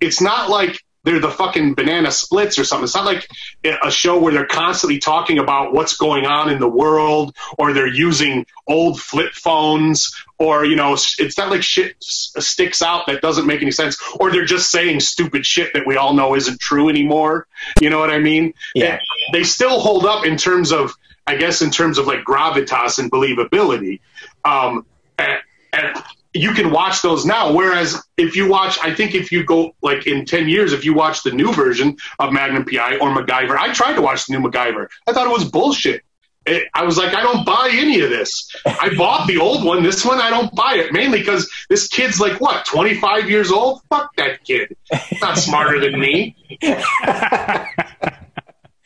It's 0.00 0.20
not 0.20 0.50
like 0.50 0.83
they're 1.04 1.20
the 1.20 1.30
fucking 1.30 1.74
banana 1.74 2.10
splits 2.10 2.58
or 2.58 2.64
something. 2.64 2.84
It's 2.84 2.94
not 2.94 3.04
like 3.04 3.28
a 3.82 3.90
show 3.90 4.18
where 4.18 4.32
they're 4.32 4.46
constantly 4.46 4.98
talking 4.98 5.38
about 5.38 5.72
what's 5.72 5.96
going 5.96 6.26
on 6.26 6.50
in 6.50 6.58
the 6.58 6.68
world 6.68 7.36
or 7.58 7.72
they're 7.72 7.86
using 7.86 8.46
old 8.66 9.00
flip 9.00 9.32
phones 9.34 10.14
or, 10.38 10.64
you 10.64 10.76
know, 10.76 10.94
it's 10.94 11.38
not 11.38 11.50
like 11.50 11.62
shit 11.62 11.96
sticks 12.00 12.82
out 12.82 13.06
that 13.06 13.20
doesn't 13.20 13.46
make 13.46 13.62
any 13.62 13.70
sense 13.70 14.02
or 14.18 14.32
they're 14.32 14.44
just 14.44 14.70
saying 14.70 15.00
stupid 15.00 15.46
shit 15.46 15.72
that 15.74 15.86
we 15.86 15.96
all 15.96 16.14
know 16.14 16.34
isn't 16.34 16.58
true 16.58 16.88
anymore. 16.88 17.46
You 17.80 17.90
know 17.90 17.98
what 17.98 18.10
I 18.10 18.18
mean? 18.18 18.54
Yeah. 18.74 18.98
They, 19.32 19.38
they 19.38 19.44
still 19.44 19.80
hold 19.80 20.06
up 20.06 20.24
in 20.24 20.36
terms 20.36 20.72
of, 20.72 20.94
I 21.26 21.36
guess, 21.36 21.62
in 21.62 21.70
terms 21.70 21.98
of 21.98 22.06
like 22.06 22.24
gravitas 22.24 22.98
and 22.98 23.10
believability. 23.10 24.00
Um, 24.44 24.86
and, 25.18 25.38
and 25.72 26.02
you 26.34 26.52
can 26.52 26.70
watch 26.70 27.00
those 27.00 27.24
now. 27.24 27.52
Whereas 27.52 28.02
if 28.16 28.36
you 28.36 28.48
watch, 28.48 28.78
I 28.82 28.92
think 28.92 29.14
if 29.14 29.30
you 29.30 29.44
go 29.44 29.74
like 29.82 30.06
in 30.06 30.24
10 30.24 30.48
years, 30.48 30.72
if 30.72 30.84
you 30.84 30.92
watch 30.92 31.22
the 31.22 31.30
new 31.30 31.52
version 31.52 31.96
of 32.18 32.32
Magnum 32.32 32.64
PI 32.64 32.96
or 32.96 33.10
MacGyver, 33.10 33.56
I 33.56 33.72
tried 33.72 33.94
to 33.94 34.02
watch 34.02 34.26
the 34.26 34.36
new 34.36 34.46
MacGyver. 34.46 34.88
I 35.06 35.12
thought 35.12 35.26
it 35.26 35.32
was 35.32 35.48
bullshit. 35.48 36.02
It, 36.46 36.68
I 36.74 36.84
was 36.84 36.98
like, 36.98 37.14
I 37.14 37.22
don't 37.22 37.46
buy 37.46 37.70
any 37.72 38.00
of 38.00 38.10
this. 38.10 38.54
I 38.66 38.94
bought 38.98 39.26
the 39.26 39.38
old 39.38 39.64
one. 39.64 39.82
This 39.82 40.04
one, 40.04 40.20
I 40.20 40.28
don't 40.28 40.54
buy 40.54 40.74
it. 40.74 40.92
Mainly 40.92 41.20
because 41.20 41.50
this 41.70 41.88
kid's 41.88 42.20
like, 42.20 42.40
what, 42.40 42.66
25 42.66 43.30
years 43.30 43.50
old? 43.50 43.80
Fuck 43.88 44.14
that 44.16 44.44
kid. 44.44 44.76
He's 45.08 45.22
not 45.22 45.38
smarter 45.38 45.80
than 45.80 45.98
me. 45.98 46.36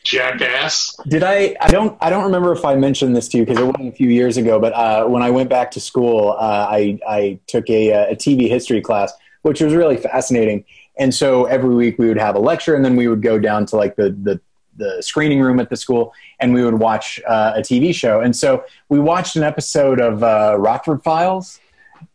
Jackass. 0.09 0.95
Did 1.07 1.21
I? 1.21 1.55
I 1.61 1.67
don't. 1.67 1.95
I 2.01 2.09
don't 2.09 2.23
remember 2.23 2.51
if 2.51 2.65
I 2.65 2.73
mentioned 2.73 3.15
this 3.15 3.27
to 3.29 3.37
you 3.37 3.45
because 3.45 3.61
it 3.61 3.65
wasn't 3.65 3.89
a 3.89 3.95
few 3.95 4.09
years 4.09 4.37
ago. 4.37 4.59
But 4.59 4.73
uh, 4.73 5.05
when 5.05 5.21
I 5.21 5.29
went 5.29 5.51
back 5.51 5.69
to 5.71 5.79
school, 5.79 6.31
uh, 6.31 6.67
I 6.67 6.99
I 7.07 7.39
took 7.45 7.69
a, 7.69 7.93
uh, 7.93 8.11
a 8.13 8.15
TV 8.15 8.49
history 8.49 8.81
class, 8.81 9.13
which 9.43 9.61
was 9.61 9.75
really 9.75 9.97
fascinating. 9.97 10.65
And 10.97 11.13
so 11.13 11.45
every 11.45 11.75
week 11.75 11.99
we 11.99 12.07
would 12.07 12.17
have 12.17 12.35
a 12.35 12.39
lecture, 12.39 12.73
and 12.73 12.83
then 12.83 12.95
we 12.95 13.07
would 13.07 13.21
go 13.21 13.37
down 13.37 13.67
to 13.67 13.75
like 13.75 13.97
the 13.97 14.09
the, 14.09 14.41
the 14.77 15.03
screening 15.03 15.41
room 15.41 15.59
at 15.59 15.69
the 15.69 15.77
school, 15.77 16.11
and 16.39 16.55
we 16.55 16.63
would 16.65 16.79
watch 16.79 17.21
uh, 17.27 17.53
a 17.55 17.59
TV 17.59 17.93
show. 17.93 18.19
And 18.19 18.35
so 18.35 18.63
we 18.89 18.99
watched 18.99 19.35
an 19.35 19.43
episode 19.43 20.01
of 20.01 20.23
uh, 20.23 20.55
Rockford 20.57 21.03
Files, 21.03 21.59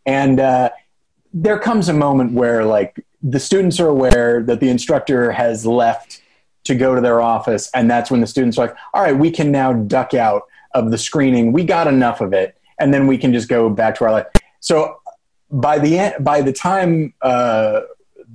and 0.04 0.40
uh, 0.40 0.70
there 1.32 1.60
comes 1.60 1.88
a 1.88 1.94
moment 1.94 2.32
where 2.32 2.64
like 2.64 3.06
the 3.22 3.38
students 3.38 3.78
are 3.78 3.88
aware 3.88 4.42
that 4.42 4.58
the 4.58 4.68
instructor 4.68 5.30
has 5.30 5.64
left 5.64 6.22
to 6.64 6.74
go 6.74 6.94
to 6.94 7.00
their 7.00 7.20
office 7.20 7.70
and 7.74 7.90
that's 7.90 8.10
when 8.10 8.20
the 8.20 8.26
students 8.26 8.58
are 8.58 8.66
like 8.66 8.76
all 8.94 9.02
right 9.02 9.16
we 9.16 9.30
can 9.30 9.52
now 9.52 9.72
duck 9.72 10.14
out 10.14 10.42
of 10.74 10.90
the 10.90 10.98
screening. 10.98 11.52
We 11.52 11.64
got 11.64 11.86
enough 11.86 12.20
of 12.20 12.32
it. 12.32 12.58
And 12.78 12.92
then 12.92 13.06
we 13.06 13.16
can 13.16 13.32
just 13.32 13.48
go 13.48 13.70
back 13.70 13.94
to 13.96 14.04
our 14.04 14.10
life. 14.10 14.26
So 14.60 15.00
by 15.50 15.78
the 15.78 15.98
end 15.98 16.24
by 16.24 16.40
the 16.42 16.52
time 16.52 17.14
uh, 17.22 17.82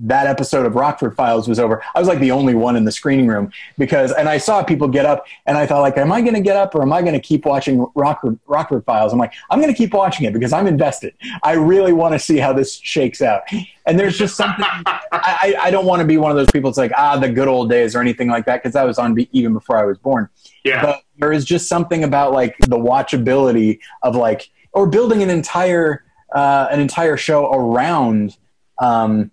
that 0.02 0.28
episode 0.28 0.66
of 0.66 0.76
Rockford 0.76 1.16
Files 1.16 1.48
was 1.48 1.60
over, 1.60 1.84
I 1.94 2.00
was 2.00 2.08
like 2.08 2.20
the 2.20 2.32
only 2.32 2.56
one 2.56 2.76
in 2.76 2.86
the 2.86 2.92
screening 2.92 3.28
room 3.28 3.52
because, 3.78 4.12
and 4.12 4.30
I 4.30 4.38
saw 4.38 4.64
people 4.64 4.88
get 4.88 5.06
up, 5.06 5.26
and 5.46 5.58
I 5.58 5.66
thought 5.66 5.82
like, 5.82 5.98
am 5.98 6.12
I 6.12 6.22
going 6.22 6.36
to 6.36 6.42
get 6.42 6.56
up 6.56 6.76
or 6.76 6.82
am 6.82 6.94
I 6.94 7.02
going 7.02 7.14
to 7.14 7.20
keep 7.20 7.46
watching 7.46 7.86
Rockford, 7.96 8.40
Rockford 8.48 8.86
Files? 8.86 9.12
I'm 9.12 9.20
like, 9.20 9.34
I'm 9.50 9.60
going 9.60 9.74
to 9.74 9.78
keep 9.78 9.94
watching 9.94 10.26
it 10.26 10.34
because 10.34 10.54
I'm 10.54 10.68
invested. 10.68 11.14
I 11.44 11.54
really 11.54 11.94
want 11.94 12.14
to 12.14 12.20
see 12.20 12.38
how 12.38 12.54
this 12.54 12.76
shakes 12.76 13.22
out. 13.22 13.44
And 13.86 14.00
there's 14.00 14.18
just 14.18 14.36
something. 14.36 14.66
I, 15.12 15.56
I 15.60 15.72
don't 15.72 15.86
want 15.86 16.02
to 16.02 16.08
be 16.08 16.18
one 16.18 16.30
of 16.32 16.38
those 16.38 16.52
people. 16.52 16.70
It's 16.70 16.78
like 16.78 16.92
ah, 16.96 17.18
the 17.18 17.30
good 17.30 17.48
old 17.48 17.70
days 17.70 17.96
or 17.96 18.02
anything 18.02 18.30
like 18.30 18.46
that 18.46 18.62
because 18.62 18.74
that 18.74 18.84
was 18.84 19.00
on 19.00 19.16
be- 19.16 19.30
even 19.32 19.54
before 19.54 19.78
I 19.78 19.86
was 19.86 19.98
born. 19.98 20.30
Yeah. 20.64 20.82
But 20.82 21.02
there 21.18 21.32
is 21.32 21.46
just 21.46 21.68
something 21.68 22.04
about 22.04 22.32
like 22.32 22.58
the 22.60 22.78
watchability 22.78 23.80
of 24.04 24.16
like 24.16 24.50
or 24.74 24.88
building 24.88 25.24
an 25.24 25.30
entire 25.30 26.04
uh, 26.34 26.68
an 26.72 26.80
entire 26.80 27.18
show 27.18 27.52
around 27.52 28.38
um, 28.78 29.32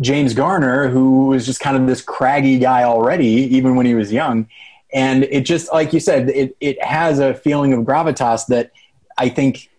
James 0.00 0.34
Garner, 0.34 0.88
who 0.88 1.26
was 1.26 1.46
just 1.46 1.60
kind 1.60 1.76
of 1.76 1.86
this 1.86 2.02
craggy 2.02 2.58
guy 2.58 2.84
already, 2.84 3.26
even 3.26 3.76
when 3.76 3.86
he 3.86 3.94
was 3.94 4.12
young. 4.12 4.48
And 4.92 5.24
it 5.24 5.42
just, 5.42 5.72
like 5.72 5.92
you 5.92 6.00
said, 6.00 6.28
it, 6.30 6.56
it 6.60 6.82
has 6.82 7.18
a 7.18 7.34
feeling 7.34 7.72
of 7.72 7.80
gravitas 7.84 8.46
that 8.46 8.72
I 9.16 9.28
think 9.28 9.70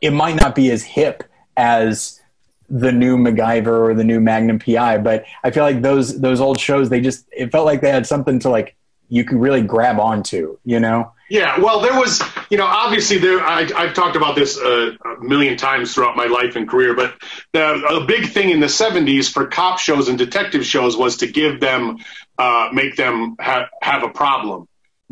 it 0.00 0.12
might 0.12 0.36
not 0.36 0.54
be 0.54 0.70
as 0.70 0.82
hip 0.82 1.24
as 1.56 2.20
the 2.68 2.92
new 2.92 3.16
MacGyver 3.16 3.66
or 3.66 3.94
the 3.94 4.04
new 4.04 4.20
Magnum 4.20 4.58
PI, 4.58 4.98
but 4.98 5.24
I 5.42 5.50
feel 5.50 5.64
like 5.64 5.82
those 5.82 6.20
those 6.20 6.40
old 6.40 6.58
shows, 6.58 6.88
they 6.88 7.00
just 7.00 7.26
it 7.30 7.52
felt 7.52 7.66
like 7.66 7.80
they 7.80 7.90
had 7.90 8.06
something 8.06 8.38
to 8.40 8.48
like 8.48 8.74
you 9.08 9.24
can 9.24 9.38
really 9.38 9.62
grab 9.62 9.98
onto. 9.98 10.58
You 10.64 10.80
know. 10.80 11.12
Yeah, 11.30 11.58
well, 11.58 11.80
there 11.80 11.98
was, 11.98 12.22
you 12.50 12.58
know, 12.58 12.66
obviously 12.66 13.16
there. 13.16 13.40
I, 13.40 13.68
I've 13.74 13.94
talked 13.94 14.14
about 14.14 14.36
this 14.36 14.58
uh, 14.58 14.92
a 15.04 15.24
million 15.24 15.56
times 15.56 15.94
throughout 15.94 16.16
my 16.16 16.26
life 16.26 16.54
and 16.54 16.68
career, 16.68 16.94
but 16.94 17.14
the, 17.52 17.82
a 17.82 18.04
big 18.04 18.28
thing 18.28 18.50
in 18.50 18.60
the 18.60 18.66
'70s 18.66 19.32
for 19.32 19.46
cop 19.46 19.78
shows 19.78 20.08
and 20.08 20.18
detective 20.18 20.66
shows 20.66 20.96
was 20.96 21.18
to 21.18 21.26
give 21.26 21.60
them, 21.60 21.98
uh, 22.38 22.68
make 22.72 22.96
them 22.96 23.36
ha- 23.40 23.68
have 23.80 24.02
a 24.02 24.10
problem. 24.10 24.68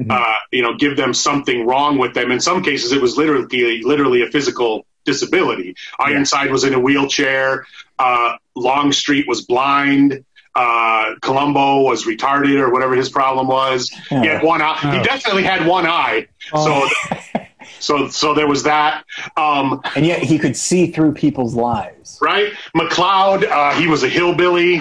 Uh, 0.09 0.35
you 0.51 0.63
know, 0.63 0.77
give 0.77 0.97
them 0.97 1.15
something 1.15 1.67
wrong 1.67 1.99
with 1.99 2.15
them. 2.15 2.33
In 2.33 2.41
some 2.41 2.63
cases, 2.63 2.93
it 2.93 3.01
was 3.01 3.17
literally, 3.17 3.83
literally 3.83 4.23
a 4.23 4.27
physical 4.27 4.85
disability. 5.05 5.77
Ironside 5.99 6.51
was 6.51 6.65
in 6.65 6.75
a 6.75 6.81
wheelchair. 6.81 7.67
Uh, 7.99 8.37
Longstreet 8.57 9.29
was 9.29 9.43
blind. 9.43 10.25
Uh, 10.55 11.15
Columbo 11.23 11.81
was 11.83 12.05
retarded 12.05 12.59
or 12.61 12.71
whatever 12.73 12.95
his 12.95 13.09
problem 13.09 13.47
was. 13.49 13.89
He 14.09 14.15
had 14.17 14.43
one 14.43 14.61
eye. 14.63 14.79
He 14.81 14.99
Oh. 14.99 15.03
definitely 15.03 15.45
had 15.45 15.67
one 15.67 15.87
eye. 15.87 16.29
Oh. 16.53 16.89
So, 16.89 17.41
so, 17.81 18.09
so 18.09 18.35
there 18.35 18.47
was 18.47 18.63
that. 18.65 19.05
Um, 19.37 19.81
and 19.97 20.05
yet 20.07 20.23
he 20.23 20.39
could 20.39 20.57
see 20.57 20.89
through 20.93 21.13
people's 21.15 21.55
lives. 21.55 22.19
right? 22.21 22.53
McCloud, 22.77 23.45
uh, 23.49 23.73
he 23.75 23.87
was 23.89 24.03
a 24.03 24.09
hillbilly. 24.09 24.79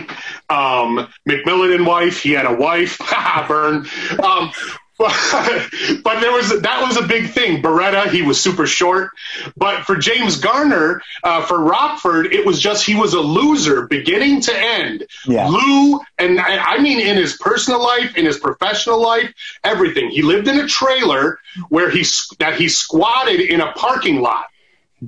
Um, 0.49 1.07
McMillan 1.27 1.73
and 1.75 1.85
wife, 1.87 2.21
he 2.21 2.31
had 2.31 2.45
a 2.45 2.53
wife. 2.53 2.99
Burn. 3.47 3.85
Um, 4.21 4.51
but, 5.01 5.69
but 6.03 6.19
there 6.19 6.31
was 6.31 6.61
that 6.61 6.83
was 6.85 6.97
a 6.97 7.03
big 7.03 7.29
thing. 7.31 7.61
Baretta, 7.61 8.09
he 8.09 8.21
was 8.21 8.39
super 8.39 8.67
short. 8.67 9.11
But 9.57 9.83
for 9.85 9.95
James 9.95 10.37
Garner, 10.37 11.01
uh, 11.23 11.45
for 11.45 11.59
Rockford, 11.59 12.27
it 12.33 12.45
was 12.45 12.59
just 12.59 12.85
he 12.85 12.95
was 12.95 13.13
a 13.13 13.19
loser 13.19 13.87
beginning 13.87 14.41
to 14.41 14.57
end. 14.57 15.05
Yeah. 15.25 15.47
Lou, 15.47 15.99
and 16.17 16.39
I, 16.39 16.75
I 16.75 16.81
mean 16.81 16.99
in 16.99 17.17
his 17.17 17.37
personal 17.37 17.81
life, 17.81 18.15
in 18.15 18.25
his 18.25 18.37
professional 18.37 19.01
life, 19.01 19.33
everything. 19.63 20.09
He 20.09 20.21
lived 20.21 20.47
in 20.47 20.59
a 20.59 20.67
trailer 20.67 21.39
where 21.69 21.89
he 21.89 22.05
that 22.39 22.55
he 22.55 22.69
squatted 22.69 23.39
in 23.39 23.61
a 23.61 23.71
parking 23.73 24.21
lot 24.21 24.45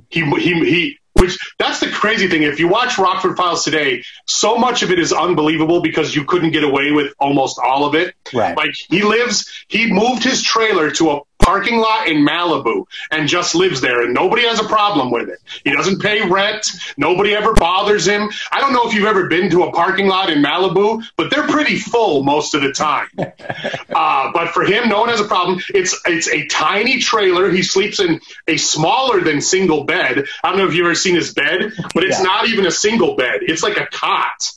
he 0.08 0.22
he 0.22 0.64
he 0.64 0.98
which 1.24 1.38
that's 1.58 1.80
the 1.80 1.88
crazy 1.88 2.28
thing 2.28 2.42
if 2.42 2.58
you 2.60 2.68
watch 2.68 2.98
rockford 2.98 3.36
files 3.36 3.64
today 3.64 4.02
so 4.26 4.56
much 4.56 4.82
of 4.82 4.90
it 4.90 4.98
is 4.98 5.12
unbelievable 5.12 5.80
because 5.80 6.14
you 6.14 6.24
couldn't 6.24 6.50
get 6.50 6.64
away 6.64 6.92
with 6.92 7.12
almost 7.18 7.58
all 7.58 7.84
of 7.86 7.94
it 7.94 8.14
Right. 8.32 8.56
like 8.56 8.74
he 8.88 9.02
lives 9.02 9.50
he 9.68 9.90
moved 9.92 10.22
his 10.24 10.42
trailer 10.42 10.90
to 10.92 11.10
a 11.12 11.20
parking 11.44 11.78
lot 11.78 12.08
in 12.08 12.24
malibu 12.24 12.84
and 13.10 13.28
just 13.28 13.54
lives 13.54 13.80
there 13.80 14.02
and 14.02 14.14
nobody 14.14 14.42
has 14.42 14.60
a 14.60 14.64
problem 14.64 15.10
with 15.10 15.28
it 15.28 15.38
he 15.64 15.70
doesn't 15.72 16.00
pay 16.00 16.26
rent 16.28 16.66
nobody 16.96 17.34
ever 17.34 17.52
bothers 17.54 18.06
him 18.06 18.28
i 18.52 18.60
don't 18.60 18.72
know 18.72 18.86
if 18.88 18.94
you've 18.94 19.04
ever 19.06 19.28
been 19.28 19.50
to 19.50 19.64
a 19.64 19.72
parking 19.72 20.06
lot 20.06 20.30
in 20.30 20.42
malibu 20.42 21.02
but 21.16 21.30
they're 21.30 21.46
pretty 21.48 21.76
full 21.76 22.22
most 22.24 22.54
of 22.54 22.62
the 22.62 22.72
time 22.72 23.08
uh, 23.18 24.30
but 24.32 24.48
for 24.48 24.64
him, 24.64 24.88
no 24.88 25.00
one 25.00 25.08
has 25.08 25.20
a 25.20 25.24
problem. 25.24 25.60
It's 25.74 25.98
it's 26.06 26.28
a 26.28 26.46
tiny 26.46 26.98
trailer. 27.00 27.50
He 27.50 27.62
sleeps 27.62 28.00
in 28.00 28.20
a 28.48 28.56
smaller 28.56 29.20
than 29.20 29.40
single 29.40 29.84
bed. 29.84 30.24
I 30.42 30.48
don't 30.50 30.58
know 30.58 30.66
if 30.66 30.74
you've 30.74 30.86
ever 30.86 30.94
seen 30.94 31.14
his 31.14 31.32
bed, 31.34 31.72
but 31.94 32.04
it's 32.04 32.18
Yeah. 32.18 32.24
not 32.24 32.48
even 32.48 32.66
a 32.66 32.70
single 32.70 33.16
bed. 33.16 33.40
It's 33.42 33.62
like 33.62 33.76
a 33.76 33.86
cot. 33.86 34.50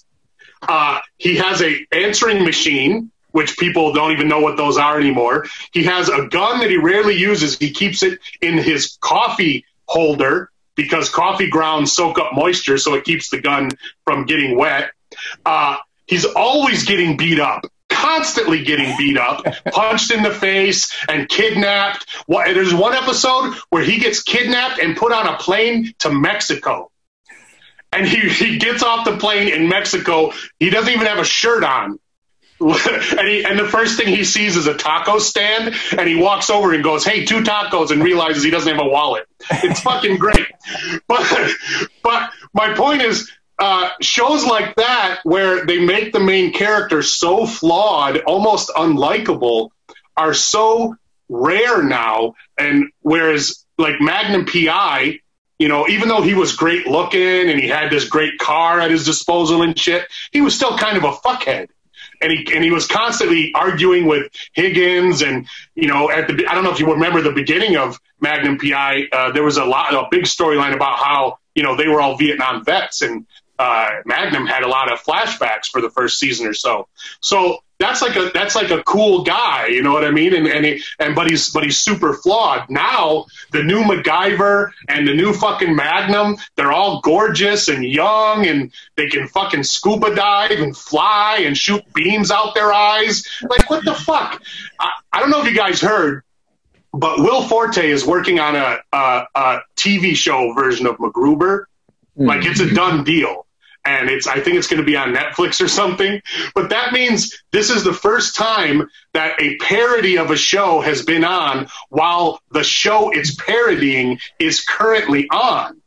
Uh, 0.61 0.99
he 1.17 1.35
has 1.37 1.61
a 1.61 1.85
answering 1.91 2.43
machine, 2.43 3.11
which 3.37 3.55
people 3.55 3.93
don't 3.93 4.11
even 4.13 4.27
know 4.27 4.39
what 4.39 4.57
those 4.57 4.79
are 4.79 4.99
anymore. 4.99 5.45
He 5.71 5.83
has 5.83 6.09
a 6.09 6.25
gun 6.25 6.59
that 6.61 6.71
he 6.71 6.77
rarely 6.77 7.15
uses. 7.15 7.55
He 7.55 7.69
keeps 7.69 8.01
it 8.01 8.17
in 8.41 8.57
his 8.57 8.97
coffee 8.99 9.63
holder 9.85 10.49
because 10.73 11.11
coffee 11.11 11.47
grounds 11.47 11.91
soak 11.91 12.17
up 12.17 12.33
moisture, 12.33 12.79
so 12.79 12.95
it 12.95 13.03
keeps 13.03 13.29
the 13.29 13.39
gun 13.39 13.69
from 14.05 14.25
getting 14.25 14.57
wet. 14.57 14.89
Uh, 15.45 15.77
he's 16.07 16.25
always 16.25 16.85
getting 16.85 17.15
beat 17.15 17.39
up, 17.39 17.67
constantly 17.89 18.63
getting 18.63 18.97
beat 18.97 19.19
up, 19.19 19.45
punched 19.71 20.09
in 20.09 20.23
the 20.23 20.33
face, 20.33 20.91
and 21.07 21.29
kidnapped. 21.29 22.07
There's 22.27 22.73
one 22.73 22.95
episode 22.95 23.53
where 23.69 23.83
he 23.83 23.99
gets 23.99 24.23
kidnapped 24.23 24.79
and 24.79 24.97
put 24.97 25.11
on 25.11 25.27
a 25.27 25.37
plane 25.37 25.93
to 25.99 26.11
Mexico. 26.11 26.89
And 27.93 28.07
he, 28.07 28.29
he 28.29 28.57
gets 28.57 28.81
off 28.81 29.05
the 29.05 29.17
plane 29.17 29.47
in 29.47 29.69
Mexico. 29.69 30.33
He 30.59 30.71
doesn't 30.71 30.91
even 30.91 31.05
have 31.05 31.19
a 31.19 31.23
shirt 31.23 31.63
on. 31.63 31.99
And, 32.59 33.27
he, 33.27 33.45
and 33.45 33.59
the 33.59 33.67
first 33.67 33.97
thing 33.97 34.07
he 34.07 34.23
sees 34.23 34.55
is 34.55 34.67
a 34.67 34.75
taco 34.75 35.19
stand, 35.19 35.75
and 35.97 36.07
he 36.07 36.15
walks 36.15 36.49
over 36.49 36.73
and 36.73 36.83
goes, 36.83 37.05
"Hey, 37.05 37.25
two 37.25 37.41
tacos," 37.41 37.91
and 37.91 38.03
realizes 38.03 38.43
he 38.43 38.49
doesn't 38.49 38.71
have 38.71 38.83
a 38.83 38.89
wallet. 38.89 39.27
It's 39.49 39.81
fucking 39.81 40.17
great. 40.17 40.47
But 41.07 41.51
but 42.03 42.31
my 42.53 42.73
point 42.73 43.01
is, 43.01 43.31
uh, 43.59 43.89
shows 44.01 44.45
like 44.45 44.75
that 44.75 45.19
where 45.23 45.65
they 45.65 45.79
make 45.79 46.13
the 46.13 46.19
main 46.19 46.53
character 46.53 47.01
so 47.01 47.45
flawed, 47.45 48.17
almost 48.19 48.69
unlikable, 48.69 49.69
are 50.15 50.33
so 50.33 50.95
rare 51.29 51.83
now. 51.83 52.33
And 52.57 52.91
whereas 53.01 53.65
like 53.77 53.99
Magnum 53.99 54.45
PI, 54.45 55.19
you 55.59 55.67
know, 55.67 55.87
even 55.87 56.07
though 56.07 56.21
he 56.21 56.33
was 56.33 56.55
great 56.55 56.87
looking 56.87 57.49
and 57.49 57.59
he 57.59 57.67
had 57.67 57.91
this 57.91 58.07
great 58.07 58.37
car 58.39 58.79
at 58.79 58.91
his 58.91 59.05
disposal 59.05 59.63
and 59.63 59.77
shit, 59.77 60.07
he 60.31 60.41
was 60.41 60.55
still 60.55 60.77
kind 60.77 60.97
of 60.97 61.03
a 61.03 61.11
fuckhead. 61.11 61.69
And 62.21 62.31
he 62.31 62.47
and 62.53 62.63
he 62.63 62.71
was 62.71 62.87
constantly 62.87 63.51
arguing 63.53 64.05
with 64.07 64.31
Higgins, 64.53 65.21
and 65.21 65.47
you 65.75 65.87
know, 65.87 66.09
at 66.09 66.27
the 66.27 66.47
I 66.47 66.55
don't 66.55 66.63
know 66.63 66.71
if 66.71 66.79
you 66.79 66.91
remember 66.91 67.21
the 67.21 67.31
beginning 67.31 67.77
of 67.77 67.99
Magnum 68.19 68.57
PI, 68.57 69.03
uh, 69.11 69.31
there 69.31 69.43
was 69.43 69.57
a 69.57 69.65
lot 69.65 69.93
a 69.93 70.07
big 70.09 70.23
storyline 70.23 70.73
about 70.73 70.97
how 70.97 71.39
you 71.53 71.63
know 71.63 71.75
they 71.75 71.87
were 71.87 72.01
all 72.01 72.17
Vietnam 72.17 72.63
vets, 72.65 73.01
and 73.01 73.25
uh, 73.59 73.89
Magnum 74.05 74.45
had 74.45 74.63
a 74.63 74.67
lot 74.67 74.91
of 74.91 75.01
flashbacks 75.03 75.67
for 75.67 75.81
the 75.81 75.89
first 75.89 76.19
season 76.19 76.47
or 76.47 76.53
so. 76.53 76.87
So 77.21 77.59
that's 77.79 78.01
like 78.01 78.15
a 78.15 78.31
that's 78.33 78.55
like 78.55 78.71
a 78.71 78.83
cool 78.83 79.23
guy, 79.23 79.67
you 79.67 79.83
know 79.83 79.93
what 79.93 80.03
I 80.03 80.11
mean? 80.11 80.33
And 80.33 80.47
and 80.47 80.65
he, 80.65 80.81
and 80.99 81.15
but 81.15 81.29
he's 81.29 81.51
but 81.51 81.63
he's 81.63 81.79
super 81.79 82.13
flawed. 82.13 82.69
Now 82.69 83.25
the 83.51 83.63
new 83.63 83.83
MacGyver 83.83 84.71
and 84.87 85.07
the 85.07 85.13
new 85.13 85.33
fucking 85.33 85.75
Magnum, 85.75 86.37
they're 86.55 86.71
all 86.71 87.01
gorgeous 87.01 87.67
and 87.67 87.83
young, 87.85 88.47
and 88.47 88.71
they 88.95 89.07
can 89.07 89.27
fucking 89.27 89.63
scuba 89.63 90.15
dive 90.15 90.59
and 90.59 90.75
fly 90.75 91.41
and 91.45 91.55
shoot 91.55 91.83
beams 91.93 92.31
out 92.31 92.55
their 92.55 92.73
eyes. 92.73 93.27
Like 93.43 93.69
what 93.69 93.85
the 93.85 93.93
fuck? 93.93 94.41
I, 94.79 94.91
I 95.13 95.19
don't 95.19 95.29
know 95.29 95.41
if 95.41 95.47
you 95.47 95.55
guys 95.55 95.79
heard, 95.79 96.23
but 96.93 97.19
Will 97.19 97.43
Forte 97.43 97.89
is 97.89 98.05
working 98.05 98.39
on 98.39 98.55
a, 98.55 98.79
a, 98.91 99.27
a 99.35 99.59
TV 99.75 100.15
show 100.15 100.53
version 100.53 100.87
of 100.87 100.97
MacGruber. 100.97 101.65
Hmm. 102.15 102.25
Like 102.25 102.45
it's 102.45 102.59
a 102.59 102.73
done 102.73 103.03
deal. 103.03 103.46
And 103.87 104.09
it's 104.09 104.27
I 104.27 104.41
think 104.41 104.57
it's 104.57 104.67
going 104.67 104.81
to 104.81 104.85
be 104.85 104.97
on 104.97 105.13
Netflix 105.13 105.61
or 105.63 105.69
something. 105.69 106.21
But 106.53 106.71
that 106.71 106.91
means 106.91 107.41
this 107.51 107.69
is 107.69 107.83
the 107.85 107.93
first 107.93 108.35
time 108.35 108.89
that 109.13 109.41
a 109.41 109.55
parody 109.57 110.17
of 110.17 110.29
a 110.29 110.35
show 110.35 110.81
has 110.81 111.03
been 111.03 111.23
on 111.23 111.67
while 111.89 112.41
the 112.51 112.63
show 112.63 113.11
it's 113.11 113.33
parodying 113.33 114.19
is 114.39 114.65
currently 114.65 115.27
on. 115.29 115.81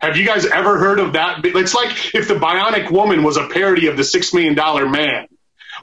Have 0.00 0.16
you 0.16 0.24
guys 0.24 0.46
ever 0.46 0.78
heard 0.78 1.00
of 1.00 1.14
that? 1.14 1.40
It's 1.44 1.74
like 1.74 2.14
if 2.14 2.28
the 2.28 2.34
Bionic 2.34 2.90
Woman 2.90 3.24
was 3.24 3.36
a 3.36 3.48
parody 3.48 3.88
of 3.88 3.96
the 3.96 4.04
Six 4.04 4.32
Million 4.32 4.54
Dollar 4.54 4.88
Man. 4.88 5.26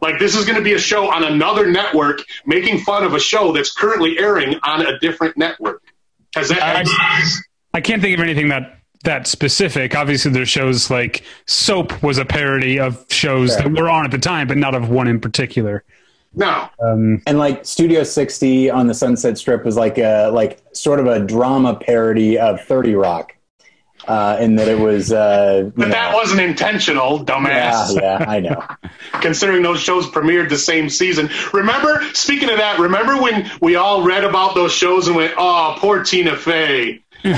Like 0.02 0.20
this 0.20 0.36
is 0.36 0.46
going 0.46 0.58
to 0.58 0.64
be 0.64 0.74
a 0.74 0.80
show 0.80 1.12
on 1.12 1.24
another 1.24 1.70
network 1.70 2.22
making 2.46 2.80
fun 2.80 3.04
of 3.04 3.14
a 3.14 3.20
show 3.20 3.52
that's 3.52 3.74
currently 3.74 4.18
airing 4.18 4.60
on 4.64 4.86
a 4.86 4.98
different 5.00 5.38
network. 5.38 5.84
Has 6.36 6.50
that? 6.50 6.62
I, 6.62 7.26
I 7.74 7.82
can't 7.82 8.02
think 8.02 8.18
of 8.18 8.24
anything 8.24 8.50
that 8.50 8.77
that 9.04 9.28
specific. 9.28 9.96
Obviously, 9.96 10.32
there's 10.32 10.50
shows 10.50 10.90
like 10.90 11.24
Soap 11.46 12.02
was 12.04 12.18
a 12.18 12.26
parody 12.26 12.80
of 12.80 13.06
shows 13.10 13.54
Sure. 13.54 13.64
that 13.70 13.82
were 13.82 13.90
on 13.90 14.06
at 14.06 14.12
the 14.12 14.18
time, 14.18 14.48
but 14.48 14.58
not 14.58 14.76
of 14.76 14.90
one 14.90 15.08
in 15.08 15.20
particular. 15.20 15.84
no. 16.34 16.70
Um, 16.84 17.22
and 17.26 17.38
like 17.40 17.66
Studio 17.66 18.04
60 18.04 18.70
on 18.70 18.88
the 18.88 18.94
Sunset 18.94 19.38
Strip 19.38 19.64
was 19.66 19.76
like 19.78 19.98
a 19.98 20.30
like 20.34 20.60
sort 20.74 21.00
of 21.00 21.08
a 21.08 21.20
drama 21.20 21.76
parody 21.76 22.38
of 22.38 22.62
30 22.62 22.96
Rock, 22.96 23.34
uh, 24.08 24.38
in 24.40 24.56
that 24.58 24.68
it 24.68 24.78
was. 24.80 25.12
Uh, 25.12 25.64
you 25.66 25.74
But 25.76 25.90
that 25.90 26.12
know- 26.12 26.18
wasn't 26.18 26.42
intentional, 26.42 27.20
yeah, 27.20 27.24
dumbass. 27.34 27.96
yeah, 28.02 28.26
I 28.28 28.40
know. 28.40 28.62
Considering 29.22 29.64
those 29.64 29.80
shows 29.82 30.06
premiered 30.08 30.50
the 30.50 30.58
same 30.58 30.90
season. 30.90 31.30
Remember, 31.54 32.04
speaking 32.14 32.50
of 32.50 32.58
that, 32.58 32.78
remember 32.80 33.20
when 33.22 33.50
we 33.62 33.76
all 33.76 34.04
read 34.04 34.24
about 34.24 34.54
those 34.54 34.72
shows 34.74 35.08
and 35.08 35.16
went, 35.16 35.34
"Oh, 35.38 35.76
poor 35.80 36.04
Tina 36.04 36.36
Fey." 36.36 37.02
she 37.24 37.32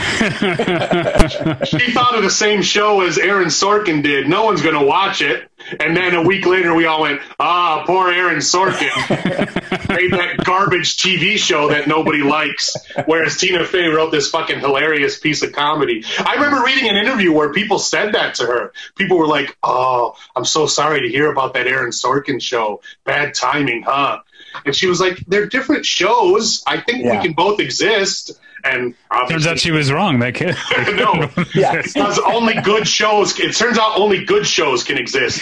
thought 1.91 2.15
of 2.15 2.23
the 2.23 2.30
same 2.30 2.61
show 2.61 3.01
as 3.01 3.18
Aaron 3.18 3.47
Sorkin 3.47 4.03
did. 4.03 4.27
No 4.27 4.45
one's 4.45 4.61
going 4.61 4.77
to 4.77 4.85
watch 4.85 5.22
it. 5.22 5.49
And 5.80 5.95
then 5.95 6.15
a 6.15 6.22
week 6.23 6.45
later, 6.45 6.73
we 6.73 6.85
all 6.85 7.01
went, 7.01 7.22
"Ah, 7.39 7.84
poor 7.85 8.10
Aaron 8.11 8.38
Sorkin 8.38 8.89
made 9.89 10.11
that 10.11 10.38
garbage 10.43 10.97
TV 10.97 11.38
show 11.38 11.69
that 11.69 11.88
nobody 11.88 12.19
likes." 12.19 12.76
Whereas 13.06 13.38
Tina 13.38 13.65
Fey 13.65 13.88
wrote 13.88 14.11
this 14.11 14.30
fucking 14.30 14.60
hilarious 14.60 15.19
piece 15.19 15.43
of 15.43 15.51
comedy. 15.51 16.03
I 16.19 16.35
remember 16.35 16.64
reading 16.65 16.89
an 16.89 16.95
interview 16.97 17.31
where 17.34 17.51
people 17.53 17.80
said 17.80 18.14
that 18.14 18.35
to 18.35 18.45
her. 18.45 18.73
People 18.95 19.18
were 19.18 19.27
like, 19.27 19.56
"Oh, 19.64 20.15
I'm 20.35 20.45
so 20.45 20.65
sorry 20.65 21.01
to 21.01 21.10
hear 21.10 21.31
about 21.31 21.53
that 21.53 21.68
Aaron 21.68 21.91
Sorkin 21.91 22.41
show. 22.41 22.81
Bad 23.06 23.34
timing, 23.34 23.84
huh?" 23.84 24.19
And 24.65 24.76
she 24.76 24.88
was 24.88 24.99
like, 24.99 25.18
"They're 25.27 25.45
different 25.47 25.85
shows. 25.85 26.64
I 26.65 26.80
think 26.80 27.03
Yeah. 27.06 27.18
we 27.18 27.23
can 27.23 27.34
both 27.34 27.60
exist." 27.60 28.31
And 28.64 28.94
Turns 29.30 29.48
out 29.48 29.60
she 29.60 29.72
was 29.72 29.91
wrong. 29.91 30.19
That 30.19 30.36
kid. 30.36 30.56
no, 30.98 31.30
Yeah. 31.53 31.81
because 31.81 32.19
only 32.19 32.56
good 32.61 32.88
shows. 32.88 33.40
It 33.40 33.56
turns 33.56 33.77
out 33.77 33.98
only 33.99 34.23
good 34.26 34.45
shows 34.45 34.84
can 34.84 34.98
exist. 34.98 35.41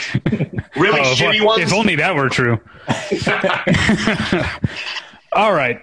Really 0.75 0.99
Oh, 0.99 1.11
if, 1.11 1.17
shitty 1.17 1.43
ones. 1.45 1.61
if 1.63 1.73
only 1.73 1.95
that 1.95 2.15
were 2.15 2.29
true. 2.29 2.59
All 5.33 5.53
right. 5.53 5.81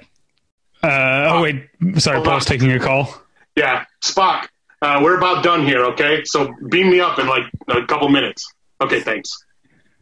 Uh, 0.82 1.28
oh 1.32 1.42
wait, 1.42 1.66
sorry, 1.98 2.16
Hold 2.16 2.26
Paul's 2.26 2.44
on. 2.44 2.48
taking 2.48 2.70
a 2.72 2.78
call. 2.78 3.14
Yeah, 3.56 3.84
Spock, 4.02 4.48
uh, 4.82 5.00
we're 5.02 5.16
about 5.16 5.42
done 5.42 5.64
here, 5.66 5.84
okay? 5.86 6.24
So 6.24 6.52
beam 6.68 6.90
me 6.90 7.00
up 7.00 7.18
in 7.18 7.26
like 7.26 7.44
a 7.68 7.84
couple 7.86 8.08
minutes. 8.10 8.52
Okay, 8.80 9.00
thanks. 9.00 9.44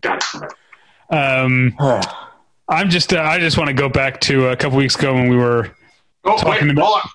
Got 0.00 0.24
it. 0.34 1.14
Um, 1.14 1.76
I'm 2.68 2.90
just, 2.90 3.12
uh, 3.12 3.20
I 3.20 3.38
just 3.38 3.58
want 3.58 3.68
to 3.68 3.74
go 3.74 3.88
back 3.88 4.20
to 4.22 4.48
a 4.48 4.56
couple 4.56 4.78
weeks 4.78 4.96
ago 4.96 5.14
when 5.14 5.28
we 5.28 5.36
were. 5.36 5.70
Oh, 6.24 6.36
Talking 6.36 6.68
wait, 6.68 6.72
about- 6.72 6.84
hold 6.84 7.00
on. 7.04 7.10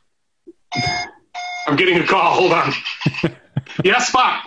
I'm 1.68 1.76
getting 1.76 1.98
a 1.98 2.06
call. 2.06 2.34
Hold 2.34 2.54
on. 2.54 2.74
yes, 3.84 4.12
Spock. 4.12 4.42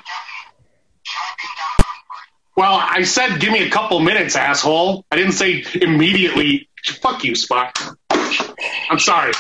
Well, 2.57 2.79
I 2.83 3.03
said 3.03 3.41
give 3.41 3.53
me 3.53 3.67
a 3.67 3.71
couple 3.71 4.01
minutes, 4.01 4.37
asshole. 4.37 5.05
I 5.11 5.17
didn't 5.17 5.33
say 5.33 5.65
immediately. 5.81 6.69
Fuck 7.01 7.25
you, 7.25 7.33
Spock. 7.33 7.97
I'm 8.91 8.99
sorry. 8.99 9.33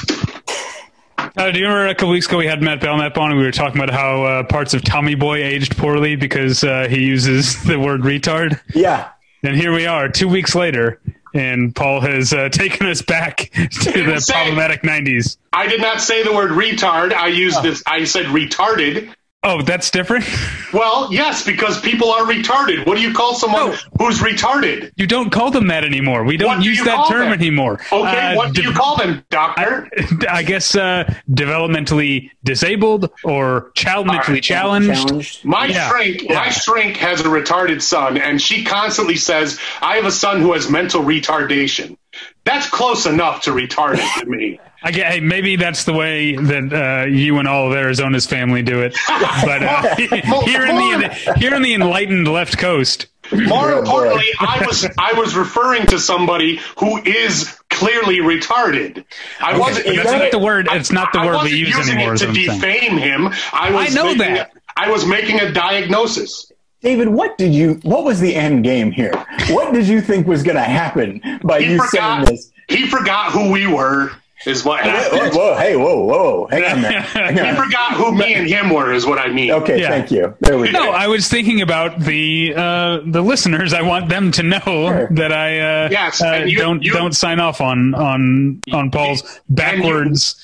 Uh, 1.18 1.50
do 1.50 1.58
you 1.58 1.64
remember 1.66 1.86
a 1.86 1.94
couple 1.94 2.10
weeks 2.10 2.26
ago 2.26 2.38
we 2.38 2.46
had 2.46 2.62
Matt 2.62 2.80
Belknap 2.80 3.16
on 3.16 3.30
and 3.30 3.38
we 3.38 3.44
were 3.44 3.52
talking 3.52 3.80
about 3.80 3.94
how 3.94 4.24
uh, 4.24 4.42
parts 4.44 4.74
of 4.74 4.82
Tommy 4.82 5.14
Boy 5.14 5.42
aged 5.42 5.76
poorly 5.76 6.16
because 6.16 6.64
uh, 6.64 6.86
he 6.88 7.04
uses 7.04 7.62
the 7.64 7.78
word 7.78 8.00
retard? 8.00 8.60
Yeah. 8.74 9.10
And 9.42 9.56
here 9.56 9.72
we 9.72 9.86
are, 9.86 10.08
two 10.08 10.28
weeks 10.28 10.54
later, 10.54 11.00
and 11.34 11.74
Paul 11.74 12.00
has 12.00 12.32
uh, 12.32 12.48
taken 12.52 12.86
us 12.86 13.02
back 13.02 13.50
to 13.52 13.92
the 13.92 14.14
Insane. 14.14 14.36
problematic 14.36 14.82
'90s. 14.82 15.36
I 15.52 15.66
did 15.66 15.80
not 15.80 16.00
say 16.00 16.22
the 16.22 16.32
word 16.32 16.50
retard. 16.50 17.12
I 17.12 17.28
used 17.28 17.62
this. 17.62 17.82
I 17.86 18.04
said 18.04 18.26
retarded. 18.26 19.12
Oh, 19.42 19.62
that's 19.62 19.90
different. 19.90 20.24
Well, 20.72 21.12
yes, 21.12 21.44
because 21.44 21.80
people 21.80 22.12
are 22.12 22.20
retarded. 22.22 22.86
What 22.86 22.94
do 22.96 23.02
you 23.02 23.12
call 23.12 23.34
someone 23.34 23.70
No. 23.70 23.76
who's 23.98 24.20
retarded? 24.20 24.92
You 24.94 25.08
don't 25.08 25.30
call 25.30 25.50
them 25.50 25.66
that 25.66 25.82
anymore. 25.82 26.22
We 26.22 26.36
don't 26.36 26.60
do 26.60 26.68
use 26.68 26.80
that 26.84 27.08
term 27.08 27.30
them? 27.30 27.32
anymore. 27.32 27.80
Okay, 27.90 28.32
Uh, 28.32 28.36
what 28.36 28.54
do 28.54 28.62
de- 28.62 28.68
you 28.68 28.72
call 28.72 28.96
them, 28.96 29.24
doctor? 29.30 29.88
I 30.28 30.42
guess 30.44 30.76
uh, 30.76 31.12
developmentally 31.28 32.30
disabled 32.44 33.10
or 33.24 33.72
child 33.74 34.06
mentally 34.06 34.40
challenged. 34.40 34.92
Challenged. 35.08 35.44
My 35.44 35.66
Yeah, 35.66 35.88
shrink, 35.90 36.22
yeah. 36.22 36.34
my 36.34 36.50
shrink 36.50 36.96
has 36.98 37.18
a 37.20 37.24
retarded 37.24 37.82
son, 37.82 38.16
and 38.16 38.40
she 38.40 38.64
constantly 38.64 39.16
says, 39.16 39.58
"I 39.82 39.96
have 39.96 40.04
a 40.04 40.12
son 40.12 40.40
who 40.40 40.52
has 40.52 40.70
mental 40.70 41.02
retardation." 41.02 41.96
That's 42.44 42.70
close 42.70 43.06
enough 43.06 43.42
to 43.42 43.50
retarded 43.50 44.06
to 44.20 44.26
me. 44.26 44.60
I 44.82 44.92
get, 44.92 45.12
hey, 45.12 45.20
maybe 45.20 45.56
that's 45.56 45.84
the 45.84 45.92
way 45.92 46.36
that 46.36 46.72
uh, 46.72 47.06
you 47.06 47.38
and 47.38 47.46
all 47.46 47.70
of 47.70 47.76
Arizona's 47.76 48.26
family 48.26 48.62
do 48.62 48.80
it. 48.82 48.96
But 49.08 49.62
uh, 49.62 49.94
here 50.44 50.64
in 50.66 50.76
the 50.76 51.34
here 51.36 51.54
in 51.54 51.62
the 51.62 51.74
enlightened 51.74 52.26
left 52.28 52.56
coast, 52.58 53.06
More 53.32 53.72
importantly, 53.78 54.24
I 54.40 54.64
was 54.66 54.86
I 54.98 55.12
was 55.14 55.34
referring 55.36 55.86
to 55.88 55.98
somebody 55.98 56.60
who 56.78 56.96
is 57.02 57.58
clearly 57.68 58.18
retarded. 58.18 59.04
I 59.40 59.58
wasn't. 59.58 59.86
Is 59.86 59.96
that's 59.96 60.10
that 60.10 60.16
not 60.18 60.24
it? 60.26 60.32
the 60.32 60.38
word. 60.38 60.66
It's 60.70 60.90
not 60.92 61.12
the 61.12 61.20
I 61.20 61.26
word 61.26 61.32
we 61.32 61.36
wasn't 61.36 61.52
use 61.60 61.76
using 61.76 61.94
anymore. 61.96 62.12
it 62.14 62.14
is 62.14 62.20
to 62.22 62.28
I'm 62.28 62.34
saying. 62.34 62.60
defame 62.60 62.98
him. 62.98 63.28
I 63.52 63.70
was. 63.70 63.90
I 63.90 63.94
know 63.94 64.04
making 64.14 64.34
that. 64.34 64.50
I 64.76 64.90
was 64.90 65.04
making 65.06 65.40
a 65.40 65.52
diagnosis. 65.52 66.50
David, 66.82 67.08
what 67.08 67.36
did 67.36 67.52
you? 67.54 67.74
What 67.82 68.04
was 68.04 68.20
the 68.20 68.34
end 68.34 68.64
game 68.64 68.90
here? 68.90 69.12
What 69.50 69.74
did 69.74 69.86
you 69.86 70.00
think 70.00 70.26
was 70.26 70.42
going 70.42 70.56
to 70.56 70.62
happen 70.62 71.20
by 71.44 71.60
He 71.60 71.72
you 71.72 71.76
forgot. 71.84 71.90
saying 71.90 72.24
this? 72.24 72.50
He 72.68 72.86
forgot 72.86 73.32
who 73.32 73.50
we 73.50 73.66
were. 73.66 74.12
Is 74.46 74.64
what 74.64 74.82
Whoa, 74.82 74.90
happened. 74.90 75.34
whoa, 75.34 75.54
hey, 75.56 75.76
whoa, 75.76 76.02
whoa, 76.02 76.46
hang 76.50 76.64
on 76.64 76.80
there. 76.80 77.00
Hang 77.02 77.34
He 77.34 77.40
on. 77.40 77.56
forgot 77.56 77.92
who 77.92 78.12
me 78.14 78.32
and 78.32 78.46
him 78.48 78.70
were. 78.70 78.90
Is 78.90 79.04
what 79.04 79.18
I 79.18 79.28
mean. 79.28 79.50
Okay, 79.50 79.78
Yeah. 79.80 79.90
thank 79.90 80.10
you. 80.10 80.34
There 80.40 80.58
we 80.58 80.70
No. 80.70 80.90
I 80.92 81.08
was 81.08 81.28
thinking 81.28 81.60
about 81.60 82.00
the 82.00 82.54
uh, 82.56 83.00
the 83.04 83.20
listeners. 83.20 83.74
I 83.74 83.82
want 83.82 84.08
them 84.08 84.30
to 84.32 84.42
know 84.42 84.58
Sure. 84.64 85.08
that 85.12 85.30
I 85.30 85.58
uh, 85.58 85.88
Yes, 85.90 86.22
uh, 86.22 86.44
you- 86.46 86.56
don't 86.58 86.82
you- 86.82 86.92
don't 86.94 87.14
sign 87.14 87.38
off 87.38 87.60
on 87.60 87.94
on 87.94 88.62
on 88.72 88.90
Paul's 88.90 89.22
backwards. 89.50 90.36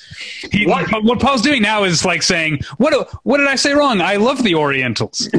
He, 0.51 0.67
What- 0.67 0.87
what? 1.03 1.19
Paul's 1.19 1.41
doing 1.41 1.63
now 1.63 1.83
is 1.83 2.05
like 2.05 2.21
saying, 2.21 2.59
"What 2.77 2.93
what 3.23 3.37
did 3.39 3.47
I 3.47 3.55
say 3.55 3.73
wrong? 3.73 3.99
I 4.01 4.17
love 4.17 4.43
the 4.43 4.53
Orientals." 4.53 5.27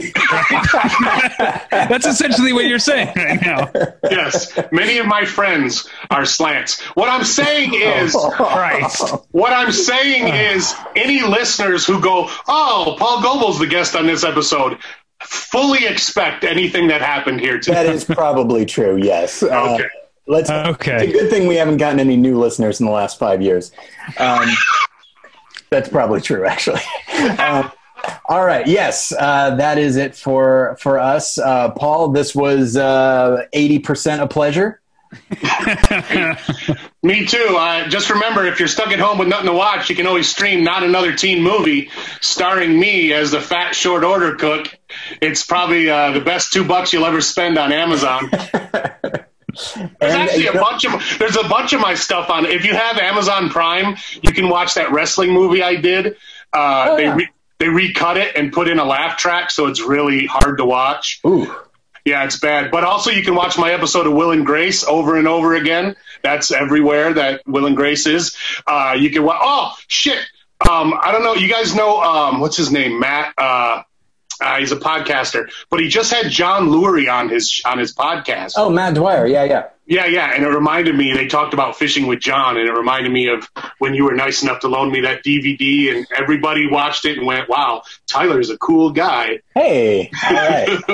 That's 1.70 2.06
essentially 2.06 2.52
what 2.52 2.64
you're 2.66 2.78
saying 2.78 3.12
right 3.16 3.40
now. 3.40 3.70
yes, 4.10 4.58
many 4.72 4.98
of 4.98 5.06
my 5.06 5.24
friends 5.24 5.88
are 6.10 6.24
slants. 6.24 6.80
What 6.96 7.08
I'm 7.08 7.24
saying 7.24 7.72
is, 7.74 8.14
Christ. 8.48 9.14
what 9.30 9.52
I'm 9.52 9.72
saying 9.72 10.28
is, 10.28 10.74
any 10.96 11.22
listeners 11.22 11.86
who 11.86 12.00
go, 12.00 12.28
"Oh, 12.48 12.96
Paul 12.98 13.22
Goebel's 13.22 13.58
the 13.58 13.66
guest 13.66 13.94
on 13.96 14.06
this 14.06 14.24
episode," 14.24 14.78
fully 15.22 15.86
expect 15.86 16.44
anything 16.44 16.88
that 16.88 17.00
happened 17.02 17.40
here 17.40 17.54
that 17.54 17.62
today. 17.62 17.92
is 17.92 18.04
probably 18.04 18.64
true. 18.66 18.96
Yes. 18.96 19.42
Uh, 19.48 19.74
Okay. 19.74 19.88
let's. 20.26 20.50
Okay. 20.50 20.94
It's 20.96 21.02
a 21.04 21.12
good 21.12 21.30
thing 21.30 21.46
we 21.46 21.56
haven't 21.56 21.78
gotten 21.78 22.00
any 22.00 22.16
new 22.16 22.38
listeners 22.38 22.80
in 22.80 22.86
the 22.86 22.92
last 22.92 23.18
five 23.18 23.40
years. 23.42 23.72
Um, 24.18 24.48
that's 25.70 25.88
probably 25.88 26.20
true, 26.20 26.46
actually. 26.46 26.80
Um, 27.38 27.72
all 28.26 28.44
right. 28.44 28.66
Yes, 28.66 29.12
uh, 29.18 29.56
that 29.56 29.76
is 29.78 29.96
it 29.96 30.14
for 30.14 30.76
for 30.80 30.98
us, 30.98 31.36
uh, 31.38 31.70
Paul. 31.70 32.08
This 32.08 32.34
was 32.34 32.76
uh, 32.76 33.44
eighty 33.52 33.78
percent 33.80 34.22
a 34.22 34.26
pleasure. 34.28 34.80
Me 37.02 37.26
too. 37.26 37.54
Uh, 37.56 37.88
just 37.88 38.10
remember, 38.10 38.44
if 38.46 38.58
you're 38.58 38.66
stuck 38.68 38.88
at 38.88 38.98
home 38.98 39.18
with 39.18 39.28
nothing 39.28 39.46
to 39.46 39.52
watch, 39.52 39.88
you 39.88 39.94
can 39.94 40.06
always 40.08 40.28
stream 40.28 40.64
"Not 40.64 40.82
Another 40.82 41.14
Teen 41.14 41.42
Movie," 41.44 41.90
starring 42.20 42.78
me 42.78 43.12
as 43.12 43.30
the 43.30 43.40
fat 43.40 43.74
short 43.76 44.02
order 44.02 44.34
cook. 44.34 44.76
It's 45.22 45.44
probably 45.44 45.88
uh, 45.88 46.10
the 46.10 46.20
best 46.20 46.52
two 46.52 46.64
bucks 46.64 46.92
you'll 46.92 47.06
ever 47.06 47.20
spend 47.20 47.56
on 47.56 47.72
Amazon. 47.72 48.28
There's 49.52 49.88
And, 50.00 50.12
actually 50.12 50.46
a 50.48 50.52
know- 50.54 50.60
bunch 50.62 50.84
of 50.84 51.18
there's 51.18 51.36
a 51.36 51.48
bunch 51.48 51.72
of 51.72 51.80
my 51.80 51.94
stuff 51.94 52.30
on. 52.30 52.46
If 52.46 52.64
you 52.64 52.74
have 52.74 52.98
Amazon 52.98 53.48
Prime, 53.48 53.96
you 54.22 54.32
can 54.32 54.48
watch 54.48 54.74
that 54.74 54.92
wrestling 54.92 55.32
movie 55.32 55.62
I 55.62 55.76
did. 55.76 56.16
Uh, 56.52 56.86
Oh, 56.90 56.96
they 56.96 57.04
yeah. 57.04 57.14
re- 57.16 57.28
they 57.58 57.68
recut 57.68 58.16
it 58.18 58.36
and 58.36 58.52
put 58.52 58.68
in 58.68 58.78
a 58.78 58.84
laugh 58.84 59.18
track, 59.18 59.50
so 59.50 59.66
it's 59.66 59.80
really 59.80 60.26
hard 60.26 60.58
to 60.58 60.64
watch. 60.64 61.20
Ooh. 61.26 61.52
Yeah, 62.08 62.24
it's 62.24 62.38
bad. 62.38 62.70
But 62.70 62.84
also, 62.84 63.10
you 63.10 63.22
can 63.22 63.34
watch 63.34 63.58
my 63.58 63.70
episode 63.72 64.06
of 64.06 64.14
Will 64.14 64.30
and 64.30 64.46
Grace 64.46 64.82
over 64.82 65.16
and 65.16 65.28
over 65.28 65.54
again. 65.54 65.94
That's 66.22 66.50
everywhere 66.50 67.12
that 67.12 67.46
Will 67.46 67.66
and 67.66 67.76
Grace 67.76 68.06
is. 68.06 68.34
Uh, 68.66 68.96
you 68.98 69.10
can 69.10 69.24
watch. 69.24 69.38
Oh 69.42 69.74
shit! 69.88 70.18
Um, 70.66 70.94
I 71.02 71.12
don't 71.12 71.22
know. 71.22 71.34
You 71.34 71.50
guys 71.50 71.74
know 71.74 72.00
um, 72.00 72.40
what's 72.40 72.56
his 72.56 72.72
name? 72.72 72.98
Matt. 72.98 73.34
Uh, 73.36 73.82
uh, 74.40 74.58
he's 74.58 74.72
a 74.72 74.76
podcaster, 74.76 75.50
but 75.68 75.80
he 75.80 75.88
just 75.88 76.10
had 76.10 76.30
John 76.30 76.68
Lurie 76.68 77.12
on 77.12 77.28
his 77.28 77.60
on 77.66 77.78
his 77.78 77.94
podcast. 77.94 78.54
Oh, 78.56 78.70
Matt 78.70 78.94
Dwyer. 78.94 79.26
Yeah, 79.26 79.44
yeah. 79.44 79.66
Yeah, 79.88 80.04
yeah, 80.04 80.34
and 80.34 80.44
it 80.44 80.48
reminded 80.48 80.94
me. 80.96 81.14
They 81.14 81.28
talked 81.28 81.54
about 81.54 81.76
fishing 81.78 82.06
with 82.06 82.20
John, 82.20 82.58
and 82.58 82.68
it 82.68 82.72
reminded 82.72 83.10
me 83.10 83.28
of 83.28 83.48
when 83.78 83.94
you 83.94 84.04
were 84.04 84.14
nice 84.14 84.42
enough 84.42 84.60
to 84.60 84.68
loan 84.68 84.92
me 84.92 85.00
that 85.00 85.24
DVD, 85.24 85.96
and 85.96 86.06
everybody 86.14 86.68
watched 86.70 87.06
it 87.06 87.16
and 87.16 87.26
went, 87.26 87.48
"Wow, 87.48 87.82
Tyler's 88.06 88.50
a 88.50 88.58
cool 88.58 88.90
guy." 88.90 89.40
Hey. 89.54 90.10
All 90.28 90.34
right. 90.34 90.66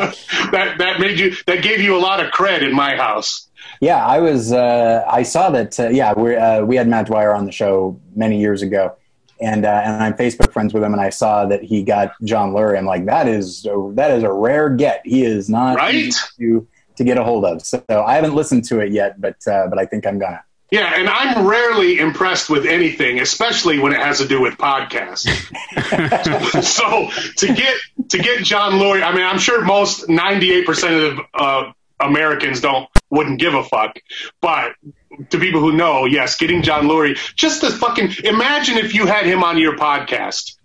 that 0.53 0.77
that 0.79 1.01
made 1.01 1.19
you 1.19 1.35
that 1.49 1.65
gave 1.65 1.81
you 1.81 1.97
a 1.97 1.99
lot 1.99 2.21
of 2.25 2.31
cred 2.31 2.63
in 2.63 2.73
my 2.73 2.95
house. 2.95 3.49
Yeah, 3.81 4.05
I 4.07 4.21
was. 4.21 4.53
Uh, 4.53 5.05
I 5.11 5.25
saw 5.25 5.51
that. 5.51 5.79
Uh, 5.81 5.89
yeah, 5.89 6.13
we 6.13 6.37
uh, 6.37 6.65
we 6.65 6.77
had 6.77 6.87
Matt 6.87 7.07
Dwyer 7.07 7.35
on 7.35 7.47
the 7.47 7.53
show 7.53 8.01
many 8.15 8.39
years 8.41 8.63
ago, 8.63 8.95
and 9.41 9.67
uh, 9.67 9.83
and 9.85 10.05
I'm 10.05 10.15
Facebook 10.15 10.53
friends 10.53 10.73
with 10.73 10.85
him, 10.85 10.93
and 10.93 11.03
I 11.03 11.11
saw 11.11 11.47
that 11.47 11.65
he 11.65 11.83
got 11.83 12.13
John 12.23 12.53
Lurie. 12.53 12.79
I'm 12.79 12.87
like, 12.87 13.07
that 13.07 13.27
is 13.27 13.67
a, 13.67 13.91
that 13.95 14.13
is 14.13 14.23
a 14.23 14.33
rare 14.33 14.71
get. 14.71 15.01
He 15.05 15.25
is 15.25 15.49
not 15.51 15.77
Right? 15.77 16.15
to 16.39 16.69
to 16.97 17.05
get 17.05 17.19
a 17.19 17.25
hold 17.25 17.45
of. 17.45 17.65
So 17.65 17.83
I 17.89 18.15
haven't 18.15 18.35
listened 18.35 18.65
to 18.67 18.81
it 18.81 18.93
yet, 18.93 19.21
but 19.21 19.37
uh, 19.47 19.69
but 19.69 19.79
I 19.79 19.87
think 19.87 20.07
I'm 20.07 20.19
gonna. 20.19 20.43
Yeah, 20.71 20.93
and 20.97 21.09
I'm 21.09 21.47
rarely 21.47 21.99
impressed 21.99 22.51
with 22.51 22.67
anything, 22.67 23.21
especially 23.21 23.79
when 23.79 23.93
it 23.93 24.01
has 24.01 24.19
to 24.19 24.27
do 24.27 24.41
with 24.41 24.55
podcasts. 24.55 25.29
so 26.65 27.11
to 27.37 27.55
get 27.55 27.77
to 28.11 28.19
get 28.19 28.43
John 28.43 28.73
Lurie, 28.73 29.03
I 29.03 29.15
mean, 29.15 29.25
I'm 29.25 29.39
sure 29.39 29.65
most 29.65 30.09
98 30.09 30.67
percent 30.67 30.95
of 30.95 31.19
uh, 31.35 31.73
Americans 32.01 32.61
don't 32.61 32.89
wouldn't 33.11 33.39
give 33.39 33.55
a 33.55 33.63
fuck, 33.63 33.97
but 34.41 34.73
to 35.31 35.39
people 35.39 35.61
who 35.61 35.73
know, 35.73 36.07
yes, 36.07 36.37
getting 36.37 36.63
John 36.63 36.85
Lurie, 36.85 37.17
just 37.37 37.61
to 37.61 37.71
fucking 37.71 38.13
imagine 38.25 38.79
if 38.79 38.95
you 38.95 39.07
had 39.07 39.27
him 39.27 39.45
on 39.45 39.59
your 39.59 39.77
podcast. 39.77 40.57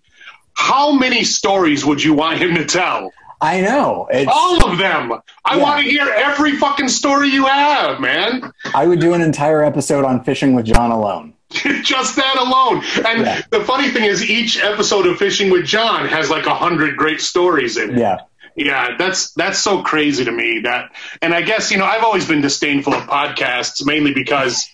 How 0.53 0.91
many 0.91 1.23
stories 1.23 1.85
would 1.85 2.03
you 2.03 2.13
want 2.13 2.39
him 2.39 2.55
to 2.55 2.65
tell? 2.65 3.13
I 3.41 3.61
know. 3.61 4.07
It's, 4.11 4.29
All 4.33 4.69
of 4.69 4.77
them. 4.77 5.13
I 5.45 5.55
Yeah. 5.57 5.63
want 5.63 5.83
to 5.83 5.89
hear 5.89 6.07
every 6.09 6.57
fucking 6.57 6.89
story 6.89 7.29
you 7.29 7.45
have, 7.45 7.99
man. 8.01 8.51
I 8.73 8.85
would 8.85 8.99
do 8.99 9.13
an 9.13 9.21
entire 9.21 9.63
episode 9.63 10.03
on 10.05 10.23
fishing 10.23 10.53
with 10.55 10.65
John 10.65 10.91
alone. 10.91 11.33
just 11.83 12.15
that 12.17 12.35
alone. 12.37 12.83
And 13.07 13.25
Yeah. 13.25 13.41
the 13.49 13.61
funny 13.61 13.89
thing 13.89 14.03
is, 14.03 14.29
each 14.29 14.61
episode 14.63 15.07
of 15.07 15.17
Fishing 15.17 15.49
with 15.49 15.65
John 15.65 16.07
has 16.07 16.29
like 16.29 16.45
a 16.45 16.53
hundred 16.53 16.95
great 16.97 17.21
stories 17.21 17.77
in 17.77 17.91
it. 17.91 17.97
Yeah. 17.97 18.17
Yeah, 18.55 18.97
that's 18.97 19.31
that's 19.35 19.57
so 19.59 19.83
crazy 19.83 20.25
to 20.25 20.31
me. 20.31 20.59
That, 20.65 20.91
and 21.21 21.33
I 21.33 21.41
guess 21.43 21.71
you 21.71 21.77
know, 21.77 21.85
I've 21.85 22.03
always 22.03 22.27
been 22.27 22.41
disdainful 22.41 22.93
of 22.93 23.03
podcasts, 23.03 23.85
mainly 23.85 24.13
because 24.13 24.67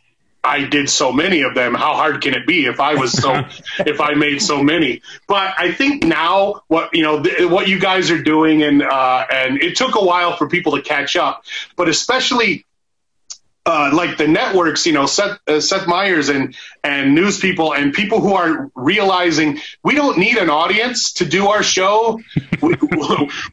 I 0.46 0.66
did 0.66 0.90
so 0.90 1.12
many 1.12 1.42
of 1.42 1.56
them. 1.56 1.74
How 1.74 1.96
hard 1.96 2.22
can 2.22 2.34
it 2.34 2.46
be 2.46 2.66
if 2.66 2.80
I 2.80 2.96
was 2.96 3.12
so 3.12 3.46
if 3.80 4.00
I 4.00 4.14
made 4.14 4.42
so 4.42 4.64
many? 4.64 5.02
But 5.28 5.54
I 5.58 5.72
think 5.72 6.04
now 6.04 6.62
what 6.68 6.94
you 6.94 7.04
know 7.04 7.24
th- 7.24 7.50
what 7.50 7.68
you 7.68 7.80
guys 7.80 8.12
are 8.12 8.22
doing 8.22 8.64
and 8.64 8.84
uh, 8.84 9.26
and 9.32 9.62
it 9.62 9.76
took 9.76 9.96
a 9.96 10.04
while 10.04 10.38
for 10.38 10.48
people 10.48 10.74
to 10.74 10.82
catch 10.82 11.16
up, 11.16 11.44
but 11.76 11.90
especially 11.90 12.66
uh, 13.66 13.90
like 13.94 14.18
the 14.18 14.28
networks, 14.28 14.86
you 14.86 14.94
know, 14.94 15.08
Seth, 15.08 15.40
uh, 15.48 15.60
Seth 15.60 15.88
Meyers 15.88 16.30
and 16.30 16.56
and 16.84 17.16
news 17.16 17.40
people 17.40 17.74
and 17.74 17.94
people 17.94 18.22
who 18.22 18.36
are 18.36 18.70
realizing 18.76 19.60
we 19.84 19.96
don't 19.96 20.20
need 20.20 20.38
an 20.38 20.52
audience 20.52 21.14
to 21.14 21.26
do 21.26 21.48
our 21.48 21.64
show. 21.64 22.20
we, 22.62 22.76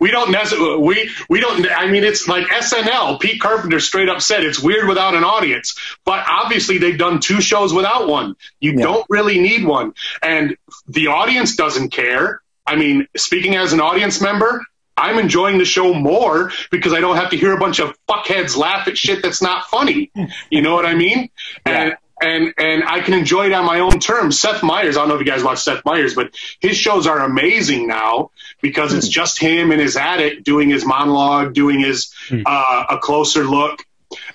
we 0.00 0.10
don't 0.10 0.30
necessarily 0.30 0.82
we 0.82 1.10
we 1.30 1.40
don't. 1.40 1.66
I 1.70 1.90
mean, 1.90 2.04
it's 2.04 2.28
like 2.28 2.46
SNL. 2.48 3.20
Pete 3.20 3.40
Carpenter 3.40 3.80
straight 3.80 4.10
up 4.10 4.20
said 4.20 4.44
it's 4.44 4.60
weird 4.60 4.86
without 4.86 5.14
an 5.14 5.24
audience, 5.24 5.78
but 6.04 6.26
obviously 6.28 6.76
they've 6.76 6.98
done 6.98 7.18
two 7.18 7.40
shows 7.40 7.72
without 7.72 8.06
one. 8.06 8.34
You 8.60 8.72
yeah. 8.72 8.84
don't 8.84 9.06
really 9.08 9.40
need 9.40 9.64
one, 9.64 9.94
and 10.22 10.56
the 10.88 11.06
audience 11.06 11.56
doesn't 11.56 11.88
care. 11.88 12.42
I 12.66 12.76
mean, 12.76 13.08
speaking 13.16 13.56
as 13.56 13.72
an 13.72 13.80
audience 13.80 14.20
member, 14.20 14.62
I'm 14.96 15.18
enjoying 15.18 15.58
the 15.58 15.64
show 15.64 15.94
more 15.94 16.52
because 16.70 16.92
I 16.92 17.00
don't 17.00 17.16
have 17.16 17.30
to 17.30 17.36
hear 17.36 17.52
a 17.52 17.58
bunch 17.58 17.78
of 17.80 17.96
fuckheads 18.08 18.56
laugh 18.56 18.88
at 18.88 18.98
shit 18.98 19.22
that's 19.22 19.42
not 19.42 19.66
funny. 19.66 20.10
You 20.50 20.62
know 20.62 20.74
what 20.74 20.86
I 20.86 20.94
mean? 20.94 21.30
Yeah. 21.66 21.82
And 21.82 21.96
and 22.22 22.54
and 22.56 22.84
I 22.84 23.00
can 23.00 23.14
enjoy 23.14 23.46
it 23.46 23.52
on 23.52 23.64
my 23.64 23.80
own 23.80 23.98
terms. 23.98 24.40
Seth 24.40 24.62
Meyers, 24.62 24.96
I 24.96 25.00
don't 25.00 25.08
know 25.08 25.14
if 25.16 25.20
you 25.20 25.26
guys 25.26 25.42
watch 25.42 25.60
Seth 25.60 25.84
Meyers, 25.84 26.14
but 26.14 26.34
his 26.60 26.76
shows 26.76 27.06
are 27.06 27.18
amazing 27.18 27.86
now 27.86 28.30
because 28.60 28.94
it's 28.94 29.06
hmm. 29.06 29.12
just 29.12 29.38
him 29.38 29.72
in 29.72 29.80
his 29.80 29.96
attic 29.96 30.44
doing 30.44 30.70
his 30.70 30.84
monologue, 30.84 31.52
doing 31.52 31.80
his 31.80 32.12
hmm. 32.28 32.42
uh, 32.46 32.84
a 32.90 32.98
closer 32.98 33.44
look, 33.44 33.84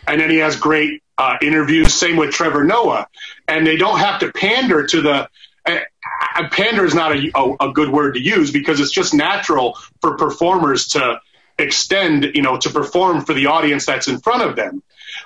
and 0.06 0.20
then 0.20 0.30
he 0.30 0.38
has 0.38 0.58
great 0.58 1.02
uh, 1.18 1.38
interviews. 1.42 1.94
Same 1.94 2.18
with 2.18 2.32
Trevor 2.32 2.64
Noah, 2.64 3.08
and 3.48 3.66
they 3.66 3.78
don't 3.78 4.00
have 4.00 4.20
to 4.20 4.32
pander 4.32 4.86
to 4.88 5.02
the 5.02 5.30
pander 6.46 6.86
is 6.86 6.94
not 6.94 7.16
a, 7.16 7.32
a, 7.36 7.70
a, 7.70 7.74
good 7.74 7.90
word 7.90 8.14
to 8.14 8.20
use 8.20 8.52
because 8.52 8.80
it's 8.80 8.92
just 8.92 9.14
natural 9.14 9.78
for 10.02 10.18
performers 10.18 10.90
to 10.90 11.20
extend, 11.60 12.32
you 12.36 12.42
know, 12.42 12.58
to 12.58 12.70
perform 12.70 13.26
for 13.26 13.34
the 13.34 13.48
audience 13.48 13.86
that's 13.86 14.08
in 14.08 14.20
front 14.20 14.44
of 14.44 14.56
them. 14.56 14.84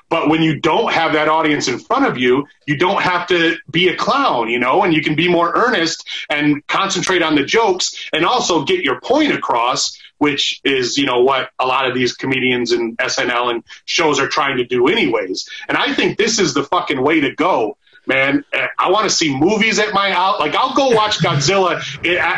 But 0.10 0.30
when 0.30 0.42
you 0.42 0.60
don't 0.60 0.92
have 0.92 1.14
that 1.14 1.28
audience 1.28 1.68
in 1.68 1.80
front 1.80 2.06
of 2.06 2.18
you, 2.18 2.48
you 2.66 2.78
don't 2.78 3.02
have 3.02 3.28
to 3.28 3.58
be 3.70 3.90
a 3.90 3.96
clown, 3.96 4.50
you 4.50 4.60
know, 4.60 4.84
and 4.84 4.94
you 4.94 5.02
can 5.02 5.16
be 5.16 5.28
more 5.28 5.52
earnest 5.54 6.08
and 6.30 6.66
concentrate 6.68 7.22
on 7.22 7.36
the 7.36 7.44
jokes 7.44 8.10
and 8.14 8.26
also 8.26 8.64
get 8.64 8.84
your 8.84 9.02
point 9.02 9.34
across, 9.34 9.98
which 10.18 10.62
is, 10.64 10.98
you 10.98 11.06
know, 11.06 11.22
what 11.22 11.50
a 11.60 11.66
lot 11.66 11.88
of 11.88 11.94
these 11.94 12.14
comedians 12.14 12.72
and 12.72 12.98
SNL 12.98 13.52
and 13.52 13.64
shows 13.86 14.20
are 14.20 14.28
trying 14.28 14.58
to 14.58 14.66
do 14.66 14.88
anyways. 14.88 15.50
And 15.68 15.78
I 15.78 15.94
think 15.94 16.18
this 16.18 16.40
is 16.40 16.54
the 16.54 16.64
fucking 16.64 17.02
way 17.02 17.22
to 17.22 17.36
go 17.36 17.78
man. 18.06 18.44
Eh, 18.54 18.68
I 18.78 18.90
want 18.90 19.10
to 19.10 19.10
see 19.10 19.36
movies 19.36 19.80
at 19.80 19.94
my 19.94 20.12
house. 20.12 20.40
Like 20.40 20.56
I'll 20.56 20.74
go 20.74 20.90
watch 20.90 21.20
Godzilla 21.20 21.82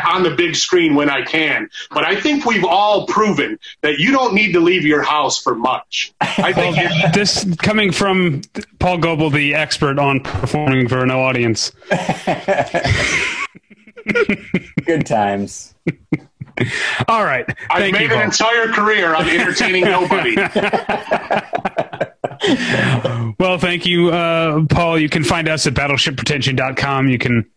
on 0.14 0.22
the 0.22 0.30
big 0.30 0.56
screen 0.56 0.94
when 0.94 1.10
I 1.10 1.22
can. 1.22 1.68
But 1.90 2.04
I 2.04 2.20
think 2.20 2.44
we've 2.44 2.64
all 2.64 3.06
proven 3.06 3.58
that 3.82 3.98
you 3.98 4.12
don't 4.12 4.34
need 4.34 4.52
to 4.52 4.60
leave 4.60 4.84
your 4.84 5.02
house 5.02 5.40
for 5.40 5.54
much. 5.54 6.12
I 6.20 6.52
think 6.52 6.76
this 7.14 7.46
coming 7.58 7.92
from 7.92 8.42
Paul 8.78 8.98
Goebel, 8.98 9.30
the 9.30 9.54
expert 9.54 9.98
on 9.98 10.20
performing 10.20 10.88
for 10.88 11.04
no 11.06 11.22
audience. 11.22 11.72
Good 14.84 15.06
times. 15.06 15.74
All 17.08 17.24
right. 17.24 17.46
I've 17.70 17.92
made 17.92 18.12
an 18.12 18.22
entire 18.22 18.68
career 18.68 19.14
on 19.14 19.28
entertaining 19.28 19.84
nobody. 19.84 20.36
well, 23.38 23.58
thank 23.58 23.86
you, 23.86 24.10
uh, 24.10 24.64
Paul. 24.70 24.98
You 24.98 25.08
can 25.08 25.24
find 25.24 25.48
us 25.48 25.66
at 25.66 25.74
battleshippretension.com. 25.74 27.08
You 27.08 27.18
can 27.18 27.50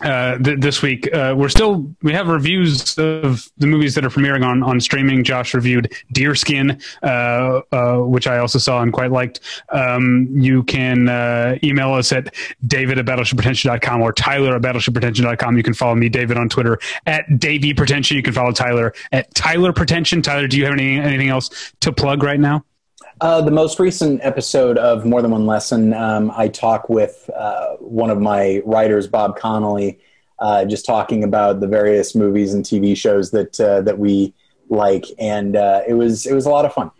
uh, 0.00 0.38
th- 0.38 0.58
this 0.60 0.82
week. 0.82 1.12
Uh, 1.12 1.34
we're 1.36 1.48
still 1.48 1.90
we 2.02 2.12
have 2.12 2.28
reviews 2.28 2.98
of 2.98 3.48
the 3.58 3.66
movies 3.66 3.94
that 3.94 4.04
are 4.04 4.10
premiering 4.10 4.44
on 4.44 4.62
on 4.62 4.80
streaming. 4.80 5.22
Josh 5.24 5.54
reviewed 5.54 5.92
Deerskin, 6.12 6.82
uh, 7.02 7.60
uh 7.74 8.04
which 8.04 8.26
I 8.26 8.38
also 8.38 8.58
saw 8.58 8.82
and 8.82 8.92
quite 8.92 9.12
liked. 9.12 9.40
Um, 9.70 10.28
you 10.32 10.64
can 10.64 11.08
uh, 11.08 11.58
email 11.62 11.92
us 11.92 12.12
at 12.12 12.34
david 12.66 12.98
at 12.98 13.06
battleshippretension.com 13.06 14.02
or 14.02 14.12
tyler 14.12 14.56
at 14.56 14.62
battleshippretension.com. 14.62 15.56
You 15.56 15.62
can 15.62 15.74
follow 15.74 15.94
me, 15.94 16.08
David, 16.08 16.36
on 16.36 16.48
Twitter 16.48 16.78
at 17.06 17.38
Davy 17.38 17.72
Pretension. 17.72 18.16
You 18.16 18.22
can 18.22 18.34
follow 18.34 18.52
Tyler 18.52 18.92
at 19.12 19.32
Tyler 19.34 19.72
Pretension. 19.72 20.22
Tyler, 20.22 20.48
do 20.48 20.56
you 20.58 20.64
have 20.64 20.74
any 20.74 20.98
anything 20.98 21.28
else 21.28 21.72
to 21.80 21.92
plug 21.92 22.22
right 22.22 22.40
now? 22.40 22.64
Uh, 23.24 23.40
the 23.40 23.50
most 23.50 23.80
recent 23.80 24.20
episode 24.22 24.76
of 24.76 25.06
More 25.06 25.22
Than 25.22 25.30
One 25.30 25.46
Lesson, 25.46 25.94
um, 25.94 26.30
I 26.36 26.46
talk 26.46 26.90
with 26.90 27.30
uh, 27.34 27.76
one 27.76 28.10
of 28.10 28.20
my 28.20 28.60
writers, 28.66 29.06
Bob 29.06 29.38
Connolly, 29.38 29.98
uh, 30.40 30.66
just 30.66 30.84
talking 30.84 31.24
about 31.24 31.60
the 31.60 31.66
various 31.66 32.14
movies 32.14 32.52
and 32.52 32.62
TV 32.62 32.94
shows 32.94 33.30
that 33.30 33.58
uh, 33.58 33.80
that 33.80 33.98
we 33.98 34.34
like, 34.68 35.06
and 35.18 35.56
uh, 35.56 35.80
it 35.88 35.94
was 35.94 36.26
it 36.26 36.34
was 36.34 36.44
a 36.44 36.50
lot 36.50 36.66
of 36.66 36.74
fun. 36.74 36.90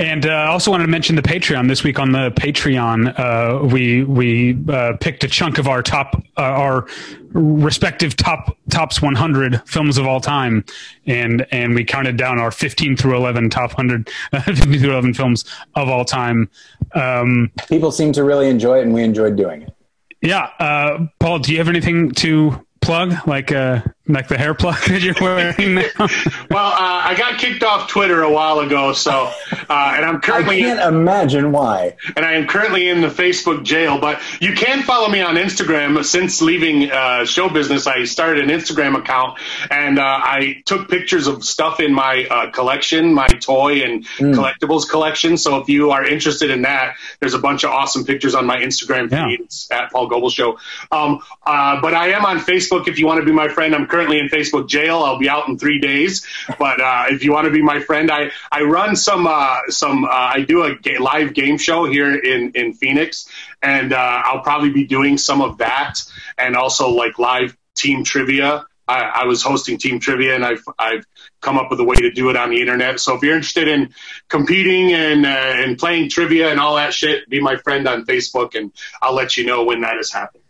And 0.00 0.24
uh, 0.24 0.30
I 0.30 0.46
also 0.46 0.70
wanted 0.70 0.84
to 0.84 0.90
mention 0.90 1.14
the 1.14 1.20
Patreon 1.20 1.68
this 1.68 1.84
week 1.84 1.98
on 1.98 2.12
the 2.12 2.30
Patreon. 2.30 3.18
Uh, 3.18 3.66
we 3.66 4.02
we 4.02 4.58
uh, 4.70 4.94
picked 4.98 5.24
a 5.24 5.28
chunk 5.28 5.58
of 5.58 5.68
our 5.68 5.82
top 5.82 6.16
uh, 6.38 6.42
our 6.42 6.86
respective 7.32 8.16
top 8.16 8.56
tops 8.70 9.02
100 9.02 9.60
films 9.68 9.98
of 9.98 10.06
all 10.06 10.18
time, 10.18 10.64
and 11.04 11.46
and 11.52 11.74
we 11.74 11.84
counted 11.84 12.16
down 12.16 12.38
our 12.38 12.50
15 12.50 12.96
through 12.96 13.14
11 13.14 13.50
top 13.50 13.76
100 13.76 14.08
15 14.42 14.80
through 14.80 14.90
11 14.90 15.12
films 15.12 15.44
of 15.74 15.90
all 15.90 16.06
time. 16.06 16.48
Um, 16.94 17.52
People 17.68 17.92
seem 17.92 18.12
to 18.14 18.24
really 18.24 18.48
enjoy 18.48 18.78
it, 18.78 18.84
and 18.84 18.94
we 18.94 19.02
enjoyed 19.02 19.36
doing 19.36 19.60
it. 19.62 19.74
Yeah, 20.22 20.48
uh, 20.58 21.08
Paul, 21.18 21.40
do 21.40 21.52
you 21.52 21.58
have 21.58 21.68
anything 21.68 22.12
to 22.12 22.58
plug 22.80 23.14
like 23.26 23.52
uh 23.52 23.82
like 24.12 24.28
the 24.28 24.38
hair 24.38 24.54
plug 24.54 24.80
that 24.88 25.02
you're 25.02 25.14
wearing 25.20 25.74
now? 25.74 25.90
well, 26.50 26.72
uh, 26.72 27.00
I 27.04 27.14
got 27.16 27.38
kicked 27.38 27.62
off 27.62 27.88
Twitter 27.88 28.22
a 28.22 28.30
while 28.30 28.60
ago, 28.60 28.92
so 28.92 29.32
uh, 29.52 29.92
and 29.96 30.04
I'm 30.04 30.20
currently. 30.20 30.58
I 30.58 30.74
can't 30.74 30.94
imagine 30.94 31.52
why. 31.52 31.96
And 32.16 32.24
I 32.24 32.32
am 32.32 32.46
currently 32.46 32.88
in 32.88 33.00
the 33.00 33.08
Facebook 33.08 33.64
jail, 33.64 34.00
but 34.00 34.20
you 34.40 34.54
can 34.54 34.82
follow 34.82 35.08
me 35.08 35.20
on 35.20 35.36
Instagram. 35.36 36.04
Since 36.04 36.42
leaving 36.42 36.90
uh, 36.90 37.24
show 37.24 37.48
business, 37.48 37.86
I 37.86 38.04
started 38.04 38.48
an 38.48 38.50
Instagram 38.50 38.98
account, 38.98 39.38
and 39.70 39.98
uh, 39.98 40.02
I 40.02 40.62
took 40.66 40.88
pictures 40.88 41.26
of 41.26 41.44
stuff 41.44 41.80
in 41.80 41.94
my 41.94 42.26
uh, 42.30 42.50
collection, 42.50 43.14
my 43.14 43.28
toy 43.28 43.82
and 43.82 44.04
mm. 44.04 44.34
collectibles 44.34 44.88
collection. 44.88 45.36
So 45.36 45.58
if 45.58 45.68
you 45.68 45.90
are 45.90 46.04
interested 46.04 46.50
in 46.50 46.62
that, 46.62 46.96
there's 47.20 47.34
a 47.34 47.38
bunch 47.38 47.64
of 47.64 47.70
awesome 47.70 48.04
pictures 48.04 48.34
on 48.34 48.46
my 48.46 48.58
Instagram 48.58 49.10
feed. 49.10 49.48
Yeah. 49.70 49.82
at 49.82 49.92
Paul 49.92 50.08
Goebel 50.08 50.30
Show. 50.30 50.58
Um, 50.90 51.20
uh, 51.46 51.80
but 51.80 51.94
I 51.94 52.08
am 52.08 52.24
on 52.24 52.38
Facebook 52.38 52.88
if 52.88 52.98
you 52.98 53.06
want 53.06 53.20
to 53.20 53.24
be 53.24 53.32
my 53.32 53.48
friend. 53.48 53.74
I'm 53.74 53.86
currently 53.86 53.99
in 54.08 54.28
Facebook 54.28 54.68
jail. 54.68 54.98
I'll 54.98 55.18
be 55.18 55.28
out 55.28 55.48
in 55.48 55.58
three 55.58 55.78
days. 55.80 56.26
But 56.58 56.80
uh, 56.80 57.04
if 57.08 57.24
you 57.24 57.32
want 57.32 57.46
to 57.46 57.50
be 57.50 57.62
my 57.62 57.80
friend, 57.80 58.10
I 58.10 58.30
I 58.50 58.62
run 58.62 58.96
some 58.96 59.26
uh, 59.26 59.60
some 59.68 60.04
uh, 60.04 60.08
I 60.10 60.42
do 60.42 60.64
a 60.64 60.98
live 60.98 61.34
game 61.34 61.58
show 61.58 61.84
here 61.84 62.14
in 62.14 62.52
in 62.54 62.74
Phoenix, 62.74 63.28
and 63.62 63.92
uh, 63.92 64.22
I'll 64.24 64.42
probably 64.42 64.70
be 64.70 64.86
doing 64.86 65.18
some 65.18 65.42
of 65.42 65.58
that, 65.58 66.02
and 66.38 66.56
also 66.56 66.90
like 66.90 67.18
live 67.18 67.56
team 67.74 68.04
trivia. 68.04 68.66
I, 68.88 69.22
I 69.22 69.24
was 69.26 69.42
hosting 69.42 69.78
team 69.78 70.00
trivia, 70.00 70.34
and 70.34 70.44
I've 70.44 70.64
I've 70.78 71.04
come 71.40 71.58
up 71.58 71.70
with 71.70 71.78
a 71.80 71.84
way 71.84 71.96
to 71.96 72.10
do 72.10 72.28
it 72.30 72.36
on 72.36 72.50
the 72.50 72.60
internet. 72.60 72.98
So 72.98 73.14
if 73.14 73.22
you're 73.22 73.36
interested 73.36 73.68
in 73.68 73.94
competing 74.28 74.92
and 74.92 75.24
uh, 75.24 75.28
and 75.28 75.78
playing 75.78 76.10
trivia 76.10 76.50
and 76.50 76.58
all 76.58 76.76
that 76.76 76.92
shit, 76.92 77.28
be 77.28 77.40
my 77.40 77.56
friend 77.56 77.86
on 77.86 78.04
Facebook, 78.04 78.54
and 78.56 78.72
I'll 79.00 79.14
let 79.14 79.36
you 79.36 79.46
know 79.46 79.64
when 79.64 79.82
that 79.82 79.96
is 79.98 80.12
happening. 80.12 80.42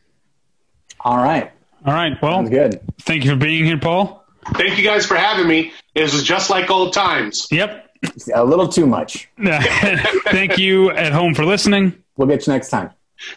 All 1.00 1.16
right. 1.16 1.52
All 1.84 1.94
right. 1.94 2.20
Well, 2.20 2.32
Sounds 2.38 2.50
good. 2.50 2.80
Thank 3.00 3.24
you 3.24 3.30
for 3.30 3.36
being 3.36 3.64
here, 3.64 3.78
Paul. 3.78 4.24
Thank 4.54 4.78
you 4.78 4.84
guys 4.84 5.06
for 5.06 5.16
having 5.16 5.46
me. 5.46 5.72
This 5.94 6.14
is 6.14 6.22
just 6.22 6.50
like 6.50 6.70
old 6.70 6.92
times. 6.92 7.48
Yep. 7.50 7.88
A 8.34 8.44
little 8.44 8.68
too 8.68 8.86
much. 8.86 9.28
Thank 9.44 10.58
you 10.58 10.90
at 10.90 11.12
home 11.12 11.34
for 11.34 11.44
listening. 11.44 12.02
We'll 12.16 12.28
get 12.28 12.46
you 12.46 12.52
next 12.52 12.70
time. 12.70 12.90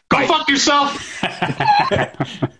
Go 0.10 0.18
Bye. 0.20 0.28
fuck 0.28 0.50
yourself. 0.50 1.22